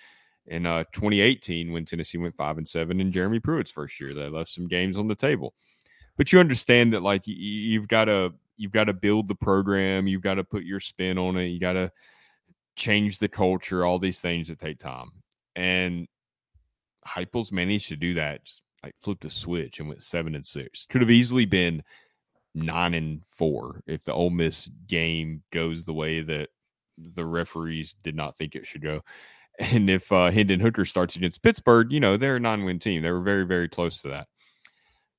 in 0.46 0.66
uh, 0.66 0.84
2018 0.92 1.72
when 1.72 1.86
Tennessee 1.86 2.18
went 2.18 2.36
five 2.36 2.58
and 2.58 2.68
seven 2.68 3.00
in 3.00 3.10
Jeremy 3.10 3.40
Pruitt's 3.40 3.70
first 3.70 3.98
year. 3.98 4.12
They 4.12 4.28
left 4.28 4.50
some 4.50 4.68
games 4.68 4.98
on 4.98 5.08
the 5.08 5.14
table, 5.14 5.54
but 6.16 6.32
you 6.32 6.40
understand 6.40 6.92
that 6.92 7.02
like 7.02 7.26
you, 7.26 7.34
you've 7.34 7.88
got 7.88 8.06
to 8.06 8.34
you've 8.56 8.72
got 8.72 8.84
to 8.84 8.92
build 8.92 9.28
the 9.28 9.34
program, 9.34 10.06
you've 10.06 10.22
got 10.22 10.34
to 10.34 10.44
put 10.44 10.64
your 10.64 10.80
spin 10.80 11.18
on 11.18 11.36
it, 11.36 11.46
you 11.46 11.60
got 11.60 11.72
to 11.72 11.90
change 12.76 13.18
the 13.18 13.28
culture, 13.28 13.84
all 13.84 13.98
these 13.98 14.20
things 14.20 14.48
that 14.48 14.58
take 14.58 14.78
time. 14.78 15.10
And 15.56 16.08
Heupel's 17.06 17.52
managed 17.52 17.88
to 17.88 17.96
do 17.96 18.14
that. 18.14 18.44
Just 18.44 18.62
like 18.82 18.94
flipped 19.00 19.24
a 19.24 19.30
switch 19.30 19.80
and 19.80 19.88
went 19.88 20.02
seven 20.02 20.34
and 20.34 20.44
six. 20.44 20.86
Could 20.86 21.00
have 21.00 21.10
easily 21.10 21.46
been 21.46 21.82
nine 22.54 22.94
and 22.94 23.22
four 23.34 23.82
if 23.86 24.04
the 24.04 24.12
Ole 24.12 24.30
Miss 24.30 24.70
game 24.86 25.42
goes 25.52 25.84
the 25.84 25.94
way 25.94 26.20
that 26.20 26.50
the 26.96 27.24
referees 27.24 27.96
did 28.02 28.14
not 28.14 28.36
think 28.36 28.54
it 28.54 28.66
should 28.66 28.82
go. 28.82 29.02
And 29.58 29.88
if 29.88 30.10
uh, 30.10 30.30
Hendon 30.30 30.60
Hooker 30.60 30.84
starts 30.84 31.16
against 31.16 31.42
Pittsburgh, 31.42 31.92
you 31.92 32.00
know 32.00 32.16
they're 32.16 32.36
a 32.36 32.40
nine-win 32.40 32.80
team. 32.80 33.02
They 33.02 33.12
were 33.12 33.20
very, 33.20 33.44
very 33.44 33.68
close 33.68 34.02
to 34.02 34.08
that. 34.08 34.26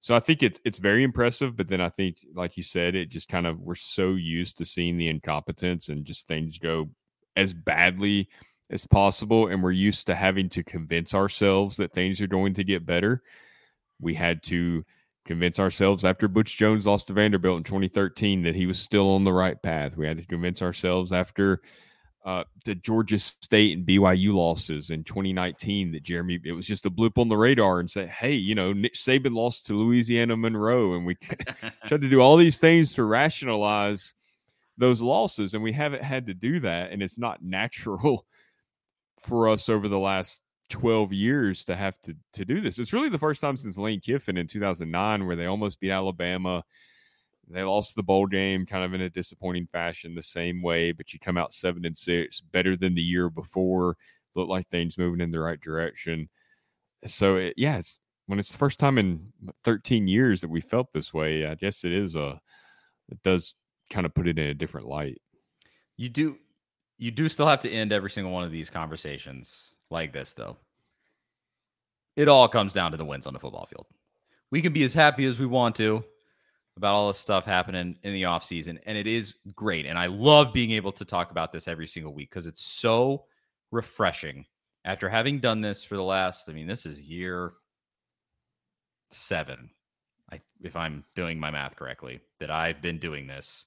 So 0.02 0.14
I 0.14 0.20
think 0.20 0.44
it's 0.44 0.60
it's 0.66 0.78
very 0.78 1.04
impressive. 1.04 1.56
But 1.56 1.68
then 1.68 1.82
I 1.82 1.90
think, 1.90 2.18
like 2.34 2.58
you 2.58 2.64
said, 2.64 2.96
it 2.96 3.10
just 3.10 3.30
kind 3.30 3.48
of 3.48 3.60
we're 3.60 3.76
so 3.76 4.10
used 4.10 4.58
to 4.58 4.66
seeing 4.66 4.98
the 4.98 5.08
incompetence 5.08 5.90
and 5.90 6.06
just 6.06 6.28
things 6.28 6.60
go 6.60 6.90
as 7.36 7.54
badly 7.54 8.30
as 8.70 8.86
possible. 8.86 9.48
And 9.48 9.64
we're 9.64 9.72
used 9.72 10.08
to 10.08 10.16
having 10.16 10.50
to 10.50 10.64
convince 10.64 11.14
ourselves 11.14 11.78
that 11.78 11.94
things 11.94 12.22
are 12.22 12.28
going 12.28 12.54
to 12.56 12.64
get 12.64 12.86
better. 12.86 13.24
We 14.00 14.14
had 14.14 14.44
to 14.44 14.86
convince 15.26 15.60
ourselves 15.60 16.06
after 16.06 16.28
Butch 16.28 16.58
Jones 16.58 16.86
lost 16.86 17.08
to 17.08 17.14
Vanderbilt 17.14 17.58
in 17.58 17.64
2013 17.64 18.44
that 18.44 18.56
he 18.56 18.66
was 18.66 18.80
still 18.80 19.10
on 19.10 19.24
the 19.24 19.34
right 19.34 19.62
path. 19.62 19.98
We 19.98 20.08
had 20.08 20.18
to 20.18 20.26
convince 20.26 20.62
ourselves 20.62 21.12
after 21.12 21.62
uh, 22.26 22.44
the 22.64 22.74
Georgia 22.76 23.20
State 23.20 23.78
and 23.78 23.86
BYU 23.86 24.34
losses 24.34 24.90
in 24.90 25.04
2019 25.04 25.92
that 25.92 26.04
Jeremy, 26.04 26.40
it 26.44 26.54
was 26.54 26.66
just 26.66 26.86
a 26.86 26.90
blip 26.90 27.18
on 27.18 27.30
the 27.30 27.38
radar 27.38 27.80
and 27.80 27.90
say, 27.90 28.08
hey, 28.08 28.34
you 28.34 28.56
know, 28.56 28.74
Nick 28.74 28.96
Saban 28.96 29.34
lost 29.34 29.68
to 29.68 29.74
Louisiana 29.74 30.36
Monroe. 30.36 30.96
And 30.96 31.06
we 31.06 31.16
tried 31.88 32.02
to 32.02 32.10
do 32.10 32.20
all 32.20 32.38
these 32.38 32.60
things 32.60 32.94
to 32.96 33.04
rationalize 33.04 34.14
those 34.78 35.02
losses. 35.02 35.54
And 35.54 35.64
we 35.64 35.72
haven't 35.72 36.04
had 36.04 36.28
to 36.28 36.34
do 36.34 36.60
that. 36.62 36.92
And 36.92 37.04
it's 37.04 37.20
not 37.20 37.44
natural 37.44 38.26
for 39.20 39.50
us 39.50 39.70
over 39.70 39.88
the 39.88 40.00
last 40.00 40.42
12 40.70 41.14
years 41.14 41.66
to 41.66 41.76
have 41.76 42.00
to 42.02 42.16
to 42.34 42.46
do 42.46 42.62
this. 42.62 42.80
It's 42.80 42.94
really 42.94 43.10
the 43.10 43.20
first 43.20 43.42
time 43.42 43.58
since 43.58 43.78
Lane 43.78 44.00
Kiffin 44.00 44.38
in 44.38 44.48
2009 44.48 45.26
where 45.26 45.36
they 45.36 45.46
almost 45.46 45.80
beat 45.80 45.92
Alabama. 45.92 46.64
They 47.48 47.62
lost 47.62 47.96
the 47.96 48.04
bowl 48.04 48.26
game 48.26 48.66
kind 48.66 48.84
of 48.84 48.96
in 48.96 49.02
a 49.02 49.10
disappointing 49.10 49.68
fashion 49.68 50.16
the 50.16 50.22
same 50.22 50.64
way, 50.64 50.92
but 50.92 51.14
you 51.14 51.20
come 51.20 51.38
out 51.38 51.54
7 51.54 51.86
and 51.86 51.96
6, 51.96 52.42
better 52.52 52.76
than 52.76 52.96
the 52.96 53.04
year 53.04 53.30
before. 53.30 53.98
Look 54.34 54.50
like 54.50 54.68
things 54.68 54.98
moving 54.98 55.22
in 55.22 55.30
the 55.30 55.40
right 55.40 55.62
direction. 55.62 56.28
So 57.06 57.36
it, 57.36 57.54
yeah, 57.56 57.78
it's 57.78 58.00
when 58.26 58.40
it's 58.40 58.52
the 58.52 58.58
first 58.58 58.80
time 58.80 58.98
in 58.98 59.32
13 59.64 60.08
years 60.08 60.42
that 60.42 60.50
we 60.50 60.60
felt 60.60 60.92
this 60.92 61.14
way, 61.14 61.46
I 61.46 61.54
guess 61.54 61.84
it 61.84 61.92
is 61.92 62.16
a 62.16 62.40
it 63.10 63.22
does 63.22 63.54
kind 63.92 64.08
of 64.08 64.16
put 64.16 64.28
it 64.28 64.40
in 64.40 64.48
a 64.48 64.54
different 64.56 64.88
light. 64.88 65.22
You 65.98 66.10
do 66.10 66.38
you 66.98 67.12
do 67.12 67.30
still 67.30 67.46
have 67.46 67.60
to 67.60 67.70
end 67.70 67.92
every 67.92 68.10
single 68.10 68.34
one 68.34 68.44
of 68.44 68.52
these 68.52 68.72
conversations 68.72 69.75
like 69.90 70.14
this, 70.14 70.34
though. 70.34 70.58
It 72.16 72.28
all 72.28 72.48
comes 72.48 72.74
down 72.74 72.92
to 72.92 72.98
the 72.98 73.06
wins 73.06 73.28
on 73.28 73.34
the 73.34 73.40
football 73.40 73.66
field. 73.66 73.88
We 74.52 74.62
can 74.62 74.74
be 74.74 74.84
as 74.84 74.94
happy 74.94 75.26
as 75.26 75.38
we 75.38 75.46
want 75.46 75.76
to, 75.76 76.04
about 76.78 76.94
all 76.94 77.08
this 77.08 77.18
stuff 77.18 77.46
happening 77.46 77.98
in 78.04 78.14
the 78.14 78.24
offseason. 78.24 78.80
And 78.86 78.98
it 78.98 79.08
is 79.08 79.36
great. 79.54 79.86
And 79.86 79.98
I 79.98 80.08
love 80.08 80.54
being 80.54 80.72
able 80.72 80.92
to 80.94 81.06
talk 81.06 81.32
about 81.32 81.52
this 81.52 81.68
every 81.68 81.88
single 81.88 82.14
week 82.14 82.30
because 82.30 82.48
it's 82.48 82.64
so 82.64 83.26
refreshing 83.72 84.46
after 84.86 85.10
having 85.10 85.40
done 85.40 85.62
this 85.62 85.84
for 85.84 85.96
the 85.96 86.04
last, 86.04 86.48
I 86.48 86.54
mean, 86.54 86.68
this 86.68 86.86
is 86.86 87.02
year 87.02 87.54
seven, 89.10 89.72
I, 90.32 90.42
if 90.62 90.76
I'm 90.76 91.04
doing 91.16 91.40
my 91.40 91.50
math 91.50 91.76
correctly, 91.76 92.22
that 92.40 92.52
I've 92.52 92.82
been 92.82 93.00
doing 93.00 93.26
this 93.26 93.66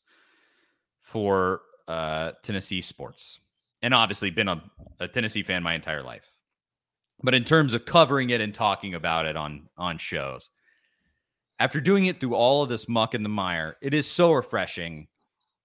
for 1.00 1.62
uh, 1.88 2.32
Tennessee 2.42 2.80
sports. 2.80 3.40
And 3.82 3.94
obviously 3.94 4.30
been 4.30 4.48
a, 4.48 4.62
a 4.98 5.08
Tennessee 5.08 5.42
fan 5.42 5.62
my 5.62 5.74
entire 5.74 6.02
life. 6.02 6.32
But 7.22 7.34
in 7.34 7.44
terms 7.44 7.74
of 7.74 7.84
covering 7.84 8.30
it 8.30 8.40
and 8.40 8.54
talking 8.54 8.94
about 8.94 9.26
it 9.26 9.36
on 9.36 9.68
on 9.76 9.98
shows, 9.98 10.50
after 11.58 11.80
doing 11.80 12.06
it 12.06 12.20
through 12.20 12.34
all 12.34 12.62
of 12.62 12.68
this 12.68 12.88
muck 12.88 13.14
and 13.14 13.24
the 13.24 13.28
mire, 13.28 13.76
it 13.82 13.94
is 13.94 14.06
so 14.06 14.32
refreshing 14.32 15.08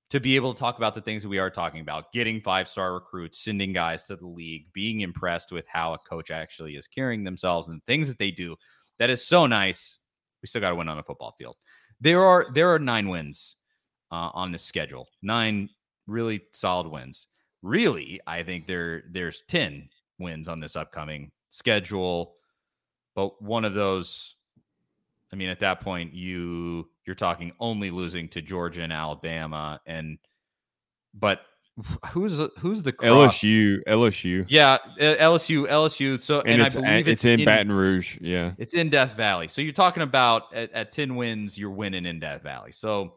to 0.09 0.20
be 0.20 0.36
able 0.36 0.53
to 0.53 0.59
talk 0.59 0.78
about 0.78 0.93
the 0.93 1.01
things 1.01 1.24
that 1.24 1.30
we 1.30 1.39
are 1.39 1.49
talking 1.49 1.82
about 1.82 2.11
getting 2.14 2.41
five 2.41 2.68
star 2.68 2.93
recruits, 2.93 3.43
sending 3.43 3.74
guys 3.74 4.03
to 4.03 4.16
the 4.16 4.28
league, 4.28 4.66
being 4.74 5.01
impressed 5.01 5.51
with 5.51 5.66
how 5.68 5.93
a 5.93 5.97
coach 5.97 6.32
actually 6.32 6.76
is 6.76 6.88
carrying 6.88 7.24
themselves 7.24 7.68
and 7.68 7.84
things 7.86 8.07
that 8.07 8.20
they 8.20 8.32
do. 8.32 8.55
That 8.99 9.09
is 9.09 9.26
so 9.26 9.47
nice. 9.47 9.99
We 10.41 10.47
still 10.47 10.61
got 10.61 10.70
to 10.70 10.76
win 10.76 10.89
on 10.89 10.99
a 10.99 11.03
football 11.03 11.34
field. 11.38 11.55
There 11.99 12.24
are 12.24 12.47
there 12.53 12.74
are 12.74 12.80
nine 12.80 13.09
wins 13.09 13.55
uh, 14.11 14.30
on 14.34 14.51
this 14.51 14.64
schedule, 14.64 15.07
nine 15.22 15.70
really 16.05 16.41
solid 16.53 16.88
wins. 16.88 17.28
Really, 17.64 18.22
I 18.28 18.43
think 18.43 18.68
there 18.68 19.03
there's 19.09 19.41
ten 19.47 19.89
wins 20.20 20.47
on 20.47 20.59
this 20.59 20.76
upcoming 20.76 21.32
schedule, 21.49 22.36
but 23.16 23.41
one 23.41 23.66
of 23.66 23.74
those 23.74 24.36
I 25.34 25.36
mean, 25.36 25.49
at 25.49 25.59
that 25.61 25.82
point, 25.82 26.14
you 26.14 26.88
you're 27.07 27.16
talking 27.16 27.53
only 27.59 27.89
losing 27.89 28.30
to 28.30 28.41
Georgia 28.41 28.84
and 28.84 28.93
Alabama, 28.93 29.82
and 29.88 30.20
but 31.16 31.41
who's 32.11 32.39
who's 32.59 32.84
the 32.84 32.91
cross? 32.91 33.39
LSU? 33.39 33.80
LSU? 33.88 34.45
Yeah, 34.47 34.78
LSU, 34.99 35.68
LSU. 35.68 36.22
So 36.22 36.41
and, 36.41 36.61
and 36.61 36.64
I 36.64 36.70
believe 36.70 37.07
it's, 37.07 37.07
it's 37.07 37.26
in, 37.26 37.39
in, 37.39 37.45
Baton 37.45 37.72
Rouge. 37.72 38.20
Yeah, 38.22 38.51
it's 38.59 38.76
in 38.76 38.91
Death 38.91 39.16
Valley. 39.18 39.47
So 39.47 39.61
you're 39.61 39.74
talking 39.74 40.03
about 40.03 40.53
at, 40.53 40.72
at 40.72 40.91
ten 40.91 41.16
wins, 41.16 41.57
you're 41.57 41.72
winning 41.72 42.05
in 42.05 42.20
Death 42.20 42.43
Valley. 42.43 42.72
So, 42.72 43.16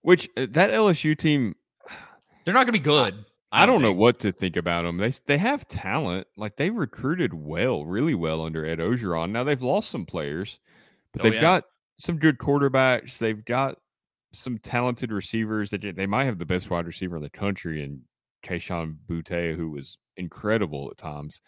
which 0.00 0.30
uh, 0.38 0.46
that 0.52 0.70
LSU 0.70 1.16
team, 1.16 1.56
they're 2.46 2.54
not 2.54 2.64
going 2.64 2.68
to 2.68 2.72
be 2.72 2.78
good. 2.78 3.26
I, 3.62 3.66
don't, 3.66 3.82
know 3.82 3.92
what 3.92 4.18
to 4.20 4.32
think 4.32 4.56
about 4.56 4.82
them. 4.82 4.98
They 4.98 5.12
they 5.26 5.38
have 5.38 5.66
talent. 5.68 6.26
Like 6.36 6.56
they 6.56 6.70
recruited 6.70 7.32
well, 7.34 7.84
really 7.84 8.14
well 8.14 8.44
under 8.44 8.66
Ed 8.66 8.78
Orgeron. 8.78 9.30
Now 9.30 9.44
they've 9.44 9.62
lost 9.62 9.90
some 9.90 10.06
players. 10.06 10.58
But 11.12 11.20
oh, 11.20 11.24
they've 11.24 11.34
yeah. 11.34 11.40
got 11.40 11.64
some 11.96 12.18
good 12.18 12.38
quarterbacks. 12.38 13.18
They've 13.18 13.44
got 13.44 13.78
some 14.32 14.58
talented 14.58 15.12
receivers. 15.12 15.70
They 15.70 15.78
they 15.78 16.06
might 16.06 16.24
have 16.24 16.38
the 16.38 16.46
best 16.46 16.70
wide 16.70 16.86
receiver 16.86 17.16
in 17.16 17.22
the 17.22 17.30
country 17.30 17.82
in 17.82 18.02
Kayshon 18.44 18.96
Boutte, 19.08 19.56
who 19.56 19.70
was 19.70 19.98
incredible 20.16 20.88
at 20.90 20.98
times. 20.98 21.40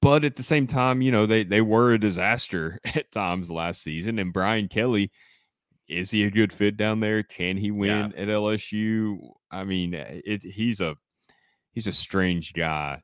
But 0.00 0.24
at 0.24 0.36
the 0.36 0.42
same 0.44 0.66
time, 0.66 1.02
you 1.02 1.10
know, 1.10 1.26
they 1.26 1.44
they 1.44 1.60
were 1.60 1.92
a 1.92 2.00
disaster 2.00 2.78
at 2.84 3.10
times 3.12 3.50
last 3.50 3.82
season. 3.82 4.18
And 4.18 4.32
Brian 4.32 4.68
Kelly, 4.68 5.10
is 5.98 6.10
he 6.10 6.24
a 6.24 6.30
good 6.30 6.52
fit 6.52 6.76
down 6.76 7.00
there? 7.00 7.22
Can 7.22 7.56
he 7.56 7.70
win 7.70 8.12
yeah. 8.14 8.22
at 8.22 8.28
LSU? 8.28 9.18
I 9.50 9.64
mean, 9.64 9.94
eh, 9.94 10.20
it, 10.24 10.42
he's 10.42 10.80
a 10.80 10.96
he's 11.72 11.86
a 11.86 11.92
strange 11.92 12.52
guy 12.52 13.02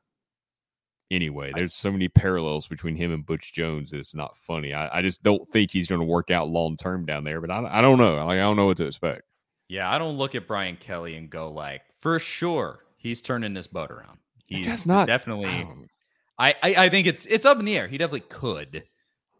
anyway. 1.11 1.51
There's 1.53 1.75
so 1.75 1.91
many 1.91 2.07
parallels 2.07 2.67
between 2.67 2.95
him 2.95 3.11
and 3.11 3.25
Butch 3.25 3.53
Jones. 3.53 3.93
It's 3.93 4.15
not 4.15 4.37
funny. 4.37 4.73
I, 4.73 4.99
I 4.99 5.01
just 5.01 5.23
don't 5.23 5.47
think 5.49 5.71
he's 5.71 5.87
going 5.87 6.01
to 6.01 6.07
work 6.07 6.31
out 6.31 6.47
long 6.47 6.77
term 6.77 7.05
down 7.05 7.23
there. 7.23 7.41
But 7.41 7.51
I, 7.51 7.79
I 7.79 7.81
don't 7.81 7.97
know. 7.97 8.15
Like 8.15 8.37
I 8.37 8.41
don't 8.41 8.55
know 8.55 8.65
what 8.65 8.77
to 8.77 8.85
expect. 8.85 9.23
Yeah, 9.67 9.89
I 9.89 9.97
don't 9.97 10.17
look 10.17 10.35
at 10.35 10.47
Brian 10.47 10.77
Kelly 10.77 11.15
and 11.15 11.29
go 11.29 11.51
like, 11.51 11.81
for 11.99 12.17
sure, 12.17 12.79
he's 12.97 13.21
turning 13.21 13.53
this 13.53 13.67
boat 13.67 13.91
around. 13.91 14.17
He's 14.47 14.87
not 14.87 15.05
definitely. 15.05 15.45
Um 15.47 15.87
I, 16.39 16.55
I, 16.63 16.75
I 16.85 16.89
think 16.89 17.05
it's 17.05 17.25
it's 17.25 17.45
up 17.45 17.59
in 17.59 17.65
the 17.65 17.77
air. 17.77 17.87
He 17.87 17.97
definitely 17.97 18.21
could. 18.21 18.85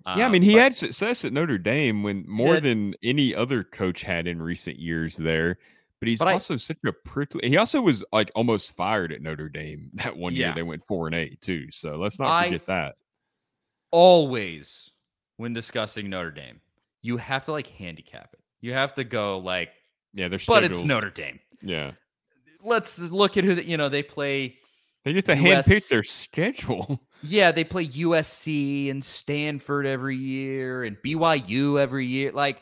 Yeah, 0.06 0.24
I 0.24 0.24
um, 0.24 0.32
mean, 0.32 0.42
he 0.42 0.54
but, 0.54 0.62
had 0.62 0.76
success 0.76 1.26
at 1.26 1.34
Notre 1.34 1.58
Dame 1.58 2.04
when 2.04 2.26
more 2.28 2.60
than 2.60 2.96
any 3.04 3.36
other 3.36 3.64
coach 3.64 4.02
had 4.02 4.28
in 4.28 4.42
recent 4.42 4.80
years 4.80 5.18
there 5.18 5.58
but 6.00 6.08
he's 6.08 6.20
but 6.20 6.30
also 6.30 6.54
I, 6.54 6.58
such 6.58 6.78
a 6.86 6.94
prickly. 6.94 7.48
He 7.48 7.58
also 7.58 7.82
was 7.82 8.04
like 8.12 8.32
almost 8.36 8.72
fired 8.72 9.12
at 9.12 9.22
Notre 9.22 9.50
Dame 9.50 9.90
that 9.96 10.16
one 10.16 10.34
yeah. 10.36 10.48
year. 10.48 10.56
They 10.56 10.64
went 10.64 10.86
four 10.86 11.08
and 11.08 11.16
eight 11.16 11.42
too. 11.42 11.68
So 11.72 11.96
let's 11.96 12.20
not 12.20 12.46
forget 12.46 12.62
I 12.62 12.74
that. 12.74 12.96
Always, 13.92 14.92
when 15.38 15.54
discussing 15.54 16.10
Notre 16.10 16.32
Dame, 16.32 16.62
you 17.02 17.18
have 17.18 17.46
to 17.46 17.52
like 17.52 17.68
handicap 17.68 18.30
it. 18.34 18.40
You 18.62 18.74
have 18.74 18.94
to 18.96 19.04
go 19.04 19.40
like, 19.40 19.72
yeah, 20.14 20.28
they're 20.28 20.40
but 20.48 20.64
it's 20.64 20.84
Notre 20.84 21.10
Dame. 21.10 21.40
Yeah. 21.62 21.92
Let's 22.62 23.00
look 23.00 23.38
at 23.38 23.44
who 23.44 23.56
that 23.56 23.66
you 23.66 23.78
know 23.78 23.90
they 23.90 24.04
play. 24.04 24.58
They 25.04 25.14
get 25.14 25.26
to 25.26 25.36
handpick 25.36 25.88
their 25.88 26.04
schedule. 26.04 27.02
Yeah, 27.22 27.52
they 27.52 27.64
play 27.64 27.88
USC 27.88 28.90
and 28.90 29.04
Stanford 29.04 29.86
every 29.86 30.16
year 30.16 30.84
and 30.84 30.98
BYU 31.04 31.80
every 31.80 32.06
year. 32.06 32.32
Like 32.32 32.62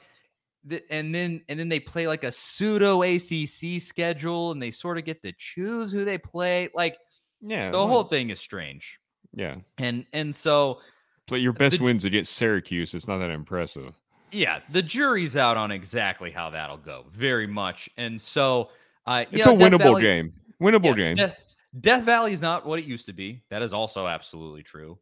and 0.90 1.14
then 1.14 1.42
and 1.48 1.60
then 1.60 1.70
they 1.70 1.80
play 1.80 2.08
like 2.08 2.24
a 2.24 2.32
pseudo 2.32 3.02
ACC 3.04 3.82
schedule, 3.82 4.52
and 4.52 4.62
they 4.62 4.72
sort 4.72 4.98
of 4.98 5.06
get 5.06 5.22
to 5.24 5.34
choose 5.38 5.92
who 5.92 6.06
they 6.06 6.18
play. 6.18 6.70
Like, 6.74 6.98
yeah, 7.42 7.72
the 7.72 7.78
well, 7.78 7.88
whole 7.88 8.04
thing 8.04 8.30
is 8.30 8.40
strange. 8.40 9.00
Yeah, 9.34 9.56
and 9.78 10.06
and 10.14 10.34
so, 10.34 10.80
but 11.28 11.42
your 11.42 11.54
best 11.54 11.78
the, 11.78 11.84
wins 11.84 12.06
against 12.06 12.34
Syracuse. 12.34 12.94
It's 12.94 13.08
not 13.08 13.20
that 13.20 13.30
impressive. 13.30 13.94
Yeah, 14.32 14.60
the 14.72 14.82
jury's 14.82 15.38
out 15.38 15.58
on 15.58 15.72
exactly 15.72 16.32
how 16.32 16.50
that'll 16.50 16.78
go, 16.78 17.06
very 17.12 17.48
much. 17.48 17.90
And 17.98 18.22
so, 18.22 18.70
uh, 19.06 19.26
it's 19.32 19.46
a 19.46 19.50
winnable 19.50 19.80
Valley, 19.80 20.02
game. 20.02 20.34
Winnable 20.62 20.86
yes, 20.86 20.96
game. 20.96 21.16
Death, 21.16 21.40
Death 21.80 22.04
Valley 22.04 22.34
is 22.34 22.42
not 22.42 22.66
what 22.66 22.80
it 22.80 22.86
used 22.86 23.06
to 23.08 23.14
be. 23.14 23.44
That 23.50 23.62
is 23.62 23.74
also 23.74 24.08
absolutely 24.08 24.64
true. 24.64 24.98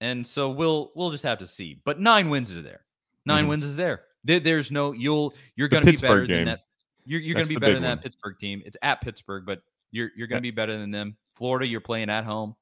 And 0.00 0.26
so 0.26 0.50
we'll 0.50 0.92
we'll 0.94 1.10
just 1.10 1.24
have 1.24 1.38
to 1.38 1.46
see. 1.46 1.80
But 1.84 2.00
nine 2.00 2.30
wins 2.30 2.50
is 2.50 2.62
there. 2.62 2.80
9 3.26 3.38
mm-hmm. 3.38 3.48
wins 3.48 3.64
is 3.64 3.76
there. 3.76 4.02
There, 4.24 4.40
there's 4.40 4.70
no 4.70 4.92
you'll 4.92 5.34
you're 5.56 5.68
going 5.68 5.84
to 5.84 5.92
be 5.92 5.96
better 5.96 6.26
game. 6.26 6.36
than 6.36 6.44
that. 6.46 6.60
You're, 7.06 7.20
you're 7.20 7.34
going 7.34 7.46
to 7.46 7.54
be 7.54 7.58
better 7.60 7.74
than 7.74 7.82
that 7.82 8.02
Pittsburgh 8.02 8.38
team. 8.38 8.62
It's 8.64 8.76
at 8.82 9.00
Pittsburgh, 9.00 9.44
but 9.46 9.62
you're 9.90 10.10
you're 10.16 10.26
going 10.26 10.38
to 10.38 10.42
be 10.42 10.50
better 10.50 10.78
than 10.78 10.90
them. 10.90 11.16
Florida, 11.34 11.66
you're 11.66 11.80
playing 11.80 12.10
at 12.10 12.24
home. 12.24 12.54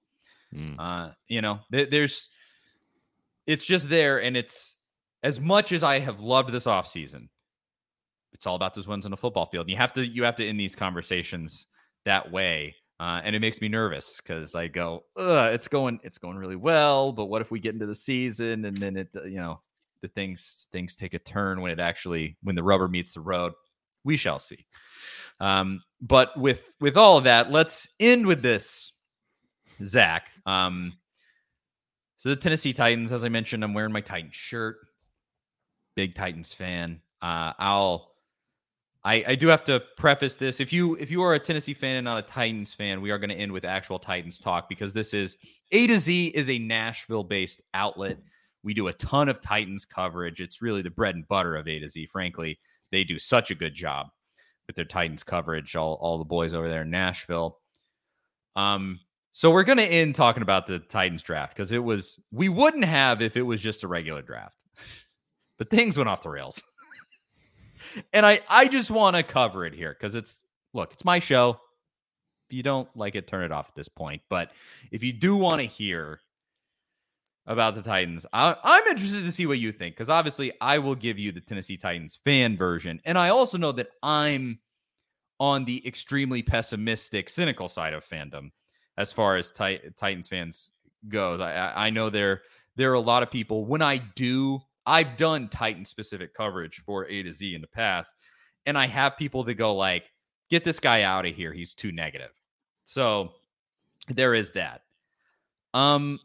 Mm. 0.54 0.76
Uh, 0.78 1.10
you 1.28 1.40
know, 1.40 1.60
there, 1.70 1.86
there's 1.86 2.28
it's 3.46 3.64
just 3.64 3.88
there, 3.88 4.20
and 4.22 4.36
it's 4.36 4.76
as 5.22 5.40
much 5.40 5.72
as 5.72 5.82
I 5.82 6.00
have 6.00 6.20
loved 6.20 6.52
this 6.52 6.64
offseason, 6.64 7.28
it's 8.32 8.46
all 8.46 8.56
about 8.56 8.74
those 8.74 8.88
wins 8.88 9.04
on 9.04 9.10
the 9.10 9.16
football 9.16 9.46
field. 9.46 9.64
And 9.64 9.70
you 9.70 9.76
have 9.76 9.92
to 9.94 10.06
you 10.06 10.24
have 10.24 10.36
to 10.36 10.46
end 10.46 10.58
these 10.58 10.74
conversations 10.74 11.66
that 12.04 12.30
way. 12.30 12.74
Uh, 13.02 13.20
and 13.24 13.34
it 13.34 13.40
makes 13.40 13.60
me 13.60 13.66
nervous 13.66 14.18
because 14.18 14.54
I 14.54 14.68
go, 14.68 15.02
it's 15.16 15.66
going, 15.66 15.98
it's 16.04 16.18
going 16.18 16.36
really 16.36 16.54
well, 16.54 17.10
but 17.10 17.24
what 17.24 17.42
if 17.42 17.50
we 17.50 17.58
get 17.58 17.74
into 17.74 17.86
the 17.86 17.96
season 17.96 18.64
and 18.64 18.76
then 18.76 18.96
it, 18.96 19.08
you 19.24 19.38
know, 19.38 19.60
the 20.02 20.08
things 20.08 20.66
things 20.72 20.94
take 20.94 21.14
a 21.14 21.18
turn 21.18 21.60
when 21.60 21.70
it 21.70 21.80
actually 21.80 22.36
when 22.42 22.54
the 22.54 22.62
rubber 22.62 22.88
meets 22.88 23.14
the 23.14 23.20
road. 23.20 23.52
We 24.04 24.16
shall 24.16 24.38
see. 24.38 24.66
Um, 25.40 25.82
but 26.00 26.38
with 26.38 26.74
with 26.80 26.96
all 26.96 27.16
of 27.16 27.24
that, 27.24 27.50
let's 27.50 27.88
end 27.98 28.26
with 28.26 28.42
this, 28.42 28.92
Zach. 29.82 30.30
Um, 30.44 30.94
so 32.18 32.28
the 32.28 32.36
Tennessee 32.36 32.72
Titans, 32.72 33.12
as 33.12 33.24
I 33.24 33.28
mentioned, 33.28 33.64
I'm 33.64 33.74
wearing 33.74 33.92
my 33.92 34.00
Titans 34.00 34.36
shirt. 34.36 34.76
Big 35.94 36.14
Titans 36.14 36.52
fan. 36.52 37.00
Uh, 37.20 37.52
I'll 37.58 38.11
I, 39.04 39.24
I 39.28 39.34
do 39.34 39.48
have 39.48 39.64
to 39.64 39.82
preface 39.96 40.36
this. 40.36 40.60
If 40.60 40.72
you 40.72 40.94
if 40.96 41.10
you 41.10 41.22
are 41.22 41.34
a 41.34 41.38
Tennessee 41.38 41.74
fan 41.74 41.96
and 41.96 42.04
not 42.04 42.18
a 42.18 42.22
Titans 42.22 42.72
fan, 42.72 43.00
we 43.00 43.10
are 43.10 43.18
going 43.18 43.30
to 43.30 43.36
end 43.36 43.50
with 43.50 43.64
actual 43.64 43.98
Titans 43.98 44.38
talk 44.38 44.68
because 44.68 44.92
this 44.92 45.12
is 45.12 45.36
A 45.72 45.86
to 45.88 45.98
Z 45.98 46.28
is 46.28 46.48
a 46.48 46.58
Nashville 46.58 47.24
based 47.24 47.62
outlet. 47.74 48.18
We 48.62 48.74
do 48.74 48.86
a 48.86 48.92
ton 48.92 49.28
of 49.28 49.40
Titans 49.40 49.84
coverage. 49.84 50.40
It's 50.40 50.62
really 50.62 50.82
the 50.82 50.90
bread 50.90 51.16
and 51.16 51.26
butter 51.26 51.56
of 51.56 51.66
A 51.66 51.80
to 51.80 51.88
Z. 51.88 52.06
Frankly, 52.06 52.60
they 52.92 53.02
do 53.02 53.18
such 53.18 53.50
a 53.50 53.56
good 53.56 53.74
job 53.74 54.06
with 54.68 54.76
their 54.76 54.84
Titans 54.84 55.24
coverage. 55.24 55.74
All 55.74 55.94
all 55.94 56.18
the 56.18 56.24
boys 56.24 56.54
over 56.54 56.68
there 56.68 56.82
in 56.82 56.90
Nashville. 56.90 57.58
Um, 58.54 59.00
so 59.32 59.50
we're 59.50 59.64
gonna 59.64 59.82
end 59.82 60.14
talking 60.14 60.42
about 60.42 60.68
the 60.68 60.78
Titans 60.78 61.24
draft 61.24 61.56
because 61.56 61.72
it 61.72 61.82
was 61.82 62.20
we 62.30 62.48
wouldn't 62.48 62.84
have 62.84 63.20
if 63.20 63.36
it 63.36 63.42
was 63.42 63.60
just 63.60 63.82
a 63.82 63.88
regular 63.88 64.22
draft, 64.22 64.62
but 65.58 65.70
things 65.70 65.96
went 65.96 66.08
off 66.08 66.22
the 66.22 66.30
rails. 66.30 66.62
And 68.12 68.24
I 68.26 68.40
I 68.48 68.68
just 68.68 68.90
want 68.90 69.16
to 69.16 69.22
cover 69.22 69.64
it 69.64 69.74
here 69.74 69.94
because 69.98 70.14
it's 70.14 70.42
look, 70.72 70.92
it's 70.92 71.04
my 71.04 71.18
show. 71.18 71.60
If 72.48 72.56
you 72.56 72.62
don't 72.62 72.88
like 72.96 73.14
it, 73.14 73.26
turn 73.26 73.44
it 73.44 73.52
off 73.52 73.68
at 73.68 73.74
this 73.74 73.88
point. 73.88 74.22
But 74.28 74.52
if 74.90 75.02
you 75.02 75.12
do 75.12 75.36
want 75.36 75.60
to 75.60 75.66
hear 75.66 76.20
about 77.46 77.74
the 77.74 77.82
Titans. 77.82 78.26
I, 78.32 78.56
I'm 78.62 78.86
interested 78.86 79.24
to 79.24 79.32
see 79.32 79.46
what 79.46 79.58
you 79.58 79.72
think 79.72 79.94
because 79.94 80.10
obviously 80.10 80.52
I 80.60 80.78
will 80.78 80.94
give 80.94 81.18
you 81.18 81.32
the 81.32 81.40
Tennessee 81.40 81.76
Titans 81.76 82.18
fan 82.24 82.56
version. 82.56 83.00
And 83.04 83.18
I 83.18 83.30
also 83.30 83.58
know 83.58 83.72
that 83.72 83.88
I'm 84.02 84.60
on 85.40 85.64
the 85.64 85.86
extremely 85.86 86.42
pessimistic, 86.42 87.28
cynical 87.28 87.68
side 87.68 87.94
of 87.94 88.06
fandom 88.06 88.50
as 88.96 89.10
far 89.10 89.36
as 89.36 89.50
Titans 89.50 90.28
fans 90.28 90.70
goes. 91.08 91.40
I, 91.40 91.72
I 91.74 91.90
know 91.90 92.10
there 92.10 92.42
there 92.76 92.90
are 92.90 92.94
a 92.94 93.00
lot 93.00 93.22
of 93.22 93.30
people 93.30 93.66
when 93.66 93.82
I 93.82 93.98
do 93.98 94.60
I've 94.86 95.16
done 95.16 95.48
Titan 95.48 95.84
specific 95.84 96.34
coverage 96.34 96.80
for 96.80 97.06
A 97.06 97.22
to 97.22 97.32
Z 97.32 97.54
in 97.54 97.60
the 97.60 97.66
past, 97.66 98.14
and 98.66 98.76
I 98.76 98.86
have 98.86 99.16
people 99.16 99.44
that 99.44 99.54
go 99.54 99.74
like, 99.74 100.10
"Get 100.50 100.64
this 100.64 100.80
guy 100.80 101.02
out 101.02 101.26
of 101.26 101.34
here. 101.34 101.52
He's 101.52 101.74
too 101.74 101.92
negative." 101.92 102.32
So 102.84 103.32
there 104.08 104.34
is 104.34 104.52
that. 104.52 104.82
Um, 105.74 106.20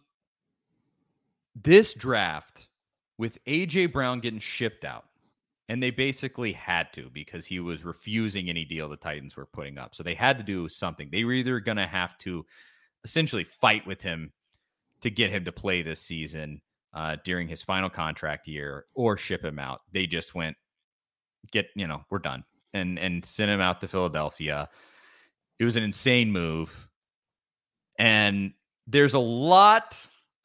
this 1.56 1.94
draft 1.94 2.68
with 3.18 3.44
AJ 3.46 3.92
Brown 3.92 4.20
getting 4.20 4.40
shipped 4.40 4.86
out, 4.86 5.06
and 5.70 5.82
they 5.82 5.92
basically 5.92 6.54
had 6.54 6.92
to 6.94 7.10
because 7.14 7.46
he 7.46 7.60
was 7.60 7.84
refusing 7.84 8.50
any 8.50 8.66
deal 8.66 8.90
the 8.90 8.98
Titans 8.98 9.36
were 9.36 9.46
putting 9.46 9.78
up. 9.78 9.96
So 9.96 10.04
they 10.04 10.16
had 10.16 10.38
to 10.38 10.44
do 10.44 10.70
something. 10.70 11.10
They 11.12 11.24
were 11.24 11.34
either 11.34 11.60
going 11.60 11.78
to 11.78 11.88
have 11.88 12.18
to 12.20 12.46
essentially 13.04 13.44
fight 13.44 13.86
with 13.88 14.02
him 14.02 14.32
to 15.02 15.10
get 15.10 15.32
him 15.32 15.46
to 15.46 15.52
play 15.52 15.82
this 15.82 16.02
season 16.02 16.62
uh, 16.94 17.18
during 17.24 17.48
his 17.48 17.62
final 17.62 17.90
contract 17.90 18.48
year 18.48 18.86
or 18.96 19.18
ship 19.18 19.44
him 19.44 19.60
out. 19.60 19.82
They 19.92 20.08
just 20.08 20.36
went, 20.36 20.58
get, 21.52 21.68
you 21.76 21.88
know, 21.88 22.02
we're 22.10 22.20
done 22.20 22.44
and, 22.74 22.98
and 23.00 23.24
sent 23.24 23.52
him 23.52 23.62
out 23.62 23.82
to 23.82 23.88
Philadelphia. 23.88 24.70
It 25.60 25.66
was 25.66 25.76
an 25.76 25.84
insane 25.84 26.32
move. 26.32 26.88
And 28.00 28.54
there's 28.86 29.14
a 29.14 29.20
lot 29.20 29.98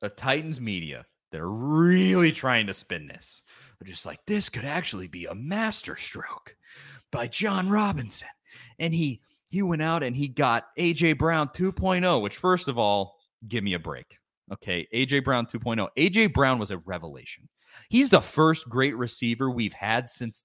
of 0.02 0.16
Titans 0.16 0.60
media 0.60 1.06
that 1.30 1.40
are 1.40 1.50
really 1.50 2.32
trying 2.32 2.66
to 2.66 2.74
spin 2.74 3.06
this. 3.06 3.42
They're 3.78 3.90
just 3.90 4.06
like, 4.06 4.20
this 4.26 4.48
could 4.48 4.64
actually 4.64 5.08
be 5.08 5.26
a 5.26 5.34
master 5.34 5.96
stroke 5.96 6.56
by 7.10 7.26
Jon 7.26 7.68
Robinson. 7.68 8.28
And 8.78 8.94
he 8.94 9.20
he 9.48 9.62
went 9.62 9.82
out 9.82 10.02
and 10.02 10.16
he 10.16 10.28
got 10.28 10.68
AJ 10.78 11.18
Brown 11.18 11.48
2.0, 11.48 12.22
which 12.22 12.38
first 12.38 12.68
of 12.68 12.78
all, 12.78 13.18
give 13.46 13.62
me 13.62 13.74
a 13.74 13.78
break. 13.78 14.16
Okay, 14.52 14.86
AJ 14.94 15.24
Brown 15.24 15.46
2.0. 15.46 15.88
AJ 15.96 16.34
Brown 16.34 16.58
was 16.58 16.70
a 16.70 16.78
revelation. 16.78 17.48
He's 17.88 18.10
the 18.10 18.20
first 18.20 18.68
great 18.68 18.96
receiver 18.96 19.50
we've 19.50 19.72
had 19.72 20.10
since 20.10 20.44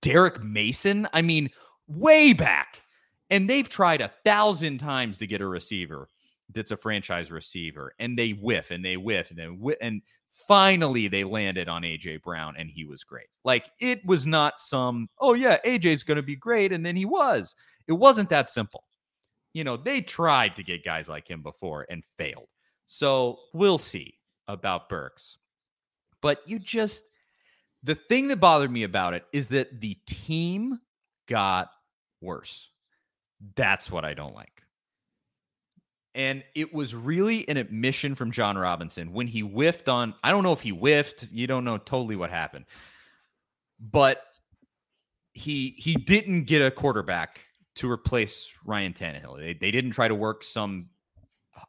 Derrick 0.00 0.42
Mason. 0.42 1.06
I 1.12 1.22
mean, 1.22 1.50
way 1.86 2.32
back. 2.32 2.80
And 3.30 3.48
they've 3.48 3.68
tried 3.68 4.00
a 4.00 4.12
thousand 4.24 4.78
times 4.78 5.18
to 5.18 5.26
get 5.26 5.40
a 5.40 5.46
receiver 5.46 6.08
that's 6.54 6.70
a 6.70 6.76
franchise 6.76 7.30
receiver, 7.30 7.94
and 7.98 8.18
they 8.18 8.30
whiff 8.30 8.70
and 8.70 8.84
they 8.84 8.96
whiff 8.96 9.30
and 9.30 9.38
then 9.38 9.58
whiff, 9.58 9.78
and 9.80 10.02
finally 10.30 11.08
they 11.08 11.24
landed 11.24 11.68
on 11.68 11.82
AJ 11.82 12.22
Brown, 12.22 12.54
and 12.58 12.70
he 12.70 12.84
was 12.84 13.04
great. 13.04 13.28
Like 13.44 13.70
it 13.80 14.04
was 14.04 14.26
not 14.26 14.60
some, 14.60 15.08
oh 15.18 15.34
yeah, 15.34 15.58
AJ's 15.64 16.02
going 16.02 16.16
to 16.16 16.22
be 16.22 16.36
great, 16.36 16.72
and 16.72 16.84
then 16.84 16.96
he 16.96 17.06
was. 17.06 17.54
It 17.88 17.92
wasn't 17.92 18.28
that 18.30 18.50
simple. 18.50 18.84
You 19.54 19.64
know, 19.64 19.76
they 19.76 20.00
tried 20.00 20.56
to 20.56 20.62
get 20.62 20.84
guys 20.84 21.08
like 21.08 21.28
him 21.28 21.42
before 21.42 21.86
and 21.90 22.04
failed. 22.18 22.48
So 22.94 23.38
we'll 23.54 23.78
see 23.78 24.18
about 24.46 24.90
Burks. 24.90 25.38
But 26.20 26.46
you 26.46 26.58
just, 26.58 27.02
the 27.82 27.94
thing 27.94 28.28
that 28.28 28.36
bothered 28.36 28.70
me 28.70 28.82
about 28.82 29.14
it 29.14 29.24
is 29.32 29.48
that 29.48 29.80
the 29.80 29.94
team 30.06 30.78
got 31.26 31.70
worse. 32.20 32.68
That's 33.56 33.90
what 33.90 34.04
I 34.04 34.12
don't 34.12 34.34
like. 34.34 34.62
And 36.14 36.44
it 36.54 36.74
was 36.74 36.94
really 36.94 37.48
an 37.48 37.56
admission 37.56 38.14
from 38.14 38.30
Jon 38.30 38.58
Robinson 38.58 39.14
when 39.14 39.26
he 39.26 39.40
whiffed 39.40 39.88
on. 39.88 40.14
I 40.22 40.30
don't 40.30 40.42
know 40.42 40.52
if 40.52 40.60
he 40.60 40.68
whiffed. 40.68 41.28
You 41.32 41.46
don't 41.46 41.64
know 41.64 41.78
totally 41.78 42.16
what 42.16 42.28
happened, 42.28 42.66
but 43.80 44.22
he 45.32 45.74
he 45.78 45.94
didn't 45.94 46.44
get 46.44 46.60
a 46.60 46.70
quarterback 46.70 47.40
to 47.76 47.90
replace 47.90 48.52
Ryan 48.66 48.92
Tannehill. 48.92 49.38
They 49.38 49.54
they 49.54 49.70
didn't 49.70 49.92
try 49.92 50.08
to 50.08 50.14
work 50.14 50.44
some 50.44 50.90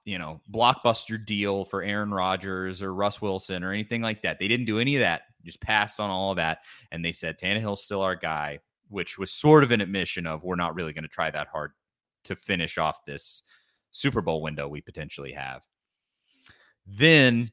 you 0.06 0.18
know 0.18 0.42
blockbuster 0.52 1.24
deal 1.24 1.66
for 1.66 1.84
Aaron 1.84 2.12
Rodgers 2.12 2.82
or 2.82 2.94
Russ 2.94 3.22
Wilson 3.22 3.64
or 3.64 3.72
anything 3.72 4.02
like 4.02 4.22
that. 4.24 4.40
They 4.40 4.48
didn't 4.48 4.66
do 4.66 4.80
any 4.80 4.96
of 4.96 5.02
that. 5.02 5.24
Just 5.44 5.62
passed 5.62 6.00
on 6.00 6.10
all 6.10 6.32
of 6.32 6.38
that, 6.38 6.60
and 6.92 7.04
they 7.04 7.12
said 7.12 7.40
Tannehill's 7.40 7.84
still 7.84 8.02
our 8.02 8.16
guy, 8.16 8.60
which 8.90 9.18
was 9.18 9.32
sort 9.32 9.64
of 9.64 9.72
an 9.72 9.82
admission 9.82 10.26
of 10.26 10.44
we're 10.44 10.56
not 10.56 10.76
really 10.76 10.94
going 10.94 11.04
to 11.04 11.10
try 11.10 11.30
that 11.32 11.48
hard 11.48 11.72
to 12.26 12.36
finish 12.36 12.78
off 12.78 13.04
this 13.06 13.44
Super 13.92 14.22
Bowl 14.22 14.42
window 14.42 14.68
we 14.68 14.82
potentially 14.82 15.34
have. 15.34 15.62
Then 16.86 17.52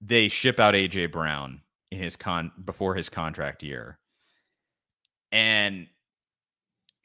they 0.00 0.28
ship 0.28 0.60
out 0.60 0.74
AJ 0.74 1.12
Brown 1.12 1.62
in 1.90 1.98
his 1.98 2.16
con 2.16 2.52
before 2.64 2.94
his 2.94 3.08
contract 3.08 3.62
year. 3.62 3.98
And 5.32 5.88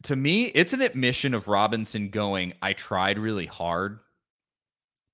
to 0.04 0.16
me, 0.16 0.46
it's 0.46 0.74
an 0.74 0.82
admission 0.82 1.34
of 1.34 1.48
Robinson 1.48 2.10
going, 2.10 2.54
I 2.62 2.74
tried 2.74 3.18
really 3.18 3.46
hard 3.46 4.00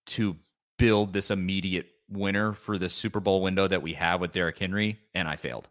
to 0.08 0.36
build 0.78 1.14
this 1.14 1.32
immediate 1.32 1.88
winner 2.10 2.54
for 2.54 2.78
the 2.78 2.90
Super 2.90 3.20
Bowl 3.20 3.42
window 3.42 3.68
that 3.68 3.82
we 3.82 3.94
have 3.94 4.22
with 4.22 4.32
Derrick 4.32 4.58
Henry, 4.58 5.00
and 5.14 5.28
I 5.28 5.36
failed. 5.36 5.70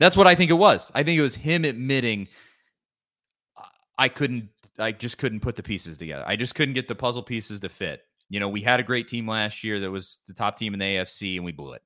That's 0.00 0.16
what 0.16 0.26
I 0.26 0.34
think 0.34 0.50
it 0.50 0.54
was. 0.54 0.90
I 0.94 1.02
think 1.02 1.18
it 1.18 1.22
was 1.22 1.34
him 1.34 1.64
admitting 1.64 2.28
I 3.98 4.08
couldn't 4.08 4.48
I 4.78 4.92
just 4.92 5.18
couldn't 5.18 5.40
put 5.40 5.56
the 5.56 5.62
pieces 5.62 5.98
together. 5.98 6.24
I 6.26 6.36
just 6.36 6.54
couldn't 6.54 6.74
get 6.74 6.88
the 6.88 6.94
puzzle 6.94 7.22
pieces 7.22 7.60
to 7.60 7.68
fit. 7.68 8.02
You 8.30 8.40
know, 8.40 8.48
we 8.48 8.62
had 8.62 8.80
a 8.80 8.84
great 8.84 9.08
team 9.08 9.28
last 9.28 9.62
year 9.62 9.80
that 9.80 9.90
was 9.90 10.18
the 10.26 10.32
top 10.32 10.56
team 10.56 10.72
in 10.72 10.80
the 10.80 10.86
AFC, 10.86 11.36
and 11.36 11.44
we 11.44 11.52
blew 11.52 11.74
it. 11.74 11.82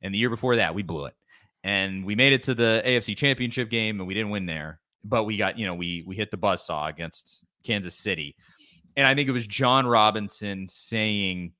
And 0.00 0.12
the 0.12 0.18
year 0.18 0.30
before 0.30 0.56
that, 0.56 0.74
we 0.74 0.82
blew 0.82 1.04
it. 1.04 1.14
And 1.62 2.04
we 2.04 2.16
made 2.16 2.32
it 2.32 2.42
to 2.44 2.54
the 2.54 2.82
AFC 2.84 3.16
Championship 3.16 3.70
game, 3.70 4.00
and 4.00 4.08
we 4.08 4.14
didn't 4.14 4.30
win 4.30 4.46
there. 4.46 4.80
But 5.04 5.24
we 5.24 5.36
got, 5.36 5.58
you 5.58 5.66
know, 5.66 5.74
we 5.74 6.04
we 6.06 6.16
hit 6.16 6.30
the 6.30 6.36
buzz 6.36 6.64
saw 6.64 6.86
against 6.86 7.44
Kansas 7.64 7.96
City. 7.96 8.36
And 8.96 9.06
I 9.06 9.14
think 9.14 9.28
it 9.28 9.32
was 9.32 9.46
Jon 9.46 9.86
Robinson 9.86 10.68
saying, 10.68 11.52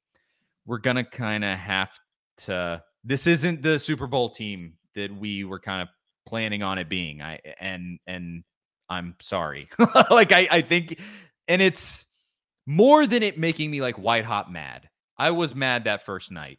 "We're 0.67 0.79
gonna 0.79 1.05
kind 1.05 1.45
of 1.45 1.59
have 1.59 1.99
to. 2.39 2.83
This 3.05 3.27
isn't 3.27 3.63
the 3.63 3.79
Super 3.79 4.07
Bowl 4.07 4.31
team 4.31 4.75
that 4.95 5.15
we 5.15 5.45
were 5.45 5.59
kind 5.59 5.83
of 5.83 5.89
planning 6.27 6.63
on 6.63 6.79
it 6.79 6.89
being. 6.89 7.23
I 7.23 7.41
and 7.61 7.99
and 8.07 8.45
I'm 8.89 9.17
sorry. 9.21 9.69
like 10.11 10.33
I, 10.33 10.49
I 10.51 10.63
think, 10.63 11.01
and 11.49 11.63
it's 11.63 12.07
more 12.67 13.07
than 13.07 13.23
it 13.23 13.39
making 13.39 13.71
me 13.71 13.81
like 13.81 13.97
white 13.97 14.25
hot 14.25 14.53
mad. 14.53 14.89
I 15.19 15.31
was 15.31 15.55
mad 15.55 15.85
that 15.85 16.05
first 16.05 16.31
night, 16.31 16.59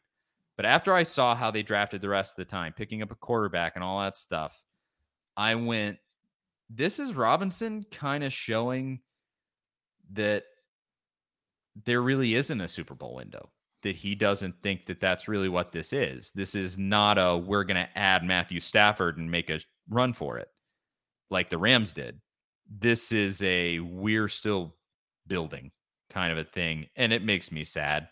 but 0.55 0.65
after 0.65 0.93
I 0.93 1.03
saw 1.03 1.35
how 1.35 1.51
they 1.51 1.63
drafted 1.63 2.01
the 2.01 2.09
rest 2.09 2.33
of 2.33 2.45
the 2.45 2.51
time, 2.51 2.73
picking 2.73 3.01
up 3.01 3.11
a 3.11 3.15
quarterback 3.15 3.73
and 3.75 3.83
all 3.83 4.01
that 4.01 4.15
stuff, 4.15 4.61
I 5.35 5.55
went, 5.55 5.97
this 6.75 6.99
is 6.99 7.13
Robinson 7.13 7.85
kind 7.91 8.23
of 8.23 8.33
showing 8.33 8.99
that 10.11 10.43
there 11.85 12.01
really 12.01 12.35
isn't 12.35 12.61
a 12.61 12.67
Super 12.67 12.95
Bowl 12.95 13.15
window. 13.15 13.49
That 13.83 13.97
he 13.97 14.15
doesn't 14.15 14.61
think 14.63 14.85
that 14.85 15.01
that's 15.01 15.27
really 15.27 15.49
what 15.49 15.73
this 15.73 15.91
is. 15.91 16.31
This 16.33 16.55
is 16.55 16.77
not 16.77 17.17
a 17.17 17.35
we're 17.37 17.65
going 17.65 17.83
to 17.83 17.97
add 17.97 18.23
Matthew 18.23 18.61
Stafford 18.61 19.17
and 19.17 19.29
make 19.29 19.49
a 19.49 19.59
run 19.89 20.13
for 20.13 20.37
it 20.37 20.47
like 21.29 21.49
the 21.49 21.57
Rams 21.57 21.91
did. 21.91 22.21
This 22.69 23.11
is 23.11 23.43
a 23.43 23.79
we're 23.79 24.29
still 24.29 24.75
building 25.27 25.71
kind 26.09 26.31
of 26.31 26.37
a 26.37 26.43
thing. 26.45 26.87
And 26.95 27.11
it 27.11 27.23
makes 27.23 27.51
me 27.51 27.65
sad 27.65 28.07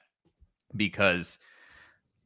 because 0.75 1.37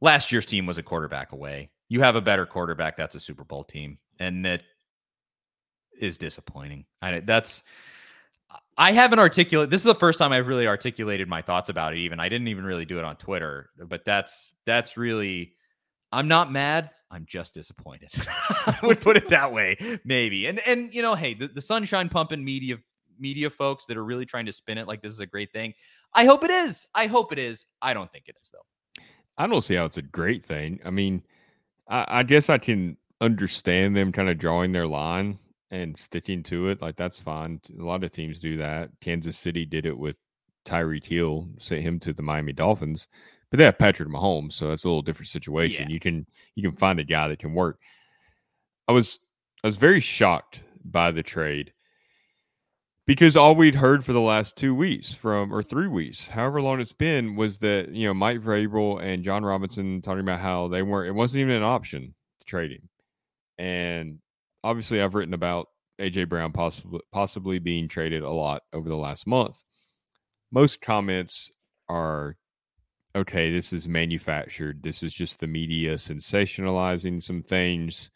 last 0.00 0.32
year's 0.32 0.46
team 0.46 0.66
was 0.66 0.78
a 0.78 0.82
quarterback 0.82 1.30
away. 1.30 1.70
You 1.88 2.00
have 2.00 2.16
a 2.16 2.20
better 2.20 2.46
quarterback, 2.46 2.96
that's 2.96 3.14
a 3.14 3.20
Super 3.20 3.44
Bowl 3.44 3.62
team. 3.62 3.98
And 4.18 4.44
that 4.44 4.62
is 6.00 6.18
disappointing. 6.18 6.84
I 7.02 7.20
that's 7.20 7.62
I 8.78 8.92
haven't 8.92 9.18
articulated 9.18 9.70
this 9.70 9.80
is 9.80 9.84
the 9.84 9.94
first 9.94 10.18
time 10.18 10.32
I've 10.32 10.48
really 10.48 10.66
articulated 10.66 11.28
my 11.28 11.42
thoughts 11.42 11.68
about 11.68 11.94
it 11.94 11.98
even. 11.98 12.20
I 12.20 12.28
didn't 12.28 12.48
even 12.48 12.64
really 12.64 12.84
do 12.84 12.98
it 12.98 13.04
on 13.04 13.16
Twitter, 13.16 13.70
but 13.78 14.04
that's 14.04 14.52
that's 14.64 14.96
really 14.96 15.54
I'm 16.12 16.28
not 16.28 16.52
mad. 16.52 16.90
I'm 17.10 17.24
just 17.26 17.54
disappointed. 17.54 18.10
I 18.48 18.78
would 18.82 19.00
put 19.00 19.16
it 19.16 19.28
that 19.28 19.52
way, 19.52 19.76
maybe. 20.04 20.46
And 20.46 20.60
and 20.66 20.94
you 20.94 21.02
know, 21.02 21.14
hey, 21.14 21.34
the, 21.34 21.48
the 21.48 21.60
sunshine 21.60 22.08
pumping 22.08 22.44
media 22.44 22.78
media 23.18 23.48
folks 23.48 23.86
that 23.86 23.96
are 23.96 24.04
really 24.04 24.26
trying 24.26 24.46
to 24.46 24.52
spin 24.52 24.78
it 24.78 24.86
like 24.86 25.02
this 25.02 25.12
is 25.12 25.20
a 25.20 25.26
great 25.26 25.52
thing. 25.52 25.74
I 26.12 26.24
hope 26.24 26.44
it 26.44 26.50
is. 26.50 26.86
I 26.94 27.06
hope 27.06 27.32
it 27.32 27.38
is. 27.38 27.66
I 27.80 27.94
don't 27.94 28.10
think 28.12 28.24
it 28.28 28.36
is 28.40 28.50
though. 28.50 29.02
I 29.38 29.46
don't 29.46 29.62
see 29.62 29.74
how 29.74 29.84
it's 29.84 29.98
a 29.98 30.02
great 30.02 30.44
thing. 30.44 30.80
I 30.84 30.90
mean, 30.90 31.22
I, 31.88 32.06
I 32.08 32.22
guess 32.22 32.50
I 32.50 32.58
can 32.58 32.96
understand 33.20 33.96
them 33.96 34.12
kind 34.12 34.28
of 34.28 34.38
drawing 34.38 34.72
their 34.72 34.86
line 34.86 35.38
and 35.70 35.96
sticking 35.96 36.42
to 36.44 36.68
it. 36.68 36.80
Like 36.80 36.96
that's 36.96 37.20
fine. 37.20 37.60
A 37.78 37.82
lot 37.82 38.04
of 38.04 38.10
teams 38.10 38.40
do 38.40 38.56
that. 38.58 38.90
Kansas 39.00 39.36
City 39.36 39.64
did 39.64 39.86
it 39.86 39.96
with 39.96 40.16
Tyreek 40.64 41.06
Hill, 41.06 41.48
sent 41.58 41.82
him 41.82 41.98
to 42.00 42.12
the 42.12 42.22
Miami 42.22 42.52
Dolphins 42.52 43.08
but 43.50 43.58
they 43.58 43.64
have 43.64 43.78
Patrick 43.78 44.08
Mahomes, 44.08 44.54
so 44.54 44.68
that's 44.68 44.84
a 44.84 44.88
little 44.88 45.02
different 45.02 45.28
situation. 45.28 45.88
Yeah. 45.88 45.94
You 45.94 46.00
can 46.00 46.26
you 46.54 46.62
can 46.62 46.76
find 46.76 46.98
a 46.98 47.04
guy 47.04 47.28
that 47.28 47.38
can 47.38 47.54
work. 47.54 47.78
I 48.88 48.92
was 48.92 49.18
I 49.62 49.68
was 49.68 49.76
very 49.76 50.00
shocked 50.00 50.62
by 50.84 51.10
the 51.12 51.22
trade 51.22 51.72
because 53.06 53.36
all 53.36 53.54
we'd 53.54 53.74
heard 53.74 54.04
for 54.04 54.12
the 54.12 54.20
last 54.20 54.56
two 54.56 54.74
weeks 54.74 55.12
from 55.12 55.52
or 55.52 55.62
three 55.62 55.86
weeks, 55.86 56.26
however 56.26 56.60
long 56.60 56.80
it's 56.80 56.92
been, 56.92 57.36
was 57.36 57.58
that 57.58 57.90
you 57.90 58.06
know 58.06 58.14
Mike 58.14 58.40
Vrabel 58.40 59.00
and 59.02 59.22
Jon 59.22 59.44
Robinson 59.44 60.02
talking 60.02 60.20
about 60.20 60.40
how 60.40 60.68
they 60.68 60.82
weren't. 60.82 61.08
It 61.08 61.12
wasn't 61.12 61.42
even 61.42 61.54
an 61.54 61.62
option 61.62 62.14
to 62.40 62.46
trade 62.46 62.72
him, 62.72 62.88
and 63.58 64.18
obviously 64.66 65.00
I've 65.00 65.14
written 65.14 65.34
about 65.34 65.68
AJ 66.00 66.28
Brown 66.28 66.52
possibly 66.52 67.00
possibly 67.12 67.58
being 67.58 67.88
traded 67.88 68.22
a 68.22 68.30
lot 68.30 68.62
over 68.72 68.88
the 68.88 68.96
last 68.96 69.26
month. 69.26 69.64
Most 70.50 70.80
comments 70.80 71.50
are 71.88 72.36
okay, 73.14 73.50
this 73.50 73.72
is 73.72 73.88
manufactured. 73.88 74.82
This 74.82 75.02
is 75.02 75.12
just 75.12 75.40
the 75.40 75.46
media 75.46 75.94
sensationalizing 75.94 77.22
some 77.22 77.42
things. 77.42 78.10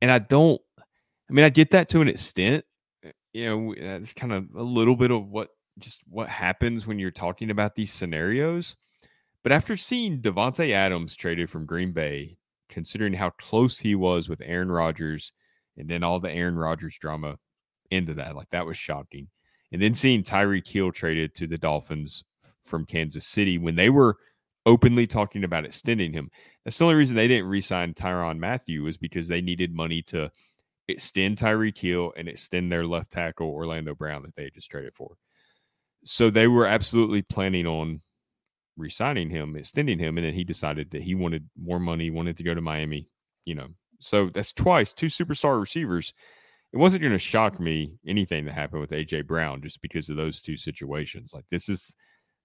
And 0.00 0.10
I 0.10 0.18
don't, 0.18 0.60
I 0.78 1.32
mean, 1.32 1.44
I 1.44 1.50
get 1.50 1.72
that 1.72 1.90
to 1.90 2.00
an 2.00 2.08
extent. 2.08 2.64
Eh, 3.04 3.10
you 3.34 3.44
know, 3.44 3.74
that's 3.78 4.14
kind 4.14 4.32
of 4.32 4.46
a 4.56 4.62
little 4.62 4.96
bit 4.96 5.10
of 5.10 5.28
what 5.28 5.48
just 5.78 6.02
what 6.08 6.28
happens 6.28 6.86
when 6.86 6.98
you're 6.98 7.10
talking 7.10 7.50
about 7.50 7.74
these 7.74 7.92
scenarios. 7.92 8.76
But 9.42 9.52
after 9.52 9.76
seeing 9.76 10.22
Davante 10.22 10.70
Adams 10.70 11.16
traded 11.16 11.50
from 11.50 11.66
Green 11.66 11.92
Bay, 11.92 12.38
considering 12.70 13.12
how 13.12 13.30
close 13.30 13.78
he 13.78 13.94
was 13.94 14.28
with 14.28 14.40
Aaron 14.42 14.70
Rodgers, 14.70 15.32
and 15.76 15.88
then 15.88 16.02
all 16.02 16.20
the 16.20 16.30
Aaron 16.30 16.56
Rodgers 16.56 16.96
drama 16.98 17.36
into 17.90 18.14
that, 18.14 18.36
like 18.36 18.50
that 18.50 18.66
was 18.66 18.76
shocking. 18.76 19.28
And 19.72 19.82
then 19.82 19.94
seeing 19.94 20.22
Tyreek 20.22 20.68
Hill 20.68 20.92
traded 20.92 21.34
to 21.34 21.46
the 21.46 21.58
Dolphins 21.58 22.24
from 22.62 22.86
Kansas 22.86 23.26
City 23.26 23.58
when 23.58 23.76
they 23.76 23.90
were 23.90 24.16
openly 24.66 25.06
talking 25.06 25.44
about 25.44 25.64
extending 25.64 26.12
him. 26.12 26.30
That's 26.64 26.78
the 26.78 26.84
only 26.84 26.96
reason 26.96 27.16
they 27.16 27.28
didn't 27.28 27.48
re-sign 27.48 27.92
Tyrann 27.92 28.38
Mathieu 28.38 28.84
was 28.84 28.96
because 28.96 29.28
they 29.28 29.40
needed 29.40 29.74
money 29.74 30.00
to 30.02 30.30
extend 30.88 31.38
Tyreek 31.38 31.78
Hill 31.78 32.12
and 32.16 32.28
extend 32.28 32.70
their 32.70 32.86
left 32.86 33.10
tackle 33.10 33.48
Orlando 33.48 33.94
Brown 33.94 34.22
that 34.22 34.34
they 34.36 34.50
just 34.50 34.70
traded 34.70 34.94
for. 34.94 35.16
So 36.04 36.30
they 36.30 36.48
were 36.48 36.66
absolutely 36.66 37.22
planning 37.22 37.66
on 37.66 38.00
re-signing 38.76 39.30
him, 39.30 39.56
extending 39.56 39.98
him, 39.98 40.18
and 40.18 40.26
then 40.26 40.34
he 40.34 40.44
decided 40.44 40.90
that 40.90 41.02
he 41.02 41.14
wanted 41.14 41.48
more 41.60 41.80
money, 41.80 42.10
wanted 42.10 42.36
to 42.38 42.42
go 42.42 42.54
to 42.54 42.60
Miami. 42.60 43.08
You 43.44 43.54
know, 43.56 43.68
so 43.98 44.30
that's 44.32 44.52
twice 44.52 44.92
two 44.92 45.06
superstar 45.06 45.60
receivers. 45.60 46.12
It 46.72 46.78
wasn't 46.78 47.02
going 47.02 47.12
to 47.12 47.18
shock 47.18 47.60
me 47.60 47.98
anything 48.06 48.44
that 48.44 48.54
happened 48.54 48.80
with 48.80 48.90
AJ 48.90 49.26
Brown 49.26 49.62
just 49.62 49.80
because 49.80 50.10
of 50.10 50.16
those 50.16 50.40
two 50.40 50.56
situations. 50.56 51.32
Like 51.32 51.44
this 51.48 51.68
is 51.68 51.94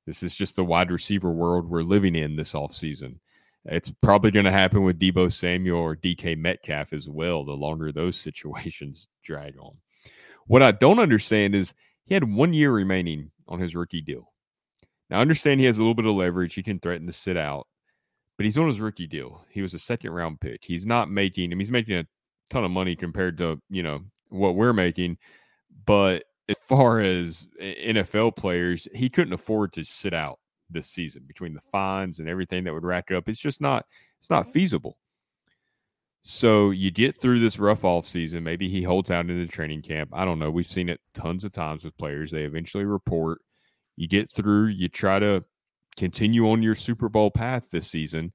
this 0.05 0.23
is 0.23 0.35
just 0.35 0.55
the 0.55 0.63
wide 0.63 0.91
receiver 0.91 1.31
world 1.31 1.69
we're 1.69 1.83
living 1.83 2.15
in 2.15 2.35
this 2.35 2.53
offseason. 2.53 3.19
It's 3.65 3.91
probably 4.01 4.31
going 4.31 4.45
to 4.45 4.51
happen 4.51 4.83
with 4.83 4.99
Deebo 4.99 5.31
Samuel 5.31 5.79
or 5.79 5.95
DK 5.95 6.37
Metcalf 6.37 6.93
as 6.93 7.09
well, 7.09 7.43
the 7.43 7.53
longer 7.53 7.91
those 7.91 8.17
situations 8.19 9.07
drag 9.23 9.57
on. 9.59 9.73
What 10.47 10.63
I 10.63 10.71
don't 10.71 10.99
understand 10.99 11.53
is 11.53 11.73
he 12.05 12.13
had 12.13 12.23
one 12.23 12.53
year 12.53 12.71
remaining 12.71 13.31
on 13.47 13.59
his 13.59 13.75
rookie 13.75 14.01
deal. 14.01 14.33
Now, 15.09 15.19
I 15.19 15.21
understand 15.21 15.59
he 15.59 15.65
has 15.65 15.77
a 15.77 15.81
little 15.81 15.95
bit 15.95 16.05
of 16.05 16.15
leverage. 16.15 16.53
He 16.53 16.63
can 16.63 16.79
threaten 16.79 17.07
to 17.07 17.13
sit 17.13 17.37
out, 17.37 17.67
but 18.39 18.45
he's 18.45 18.57
on 18.57 18.69
his 18.69 18.79
rookie 18.79 19.05
deal. 19.05 19.45
He 19.49 19.61
was 19.61 19.73
a 19.73 19.79
second 19.79 20.11
round 20.11 20.39
pick. 20.39 20.61
He's 20.63 20.85
not 20.85 21.11
making, 21.11 21.51
I 21.51 21.55
mean, 21.55 21.59
he's 21.59 21.71
making 21.71 21.97
a 21.97 22.05
ton 22.49 22.63
of 22.63 22.71
money 22.71 22.95
compared 22.95 23.37
to, 23.39 23.61
you 23.69 23.83
know, 23.83 23.99
what 24.29 24.55
we're 24.55 24.71
making. 24.71 25.17
But 25.85 26.23
as 26.47 26.55
far 26.65 27.01
as 27.01 27.49
eh, 27.59 27.91
NFL 27.91 28.37
players, 28.37 28.87
he 28.95 29.09
couldn't 29.09 29.33
afford 29.33 29.73
to 29.73 29.83
sit 29.83 30.13
out 30.13 30.39
this 30.69 30.87
season 30.87 31.23
between 31.27 31.53
the 31.53 31.59
fines 31.59 32.19
and 32.19 32.29
everything 32.29 32.63
that 32.63 32.73
would 32.73 32.85
rack 32.85 33.11
up. 33.11 33.27
It's 33.27 33.41
just 33.41 33.59
not, 33.59 33.85
it's 34.21 34.29
not 34.29 34.43
mm-hmm. 34.43 34.53
feasible. 34.53 34.97
So 36.21 36.69
you 36.69 36.91
get 36.91 37.17
through 37.17 37.41
this 37.41 37.59
rough 37.59 37.83
off 37.83 38.07
season. 38.07 38.45
Maybe 38.45 38.69
he 38.69 38.83
holds 38.83 39.11
out 39.11 39.29
in 39.29 39.37
the 39.37 39.47
training 39.47 39.81
camp. 39.81 40.11
I 40.13 40.23
don't 40.23 40.39
know. 40.39 40.49
We've 40.49 40.65
seen 40.65 40.87
it 40.87 41.01
tons 41.13 41.43
of 41.43 41.51
times 41.51 41.83
with 41.83 41.97
players. 41.97 42.31
They 42.31 42.43
eventually 42.43 42.85
report 42.85 43.41
you 43.97 44.07
get 44.07 44.31
through, 44.31 44.67
you 44.67 44.87
try 44.87 45.19
to 45.19 45.43
continue 45.97 46.49
on 46.49 46.63
your 46.63 46.75
Super 46.75 47.09
Bowl 47.09 47.31
path 47.31 47.67
this 47.71 47.87
season. 47.87 48.33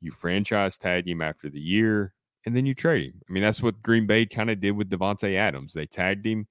You 0.00 0.10
franchise 0.10 0.78
tag 0.78 1.08
him 1.08 1.22
after 1.22 1.48
the 1.48 1.60
year, 1.60 2.14
and 2.44 2.56
then 2.56 2.66
you 2.66 2.74
trade 2.74 3.06
him. 3.06 3.20
I 3.28 3.32
mean, 3.32 3.42
that's 3.42 3.62
what 3.62 3.82
Green 3.82 4.06
Bay 4.06 4.26
kind 4.26 4.50
of 4.50 4.60
did 4.60 4.72
with 4.72 4.90
Davante 4.90 5.36
Adams. 5.36 5.72
They 5.72 5.86
tagged 5.86 6.26
him, 6.26 6.48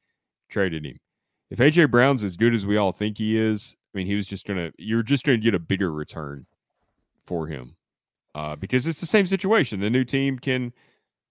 traded 0.50 0.86
him. 0.86 0.98
If 1.50 1.60
AJ 1.60 1.92
Brown's 1.92 2.24
as 2.24 2.38
good 2.38 2.54
as 2.54 2.66
we 2.66 2.78
all 2.78 2.94
think 2.94 3.18
he 3.18 3.38
is, 3.38 3.76
I 3.94 3.98
mean, 3.98 4.08
he 4.08 4.16
was 4.16 4.26
just 4.26 4.46
gonna 4.46 4.72
you're 4.78 5.04
just 5.04 5.26
gonna 5.26 5.38
get 5.38 5.54
a 5.54 5.60
bigger 5.60 5.92
return 5.92 6.46
for 7.24 7.48
him. 7.48 7.76
Uh, 8.34 8.56
because 8.56 8.88
it's 8.88 9.02
the 9.02 9.06
same 9.06 9.28
situation. 9.28 9.82
The 9.82 9.90
new 9.90 10.06
team 10.06 10.40
can 10.40 10.72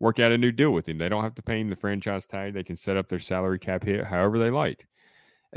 work 0.00 0.18
out 0.18 0.32
a 0.32 0.38
new 0.38 0.52
deal 0.52 0.72
with 0.72 0.86
him. 0.86 0.98
They 0.98 1.08
don't 1.08 1.22
have 1.22 1.34
to 1.36 1.42
pay 1.42 1.60
him 1.60 1.70
the 1.70 1.76
franchise 1.76 2.26
tag. 2.26 2.52
They 2.52 2.62
can 2.62 2.76
set 2.76 2.98
up 2.98 3.08
their 3.08 3.18
salary 3.18 3.58
cap 3.58 3.84
hit 3.84 4.04
however 4.04 4.38
they 4.38 4.50
like. 4.50 4.86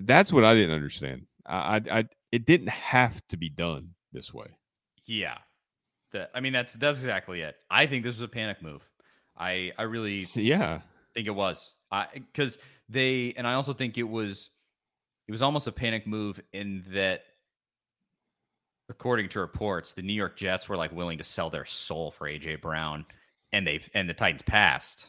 That's 0.02 0.32
what 0.32 0.46
I 0.46 0.54
didn't 0.54 0.76
understand. 0.76 1.28
I, 1.46 1.82
I, 1.92 2.06
it 2.34 2.48
didn't 2.48 2.70
have 2.70 3.22
to 3.28 3.38
be 3.38 3.48
done 3.48 3.94
this 4.12 4.34
way. 4.34 4.48
Yeah, 5.06 5.38
that 6.14 6.32
I 6.34 6.40
mean 6.40 6.52
that's 6.52 6.74
that's 6.74 7.00
exactly 7.00 7.42
it. 7.42 7.56
I 7.70 7.86
think 7.86 8.04
this 8.04 8.16
was 8.16 8.24
a 8.24 8.28
panic 8.28 8.60
move. 8.60 8.82
I 9.38 9.72
I 9.78 9.84
really 9.84 10.26
yeah 10.34 10.82
think 11.14 11.28
it 11.28 11.36
was. 11.36 11.74
I 11.92 12.08
because 12.14 12.58
they 12.90 13.36
and 13.38 13.46
I 13.46 13.54
also 13.54 13.72
think 13.72 14.00
it 14.00 14.10
was 14.10 14.50
it 15.28 15.32
was 15.32 15.44
almost 15.44 15.68
a 15.68 15.72
panic 15.72 16.08
move 16.08 16.42
in 16.54 16.84
that 16.94 17.22
according 18.90 19.30
to 19.30 19.40
reports, 19.40 19.94
the 19.94 20.02
New 20.02 20.14
York 20.14 20.36
Jets 20.36 20.68
were 20.68 20.76
like 20.76 20.92
willing 20.92 21.20
to 21.20 21.24
sell 21.24 21.52
their 21.52 21.66
soul 21.66 22.10
for 22.10 22.28
AJ 22.28 22.62
Brown 22.62 23.06
and 23.52 23.68
they 23.68 23.82
and 23.94 24.10
the 24.10 24.14
Titans 24.16 24.42
passed. 24.42 25.06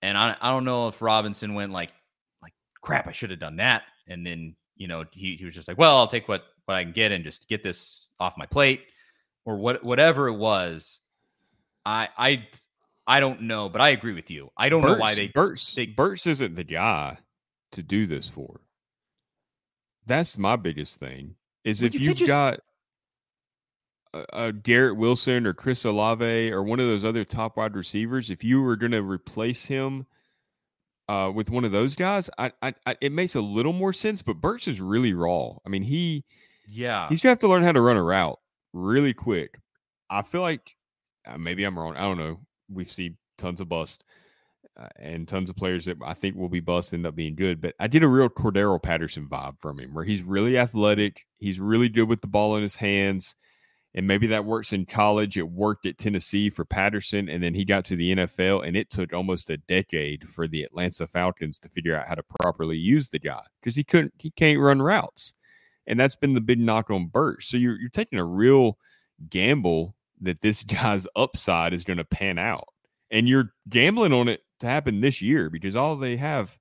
And 0.00 0.16
I 0.16 0.34
I 0.40 0.48
don't 0.48 0.64
know 0.64 0.88
if 0.88 1.02
Robinson 1.02 1.52
went 1.52 1.70
like 1.70 1.92
like 2.42 2.54
crap, 2.80 3.08
I 3.08 3.12
should 3.12 3.28
have 3.28 3.40
done 3.40 3.56
that. 3.56 3.82
And 4.08 4.26
then 4.26 4.56
you 4.80 4.88
know, 4.88 5.04
he, 5.12 5.36
he 5.36 5.44
was 5.44 5.54
just 5.54 5.68
like, 5.68 5.76
well, 5.76 5.98
I'll 5.98 6.08
take 6.08 6.26
what, 6.26 6.42
what 6.64 6.74
I 6.74 6.82
can 6.82 6.92
get 6.92 7.12
and 7.12 7.22
just 7.22 7.46
get 7.48 7.62
this 7.62 8.06
off 8.18 8.38
my 8.38 8.46
plate 8.46 8.80
or 9.44 9.58
what, 9.58 9.84
whatever 9.84 10.26
it 10.26 10.36
was. 10.36 11.00
I, 11.84 12.08
I, 12.16 12.48
I 13.06 13.20
don't 13.20 13.42
know, 13.42 13.68
but 13.68 13.82
I 13.82 13.90
agree 13.90 14.14
with 14.14 14.30
you. 14.30 14.50
I 14.56 14.70
don't 14.70 14.82
know 14.82 14.96
why 14.96 15.14
they 15.14 15.28
Burks, 15.28 15.74
they, 15.74 15.84
Burks 15.84 16.26
isn't 16.26 16.54
the 16.54 16.64
guy 16.64 17.18
to 17.72 17.82
do 17.82 18.06
this 18.06 18.26
for. 18.26 18.62
That's 20.06 20.38
my 20.38 20.56
biggest 20.56 20.98
thing 20.98 21.34
is 21.62 21.82
if 21.82 21.94
you 21.94 22.14
have 22.14 22.26
got 22.26 22.60
a, 24.14 24.24
a, 24.32 24.52
Garrett 24.52 24.96
Wilson 24.96 25.46
or 25.46 25.52
Chris 25.52 25.84
Olave 25.84 26.50
or 26.50 26.62
one 26.62 26.80
of 26.80 26.86
those 26.86 27.04
other 27.04 27.24
top 27.24 27.58
wide 27.58 27.76
receivers, 27.76 28.30
if 28.30 28.42
you 28.42 28.62
were 28.62 28.76
going 28.76 28.92
to 28.92 29.02
replace 29.02 29.66
him– 29.66 30.06
uh, 31.10 31.28
with 31.28 31.50
one 31.50 31.64
of 31.64 31.72
those 31.72 31.96
guys, 31.96 32.30
I, 32.38 32.52
I, 32.62 32.72
I, 32.86 32.96
it 33.00 33.10
makes 33.10 33.34
a 33.34 33.40
little 33.40 33.72
more 33.72 33.92
sense. 33.92 34.22
But 34.22 34.40
Burks 34.40 34.68
is 34.68 34.80
really 34.80 35.12
raw. 35.12 35.56
I 35.66 35.68
mean, 35.68 35.82
he, 35.82 36.24
yeah, 36.68 37.08
he's 37.08 37.20
gonna 37.20 37.32
have 37.32 37.40
to 37.40 37.48
learn 37.48 37.64
how 37.64 37.72
to 37.72 37.80
run 37.80 37.96
a 37.96 38.02
route 38.02 38.38
really 38.72 39.12
quick. 39.12 39.58
I 40.08 40.22
feel 40.22 40.40
like 40.40 40.76
uh, 41.26 41.36
maybe 41.36 41.64
I'm 41.64 41.76
wrong. 41.76 41.96
I 41.96 42.02
don't 42.02 42.18
know. 42.18 42.38
We've 42.72 42.90
seen 42.90 43.16
tons 43.38 43.60
of 43.60 43.68
bust 43.68 44.04
uh, 44.78 44.86
and 45.00 45.26
tons 45.26 45.50
of 45.50 45.56
players 45.56 45.86
that 45.86 45.96
I 46.04 46.14
think 46.14 46.36
will 46.36 46.48
be 46.48 46.60
bust 46.60 46.94
end 46.94 47.06
up 47.06 47.16
being 47.16 47.34
good. 47.34 47.60
But 47.60 47.74
I 47.80 47.88
get 47.88 48.04
a 48.04 48.08
real 48.08 48.28
Cordarrelle 48.28 48.80
Patterson 48.80 49.26
vibe 49.28 49.58
from 49.58 49.80
him, 49.80 49.92
where 49.92 50.04
he's 50.04 50.22
really 50.22 50.56
athletic. 50.58 51.26
He's 51.38 51.58
really 51.58 51.88
good 51.88 52.08
with 52.08 52.20
the 52.20 52.28
ball 52.28 52.54
in 52.54 52.62
his 52.62 52.76
hands 52.76 53.34
and 53.94 54.06
maybe 54.06 54.28
that 54.28 54.44
works 54.44 54.72
in 54.72 54.86
college. 54.86 55.36
It 55.36 55.50
worked 55.50 55.86
at 55.86 55.98
Tennessee 55.98 56.48
for 56.50 56.64
Patterson, 56.64 57.28
and 57.28 57.42
then 57.42 57.54
he 57.54 57.64
got 57.64 57.84
to 57.86 57.96
the 57.96 58.14
NFL, 58.14 58.66
and 58.66 58.76
it 58.76 58.90
took 58.90 59.12
almost 59.12 59.50
a 59.50 59.56
decade 59.56 60.28
for 60.28 60.46
the 60.46 60.62
Atlanta 60.62 61.06
Falcons 61.06 61.58
to 61.60 61.68
figure 61.68 61.96
out 61.96 62.06
how 62.06 62.14
to 62.14 62.22
properly 62.22 62.76
use 62.76 63.08
the 63.08 63.18
guy 63.18 63.42
because 63.60 63.74
he 63.74 63.84
couldn't, 63.84 64.14
he 64.18 64.30
can't 64.30 64.60
run 64.60 64.80
routes, 64.80 65.34
and 65.86 65.98
that's 65.98 66.16
been 66.16 66.34
the 66.34 66.40
big 66.40 66.60
knock 66.60 66.90
on 66.90 67.08
Burt. 67.08 67.42
So 67.42 67.56
you're 67.56 67.78
you're 67.78 67.90
taking 67.90 68.18
a 68.18 68.24
real 68.24 68.78
gamble 69.28 69.94
that 70.20 70.40
this 70.40 70.62
guy's 70.64 71.06
upside 71.16 71.72
is 71.72 71.84
going 71.84 71.98
to 71.98 72.04
pan 72.04 72.38
out, 72.38 72.68
and 73.10 73.28
you're 73.28 73.52
gambling 73.68 74.12
on 74.12 74.28
it 74.28 74.42
to 74.60 74.66
happen 74.66 75.00
this 75.00 75.20
year 75.20 75.50
because 75.50 75.74
all 75.74 75.96
they 75.96 76.16
have, 76.16 76.56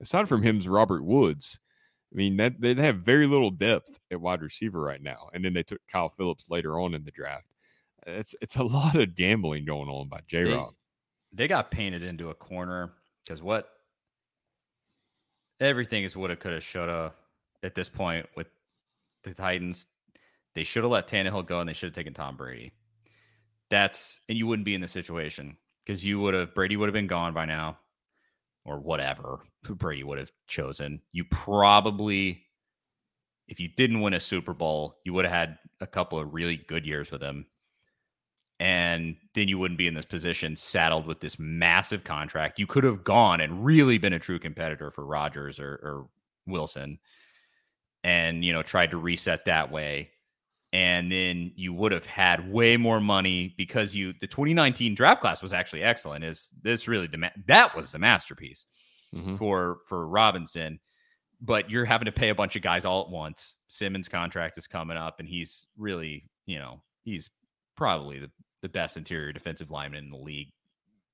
aside 0.00 0.28
from 0.28 0.42
him, 0.42 0.58
is 0.58 0.68
Robert 0.68 1.04
Woods 1.04 1.59
I 2.12 2.16
mean, 2.16 2.36
that 2.38 2.60
they 2.60 2.74
have 2.74 2.98
very 2.98 3.26
little 3.26 3.50
depth 3.50 4.00
at 4.10 4.20
wide 4.20 4.42
receiver 4.42 4.80
right 4.80 5.02
now. 5.02 5.28
And 5.32 5.44
then 5.44 5.52
they 5.52 5.62
took 5.62 5.80
Kyle 5.88 6.08
Phillips 6.08 6.50
later 6.50 6.80
on 6.80 6.94
in 6.94 7.04
the 7.04 7.10
draft. 7.12 7.46
It's 8.06 8.34
it's 8.40 8.56
a 8.56 8.62
lot 8.64 8.96
of 8.96 9.14
gambling 9.14 9.64
going 9.64 9.88
on 9.88 10.08
by 10.08 10.20
J 10.26 10.44
Rob. 10.44 10.74
They, 11.32 11.44
they 11.44 11.48
got 11.48 11.70
painted 11.70 12.02
into 12.02 12.30
a 12.30 12.34
corner 12.34 12.92
because 13.24 13.42
what 13.42 13.68
everything 15.60 16.04
is 16.04 16.16
woulda, 16.16 16.36
coulda, 16.36 16.60
shoulda 16.60 17.12
at 17.62 17.74
this 17.74 17.88
point 17.88 18.26
with 18.36 18.48
the 19.22 19.34
Titans. 19.34 19.86
They 20.54 20.64
should 20.64 20.82
have 20.82 20.90
let 20.90 21.06
Tannehill 21.06 21.46
go 21.46 21.60
and 21.60 21.68
they 21.68 21.74
should 21.74 21.88
have 21.88 21.94
taken 21.94 22.12
Tom 22.12 22.36
Brady. 22.36 22.72
That's 23.68 24.20
and 24.28 24.36
you 24.36 24.48
wouldn't 24.48 24.66
be 24.66 24.74
in 24.74 24.80
the 24.80 24.88
situation 24.88 25.56
because 25.86 26.04
you 26.04 26.18
would 26.20 26.34
have 26.34 26.54
Brady 26.54 26.76
would 26.76 26.88
have 26.88 26.94
been 26.94 27.06
gone 27.06 27.32
by 27.32 27.44
now 27.44 27.78
or 28.64 28.78
whatever 28.78 29.40
Brady 29.64 30.02
would 30.02 30.18
have 30.18 30.32
chosen. 30.46 31.00
You 31.12 31.24
probably, 31.24 32.42
if 33.48 33.60
you 33.60 33.68
didn't 33.68 34.00
win 34.00 34.14
a 34.14 34.20
Super 34.20 34.54
Bowl, 34.54 34.96
you 35.04 35.12
would 35.12 35.24
have 35.24 35.34
had 35.34 35.58
a 35.80 35.86
couple 35.86 36.18
of 36.18 36.32
really 36.32 36.56
good 36.56 36.86
years 36.86 37.10
with 37.10 37.22
him. 37.22 37.46
And 38.58 39.16
then 39.34 39.48
you 39.48 39.58
wouldn't 39.58 39.78
be 39.78 39.86
in 39.86 39.94
this 39.94 40.04
position 40.04 40.54
saddled 40.54 41.06
with 41.06 41.20
this 41.20 41.38
massive 41.38 42.04
contract. 42.04 42.58
You 42.58 42.66
could 42.66 42.84
have 42.84 43.04
gone 43.04 43.40
and 43.40 43.64
really 43.64 43.96
been 43.96 44.12
a 44.12 44.18
true 44.18 44.38
competitor 44.38 44.90
for 44.90 45.06
Rodgers 45.06 45.58
or, 45.58 45.72
or 45.82 46.08
Wilson 46.46 46.98
and, 48.04 48.44
you 48.44 48.52
know, 48.52 48.62
tried 48.62 48.90
to 48.90 48.98
reset 48.98 49.46
that 49.46 49.72
way 49.72 50.10
and 50.72 51.10
then 51.10 51.52
you 51.56 51.72
would 51.72 51.92
have 51.92 52.06
had 52.06 52.50
way 52.50 52.76
more 52.76 53.00
money 53.00 53.54
because 53.56 53.94
you 53.94 54.12
the 54.20 54.26
2019 54.26 54.94
draft 54.94 55.20
class 55.20 55.42
was 55.42 55.52
actually 55.52 55.82
excellent 55.82 56.24
is 56.24 56.50
this 56.62 56.86
really 56.86 57.06
the 57.06 57.30
that 57.46 57.74
was 57.74 57.90
the 57.90 57.98
masterpiece 57.98 58.66
mm-hmm. 59.14 59.36
for 59.36 59.78
for 59.86 60.06
robinson 60.06 60.78
but 61.42 61.70
you're 61.70 61.84
having 61.84 62.06
to 62.06 62.12
pay 62.12 62.28
a 62.28 62.34
bunch 62.34 62.54
of 62.54 62.62
guys 62.62 62.84
all 62.84 63.02
at 63.02 63.10
once 63.10 63.56
simmons 63.66 64.08
contract 64.08 64.56
is 64.58 64.66
coming 64.66 64.96
up 64.96 65.18
and 65.18 65.28
he's 65.28 65.66
really 65.76 66.30
you 66.50 66.58
know, 66.58 66.82
he's 67.04 67.30
probably 67.76 68.18
the, 68.18 68.30
the 68.62 68.68
best 68.68 68.96
interior 68.96 69.32
defensive 69.32 69.70
lineman 69.70 70.04
in 70.04 70.10
the 70.10 70.16
league 70.16 70.50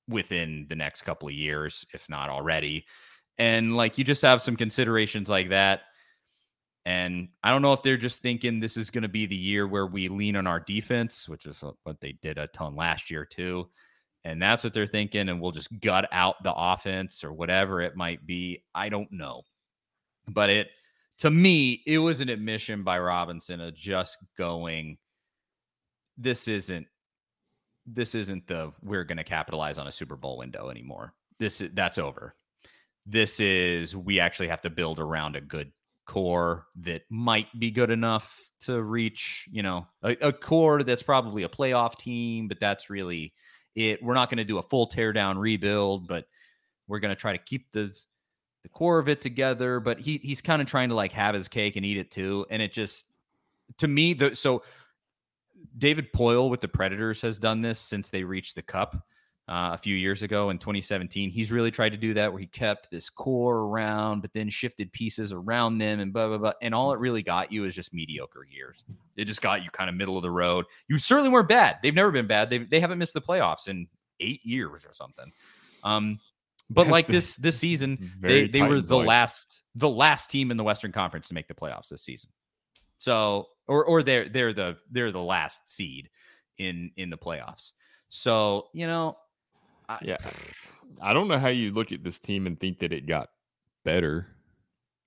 within 0.09 0.67
the 0.71 0.75
next 0.75 1.03
couple 1.03 1.29
of 1.29 1.35
years, 1.35 1.85
if 1.93 2.09
not 2.09 2.31
already. 2.31 2.87
And 3.37 3.77
like 3.77 3.99
you 3.99 4.05
just 4.05 4.23
have 4.23 4.41
some 4.41 4.57
considerations 4.57 5.29
like 5.29 5.51
that. 5.51 5.83
And 6.87 7.29
I 7.43 7.51
don't 7.51 7.63
know 7.63 7.73
if 7.73 7.83
they're 7.83 7.97
just 7.97 8.23
thinking 8.23 8.61
this 8.61 8.77
is 8.77 8.91
going 8.91 9.03
to 9.03 9.09
be 9.09 9.27
the 9.27 9.35
year 9.35 9.67
where 9.67 9.89
we 9.89 10.07
lean 10.07 10.37
on 10.37 10.47
our 10.47 10.61
defense, 10.61 11.29
which 11.29 11.45
is 11.45 11.63
what 11.83 12.01
they 12.01 12.13
did 12.23 12.39
a 12.39 12.47
ton 12.47 12.77
last 12.77 13.11
year, 13.11 13.25
too. 13.25 13.69
And 14.25 14.41
that's 14.41 14.63
what 14.63 14.73
they're 14.73 14.87
thinking. 14.87 15.29
And 15.29 15.41
we'll 15.41 15.51
just 15.51 15.81
gut 15.81 16.09
out 16.13 16.41
the 16.45 16.55
offense 16.55 17.25
or 17.25 17.33
whatever 17.33 17.83
it 17.83 17.97
might 17.97 18.25
be. 18.25 18.63
I 18.73 18.89
don't 18.89 19.11
know. 19.11 19.43
But 20.29 20.49
it, 20.49 20.69
to 21.19 21.31
me, 21.31 21.83
it 21.89 21.99
was 21.99 22.21
an 22.21 22.29
admission 22.29 22.85
by 22.85 23.01
Robinson 23.01 23.61
of 23.61 23.75
just 23.75 24.19
going, 24.39 24.97
this 26.17 26.47
isn't 26.47 26.87
this 27.87 28.15
isn't 28.15 28.47
the 28.47 28.73
we're 28.83 29.05
going 29.05 29.17
to 29.17 29.25
capitalize 29.25 29.79
on 29.79 29.87
a 29.87 29.93
Super 29.93 30.17
Bowl 30.17 30.39
window 30.39 30.71
anymore. 30.71 31.15
This 31.39 31.61
is 31.61 31.71
that's 31.75 31.99
over. 31.99 32.35
This 33.07 33.39
is 33.39 33.95
we 33.95 34.19
actually 34.19 34.49
have 34.49 34.63
to 34.63 34.71
build 34.71 34.99
around 34.99 35.37
a 35.37 35.41
good 35.41 35.73
core 36.07 36.67
that 36.77 37.03
might 37.11 37.47
be 37.59 37.71
good 37.71 37.91
enough 37.91 38.51
to 38.61 38.83
reach, 38.83 39.49
you 39.51 39.63
know, 39.63 39.87
a, 40.03 40.17
a 40.23 40.33
core 40.33 40.83
that's 40.83 41.03
probably 41.03 41.43
a 41.43 41.49
playoff 41.49 41.99
team, 41.99 42.49
but 42.49 42.59
that's 42.61 42.89
really 42.91 43.35
it. 43.75 44.03
We're 44.03 44.15
not 44.15 44.31
going 44.31 44.39
to 44.39 44.45
do 44.45 44.59
a 44.59 44.63
full 44.63 44.89
teardown 44.89 45.39
rebuild, 45.39 46.09
but 46.09 46.27
we're 46.89 47.01
going 47.01 47.15
to 47.15 47.21
try 47.21 47.33
to 47.33 47.39
keep 47.39 47.71
the 47.73 47.95
the 48.63 48.69
core 48.71 48.99
of 48.99 49.09
it 49.09 49.21
together. 49.21 49.81
But 49.81 50.01
he 50.01 50.19
he's 50.19 50.41
kind 50.41 50.63
of 50.63 50.69
trying 50.69 50.89
to 50.89 50.95
like 50.95 51.13
have 51.13 51.35
his 51.35 51.49
cake 51.49 51.77
and 51.77 51.85
eat 51.85 51.99
it 51.99 52.11
too, 52.11 52.47
and 52.51 52.63
it 52.63 52.73
just 52.73 53.05
to 53.79 53.89
me 53.89 54.15
the 54.15 54.35
so 54.35 54.63
David 55.77 56.13
Poile 56.13 56.51
with 56.51 56.61
the 56.61 56.69
Predators 56.69 57.21
has 57.21 57.39
done 57.39 57.63
this 57.63 57.79
since 57.79 58.09
they 58.09 58.25
reached 58.25 58.55
the 58.55 58.63
Cup 58.63 58.97
uh, 59.49 59.71
a 59.75 59.79
few 59.79 59.95
years 59.95 60.23
ago 60.23 60.51
in 60.51 60.59
2017. 60.59 61.31
He's 61.31 61.53
really 61.53 61.71
tried 61.71 61.91
to 61.91 61.97
do 61.97 62.15
that 62.15 62.33
where 62.33 62.41
he 62.41 62.47
kept 62.47 62.91
this 62.91 63.09
core 63.09 63.59
around, 63.59 64.23
but 64.23 64.33
then 64.33 64.49
shifted 64.49 64.93
pieces 64.93 65.33
around 65.33 65.79
them 65.79 66.01
and 66.01 66.13
blah, 66.13 66.29
blah, 66.29 66.39
blah. 66.39 66.53
And 66.63 66.75
all 66.75 66.93
it 66.93 66.99
really 66.99 67.23
got 67.23 67.53
you 67.53 67.65
is 67.65 67.75
just 67.75 67.95
mediocre 67.95 68.45
years. 68.51 68.85
It 69.17 69.27
just 69.27 69.43
got 69.43 69.63
you 69.63 69.71
kind 69.71 69.89
of 69.89 69.95
middle 69.95 70.17
of 70.17 70.23
the 70.23 70.31
road. 70.31 70.65
You 70.89 70.99
certainly 70.99 71.31
weren't 71.31 71.49
bad. 71.49 71.77
They've 71.83 71.95
never 71.95 72.11
been 72.11 72.27
bad. 72.27 72.51
They, 72.51 72.59
they 72.59 72.81
haven't 72.81 72.99
missed 72.99 73.15
the 73.15 73.21
playoffs 73.21 73.69
in 73.69 73.87
eight 74.19 74.45
years 74.45 74.85
or 74.85 74.93
something. 74.93 75.31
Um, 75.85 76.19
but 76.69 76.89
like 76.89 77.07
this 77.07 77.37
this 77.37 77.57
season, 77.57 78.13
they, 78.21 78.49
they 78.49 78.63
were 78.63 78.81
the 78.81 78.97
last 78.97 79.63
the 79.77 79.89
last 79.89 80.31
team 80.31 80.51
in 80.51 80.57
the 80.57 80.65
Western 80.65 80.91
Conference 80.91 81.29
to 81.29 81.35
make 81.35 81.47
the 81.47 81.55
playoffs 81.55 81.89
this 81.89 82.03
season. 82.03 82.31
So 82.99 83.47
or 83.69 83.85
or 83.85 84.03
they're 84.03 84.29
they're 84.29 84.53
the 84.53 84.77
they're 84.91 85.13
the 85.13 85.23
last 85.23 85.69
seed 85.69 86.11
in 86.59 86.91
in 86.97 87.11
the 87.11 87.17
playoffs. 87.17 87.73
So 88.09 88.67
you 88.73 88.89
know, 88.89 89.17
I, 89.89 89.99
yeah, 90.03 90.17
I 91.01 91.13
don't 91.13 91.29
know 91.29 91.39
how 91.39 91.49
you 91.49 91.73
look 91.73 91.93
at 91.93 92.03
this 92.03 92.19
team 92.19 92.47
and 92.47 92.59
think 92.59 92.81
that 92.81 92.93
it 92.93 93.07
got 93.07 93.29
better. 93.85 94.27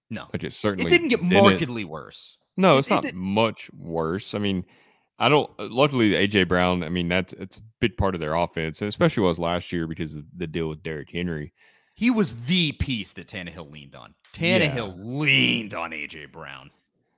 No, 0.10 0.28
like 0.34 0.44
it 0.44 0.54
certainly 0.54 0.88
it 0.88 0.90
didn't 0.90 1.10
get 1.10 1.22
markedly 1.22 1.82
didn't. 1.82 1.92
worse. 1.92 2.38
No, 2.58 2.78
it's 2.78 2.90
it, 2.90 2.94
not 2.94 3.06
it, 3.06 3.16
much 3.16 3.70
worse. 3.74 4.34
I 4.34 4.40
mean, 4.40 4.66
I 5.20 5.30
don't. 5.30 5.50
Uh, 5.60 5.68
luckily, 5.70 6.12
AJ 6.12 6.48
Brown. 6.48 6.84
I 6.84 6.90
mean, 6.90 7.08
that's 7.08 7.34
it's 7.34 7.58
a 7.58 7.62
big 7.80 7.98
part 7.98 8.16
of 8.16 8.22
their 8.22 8.36
offense, 8.36 8.82
and 8.82 8.90
especially 8.90 9.24
was 9.24 9.40
last 9.40 9.72
year 9.72 9.86
because 9.86 10.16
of 10.16 10.24
the 10.36 10.48
deal 10.48 10.70
with 10.70 10.82
Derrick 10.82 11.10
Henry. 11.12 11.54
He 11.94 12.10
was 12.10 12.34
the 12.46 12.72
piece 12.74 13.14
that 13.14 13.28
Tannehill 13.28 13.72
leaned 13.72 13.96
on. 13.96 14.16
Tannehill 14.34 14.98
yeah. 14.98 15.04
leaned 15.04 15.74
on 15.74 15.92
AJ 15.92 16.32
Brown, 16.32 16.72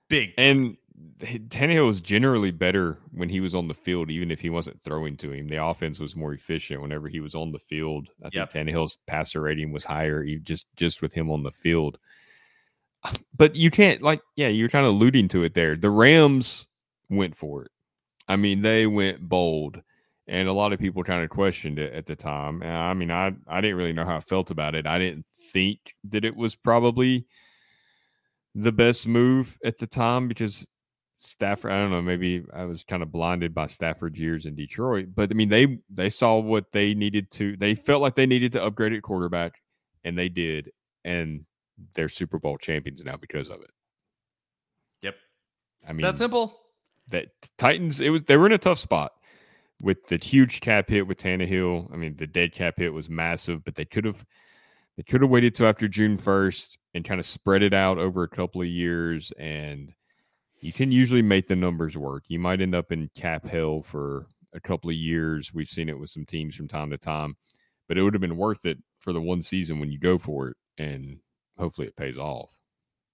big 0.09 0.33
and 0.37 0.77
Tannehill 1.19 1.87
was 1.87 2.01
generally 2.01 2.51
better 2.51 2.97
when 3.11 3.29
he 3.29 3.39
was 3.39 3.55
on 3.55 3.67
the 3.67 3.73
field, 3.73 4.09
even 4.09 4.31
if 4.31 4.41
he 4.41 4.49
wasn't 4.49 4.81
throwing 4.81 5.15
to 5.17 5.31
him. 5.31 5.47
The 5.47 5.63
offense 5.63 5.99
was 5.99 6.15
more 6.15 6.33
efficient 6.33 6.81
whenever 6.81 7.07
he 7.07 7.19
was 7.19 7.35
on 7.35 7.51
the 7.51 7.59
field. 7.59 8.09
I 8.21 8.29
think 8.29 8.33
yep. 8.35 8.51
Tannehill's 8.51 8.97
passer 9.07 9.41
rating 9.41 9.71
was 9.71 9.83
higher, 9.83 10.25
just 10.43 10.67
just 10.75 11.01
with 11.01 11.13
him 11.13 11.29
on 11.31 11.43
the 11.43 11.51
field. 11.51 11.97
But 13.35 13.55
you 13.55 13.71
can't 13.71 14.03
like, 14.03 14.21
yeah, 14.35 14.49
you're 14.49 14.69
kind 14.69 14.85
of 14.85 14.93
alluding 14.93 15.27
to 15.29 15.43
it 15.43 15.55
there. 15.55 15.75
The 15.75 15.89
Rams 15.89 16.67
went 17.09 17.35
for 17.35 17.63
it. 17.63 17.71
I 18.27 18.35
mean, 18.35 18.61
they 18.61 18.85
went 18.85 19.27
bold, 19.27 19.81
and 20.27 20.47
a 20.47 20.53
lot 20.53 20.73
of 20.73 20.79
people 20.79 21.03
kind 21.03 21.23
of 21.23 21.31
questioned 21.31 21.79
it 21.79 21.93
at 21.93 22.05
the 22.05 22.15
time. 22.15 22.61
I 22.61 22.93
mean, 22.93 23.09
I 23.09 23.33
I 23.47 23.61
didn't 23.61 23.77
really 23.77 23.93
know 23.93 24.05
how 24.05 24.17
I 24.17 24.21
felt 24.21 24.51
about 24.51 24.75
it. 24.75 24.85
I 24.85 24.99
didn't 24.99 25.25
think 25.51 25.95
that 26.09 26.23
it 26.25 26.35
was 26.35 26.53
probably 26.55 27.25
the 28.53 28.71
best 28.71 29.07
move 29.07 29.57
at 29.63 29.77
the 29.77 29.87
time 29.87 30.27
because 30.27 30.67
Stafford, 31.23 31.71
I 31.71 31.79
don't 31.79 31.91
know, 31.91 32.01
maybe 32.01 32.43
I 32.51 32.65
was 32.65 32.83
kind 32.83 33.03
of 33.03 33.11
blinded 33.11 33.53
by 33.53 33.67
Stafford's 33.67 34.19
years 34.19 34.47
in 34.47 34.55
Detroit, 34.55 35.09
but 35.13 35.29
I 35.29 35.35
mean 35.35 35.49
they 35.49 35.77
they 35.89 36.09
saw 36.09 36.39
what 36.39 36.71
they 36.71 36.95
needed 36.95 37.29
to 37.31 37.55
they 37.57 37.75
felt 37.75 38.01
like 38.01 38.15
they 38.15 38.25
needed 38.25 38.53
to 38.53 38.63
upgrade 38.63 38.93
at 38.93 39.03
quarterback 39.03 39.61
and 40.03 40.17
they 40.17 40.29
did 40.29 40.71
and 41.05 41.45
they're 41.93 42.09
Super 42.09 42.39
Bowl 42.39 42.57
champions 42.57 43.03
now 43.03 43.17
because 43.17 43.49
of 43.49 43.61
it. 43.61 43.71
Yep. 45.03 45.15
I 45.87 45.93
mean 45.93 46.01
That 46.01 46.17
simple. 46.17 46.57
That 47.09 47.27
Titans 47.57 48.01
it 48.01 48.09
was 48.09 48.23
they 48.23 48.37
were 48.37 48.47
in 48.47 48.53
a 48.53 48.57
tough 48.57 48.79
spot 48.79 49.11
with 49.79 50.07
the 50.07 50.17
huge 50.17 50.59
cap 50.59 50.89
hit 50.89 51.05
with 51.05 51.19
Tannehill. 51.19 51.93
I 51.93 51.97
mean 51.97 52.15
the 52.17 52.27
dead 52.27 52.53
cap 52.53 52.75
hit 52.77 52.93
was 52.93 53.09
massive, 53.09 53.63
but 53.63 53.75
they 53.75 53.85
could 53.85 54.05
have 54.05 54.25
they 54.97 55.03
could 55.03 55.21
have 55.21 55.29
waited 55.29 55.53
till 55.53 55.67
after 55.67 55.87
June 55.87 56.17
1st 56.17 56.77
and 56.95 57.05
kind 57.05 57.19
of 57.19 57.27
spread 57.27 57.61
it 57.61 57.75
out 57.75 57.99
over 57.99 58.23
a 58.23 58.29
couple 58.29 58.61
of 58.61 58.67
years 58.67 59.31
and 59.37 59.93
you 60.61 60.71
can 60.71 60.91
usually 60.91 61.21
make 61.21 61.47
the 61.47 61.55
numbers 61.55 61.97
work. 61.97 62.23
You 62.27 62.39
might 62.39 62.61
end 62.61 62.75
up 62.75 62.91
in 62.91 63.09
cap 63.15 63.47
hell 63.47 63.81
for 63.81 64.27
a 64.53 64.59
couple 64.59 64.89
of 64.89 64.95
years. 64.95 65.53
We've 65.53 65.67
seen 65.67 65.89
it 65.89 65.99
with 65.99 66.09
some 66.09 66.25
teams 66.25 66.55
from 66.55 66.67
time 66.67 66.89
to 66.91 66.97
time, 66.97 67.35
but 67.87 67.97
it 67.97 68.03
would 68.03 68.13
have 68.13 68.21
been 68.21 68.37
worth 68.37 68.65
it 68.65 68.77
for 68.99 69.11
the 69.11 69.21
one 69.21 69.41
season 69.41 69.79
when 69.79 69.91
you 69.91 69.99
go 69.99 70.17
for 70.17 70.49
it, 70.49 70.57
and 70.77 71.19
hopefully 71.57 71.87
it 71.87 71.95
pays 71.95 72.17
off. 72.17 72.51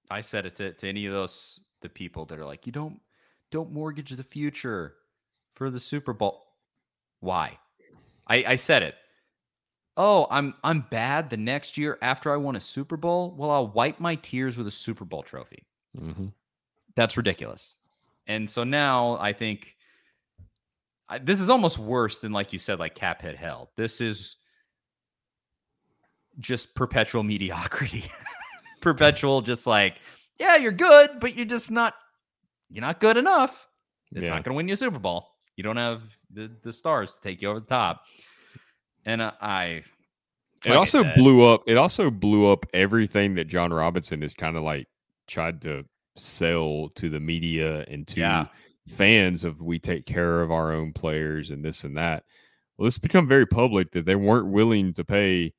I 0.10 0.22
said 0.22 0.46
it 0.46 0.56
to, 0.58 0.74
to 0.74 0.88
any 0.88 1.06
of 1.06 1.14
those 1.14 1.60
the 1.82 1.90
people 1.90 2.26
that 2.26 2.40
are 2.40 2.46
like, 2.46 2.66
you 2.66 2.72
don't 2.72 3.00
don't 3.52 3.72
mortgage 3.72 4.12
the 4.12 4.24
future 4.24 4.96
for 5.56 5.70
the 5.70 5.80
Super 5.80 6.14
Bowl. 6.14 6.44
Why? 7.20 7.58
I, 8.28 8.44
I 8.48 8.56
said 8.56 8.84
it. 8.84 8.96
Oh, 9.96 10.28
I'm 10.30 10.54
I'm 10.64 10.86
bad 10.92 11.30
the 11.30 11.38
next 11.38 11.78
year 11.78 11.98
after 12.02 12.32
I 12.32 12.38
won 12.38 12.56
a 12.56 12.62
Super 12.62 12.98
Bowl. 12.98 13.34
Well, 13.38 13.52
I'll 13.52 13.68
wipe 13.68 14.00
my 14.00 14.16
tears 14.16 14.58
with 14.58 14.68
a 14.68 14.72
Super 14.72 15.06
Bowl 15.06 15.24
trophy. 15.24 15.66
Mm-hmm. 16.00 16.28
That's 16.98 17.16
ridiculous. 17.16 17.76
And 18.26 18.50
so 18.50 18.64
now 18.64 19.18
I 19.22 19.32
think 19.32 19.76
I, 21.08 21.20
this 21.20 21.40
is 21.40 21.48
almost 21.48 21.78
worse 21.78 22.18
than, 22.18 22.32
like 22.32 22.52
you 22.52 22.60
said, 22.60 22.80
like 22.80 22.96
cap 22.96 23.22
hit 23.22 23.38
hell. 23.38 23.72
This 23.78 24.02
is 24.02 24.36
just 26.40 26.74
perpetual 26.74 27.22
mediocrity, 27.24 28.04
perpetual, 28.82 29.42
just 29.42 29.68
like, 29.68 30.00
yeah, 30.40 30.56
you're 30.58 30.72
good, 30.72 31.20
but 31.20 31.36
you're 31.36 31.46
just 31.46 31.70
not, 31.70 31.94
you're 32.70 32.82
not 32.82 33.00
good 33.00 33.16
enough. 33.16 33.68
It's 34.12 34.24
yeah. 34.24 34.30
not 34.30 34.44
going 34.44 34.54
to 34.54 34.58
win 34.58 34.68
you 34.68 34.74
a 34.74 34.78
Super 34.78 35.00
Bowl. 35.00 35.30
You 35.56 35.64
don't 35.64 35.78
have 35.78 36.02
the, 36.34 36.52
the 36.64 36.74
stars 36.74 37.14
to 37.14 37.22
take 37.22 37.44
you 37.44 37.50
over 37.50 37.60
the 37.60 37.68
top. 37.68 38.04
And 39.06 39.22
uh, 39.22 39.32
I, 39.40 39.84
like 40.66 40.74
it 40.74 40.76
also 40.76 41.04
said, 41.04 41.14
blew 41.14 41.44
up. 41.44 41.62
It 41.68 41.78
also 41.78 42.10
blew 42.10 42.52
up 42.52 42.66
everything 42.74 43.36
that 43.36 43.46
Jon 43.46 43.72
Robinson 43.72 44.24
has 44.24 44.34
kind 44.34 44.58
of 44.58 44.64
like 44.64 44.88
tried 45.28 45.62
to 45.62 45.86
sell 46.20 46.90
to 46.96 47.10
the 47.10 47.20
media 47.20 47.86
and 47.88 48.08
to 48.08 48.20
yeah. 48.20 48.48
fans 48.88 49.44
of 49.44 49.62
we 49.62 49.80
take 49.80 50.06
care 50.06 50.42
of 50.42 50.52
our 50.52 50.74
own 50.74 50.94
players 50.94 51.52
and 51.52 51.64
this 51.64 51.84
and 51.84 51.98
that. 51.98 52.24
Well, 52.78 52.88
it's 52.88 52.98
become 52.98 53.28
very 53.28 53.46
public 53.46 53.92
that 53.92 54.06
they 54.06 54.16
weren't 54.16 54.52
willing 54.52 54.94
to 54.94 55.04
pay 55.04 55.54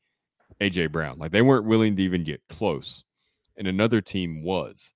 AJ 0.61 0.93
Brown. 0.93 1.19
Like 1.19 1.33
they 1.33 1.43
weren't 1.43 1.67
willing 1.67 1.97
to 1.97 2.03
even 2.03 2.25
get 2.25 2.43
close. 2.49 3.05
And 3.57 3.67
another 3.67 4.01
team 4.01 4.43
was. 4.43 4.93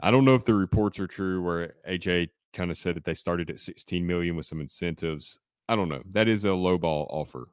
I 0.00 0.10
don't 0.10 0.24
know 0.24 0.34
if 0.34 0.44
the 0.44 0.54
reports 0.54 0.98
are 0.98 1.06
true 1.06 1.42
where 1.42 1.74
AJ 1.88 2.30
kind 2.52 2.70
of 2.70 2.76
said 2.76 2.96
that 2.96 3.04
they 3.04 3.14
started 3.14 3.50
at 3.50 3.60
16 3.60 4.04
million 4.06 4.36
with 4.36 4.46
some 4.46 4.60
incentives. 4.60 5.38
I 5.68 5.76
don't 5.76 5.88
know. 5.88 6.02
That 6.12 6.28
is 6.28 6.44
a 6.44 6.52
low 6.52 6.78
ball 6.78 7.06
offer. 7.10 7.48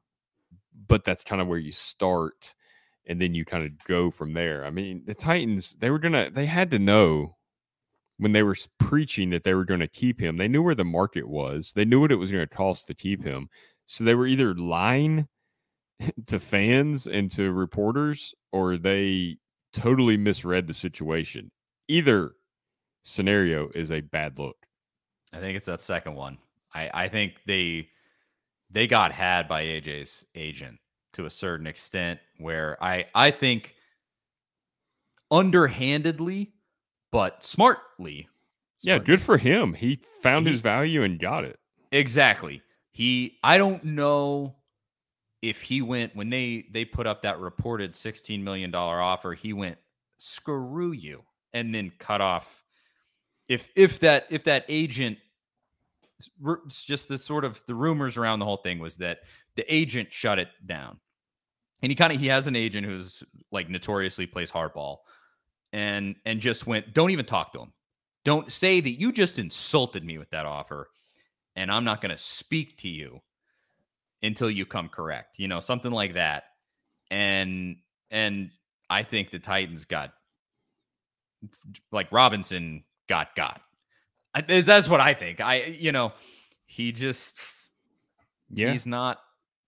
But 0.88 1.04
that's 1.04 1.24
kind 1.24 1.42
of 1.42 1.48
where 1.48 1.60
you 1.60 1.72
start 1.72 2.56
and 3.08 3.22
then 3.22 3.34
you 3.34 3.46
kind 3.46 3.64
of 3.64 3.72
go 3.86 4.12
from 4.12 4.34
there. 4.34 4.66
I 4.66 4.70
mean, 4.70 5.04
the 5.06 5.16
Titans, 5.16 5.76
they 5.80 5.90
were 5.90 6.00
gonna, 6.00 6.30
they 6.30 6.46
had 6.46 6.72
to 6.72 6.80
know 6.80 7.36
when 8.22 8.34
they 8.34 8.44
were 8.44 8.56
preaching 8.78 9.32
that 9.32 9.44
they 9.44 9.56
were 9.56 9.66
going 9.66 9.80
to 9.80 9.88
keep 9.88 10.20
him. 10.20 10.38
They 10.38 10.48
knew 10.48 10.62
where 10.62 10.76
the 10.76 10.86
market 10.86 11.28
was. 11.28 11.74
They 11.74 11.86
knew 11.86 12.00
what 12.00 12.12
it 12.12 12.18
was 12.18 12.30
going 12.30 12.48
to 12.48 12.56
cost 12.56 12.86
to 12.88 12.94
keep 12.94 13.24
him. 13.24 13.50
So 13.88 14.04
they 14.04 14.14
were 14.14 14.28
either 14.28 14.54
lying 14.54 15.28
to 16.28 16.40
fans 16.40 17.08
and 17.08 17.32
to 17.32 17.52
reporters, 17.52 18.36
or 18.52 18.78
they 18.78 19.38
totally 19.74 20.18
misread 20.18 20.68
the 20.68 20.74
situation. 20.76 21.50
Either 21.88 22.34
scenario 23.04 23.70
is 23.74 23.90
a 23.90 24.02
bad 24.02 24.38
look. 24.38 24.58
I 25.34 25.40
think 25.40 25.58
it's 25.58 25.66
that 25.66 25.82
second 25.82 26.14
one. 26.14 26.38
I, 26.76 26.92
I 26.94 27.08
think 27.10 27.34
they 27.48 27.90
they 28.70 28.86
got 28.86 29.12
had 29.12 29.48
by 29.48 29.64
AJ's 29.64 30.26
agent 30.36 30.78
to 31.14 31.26
a 31.26 31.30
certain 31.30 31.68
extent 31.68 32.20
where 32.38 32.82
I 32.84 33.06
I 33.16 33.32
think 33.32 33.76
underhandedly 35.30 36.54
but 37.12 37.44
smartly 37.44 38.28
Yeah, 38.82 38.98
good 39.00 39.22
for 39.22 39.38
him. 39.38 39.74
He 39.74 40.00
found 40.24 40.46
He- 40.46 40.54
his 40.54 40.62
value 40.62 41.04
and 41.04 41.20
got 41.20 41.44
it. 41.46 41.60
Exactly. 41.92 42.62
He 42.92 43.38
I 43.44 43.58
don't 43.58 43.84
know 43.84 44.56
if 45.42 45.62
he 45.62 45.82
went 45.82 46.16
when 46.16 46.30
they 46.30 46.68
they 46.72 46.86
put 46.86 47.08
up 47.08 47.22
that 47.24 47.40
reported 47.40 47.96
16 47.96 48.44
million 48.44 48.72
dollar 48.72 49.02
offer, 49.02 49.34
he 49.34 49.54
went 49.54 49.78
screw 50.18 50.92
you 50.92 51.24
and 51.54 51.74
then 51.74 51.92
cut 52.00 52.22
off 52.22 52.64
if 53.48 53.72
if 53.76 54.00
that 54.00 54.28
if 54.30 54.44
that 54.46 54.66
agent 54.70 55.18
just 56.70 57.08
the 57.08 57.18
sort 57.18 57.44
of 57.44 57.62
the 57.66 57.74
rumors 57.74 58.16
around 58.18 58.40
the 58.40 58.46
whole 58.46 58.58
thing 58.58 58.78
was 58.80 58.98
that 58.98 59.22
the 59.56 59.74
agent 59.74 60.12
shut 60.12 60.40
it 60.40 60.50
down. 60.66 61.00
And 61.82 61.92
he 61.92 61.96
kind 61.96 62.14
of 62.14 62.20
he 62.20 62.28
has 62.28 62.48
an 62.48 62.56
agent 62.56 62.86
who's 62.86 63.24
like 63.52 63.70
notoriously 63.70 64.28
plays 64.28 64.52
hardball 64.52 64.98
and 65.74 66.16
and 66.26 66.40
just 66.40 66.68
went 66.68 66.94
don't 66.94 67.12
even 67.12 67.26
talk 67.26 67.54
to 67.54 67.60
him. 67.60 67.74
Don't 68.24 68.52
say 68.52 68.80
that 68.82 69.00
you 69.00 69.12
just 69.12 69.40
insulted 69.40 70.04
me 70.04 70.18
with 70.18 70.30
that 70.30 70.46
offer 70.46 70.90
and 71.56 71.72
I'm 71.72 71.84
not 71.84 72.02
going 72.02 72.12
to 72.12 72.18
speak 72.18 72.78
to 72.78 72.88
you 72.88 73.22
until 74.22 74.50
you 74.50 74.66
come 74.66 74.90
correct. 74.90 75.40
You 75.40 75.48
know, 75.48 75.60
something 75.60 75.92
like 75.92 76.14
that. 76.14 76.44
And 77.10 77.78
and 78.10 78.52
I 78.90 79.04
think 79.04 79.32
the 79.32 79.40
Titans 79.40 79.86
got 79.86 80.14
like 81.92 82.12
Robinson 82.12 82.84
got 83.10 83.36
got. 83.36 83.62
I, 84.34 84.42
that's 84.42 84.88
what 84.88 85.02
I 85.02 85.14
think. 85.14 85.42
I 85.42 85.64
you 85.64 85.92
know, 85.92 86.14
he 86.66 86.92
just 86.92 87.38
Yeah. 88.50 88.72
he's 88.72 88.86
not 88.86 89.20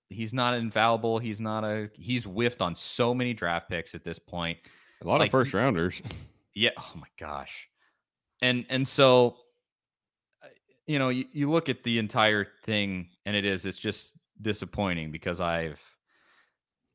he's 0.10 0.34
not 0.34 0.56
infallible. 0.56 1.20
He's 1.20 1.40
not 1.40 1.64
a 1.64 1.90
he's 1.94 2.26
whiffed 2.26 2.62
on 2.62 2.76
so 2.76 3.14
many 3.14 3.34
draft 3.34 3.70
picks 3.70 3.96
at 3.96 4.04
this 4.04 4.20
point. 4.20 4.58
a 5.02 5.08
lot 5.08 5.20
like, 5.20 5.28
of 5.28 5.32
first 5.32 5.54
rounders. 5.54 6.02
Yeah. 6.56 6.70
Oh 6.78 6.92
my 6.96 7.08
gosh. 7.20 7.68
And 8.44 8.66
and 8.70 8.88
so 8.88 9.38
uh, 10.44 10.50
you 10.86 11.00
know, 11.00 11.10
you, 11.10 11.26
you 11.34 11.50
look 11.50 11.68
at 11.68 11.84
the 11.84 11.98
entire 11.98 12.48
thing 12.64 13.10
and 13.26 13.36
it 13.36 13.44
is 13.44 13.66
it's 13.66 13.80
just 13.80 14.14
disappointing 14.40 15.12
because 15.12 15.42
I've 15.42 15.82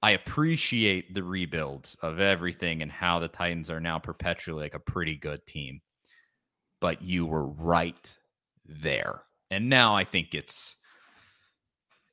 I 0.01 0.12
appreciate 0.12 1.12
the 1.12 1.24
rebuild 1.24 1.93
of 2.02 2.20
everything 2.20 2.82
and 2.82 2.93
how 2.93 3.18
the 3.18 3.26
Titans 3.26 3.68
are 3.68 3.80
now 3.80 3.98
perpetually 3.98 4.62
like 4.62 4.74
a 4.74 4.78
pretty 4.78 5.16
good 5.16 5.44
team. 5.44 5.80
But 6.80 7.02
you 7.02 7.26
were 7.26 7.47
right 7.47 8.16
there. 8.64 9.22
And 9.51 9.68
now 9.68 9.97
I 9.97 10.05
think 10.05 10.35
it's 10.35 10.76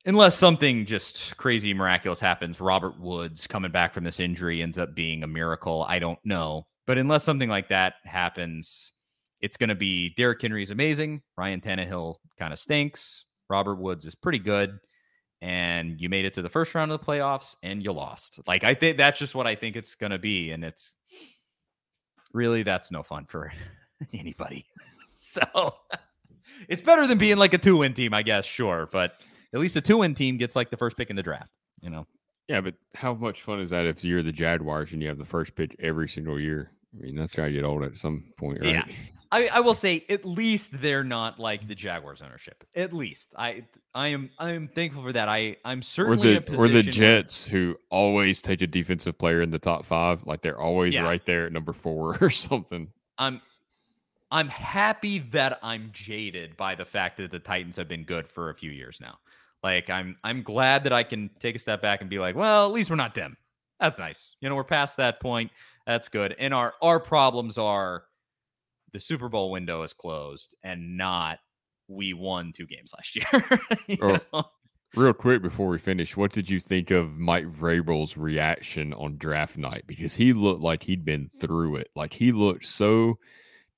unless 0.05 0.35
something 0.35 0.85
just 0.85 1.35
crazy 1.37 1.73
miraculous 1.73 2.19
happens, 2.19 2.61
Robert 2.61 2.99
Woods 2.99 3.47
coming 3.47 3.71
back 3.71 3.93
from 3.93 4.03
this 4.03 4.19
injury 4.19 4.61
ends 4.61 4.77
up 4.77 4.95
being 4.95 5.23
a 5.23 5.27
miracle. 5.27 5.85
I 5.87 5.99
don't 5.99 6.19
know. 6.23 6.67
But 6.85 6.97
unless 6.97 7.23
something 7.23 7.49
like 7.49 7.69
that 7.69 7.95
happens, 8.03 8.91
it's 9.41 9.57
going 9.57 9.69
to 9.69 9.75
be 9.75 10.13
Derrick 10.15 10.41
Henry 10.41 10.63
is 10.63 10.71
amazing. 10.71 11.21
Ryan 11.37 11.61
Tannehill 11.61 12.15
kind 12.37 12.53
of 12.53 12.59
stinks. 12.59 13.25
Robert 13.49 13.75
Woods 13.75 14.05
is 14.05 14.15
pretty 14.15 14.39
good. 14.39 14.77
And 15.41 15.99
you 15.99 16.09
made 16.09 16.25
it 16.25 16.33
to 16.35 16.41
the 16.41 16.49
first 16.49 16.73
round 16.73 16.91
of 16.91 16.99
the 16.99 17.05
playoffs 17.05 17.55
and 17.61 17.83
you 17.83 17.91
lost. 17.91 18.39
Like, 18.47 18.63
I 18.63 18.73
think 18.73 18.97
that's 18.97 19.19
just 19.19 19.35
what 19.35 19.47
I 19.47 19.55
think 19.55 19.75
it's 19.75 19.95
going 19.95 20.11
to 20.11 20.19
be. 20.19 20.51
And 20.51 20.63
it's 20.63 20.93
really, 22.33 22.63
that's 22.63 22.91
no 22.91 23.03
fun 23.03 23.25
for 23.25 23.51
anybody. 24.13 24.65
so 25.15 25.41
it's 26.69 26.81
better 26.81 27.05
than 27.07 27.17
being 27.17 27.37
like 27.37 27.53
a 27.53 27.57
two 27.57 27.77
win 27.77 27.93
team, 27.93 28.13
I 28.13 28.21
guess. 28.21 28.45
Sure. 28.45 28.87
But 28.91 29.15
at 29.55 29.61
least 29.61 29.75
a 29.77 29.81
two 29.81 29.97
win 29.97 30.13
team 30.13 30.37
gets 30.37 30.55
like 30.55 30.69
the 30.69 30.77
first 30.77 30.97
pick 30.97 31.09
in 31.09 31.15
the 31.15 31.23
draft, 31.23 31.49
you 31.81 31.89
know? 31.89 32.05
Yeah, 32.47 32.61
but 32.61 32.75
how 32.93 33.13
much 33.15 33.41
fun 33.41 33.59
is 33.61 33.71
that 33.71 33.85
if 33.87 34.03
you're 34.03 34.21
the 34.21 34.31
Jaguars 34.31 34.91
and 34.91 35.01
you 35.01 35.07
have 35.07 35.17
the 35.17 35.25
first 35.25 35.55
pick 35.55 35.75
every 35.79 36.07
single 36.07 36.39
year? 36.39 36.69
I 36.93 37.01
mean, 37.03 37.15
that's 37.15 37.33
got 37.33 37.45
to 37.45 37.51
get 37.51 37.63
old 37.63 37.83
at 37.83 37.97
some 37.97 38.25
point, 38.37 38.61
right? 38.61 38.73
Yeah. 38.75 38.83
I, 39.31 39.47
I 39.47 39.59
will 39.61 39.73
say 39.73 40.05
at 40.07 40.23
least 40.23 40.79
they're 40.79 41.03
not 41.03 41.39
like 41.39 41.67
the 41.67 41.73
Jaguars 41.75 42.21
ownership. 42.21 42.63
At 42.75 42.93
least 42.93 43.33
I 43.37 43.65
I 43.95 44.09
am 44.09 44.29
I 44.37 44.51
am 44.51 44.67
thankful 44.67 45.01
for 45.01 45.11
that. 45.13 45.27
I 45.27 45.57
I'm 45.65 45.81
certainly 45.81 46.31
in 46.31 46.37
a 46.37 46.39
the 46.41 46.45
position 46.45 46.63
or 46.63 46.67
the 46.67 46.73
where- 46.83 46.91
Jets 46.91 47.47
who 47.47 47.75
always 47.89 48.41
take 48.41 48.61
a 48.61 48.67
defensive 48.67 49.17
player 49.17 49.41
in 49.41 49.49
the 49.49 49.59
top 49.59 49.85
five, 49.85 50.25
like 50.27 50.41
they're 50.41 50.59
always 50.61 50.93
Yeah. 50.93 51.03
right 51.03 51.25
there 51.25 51.47
at 51.47 51.51
number 51.51 51.73
four 51.73 52.17
or 52.21 52.29
something. 52.29 52.91
I'm 53.17 53.41
I'm 54.31 54.47
happy 54.49 55.19
that 55.31 55.59
I'm 55.63 55.89
jaded 55.91 56.55
by 56.55 56.75
the 56.75 56.85
fact 56.85 57.17
that 57.17 57.31
the 57.31 57.39
Titans 57.39 57.77
have 57.77 57.87
been 57.87 58.03
good 58.03 58.27
for 58.27 58.49
a 58.51 58.53
few 58.55 58.71
years 58.71 58.99
now. 59.01 59.17
Like 59.65 59.89
I'm 59.89 60.15
I'm 60.23 60.43
glad 60.43 60.83
that 60.83 60.93
I 60.93 61.01
can 61.01 61.31
take 61.39 61.55
a 61.55 61.59
step 61.59 61.81
back 61.81 62.01
and 62.01 62.07
be 62.07 62.19
like, 62.19 62.35
well, 62.35 62.67
at 62.67 62.71
least 62.71 62.91
we're 62.91 62.97
not 62.97 63.15
them. 63.15 63.35
That's 63.79 63.97
nice. 63.97 64.35
You 64.39 64.47
know, 64.47 64.53
we're 64.53 64.63
past 64.63 64.97
that 64.97 65.19
point. 65.19 65.49
That's 65.87 66.07
good. 66.07 66.35
And 66.37 66.53
our 66.53 66.75
our 66.83 66.99
problems 66.99 67.57
are 67.57 68.03
the 68.93 68.99
Super 68.99 69.27
Bowl 69.27 69.49
window 69.49 69.81
is 69.81 69.91
closed 69.91 70.55
and 70.63 70.97
not 70.97 71.39
we 71.87 72.13
won 72.13 72.51
two 72.51 72.67
games 72.67 72.93
last 72.95 73.15
year. 73.15 73.99
Oh, 74.03 74.19
know? 74.31 74.43
Real 74.93 75.13
quick 75.13 75.41
before 75.41 75.69
we 75.69 75.79
finish, 75.79 76.15
what 76.15 76.31
did 76.31 76.47
you 76.47 76.59
think 76.59 76.91
of 76.91 77.17
Mike 77.17 77.47
Vrabel's 77.47 78.15
reaction 78.17 78.93
on 78.93 79.17
draft 79.17 79.57
night? 79.57 79.85
Because 79.87 80.13
he 80.13 80.31
looked 80.31 80.61
like 80.61 80.83
he'd 80.83 81.03
been 81.03 81.27
through 81.27 81.77
it. 81.77 81.89
Like 81.95 82.13
he 82.13 82.31
looked 82.31 82.67
so 82.67 83.17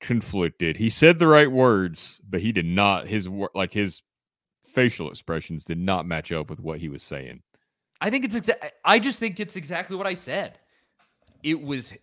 conflicted. 0.01 0.76
He 0.76 0.89
said 0.89 1.18
the 1.18 1.27
right 1.27 1.49
words, 1.49 2.19
but 2.30 2.41
he 2.41 2.51
did 2.51 2.65
not. 2.65 3.07
His 3.07 3.26
like 3.55 3.73
his 3.73 4.01
facial 4.68 5.10
expressions 5.10 5.65
did 5.65 5.80
not 5.80 6.06
match 6.06 6.31
up 6.31 6.49
with 6.49 6.60
what 6.60 6.80
he 6.80 6.89
was 6.89 7.03
saying. 7.03 7.41
I 7.99 8.10
think 8.10 8.26
it's 8.26 8.35
exact. 8.35 8.73
I 8.85 8.99
just 8.99 9.18
think 9.19 9.39
it's 9.39 9.56
exactly 9.56 9.95
what 9.95 10.06
I 10.07 10.14
said. 10.14 10.60
It 11.44 11.61
was 11.61 11.94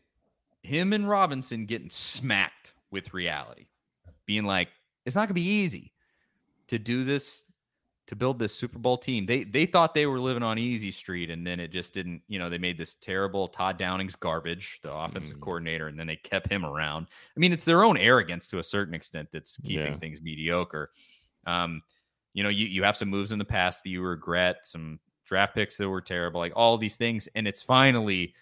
him 0.63 0.93
and 0.93 1.09
Robinson 1.09 1.67
getting 1.67 1.91
smacked 1.91 2.75
with 2.91 3.15
reality, 3.15 3.67
being 4.27 4.45
like, 4.45 4.69
"It's 5.07 5.15
not 5.15 5.23
going 5.23 5.29
to 5.29 5.35
be 5.35 5.43
easy 5.47 5.93
to 6.69 6.79
do 6.79 7.05
this, 7.05 7.45
to 8.07 8.17
build 8.17 8.39
this 8.41 8.53
Super 8.55 8.79
Bowl 8.81 8.99
team." 8.99 9.25
They 9.27 9.45
they 9.45 9.67
thought 9.67 9.95
they 9.95 10.07
were 10.07 10.19
living 10.19 10.43
on 10.43 10.59
easy 10.59 10.91
street, 10.91 11.31
and 11.31 11.47
then 11.47 11.61
it 11.61 11.71
just 11.71 11.95
didn't. 11.95 12.23
You 12.27 12.41
know, 12.41 12.51
they 12.51 12.59
made 12.59 12.79
this 12.79 12.95
terrible 12.95 13.47
Todd 13.47 13.79
Downing's 13.79 14.17
garbage, 14.17 14.81
the 14.83 14.93
offensive 14.93 15.37
Mm. 15.37 15.41
coordinator, 15.43 15.87
and 15.87 15.99
then 15.99 16.09
they 16.09 16.17
kept 16.17 16.51
him 16.51 16.65
around. 16.65 17.07
I 17.37 17.39
mean, 17.41 17.53
it's 17.53 17.65
their 17.65 17.85
own 17.85 17.97
arrogance 17.97 18.49
to 18.49 18.59
a 18.59 18.65
certain 18.65 18.95
extent 18.95 19.29
that's 19.33 19.59
keeping 19.59 19.93
Yeah. 19.93 19.99
things 19.99 20.21
mediocre. 20.23 20.91
Um, 21.47 21.83
you 22.35 22.43
know, 22.43 22.51
you 22.51 22.67
you 22.67 22.83
have 22.83 22.97
some 22.97 23.09
moves 23.09 23.33
in 23.33 23.39
the 23.39 23.45
past 23.45 23.83
that 23.83 23.91
you 23.91 24.03
regret, 24.03 24.67
some 24.67 24.99
draft 25.25 25.55
picks 25.55 25.77
that 25.77 25.89
were 25.89 26.03
terrible, 26.03 26.41
like 26.41 26.53
all 26.55 26.77
these 26.77 26.97
things. 26.97 27.29
And 27.35 27.49
it's 27.49 27.63
finally 27.63 28.35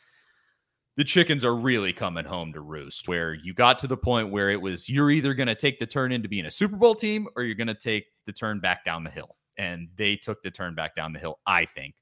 the 0.96 1.04
chickens 1.04 1.44
are 1.44 1.54
really 1.54 1.92
coming 1.92 2.24
home 2.24 2.52
to 2.52 2.60
roost 2.60 3.08
where 3.08 3.32
you 3.32 3.54
got 3.54 3.78
to 3.78 3.86
the 3.86 3.96
point 3.96 4.30
where 4.30 4.50
it 4.50 4.60
was 4.60 4.88
you're 4.88 5.10
either 5.10 5.32
going 5.32 5.46
to 5.46 5.54
take 5.54 5.78
the 5.78 5.86
turn 5.86 6.12
into 6.12 6.28
being 6.28 6.46
a 6.46 6.50
Super 6.50 6.76
Bowl 6.76 6.94
team 6.94 7.28
or 7.36 7.44
you're 7.44 7.54
going 7.54 7.66
to 7.68 7.74
take 7.74 8.06
the 8.26 8.32
turn 8.32 8.60
back 8.60 8.84
down 8.84 9.04
the 9.04 9.10
hill. 9.10 9.36
And 9.56 9.88
they 9.96 10.16
took 10.16 10.42
the 10.42 10.50
turn 10.50 10.74
back 10.74 10.96
down 10.96 11.12
the 11.12 11.18
hill, 11.18 11.38
I 11.46 11.66
think. 11.66 11.94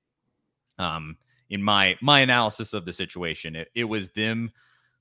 Um, 0.79 1.19
in 1.51 1.63
my 1.63 1.99
my 2.01 2.21
analysis 2.21 2.73
of 2.73 2.85
the 2.85 2.93
situation, 2.93 3.57
it, 3.57 3.69
it 3.75 3.85
was 3.85 4.11
them 4.11 4.53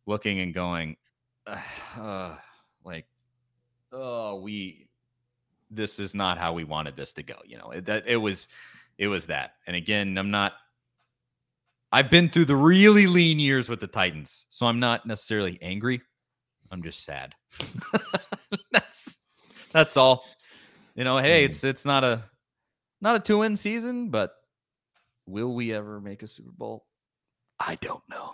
looking 0.07 0.39
and 0.39 0.53
going, 0.53 0.97
uh, 1.97 2.35
like, 2.83 3.05
oh, 3.91 4.41
we 4.41 4.88
this 5.69 5.99
is 5.99 6.13
not 6.15 6.37
how 6.37 6.53
we 6.53 6.63
wanted 6.63 6.95
this 6.95 7.13
to 7.13 7.23
go. 7.23 7.35
You 7.45 7.57
know, 7.57 7.71
it, 7.71 7.85
that 7.85 8.07
it 8.07 8.17
was 8.17 8.47
it 8.97 9.07
was 9.07 9.27
that. 9.27 9.51
And 9.67 9.75
again, 9.75 10.17
I'm 10.17 10.31
not 10.31 10.53
I've 11.91 12.09
been 12.11 12.29
through 12.29 12.45
the 12.45 12.55
really 12.55 13.07
lean 13.07 13.39
years 13.39 13.67
with 13.69 13.79
the 13.79 13.87
Titans, 13.87 14.45
so 14.49 14.65
I'm 14.67 14.79
not 14.79 15.05
necessarily 15.05 15.57
angry. 15.61 16.01
I'm 16.71 16.83
just 16.83 17.03
sad. 17.03 17.33
that's 18.71 19.17
that's 19.71 19.97
all. 19.97 20.25
You 20.95 21.03
know, 21.03 21.17
hey, 21.17 21.45
Mm. 21.45 21.49
it's 21.49 21.63
it's 21.63 21.85
not 21.85 22.03
a 22.03 22.23
not 23.01 23.15
a 23.15 23.19
two-win 23.19 23.55
season, 23.55 24.09
but 24.09 24.33
will 25.25 25.53
we 25.53 25.73
ever 25.73 26.01
make 26.01 26.21
a 26.21 26.27
Super 26.27 26.51
Bowl? 26.51 26.85
I 27.59 27.75
don't 27.75 28.03
know. 28.09 28.33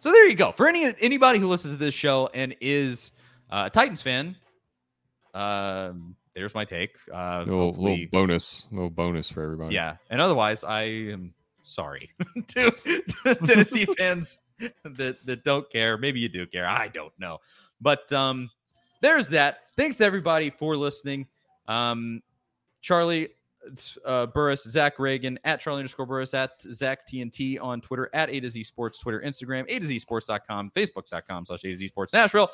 So 0.00 0.12
there 0.12 0.26
you 0.28 0.34
go. 0.36 0.52
For 0.52 0.68
any 0.68 0.86
anybody 1.00 1.38
who 1.38 1.46
listens 1.48 1.74
to 1.74 1.78
this 1.78 1.94
show 1.94 2.30
and 2.32 2.54
is 2.60 3.12
uh, 3.50 3.64
a 3.66 3.70
Titans 3.70 4.00
fan, 4.00 4.36
um, 5.34 6.14
there's 6.38 6.54
my 6.54 6.64
take. 6.64 6.96
Uh, 7.12 7.44
little, 7.46 7.72
little 7.72 8.06
bonus, 8.12 8.68
little 8.70 8.90
bonus 8.90 9.30
for 9.30 9.42
everybody. 9.42 9.74
yeah, 9.74 9.96
and 10.08 10.20
otherwise, 10.20 10.62
I 10.62 10.82
am 10.82 11.34
sorry 11.62 12.10
to, 12.48 12.70
to 12.70 13.34
Tennessee 13.34 13.86
fans 13.98 14.38
that 14.84 15.18
that 15.26 15.44
don't 15.44 15.68
care. 15.70 15.98
Maybe 15.98 16.20
you 16.20 16.28
do 16.28 16.46
care. 16.46 16.66
I 16.66 16.88
don't 16.88 17.12
know, 17.18 17.38
but 17.80 18.10
um, 18.12 18.50
there's 19.00 19.28
that. 19.30 19.58
Thanks 19.76 20.00
everybody 20.00 20.50
for 20.50 20.76
listening. 20.76 21.26
Um, 21.66 22.22
Charlie 22.80 23.30
uh, 24.04 24.26
Burris, 24.26 24.62
Zach 24.62 24.98
Ragan 24.98 25.38
at 25.44 25.60
Charlie 25.60 25.80
underscore 25.80 26.06
Burris 26.06 26.34
at 26.34 26.60
Zach 26.62 27.00
TNT 27.08 27.60
on 27.60 27.80
Twitter 27.80 28.08
at 28.14 28.30
A 28.30 28.38
to 28.40 28.48
Z 28.48 28.62
Sports 28.62 29.00
Twitter, 29.00 29.20
Instagram 29.24 29.64
A 29.68 29.80
to 29.80 29.86
Z 29.86 29.98
Sports.com, 29.98 30.70
Facebook.com 30.74 31.46
slash 31.46 31.64
A 31.64 31.68
to 31.68 31.78
Z 31.78 31.88
Sports 31.88 32.12
Nashville 32.12 32.48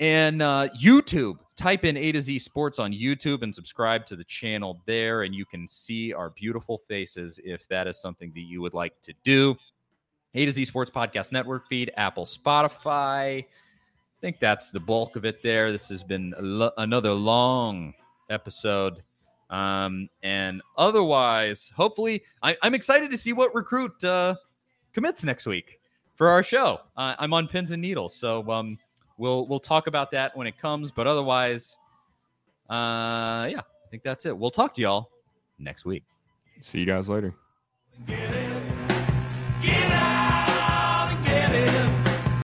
and 0.00 0.42
uh, 0.42 0.68
YouTube. 0.80 1.38
Type 1.56 1.84
in 1.84 1.96
A 1.96 2.10
to 2.10 2.20
Z 2.20 2.40
Sports 2.40 2.78
on 2.80 2.92
YouTube 2.92 3.42
and 3.42 3.54
subscribe 3.54 4.06
to 4.06 4.16
the 4.16 4.24
channel 4.24 4.82
there, 4.86 5.22
and 5.22 5.34
you 5.34 5.46
can 5.46 5.68
see 5.68 6.12
our 6.12 6.30
beautiful 6.30 6.78
faces 6.88 7.38
if 7.44 7.68
that 7.68 7.86
is 7.86 8.00
something 8.00 8.32
that 8.34 8.42
you 8.42 8.60
would 8.60 8.74
like 8.74 9.00
to 9.02 9.14
do. 9.22 9.56
A 10.34 10.44
to 10.46 10.50
Z 10.50 10.64
Sports 10.64 10.90
Podcast 10.90 11.30
Network 11.30 11.68
feed, 11.68 11.92
Apple, 11.96 12.24
Spotify. 12.24 13.44
I 13.44 13.46
think 14.20 14.40
that's 14.40 14.72
the 14.72 14.80
bulk 14.80 15.14
of 15.14 15.24
it 15.24 15.42
there. 15.44 15.70
This 15.70 15.88
has 15.90 16.02
been 16.02 16.34
lo- 16.40 16.72
another 16.76 17.12
long 17.12 17.94
episode. 18.30 19.02
Um, 19.50 20.08
and 20.22 20.62
otherwise, 20.76 21.70
hopefully, 21.76 22.24
I, 22.42 22.56
am 22.62 22.74
excited 22.74 23.10
to 23.12 23.18
see 23.18 23.32
what 23.32 23.54
recruit 23.54 24.02
uh, 24.02 24.34
commits 24.92 25.22
next 25.22 25.46
week 25.46 25.78
for 26.16 26.28
our 26.28 26.42
show. 26.42 26.80
Uh, 26.96 27.14
I'm 27.18 27.32
on 27.32 27.46
pins 27.46 27.70
and 27.70 27.80
needles, 27.80 28.16
so 28.16 28.50
um, 28.50 28.78
we'll 29.18 29.46
we'll 29.46 29.60
talk 29.60 29.86
about 29.86 30.10
that 30.12 30.36
when 30.36 30.46
it 30.46 30.58
comes. 30.58 30.90
But 30.90 31.06
otherwise, 31.06 31.78
uh, 32.70 33.48
yeah, 33.50 33.60
I 33.60 33.90
think 33.90 34.02
that's 34.02 34.26
it. 34.26 34.36
We'll 34.36 34.50
talk 34.50 34.74
to 34.74 34.82
y'all 34.82 35.10
next 35.58 35.84
week. 35.84 36.04
See 36.60 36.78
you 36.78 36.86
guys 36.86 37.08
later. 37.08 37.34
Get 38.06 38.18
it. 38.18 38.53